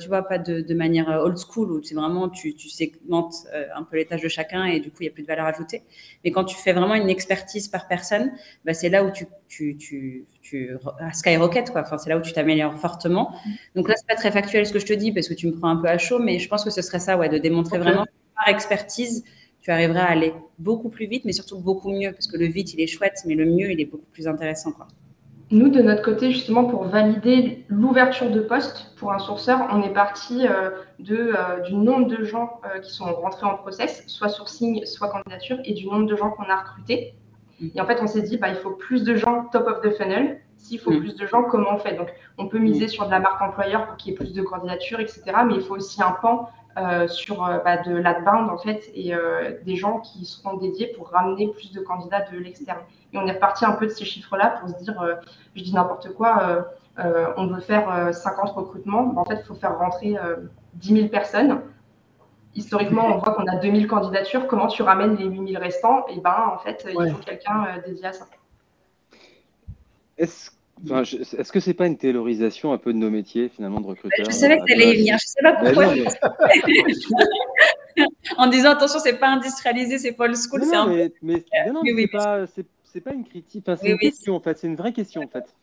tu 0.00 0.08
vois, 0.08 0.22
pas 0.22 0.38
de, 0.38 0.74
manière 0.74 1.08
old 1.08 1.36
school, 1.38 1.72
où 1.72 1.82
c'est 1.82 1.94
vraiment, 1.94 2.28
tu, 2.28 2.54
tu 2.54 2.68
segmentes 2.68 3.34
un 3.74 3.82
peu 3.84 3.96
les 3.96 4.04
tâches 4.04 4.22
de 4.22 4.28
chacun 4.28 4.64
et 4.64 4.80
du 4.80 4.90
coup, 4.90 4.98
il 5.00 5.04
n'y 5.04 5.08
a 5.08 5.12
plus 5.12 5.22
de 5.22 5.28
valeur 5.28 5.46
ajoutée 5.46 5.82
mais 6.24 6.30
quand 6.30 6.44
tu 6.44 6.56
fais 6.56 6.72
vraiment 6.72 6.94
une 6.94 7.10
expertise 7.10 7.68
par 7.68 7.88
personne, 7.88 8.32
bah, 8.64 8.74
c'est 8.74 8.88
là 8.88 9.04
où 9.04 9.10
tu, 9.10 9.26
tu, 9.48 9.76
tu, 9.76 10.26
tu 10.48 10.76
skyrocket, 11.12 11.70
quoi. 11.70 11.82
Enfin, 11.82 11.98
c'est 11.98 12.10
là 12.10 12.16
où 12.16 12.20
tu 12.20 12.32
t'améliores 12.32 12.78
fortement. 12.78 13.34
Donc 13.74 13.88
là, 13.88 13.94
c'est 13.96 14.06
pas 14.06 14.16
très 14.16 14.30
factuel 14.30 14.66
ce 14.66 14.72
que 14.72 14.78
je 14.78 14.86
te 14.86 14.92
dis 14.92 15.12
parce 15.12 15.28
que 15.28 15.34
tu 15.34 15.46
me 15.46 15.52
prends 15.52 15.68
un 15.68 15.76
peu 15.76 15.88
à 15.88 15.98
chaud, 15.98 16.18
mais 16.18 16.38
je 16.38 16.48
pense 16.48 16.64
que 16.64 16.70
ce 16.70 16.82
serait 16.82 16.98
ça, 16.98 17.16
ouais, 17.16 17.28
de 17.28 17.38
démontrer 17.38 17.78
vraiment 17.78 18.04
que 18.04 18.10
par 18.36 18.48
expertise, 18.48 19.24
tu 19.60 19.70
arriveras 19.70 20.02
à 20.02 20.10
aller 20.10 20.32
beaucoup 20.58 20.88
plus 20.88 21.06
vite, 21.06 21.24
mais 21.24 21.32
surtout 21.32 21.58
beaucoup 21.58 21.90
mieux 21.90 22.12
parce 22.12 22.26
que 22.26 22.36
le 22.36 22.46
vite, 22.46 22.74
il 22.74 22.80
est 22.80 22.86
chouette, 22.86 23.18
mais 23.26 23.34
le 23.34 23.46
mieux, 23.46 23.70
il 23.70 23.80
est 23.80 23.86
beaucoup 23.86 24.06
plus 24.12 24.26
intéressant, 24.28 24.72
quoi. 24.72 24.88
Nous, 25.50 25.70
de 25.70 25.80
notre 25.80 26.02
côté, 26.02 26.30
justement, 26.30 26.66
pour 26.66 26.84
valider 26.84 27.64
l'ouverture 27.68 28.30
de 28.30 28.40
poste 28.40 28.92
pour 28.98 29.12
un 29.12 29.18
sourceur, 29.18 29.66
on 29.72 29.82
est 29.82 29.94
parti 29.94 30.46
euh, 30.46 30.70
euh, 31.10 31.60
du 31.60 31.74
nombre 31.74 32.06
de 32.06 32.22
gens 32.22 32.60
euh, 32.66 32.80
qui 32.80 32.92
sont 32.92 33.06
rentrés 33.06 33.46
en 33.46 33.56
process, 33.56 34.04
soit 34.08 34.28
sourcing, 34.28 34.84
soit 34.84 35.08
candidature, 35.08 35.58
et 35.64 35.72
du 35.72 35.86
nombre 35.86 36.06
de 36.06 36.16
gens 36.16 36.30
qu'on 36.32 36.42
a 36.42 36.56
recrutés. 36.56 37.14
Et 37.60 37.80
en 37.80 37.86
fait, 37.86 38.00
on 38.02 38.06
s'est 38.06 38.22
dit, 38.22 38.38
bah, 38.38 38.48
il 38.48 38.56
faut 38.56 38.70
plus 38.70 39.04
de 39.04 39.14
gens 39.14 39.44
top 39.52 39.66
of 39.66 39.80
the 39.80 39.96
funnel. 39.96 40.40
S'il 40.56 40.78
faut 40.78 40.90
mm. 40.90 41.00
plus 41.00 41.16
de 41.16 41.26
gens, 41.26 41.42
comment 41.44 41.74
on 41.74 41.78
fait? 41.78 41.94
Donc, 41.94 42.08
on 42.36 42.48
peut 42.48 42.58
miser 42.58 42.86
mm. 42.86 42.88
sur 42.88 43.06
de 43.06 43.10
la 43.10 43.20
marque 43.20 43.40
employeur 43.40 43.86
pour 43.86 43.96
qu'il 43.96 44.12
y 44.12 44.14
ait 44.14 44.18
plus 44.18 44.32
de 44.32 44.42
candidatures, 44.42 45.00
etc. 45.00 45.22
Mais 45.46 45.54
il 45.54 45.62
faut 45.62 45.74
aussi 45.74 46.02
un 46.02 46.12
pan 46.12 46.50
sur 47.08 47.38
bah, 47.38 47.78
de 47.78 47.92
l'adbound, 47.92 48.48
en 48.50 48.58
fait, 48.58 48.88
et 48.94 49.12
des 49.64 49.74
gens 49.74 49.98
qui 49.98 50.24
seront 50.24 50.56
dédiés 50.58 50.92
pour 50.96 51.08
ramener 51.08 51.48
plus 51.48 51.72
de 51.72 51.80
candidats 51.80 52.20
de 52.30 52.38
l'externe. 52.38 52.78
Et 53.12 53.18
on 53.18 53.26
est 53.26 53.32
reparti 53.32 53.64
un 53.64 53.72
peu 53.72 53.86
de 53.86 53.90
ces 53.90 54.04
chiffres-là 54.04 54.58
pour 54.60 54.68
se 54.68 54.82
dire, 54.82 55.00
euh, 55.00 55.14
je 55.54 55.62
dis 55.62 55.72
n'importe 55.72 56.12
quoi, 56.14 56.42
euh, 56.42 56.62
euh, 56.98 57.26
on 57.36 57.46
veut 57.46 57.60
faire 57.60 58.12
50 58.12 58.50
recrutements. 58.50 59.14
en 59.16 59.24
fait, 59.24 59.38
il 59.42 59.46
faut 59.46 59.54
faire 59.54 59.78
rentrer 59.78 60.16
10 60.74 60.94
000 60.94 61.08
personnes. 61.08 61.60
Historiquement, 62.54 63.06
on 63.06 63.18
voit 63.18 63.34
qu'on 63.34 63.46
a 63.46 63.56
2000 63.56 63.86
candidatures. 63.86 64.46
Comment 64.46 64.66
tu 64.66 64.82
ramènes 64.82 65.16
les 65.16 65.26
8000 65.26 65.58
restants? 65.58 66.06
Et 66.08 66.14
eh 66.16 66.20
ben, 66.20 66.52
en 66.54 66.58
fait, 66.58 66.84
il 66.88 67.10
faut 67.10 67.18
quelqu'un 67.18 67.66
dédié 67.86 68.06
à 68.06 68.12
ça. 68.12 68.26
Est-ce 70.16 70.50
Enfin, 70.84 71.02
Est-ce 71.02 71.50
que 71.52 71.60
c'est 71.60 71.74
pas 71.74 71.86
une 71.86 71.96
taylorisation 71.96 72.72
un 72.72 72.78
peu 72.78 72.92
de 72.92 72.98
nos 72.98 73.10
métiers 73.10 73.48
finalement 73.48 73.80
de 73.80 73.86
recruteurs 73.86 74.26
Je 74.26 74.30
savais 74.30 74.58
que 74.58 74.64
tu 74.64 74.72
allais 74.74 74.92
y 74.92 74.96
venir. 74.98 75.16
Je 75.18 75.26
sais 75.26 75.42
pas 75.42 75.54
pourquoi. 75.54 75.94
en 78.36 78.46
disant 78.46 78.70
attention, 78.70 78.98
c'est 79.00 79.18
pas 79.18 79.28
industrialisé, 79.28 79.98
c'est 79.98 80.12
pas 80.12 80.28
le 80.28 80.34
school. 80.34 80.62
c'est 80.64 80.76
un 80.76 80.86
mais, 80.86 81.12
mais, 81.22 81.44
non, 81.72 81.80
mais 81.82 81.92
c'est 81.96 82.08
pas, 82.08 82.46
c'est 82.84 83.00
pas 83.00 83.12
une 83.12 83.24
critique, 83.24 83.64
c'est 83.66 83.88
une 83.88 83.98
question 83.98 84.36
en 84.36 84.40
fait, 84.40 84.58
c'est 84.58 84.66
une 84.66 84.76
vraie 84.76 84.92
question 84.92 85.22
en 85.22 85.28
fait. 85.28 85.54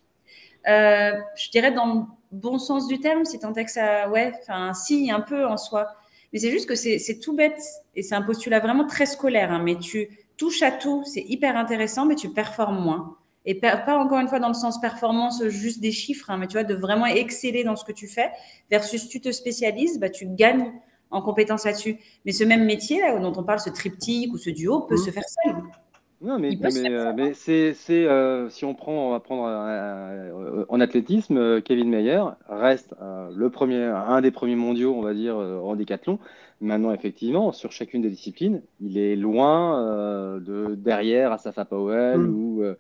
Euh, 0.68 1.20
je 1.38 1.50
dirais 1.52 1.72
dans 1.72 1.94
le 1.94 2.02
bon 2.32 2.58
sens 2.58 2.88
du 2.88 3.00
terme, 3.00 3.24
si 3.24 3.40
tant 3.40 3.54
est 3.54 3.66
que 3.66 3.72
ça, 3.72 4.10
ouais, 4.10 4.34
enfin, 4.42 4.74
si, 4.74 5.12
un 5.12 5.22
peu 5.22 5.46
en 5.46 5.58
soi. 5.58 5.88
Mais 6.36 6.42
c'est 6.42 6.52
juste 6.52 6.68
que 6.68 6.76
c'est 6.76 7.20
tout 7.22 7.34
bête 7.34 7.62
et 7.96 8.04
c'est 8.04 8.14
un 8.14 8.22
postulat 8.22 8.60
vraiment 8.60 8.86
très 8.86 9.06
scolaire. 9.06 9.54
Hein, 9.54 9.62
mais 9.64 9.78
tu 9.78 10.10
touches 10.36 10.64
à 10.64 10.72
tout, 10.72 11.02
c'est 11.06 11.22
hyper 11.22 11.56
intéressant, 11.56 12.06
mais 12.06 12.16
tu 12.16 12.28
performes 12.28 12.78
moins. 12.78 13.16
Et 13.46 13.56
pas 13.56 13.98
encore 13.98 14.20
une 14.20 14.28
fois 14.28 14.42
dans 14.42 14.50
le 14.50 14.54
sens 14.54 14.82
performance, 14.82 15.48
juste 15.48 15.80
des 15.80 15.94
chiffres, 15.94 16.30
hein, 16.30 16.36
mais 16.36 16.48
tu 16.48 16.58
vois, 16.58 16.66
de 16.66 16.76
vraiment 16.76 17.06
exceller 17.06 17.64
dans 17.64 17.78
ce 17.78 17.86
que 17.86 17.94
tu 17.94 18.10
fais, 18.10 18.32
versus 18.70 19.08
tu 19.08 19.22
te 19.22 19.32
spécialises, 19.32 19.98
bah, 19.98 20.10
tu 20.10 20.26
gagnes 20.28 20.74
en 21.10 21.22
compétences 21.22 21.64
là-dessus. 21.64 22.00
Mais 22.26 22.34
ce 22.34 22.44
même 22.44 22.66
métier 22.66 23.00
là, 23.00 23.18
dont 23.18 23.32
on 23.38 23.44
parle, 23.46 23.62
ce 23.62 23.70
triptyque 23.70 24.34
ou 24.34 24.38
ce 24.38 24.50
duo, 24.50 24.82
peut 24.82 24.96
mmh. 24.96 25.06
se 25.06 25.12
faire 25.12 25.24
seul. 25.46 25.56
Non, 26.26 26.40
mais, 26.40 26.58
mais, 27.16 27.34
c'est, 27.34 27.74
si 27.74 28.66
on 28.66 28.74
prend, 28.74 29.10
on 29.10 29.12
va 29.12 29.20
prendre 29.20 30.66
en 30.68 30.80
athlétisme, 30.80 31.62
Kevin 31.62 31.90
Meyer 31.90 32.24
reste 32.50 32.96
le 33.36 33.50
premier, 33.50 33.84
un 33.84 34.22
des 34.22 34.32
premiers 34.32 34.56
mondiaux, 34.56 34.96
on 34.96 35.02
va 35.02 35.14
dire, 35.14 35.38
en 35.38 35.76
décathlon. 35.76 36.20
Maintenant, 36.62 36.94
effectivement, 36.94 37.52
sur 37.52 37.74
chacune 37.74 38.02
des 38.02 38.10
disciplines, 38.10 38.62
il 38.80 38.98
est 38.98 39.18
loin 39.18 39.86
euh, 39.86 40.40
de 40.40 40.76
derrière 40.76 41.34
Asafa 41.34 41.66
Powell 41.66 42.20
mm. 42.20 42.34
ou 42.34 42.64
euh, 42.64 42.76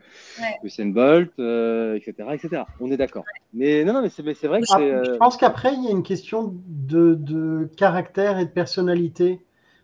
Usain 0.63 0.87
Bolt, 0.87 1.31
euh, 1.39 1.95
etc., 1.95 2.29
etc. 2.31 2.63
On 2.79 2.89
est 2.89 2.95
d'accord. 2.95 3.25
Mais 3.53 3.83
non, 3.83 3.93
non, 3.93 4.01
mais 4.01 4.09
c'est 4.09 4.47
vrai 4.47 4.61
que 4.61 4.67
c'est. 4.67 5.03
Je 5.03 5.17
pense 5.17 5.35
qu'après, 5.35 5.73
il 5.73 5.83
y 5.83 5.87
a 5.89 5.91
une 5.91 6.03
question 6.03 6.53
de, 6.67 7.15
de, 7.15 7.69
caractère 7.75 8.39
et 8.39 8.45
de 8.45 8.49
personnalité. 8.49 9.41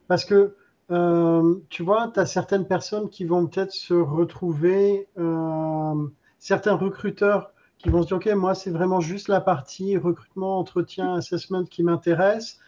Parce 0.08 0.24
que, 0.24 0.56
tu 1.70 1.84
vois, 1.84 2.12
tu 2.14 2.20
as 2.20 2.26
certaines 2.26 2.68
personnes 2.68 3.10
qui 3.10 3.26
vont 3.26 3.48
peut-être 3.48 3.72
se 3.72 3.94
retrouver, 3.94 5.08
certains 6.38 6.76
recruteurs 6.76 7.52
qui 7.78 7.90
vont 7.90 8.04
se 8.04 8.08
dire, 8.08 8.18
OK, 8.18 8.28
moi, 8.36 8.54
c'est 8.54 8.70
vraiment 8.70 9.00
juste 9.00 9.28
la 9.28 9.42
partie 9.42 9.98
recrutement, 9.98 10.60
entretien, 10.60 11.16
assessment 11.16 11.64
qui 11.66 11.84
m'intéresse 11.84 12.60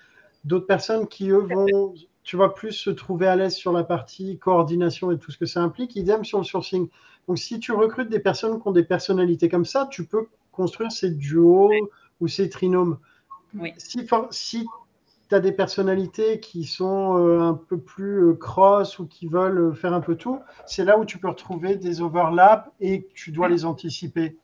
d'autres 0.43 0.65
personnes 0.65 1.07
qui, 1.07 1.30
eux, 1.30 1.38
vont, 1.38 1.93
tu 2.24 2.36
vois, 2.36 2.53
plus 2.53 2.71
se 2.71 2.89
trouver 2.89 3.28
à 3.28 3.36
l'aise 3.36 3.55
sur 3.55 3.71
la 3.71 3.84
partie 3.84 4.38
coordination 4.39 5.11
et 5.11 5.17
tout 5.17 5.32
ce 5.32 5.38
que 5.38 5.45
ça 5.45 5.61
implique. 5.61 5.95
Idem 5.95 6.26
sur 6.26 6.38
le 6.39 6.43
sourcing. 6.43 6.89
Donc, 7.28 7.38
si 7.38 7.59
tu 7.59 7.71
recrutes 7.71 8.09
des 8.09 8.19
personnes 8.19 8.61
qui 8.61 8.67
ont 8.67 8.71
des 8.71 8.84
personnalités 8.84 9.49
comme 9.49 9.65
ça, 9.65 9.88
tu 9.89 10.05
peux 10.05 10.28
construire 10.51 10.91
ces 10.91 11.11
duos 11.11 11.71
ou 12.19 12.28
ces 12.28 12.49
trinômes. 12.49 12.97
Si, 13.78 14.07
si 14.32 14.65
tu 15.34 15.38
as 15.38 15.39
des 15.39 15.51
personnalités 15.51 16.39
qui 16.39 16.63
sont 16.63 17.17
euh, 17.17 17.41
un 17.41 17.53
peu 17.55 17.79
plus 17.79 18.29
euh, 18.29 18.34
cross 18.36 18.99
ou 18.99 19.07
qui 19.07 19.27
veulent 19.27 19.57
euh, 19.57 19.73
faire 19.73 19.93
un 19.93 20.01
peu 20.01 20.15
tout, 20.15 20.39
c'est 20.67 20.86
là 20.86 20.99
où 20.99 21.05
tu 21.05 21.17
peux 21.17 21.27
retrouver 21.27 21.75
des 21.75 22.01
overlaps 22.01 22.69
et 22.79 23.07
tu 23.15 23.31
dois 23.31 23.49
les 23.49 23.65
anticiper. 23.65 24.38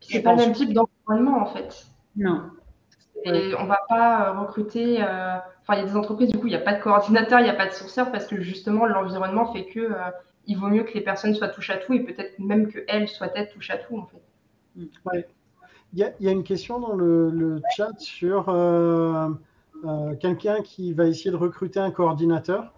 C'est 0.00 0.22
pas 0.22 0.32
le 0.32 0.38
même 0.38 0.52
type 0.52 0.72
d'environnement 0.72 1.42
en 1.42 1.46
fait. 1.46 1.86
Non. 2.16 2.50
Et 3.24 3.54
on 3.58 3.66
va 3.66 3.80
pas 3.88 4.32
recruter. 4.32 5.02
Euh, 5.02 5.36
enfin, 5.62 5.74
il 5.74 5.78
y 5.80 5.82
a 5.82 5.84
des 5.84 5.96
entreprises, 5.96 6.30
du 6.30 6.38
coup, 6.38 6.46
il 6.46 6.50
n'y 6.50 6.56
a 6.56 6.60
pas 6.60 6.74
de 6.74 6.82
coordinateur, 6.82 7.40
il 7.40 7.44
n'y 7.44 7.50
a 7.50 7.54
pas 7.54 7.66
de 7.66 7.72
sourceur 7.72 8.10
parce 8.10 8.26
que 8.26 8.40
justement, 8.40 8.86
l'environnement 8.86 9.52
fait 9.52 9.66
que 9.66 9.80
euh, 9.80 10.10
il 10.46 10.56
vaut 10.56 10.68
mieux 10.68 10.84
que 10.84 10.94
les 10.94 11.00
personnes 11.00 11.34
soient 11.34 11.48
touche 11.48 11.70
à 11.70 11.76
tout 11.76 11.92
et 11.92 12.00
peut-être 12.00 12.38
même 12.38 12.70
qu'elles 12.70 13.08
soient 13.08 13.36
être 13.36 13.52
touche 13.52 13.70
à 13.70 13.78
tout, 13.78 13.98
en 13.98 14.06
fait. 14.06 14.22
Ouais. 15.04 15.26
Il, 15.92 16.00
y 16.20 16.28
a, 16.28 16.30
une 16.30 16.44
question 16.44 16.78
dans 16.78 16.94
le, 16.94 17.60
chat 17.74 17.98
sur 17.98 18.46
quelqu'un 20.20 20.62
qui 20.62 20.92
va 20.92 21.06
essayer 21.06 21.30
de 21.30 21.36
recruter 21.36 21.80
un 21.80 21.90
coordinateur. 21.90 22.72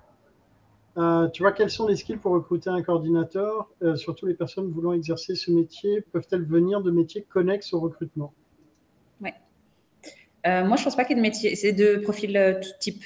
tu 1.33 1.43
vois, 1.43 1.53
quels 1.53 1.71
sont 1.71 1.89
les 1.89 1.97
skills 1.97 2.19
pour 2.19 2.33
recruter 2.33 2.71
un 2.71 2.83
coordinateur? 2.83 3.69
Surtout 3.97 4.27
les 4.27 4.35
personnes 4.35 4.71
voulant 4.71 4.93
exercer 4.93 5.35
ce 5.35 5.51
métier, 5.51 6.01
peuvent-elles 6.13 6.45
venir 6.45 6.81
de 6.81 6.91
métiers 6.91 7.23
connexes 7.23 7.73
au 7.73 7.81
recrutement? 7.81 8.33
Euh, 10.47 10.65
moi, 10.65 10.77
je 10.77 10.85
pense 10.85 10.97
pas 10.97 11.05
qu'il 11.05 11.17
y 11.17 11.21
ait 11.21 11.23
de 11.23 11.29
métier. 11.29 11.57
C'est 11.57 11.73
de 11.73 11.97
profil 11.97 12.37
euh, 12.37 12.55
tout 12.55 12.71
type 12.79 13.03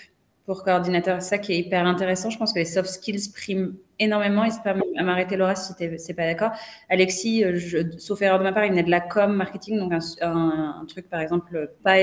pour 0.46 0.64
coordinateur. 0.64 1.22
C'est 1.22 1.30
ça 1.30 1.38
qui 1.38 1.52
est 1.52 1.58
hyper 1.58 1.86
intéressant. 1.86 2.30
Je 2.30 2.38
pense 2.38 2.52
que 2.52 2.58
les 2.58 2.64
soft 2.64 2.88
skills 2.88 3.30
priment 3.32 3.74
énormément. 3.98 4.44
Il 4.44 4.52
se 4.52 4.58
à 4.66 5.02
m'arrêter, 5.02 5.36
Laura, 5.36 5.54
si 5.54 5.74
tu 5.76 5.84
n'es 5.84 6.14
pas 6.14 6.26
d'accord. 6.26 6.50
Alexis, 6.88 7.44
euh, 7.44 7.84
sauf 7.98 8.20
erreur 8.22 8.38
de 8.38 8.44
ma 8.44 8.52
part, 8.52 8.64
il 8.64 8.70
venait 8.70 8.82
de 8.82 8.90
la 8.90 9.00
com 9.00 9.32
marketing, 9.34 9.78
donc 9.78 9.92
un, 10.20 10.84
truc, 10.88 11.08
par 11.08 11.20
exemple, 11.20 11.70
pas, 11.84 11.96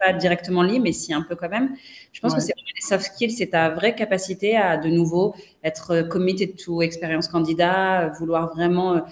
pas 0.00 0.12
directement 0.14 0.62
lié, 0.62 0.78
mais 0.78 0.92
si 0.92 1.12
un 1.12 1.22
peu 1.22 1.36
quand 1.36 1.50
même. 1.50 1.74
Je 2.12 2.20
pense 2.20 2.34
que 2.34 2.40
c'est 2.40 2.54
les 2.56 2.80
soft 2.80 3.04
skills, 3.04 3.32
c'est 3.32 3.48
ta 3.48 3.68
vraie 3.68 3.94
capacité 3.94 4.56
à, 4.56 4.78
de 4.78 4.88
nouveau, 4.88 5.34
être 5.62 6.02
committed 6.08 6.56
to 6.56 6.80
expérience 6.80 7.28
candidat, 7.28 8.08
vouloir 8.18 8.54
vraiment 8.54 9.02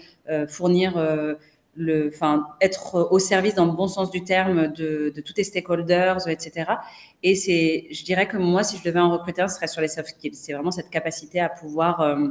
fournir 0.49 0.97
le, 1.77 2.09
enfin, 2.13 2.47
être 2.61 3.09
au 3.11 3.19
service 3.19 3.55
dans 3.55 3.67
le 3.67 3.73
bon 3.73 3.89
sens 3.89 4.11
du 4.11 4.25
terme 4.25 4.69
de, 4.69 5.13
tous 5.25 5.33
tes 5.33 5.45
stakeholders, 5.45 6.29
etc. 6.29 6.73
Et 7.23 7.35
c'est, 7.35 7.87
je 7.91 8.05
dirais 8.05 8.27
que 8.27 8.37
moi, 8.37 8.63
si 8.63 8.77
je 8.77 8.83
devais 8.83 9.01
en 9.01 9.11
recruter 9.11 9.43
un, 9.43 9.49
ce 9.49 9.57
serait 9.57 9.69
sur 9.69 9.81
les 9.81 9.89
soft 9.89 10.09
skills. 10.09 10.35
C'est 10.35 10.53
vraiment 10.53 10.71
cette 10.71 10.91
capacité 10.91 11.41
à 11.41 11.49
pouvoir 11.49 12.01
euh, 12.01 12.29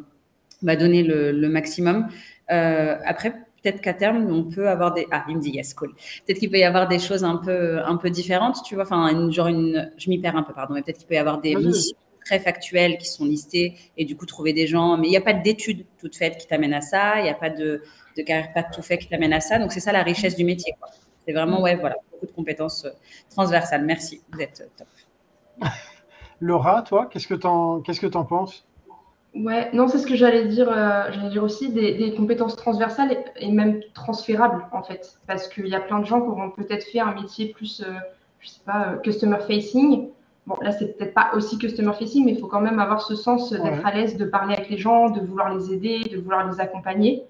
bah, 0.62 0.76
donner 0.76 1.04
le, 1.04 1.48
maximum. 1.48 2.08
Euh, 2.52 2.98
après, 3.06 3.32
peut-être 3.32 3.82
qu'à 3.82 3.94
terme, 3.94 4.32
on 4.32 4.44
peut 4.44 4.68
avoir 4.70 4.94
des. 4.94 5.08
Ah, 5.12 5.26
il 5.30 5.38
me 5.38 5.42
dit 5.42 5.52
yes, 5.52 5.74
cool. 5.74 5.94
Peut-être 6.26 6.40
qu'il 6.40 6.50
peut 6.50 6.60
y 6.60 6.64
avoir 6.64 6.88
des 6.88 7.00
choses 7.00 7.24
un 7.24 7.38
peu, 7.38 7.80
un 7.80 7.96
peu 7.96 8.10
différentes, 8.10 8.58
tu 8.66 8.76
vois. 8.76 8.84
Enfin, 8.84 9.08
une, 9.10 9.32
genre 9.32 9.48
une. 9.48 9.92
Je 9.98 10.10
m'y 10.10 10.20
perds 10.20 10.36
un 10.36 10.44
peu, 10.44 10.54
pardon. 10.54 10.74
Mais 10.74 10.82
peut-être 10.82 10.98
qu'il 10.98 11.08
peut 11.08 11.16
y 11.16 11.18
avoir 11.18 11.40
des 11.40 11.56
missions 11.56 11.96
très 12.26 12.40
factuelles 12.40 12.98
qui 12.98 13.08
sont 13.08 13.26
listées 13.26 13.76
et 13.98 14.06
du 14.06 14.16
coup 14.16 14.26
trouver 14.26 14.54
des 14.54 14.68
gens. 14.68 14.98
Mais 14.98 15.08
il 15.08 15.12
n'y 15.12 15.18
a 15.18 15.22
pas 15.22 15.34
d'études 15.34 15.86
toutes 16.00 16.16
faites 16.16 16.38
qui 16.38 16.48
t'amènent 16.48 16.74
à 16.74 16.82
ça. 16.82 17.20
Il 17.20 17.24
n'y 17.24 17.30
a 17.30 17.36
pas 17.36 17.50
de 17.50 17.82
de 18.18 18.24
carrière 18.24 18.54
pas 18.54 18.64
tout 18.64 18.82
fait 18.82 18.98
qui 18.98 19.08
t'amène 19.08 19.34
à 19.34 19.40
ça. 19.40 19.60
Donc, 19.60 19.72
c'est 19.72 19.80
ça 19.80 19.92
la 19.92 20.04
richesse 20.04 20.36
du 20.36 20.44
métier. 20.44 20.74
C'est 21.26 21.34
vraiment, 21.34 21.62
ouais, 21.62 21.76
voilà, 21.76 21.96
beaucoup 22.12 22.26
de 22.26 22.32
compétences 22.32 22.86
euh, 22.86 22.92
transversales. 23.30 23.86
Merci, 23.86 24.22
vous 24.32 24.42
êtes 24.42 24.62
euh, 24.62 24.70
top. 24.78 24.88
Laura, 26.42 26.82
toi, 26.82 27.08
qu'est-ce 27.12 27.28
que 27.28 27.36
tu 27.36 27.48
en, 27.48 27.82
qu'est-ce 27.82 28.00
que 28.00 28.16
en 28.16 28.26
penses? 28.26 28.66
Ouais, 29.36 29.70
non, 29.74 29.88
c'est 29.88 30.00
ce 30.00 30.08
que 30.08 30.16
j'allais 30.16 30.46
dire. 30.46 30.70
Euh, 30.70 31.12
j'allais 31.12 31.30
dire 31.30 31.44
aussi 31.44 31.72
des, 31.72 32.14
compétences 32.16 32.56
transversales 32.56 33.16
et, 33.36 33.52
même 33.52 33.82
transférables 33.94 34.66
en 34.72 34.82
fait, 34.82 35.20
parce 35.28 35.48
qu'il 35.48 35.68
y 35.68 35.76
a 35.76 35.80
plein 35.80 36.00
de 36.00 36.06
gens 36.06 36.22
qui 36.22 36.30
auront 36.30 36.50
peut-être 36.50 36.86
fait 36.86 37.00
un 37.00 37.14
métier 37.14 37.50
plus, 37.50 37.84
je 38.40 38.48
sais 38.48 38.62
pas, 38.66 38.96
customer 39.04 39.38
facing. 39.46 40.10
Bon, 40.48 40.56
là, 40.62 40.72
c'est 40.72 40.98
peut-être 40.98 41.14
pas 41.14 41.30
aussi 41.36 41.60
customer 41.60 41.94
facing, 41.94 42.26
mais 42.26 42.32
il 42.32 42.40
faut 42.40 42.48
quand 42.48 42.62
même 42.62 42.80
avoir 42.80 43.02
ce 43.02 43.16
sens 43.16 43.52
d'être 43.52 43.86
à 43.86 43.94
l'aise, 43.94 44.18
de 44.18 44.26
parler 44.26 44.56
avec 44.56 44.70
les 44.70 44.78
gens, 44.80 45.12
de 45.12 45.20
vouloir 45.20 45.54
les 45.54 45.72
aider, 45.72 46.00
de 46.00 46.18
vouloir 46.18 46.50
les 46.50 46.60
accompagner. 46.60 47.24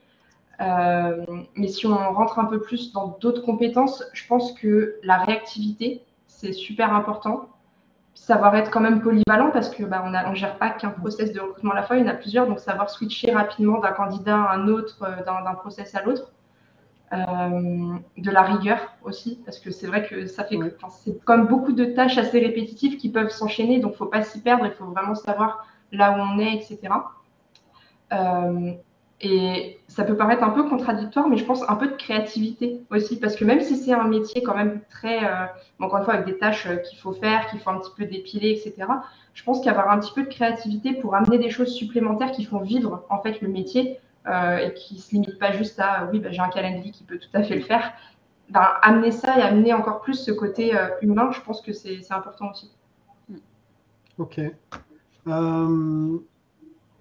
Euh, 0.62 1.26
mais 1.55 1.68
si 1.68 1.88
on 1.88 1.95
rentre 2.14 2.39
un 2.39 2.45
peu 2.45 2.60
plus 2.62 2.91
dans 2.91 3.18
d'autres 3.22 3.41
compétences, 3.41 4.03
je 4.14 4.28
pense 4.28 4.51
que 4.53 4.99
la 5.03 5.18
réactivité, 5.18 6.03
c'est 6.28 6.51
super 6.51 6.93
important. 6.93 7.49
Savoir 8.14 8.55
être 8.55 8.70
quand 8.70 8.82
même 8.82 9.01
polyvalent 9.01 9.51
parce 9.51 9.70
que 9.70 9.84
bah, 9.84 10.03
on 10.05 10.30
ne 10.30 10.36
gère 10.36 10.57
pas 10.57 10.70
qu'un 10.72 10.89
process 10.89 11.32
de 11.32 11.39
recrutement 11.39 11.72
à 11.72 11.76
la 11.76 11.84
fois, 11.84 11.95
il 11.95 12.05
y 12.05 12.05
en 12.05 12.12
a 12.12 12.16
plusieurs, 12.16 12.47
donc 12.47 12.60
savoir 12.60 12.89
switcher 12.89 13.32
rapidement 13.34 13.80
d'un 13.80 13.91
candidat 13.91 14.36
à 14.36 14.55
un 14.55 14.68
autre, 14.68 15.03
euh, 15.03 15.24
d'un 15.24 15.55
process 15.55 15.95
à 15.95 16.03
l'autre. 16.03 16.32
Euh, 17.12 17.97
de 18.18 18.30
la 18.30 18.43
rigueur 18.43 18.93
aussi, 19.01 19.41
parce 19.43 19.57
que 19.57 19.72
c'est 19.72 19.88
vrai 19.88 20.07
que 20.07 20.28
ça 20.28 20.43
fait 20.43 20.60
c'est 20.91 21.20
comme 21.24 21.47
beaucoup 21.47 21.72
de 21.72 21.86
tâches 21.86 22.20
assez 22.20 22.39
répétitives 22.39 22.97
qui 22.97 23.10
peuvent 23.10 23.32
s'enchaîner, 23.32 23.80
donc 23.80 23.91
il 23.91 23.93
ne 23.93 23.97
faut 23.97 24.05
pas 24.05 24.22
s'y 24.22 24.41
perdre, 24.41 24.68
il 24.68 24.74
faut 24.74 24.86
vraiment 24.86 25.16
savoir 25.16 25.66
là 25.91 26.12
où 26.12 26.22
on 26.22 26.38
est, 26.38 26.53
etc. 26.53 26.78
Euh, 28.14 28.74
et 29.22 29.80
ça 29.88 30.05
peut 30.05 30.15
paraître 30.15 30.43
un 30.43 30.51
peu 30.51 30.70
contradictoire, 30.70 31.28
mais 31.28 31.36
je 31.36 31.43
pense 31.43 31.67
un 31.70 31.76
peu 31.76 31.88
de 31.88 31.95
créativité 31.95 32.82
aussi, 32.89 33.20
parce 33.20 33.36
que 33.36 33.43
même 33.43 33.59
si 33.59 33.76
c'est 33.76 33.91
un 33.91 34.07
métier 34.07 34.41
quand 34.41 34.55
même 34.55 34.82
très, 34.89 35.26
euh, 35.26 35.45
encore 35.80 35.99
une 35.99 36.05
fois, 36.05 36.13
avec 36.13 36.26
des 36.26 36.38
tâches 36.38 36.67
euh, 36.67 36.78
qu'il 36.78 36.97
faut 36.99 37.11
faire, 37.11 37.47
qu'il 37.47 37.59
faut 37.59 37.70
un 37.70 37.80
petit 37.80 37.91
peu 37.97 38.05
dépiler, 38.05 38.51
etc., 38.51 38.88
je 39.34 39.43
pense 39.43 39.61
qu'avoir 39.61 39.91
un 39.91 39.99
petit 39.99 40.13
peu 40.13 40.24
de 40.24 40.30
créativité 40.30 40.93
pour 40.93 41.15
amener 41.15 41.38
des 41.38 41.49
choses 41.49 41.74
supplémentaires 41.74 42.32
qui 42.32 42.45
font 42.45 42.59
vivre 42.59 43.05
en 43.09 43.22
fait 43.22 43.41
le 43.41 43.49
métier 43.49 43.99
euh, 44.28 44.57
et 44.57 44.74
qui 44.74 44.95
ne 44.95 44.99
se 44.99 45.11
limitent 45.11 45.39
pas 45.39 45.51
juste 45.51 45.80
à 45.80 46.07
oui, 46.11 46.20
bah, 46.20 46.30
j'ai 46.32 46.41
un 46.41 46.49
calendrier 46.49 46.91
qui 46.91 47.03
peut 47.03 47.17
tout 47.17 47.30
à 47.34 47.43
fait 47.43 47.55
le 47.55 47.61
faire, 47.61 47.91
ben, 48.49 48.67
amener 48.82 49.11
ça 49.11 49.38
et 49.38 49.41
amener 49.41 49.74
encore 49.74 49.99
plus 49.99 50.15
ce 50.15 50.32
côté 50.32 50.74
humain, 51.01 51.30
je 51.34 51.41
pense 51.41 51.61
que 51.61 51.74
c'est 51.74 51.99
important 52.11 52.51
aussi. 52.51 52.72
Ok 54.17 54.39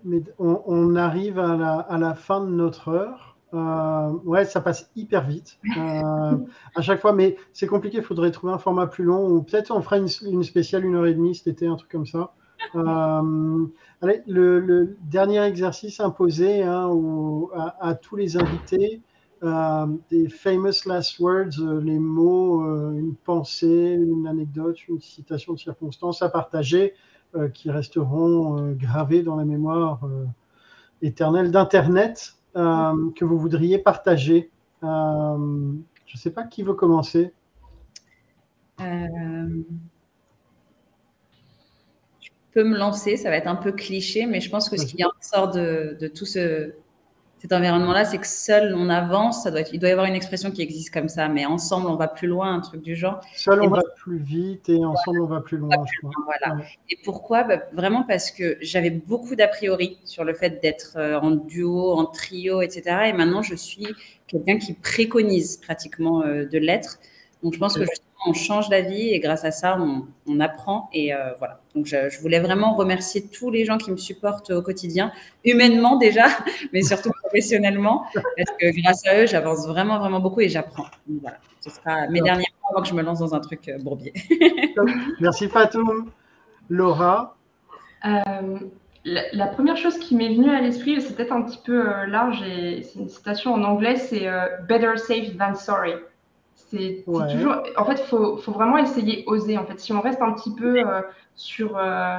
mais 0.08 0.22
on, 0.38 0.96
arrive 0.96 1.38
à 1.38 1.98
la, 1.98 2.14
fin 2.14 2.44
de 2.44 2.50
notre 2.50 2.88
heure. 2.88 3.36
Euh, 3.54 4.10
ouais, 4.24 4.44
ça 4.44 4.60
passe 4.60 4.90
hyper 4.94 5.26
vite 5.26 5.58
euh, 5.78 6.36
à 6.74 6.82
chaque 6.82 7.00
fois, 7.00 7.12
mais 7.12 7.36
c'est 7.52 7.66
compliqué. 7.66 7.98
Il 7.98 8.02
faudrait 8.02 8.30
trouver 8.30 8.52
un 8.52 8.58
format 8.58 8.86
plus 8.86 9.04
long 9.04 9.26
ou 9.26 9.42
peut-être 9.42 9.70
on 9.70 9.80
fera 9.80 9.96
une, 9.96 10.08
spéciale 10.42 10.84
une 10.84 10.96
heure 10.96 11.06
et 11.06 11.14
demie 11.14 11.34
cet 11.34 11.46
été, 11.46 11.66
un 11.66 11.76
truc 11.76 11.90
comme 11.90 12.06
ça. 12.06 12.34
Euh, 12.74 13.66
allez, 14.02 14.20
le, 14.26 14.96
dernier 15.02 15.40
exercice 15.44 16.00
imposé 16.00 16.64
hein, 16.64 16.90
à, 17.80 17.94
tous 17.94 18.16
les 18.16 18.36
invités, 18.36 19.00
des 20.10 20.28
famous 20.28 20.84
last 20.84 21.20
words, 21.20 21.60
les 21.82 22.00
mots, 22.00 22.62
une 22.92 23.14
pensée, 23.14 23.96
une 23.96 24.26
anecdote, 24.26 24.76
une 24.88 25.00
citation 25.00 25.52
de 25.52 25.58
circonstance 25.58 26.20
à 26.20 26.28
partager. 26.28 26.94
Euh, 27.34 27.50
qui 27.50 27.70
resteront 27.70 28.58
euh, 28.58 28.72
gravés 28.72 29.22
dans 29.22 29.36
la 29.36 29.44
mémoire 29.44 30.02
euh, 30.06 30.24
éternelle 31.02 31.50
d'Internet 31.50 32.36
que 32.54 33.24
vous 33.24 33.38
voudriez 33.38 33.78
partager. 33.78 34.50
je 34.82 34.86
ne 34.88 35.82
sais 36.16 36.30
pas 36.30 36.44
qui 36.44 36.62
veut 36.62 36.72
commencer. 36.72 37.34
Je 38.80 39.62
peux 42.52 42.64
me 42.64 42.78
lancer, 42.78 43.18
ça 43.18 43.28
va 43.28 43.36
être 43.36 43.46
un 43.46 43.56
peu 43.56 43.72
cliché, 43.72 44.24
mais 44.24 44.40
je 44.40 44.48
pense 44.48 44.70
que 44.70 44.78
ce 44.78 44.86
qui 44.86 45.04
en 45.04 45.10
sort 45.20 45.50
de, 45.50 46.10
tout 46.16 46.24
ce, 46.24 46.72
cet 47.40 47.52
environnement-là, 47.52 48.04
c'est 48.04 48.18
que 48.18 48.26
seul 48.26 48.74
on 48.74 48.88
avance. 48.88 49.44
Ça 49.44 49.50
doit 49.50 49.60
il 49.72 49.78
doit 49.78 49.88
y 49.88 49.92
avoir 49.92 50.06
une 50.06 50.14
expression 50.14 50.50
qui 50.50 50.60
existe 50.60 50.92
comme 50.92 51.08
ça, 51.08 51.28
mais 51.28 51.46
ensemble 51.46 51.86
on 51.86 51.94
va 51.94 52.08
plus 52.08 52.26
loin, 52.26 52.52
un 52.54 52.60
truc 52.60 52.82
du 52.82 52.96
genre. 52.96 53.20
Seul 53.36 53.62
on 53.62 53.68
va 53.68 53.82
plus 53.96 54.18
vite 54.18 54.68
et 54.68 54.84
ensemble 54.84 55.20
on 55.20 55.26
va 55.26 55.40
plus 55.40 55.56
loin. 55.56 55.76
voilà. 56.24 56.60
Et 56.90 56.98
pourquoi? 57.04 57.44
Bah, 57.44 57.62
Vraiment 57.72 58.02
parce 58.02 58.30
que 58.30 58.58
j'avais 58.60 58.90
beaucoup 58.90 59.36
d'a 59.36 59.46
priori 59.46 59.98
sur 60.04 60.24
le 60.24 60.34
fait 60.34 60.60
d'être 60.60 60.94
euh, 60.96 61.20
en 61.20 61.30
duo, 61.30 61.92
en 61.92 62.06
trio, 62.06 62.60
etc. 62.60 62.82
Et 63.06 63.12
maintenant 63.12 63.42
je 63.42 63.54
suis 63.54 63.86
quelqu'un 64.26 64.58
qui 64.58 64.74
préconise 64.74 65.58
pratiquement 65.58 66.22
euh, 66.22 66.44
de 66.44 66.58
l'être. 66.58 66.98
Donc 67.44 67.54
je 67.54 67.58
pense 67.58 67.78
que 67.78 67.84
on 68.28 68.32
change 68.32 68.68
d'avis 68.68 69.10
et 69.10 69.20
grâce 69.20 69.44
à 69.44 69.50
ça 69.50 69.78
on, 69.78 70.40
apprend 70.40 70.88
et 70.92 71.14
euh, 71.14 71.32
voilà. 71.38 71.60
Donc 71.74 71.86
je, 71.86 72.20
voulais 72.20 72.38
vraiment 72.38 72.74
remercier 72.74 73.26
tous 73.26 73.50
les 73.50 73.64
gens 73.64 73.78
qui 73.78 73.90
me 73.90 73.96
supportent 73.96 74.50
au 74.50 74.62
quotidien, 74.62 75.10
humainement 75.44 75.96
déjà, 75.96 76.26
mais 76.72 76.82
surtout 76.82 77.10
professionnellement, 77.22 78.04
parce 78.14 78.56
que 78.58 78.80
grâce 78.80 79.06
à 79.06 79.22
eux 79.22 79.26
j'avance 79.26 79.66
vraiment 79.66 79.98
vraiment 79.98 80.20
beaucoup 80.20 80.40
et 80.40 80.48
j'apprends. 80.48 80.86
Voilà, 81.20 81.38
ce 81.60 81.70
sera 81.70 82.06
mes 82.08 82.20
derniers 82.20 82.46
mois 82.60 82.70
avant 82.72 82.82
que 82.82 82.88
je 82.88 82.94
me 82.94 83.02
lance 83.02 83.20
dans 83.20 83.34
un 83.34 83.40
truc 83.40 83.68
euh, 83.68 83.78
bourbier. 83.78 84.12
Merci 85.20 85.48
Fatou. 85.48 86.08
Laura. 86.68 87.36
La, 89.04 89.46
première 89.46 89.78
chose 89.78 89.98
qui 89.98 90.14
m'est 90.14 90.34
venue 90.34 90.50
à 90.50 90.60
l'esprit, 90.60 91.00
c'est 91.00 91.16
peut-être 91.16 91.32
un 91.32 91.40
petit 91.42 91.60
peu 91.64 92.04
large, 92.06 92.42
et 92.42 92.82
c'est 92.82 92.98
une 92.98 93.08
citation 93.08 93.54
en 93.54 93.62
anglais, 93.64 93.96
c'est 93.96 94.28
Better 94.68 94.98
safe 94.98 95.34
than 95.38 95.54
sorry. 95.54 95.94
C'est 96.70 97.04
toujours. 97.06 97.62
En 97.76 97.84
fait, 97.84 97.94
il 97.94 98.06
faut, 98.06 98.36
faut, 98.36 98.52
vraiment 98.52 98.76
essayer, 98.76 99.24
oser. 99.26 99.56
En 99.56 99.64
fait, 99.64 99.80
si 99.80 99.92
on 99.92 100.00
reste 100.00 100.20
un 100.20 100.32
petit 100.32 100.54
peu 100.54 100.78
euh, 100.78 101.00
sur. 101.34 101.78
Euh, 101.78 102.18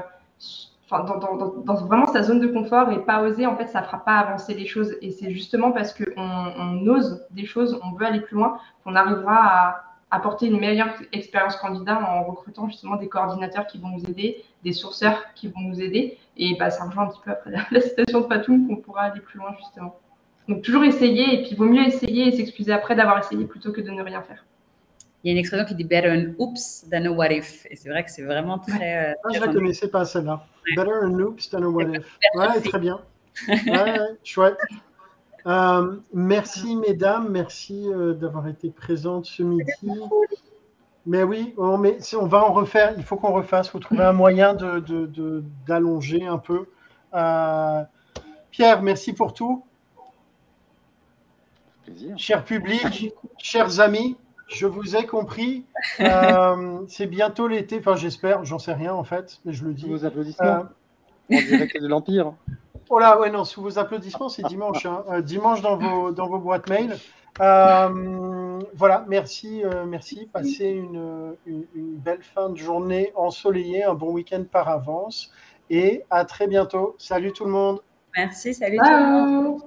enfin, 0.86 1.04
dans, 1.04 1.18
dans, 1.18 1.48
dans, 1.62 1.74
vraiment 1.86 2.08
sa 2.08 2.24
zone 2.24 2.40
de 2.40 2.48
confort 2.48 2.92
et 2.92 3.00
pas 3.00 3.22
oser, 3.22 3.46
en 3.46 3.56
fait, 3.56 3.68
ça 3.68 3.84
fera 3.84 4.04
pas 4.04 4.18
avancer 4.18 4.56
les 4.56 4.66
choses. 4.66 4.96
Et 5.02 5.12
c'est 5.12 5.30
justement 5.32 5.72
parce 5.72 5.94
qu'on 5.94 6.12
on 6.18 6.88
ose 6.88 7.24
des 7.30 7.46
choses, 7.46 7.80
on 7.84 7.92
veut 7.92 8.06
aller 8.06 8.22
plus 8.22 8.38
loin, 8.38 8.58
qu'on 8.84 8.96
arrivera 8.96 9.36
à 9.36 9.84
apporter 10.12 10.48
une 10.48 10.60
meilleure 10.60 10.90
expérience 11.14 11.56
candidat 11.58 12.00
en 12.02 12.24
recrutant 12.24 12.68
justement 12.68 12.96
des 12.96 13.08
coordinateurs 13.08 13.68
qui 13.68 13.78
vont 13.78 13.90
nous 13.90 14.04
aider, 14.06 14.44
des 14.64 14.74
sourceurs 14.74 15.22
qui 15.36 15.48
vont 15.48 15.62
nous 15.62 15.80
aider. 15.80 16.18
Et 16.38 16.56
bah, 16.58 16.72
ça 16.72 16.86
rejoint 16.86 17.04
un 17.04 17.08
petit 17.10 17.22
peu 17.24 17.30
après 17.32 17.52
la, 17.52 17.60
la 17.72 17.82
citation 17.82 18.22
de 18.22 18.26
Patoum 18.26 18.68
qu'on 18.68 18.78
pourra 18.78 19.02
aller 19.04 19.22
plus 19.22 19.38
loin 19.38 19.54
justement. 19.60 20.00
Donc 20.50 20.64
toujours 20.64 20.84
essayer, 20.84 21.36
et 21.36 21.38
puis 21.44 21.52
il 21.52 21.58
vaut 21.58 21.66
mieux 21.66 21.86
essayer 21.86 22.28
et 22.28 22.32
s'excuser 22.32 22.74
après 22.74 22.96
d'avoir 22.96 23.20
essayé 23.20 23.46
plutôt 23.46 23.72
que 23.72 23.82
de 23.82 23.92
ne 23.92 24.02
rien 24.02 24.24
faire. 24.24 24.44
Il 25.24 25.28
y 25.28 25.30
a 25.30 25.34
une 25.34 25.38
expression 25.38 25.68
qui 25.68 25.76
dit 25.76 25.84
better 25.84 26.10
an 26.10 26.34
oops 26.40 26.86
than 26.92 27.06
a 27.06 27.10
what 27.10 27.32
if. 27.32 27.68
Et 27.70 27.76
c'est 27.76 27.90
vrai 27.90 28.04
que 28.04 28.10
c'est 28.10 28.24
vraiment 28.24 28.58
très. 28.58 29.12
Euh, 29.12 29.14
ah, 29.26 29.30
je 29.32 29.40
ne 29.40 29.46
la 29.46 29.54
connaissais 29.54 29.90
pas 29.90 30.06
celle-là. 30.06 30.44
Better 30.76 30.92
an 31.04 31.20
oops 31.20 31.52
than 31.52 31.62
a 31.62 31.68
what 31.68 31.94
if. 31.94 32.18
Ouais, 32.34 32.62
très 32.62 32.80
bien. 32.80 33.00
Ouais, 33.48 34.00
chouette. 34.24 34.58
Euh, 35.46 35.96
merci 36.14 36.76
mesdames, 36.76 37.30
merci 37.30 37.88
euh, 37.88 38.14
d'avoir 38.14 38.50
été 38.50 38.70
présentes 38.70 39.26
ce 39.26 39.42
midi. 39.42 39.72
Mais 41.06 41.24
oui, 41.24 41.54
on, 41.58 41.82
on 41.82 42.26
va 42.26 42.44
en 42.44 42.52
refaire, 42.52 42.94
il 42.98 43.04
faut 43.04 43.16
qu'on 43.16 43.32
refasse, 43.32 43.68
il 43.68 43.70
faut 43.72 43.80
trouver 43.80 44.04
un 44.04 44.12
moyen 44.12 44.54
d'allonger 44.54 46.20
de, 46.20 46.26
de, 46.26 46.30
un 46.30 46.38
peu. 46.40 46.66
Pierre, 48.52 48.82
merci 48.84 49.14
pour 49.14 49.34
tout. 49.34 49.64
Cher 52.18 52.44
public, 52.44 53.14
chers 53.38 53.80
amis, 53.80 54.18
je 54.48 54.66
vous 54.66 54.96
ai 54.96 55.06
compris. 55.06 55.66
Euh, 56.00 56.80
c'est 56.88 57.08
bientôt 57.08 57.48
l'été, 57.48 57.80
enfin 57.80 57.96
j'espère, 57.96 58.46
j'en 58.46 58.60
sais 58.60 58.74
rien 58.74 58.94
en 58.94 59.04
fait, 59.04 59.40
mais 59.46 59.54
je 59.54 59.64
le 59.66 59.74
dis. 59.74 59.84
Sous 59.84 59.90
vos 59.90 60.06
applaudissements. 60.06 60.66
Euh... 61.32 61.36
En 61.36 61.42
direct 61.42 61.82
de 61.82 61.88
l'Empire. 61.88 62.34
Oh 62.92 62.98
là, 62.98 63.20
ouais, 63.20 63.30
non, 63.30 63.44
sous 63.44 63.62
vos 63.62 63.78
applaudissements, 63.78 64.30
c'est 64.30 64.42
dimanche. 64.48 64.84
Hein. 64.88 65.04
Euh, 65.12 65.22
dimanche 65.22 65.62
dans 65.62 65.78
vos, 65.78 66.10
dans 66.10 66.28
vos 66.28 66.40
boîtes 66.40 66.68
mail. 66.68 66.98
Euh, 67.40 68.60
voilà, 68.74 69.06
merci, 69.08 69.62
merci. 69.86 70.28
Passez 70.34 70.70
une, 70.70 71.36
une, 71.46 71.66
une, 71.76 71.98
belle 71.98 72.24
fin 72.24 72.50
de 72.50 72.58
journée 72.58 73.12
ensoleillée, 73.14 73.84
un 73.84 73.94
bon 73.94 74.12
week-end 74.12 74.44
par 74.52 74.70
avance. 74.70 75.32
Et 75.70 76.04
à 76.10 76.26
très 76.26 76.48
bientôt. 76.48 76.96
Salut 76.98 77.32
tout 77.32 77.46
le 77.46 77.52
monde. 77.52 77.80
Merci, 78.18 78.56
salut 78.56 78.78
tout 78.78 78.90
le 78.90 79.44
monde. 79.44 79.62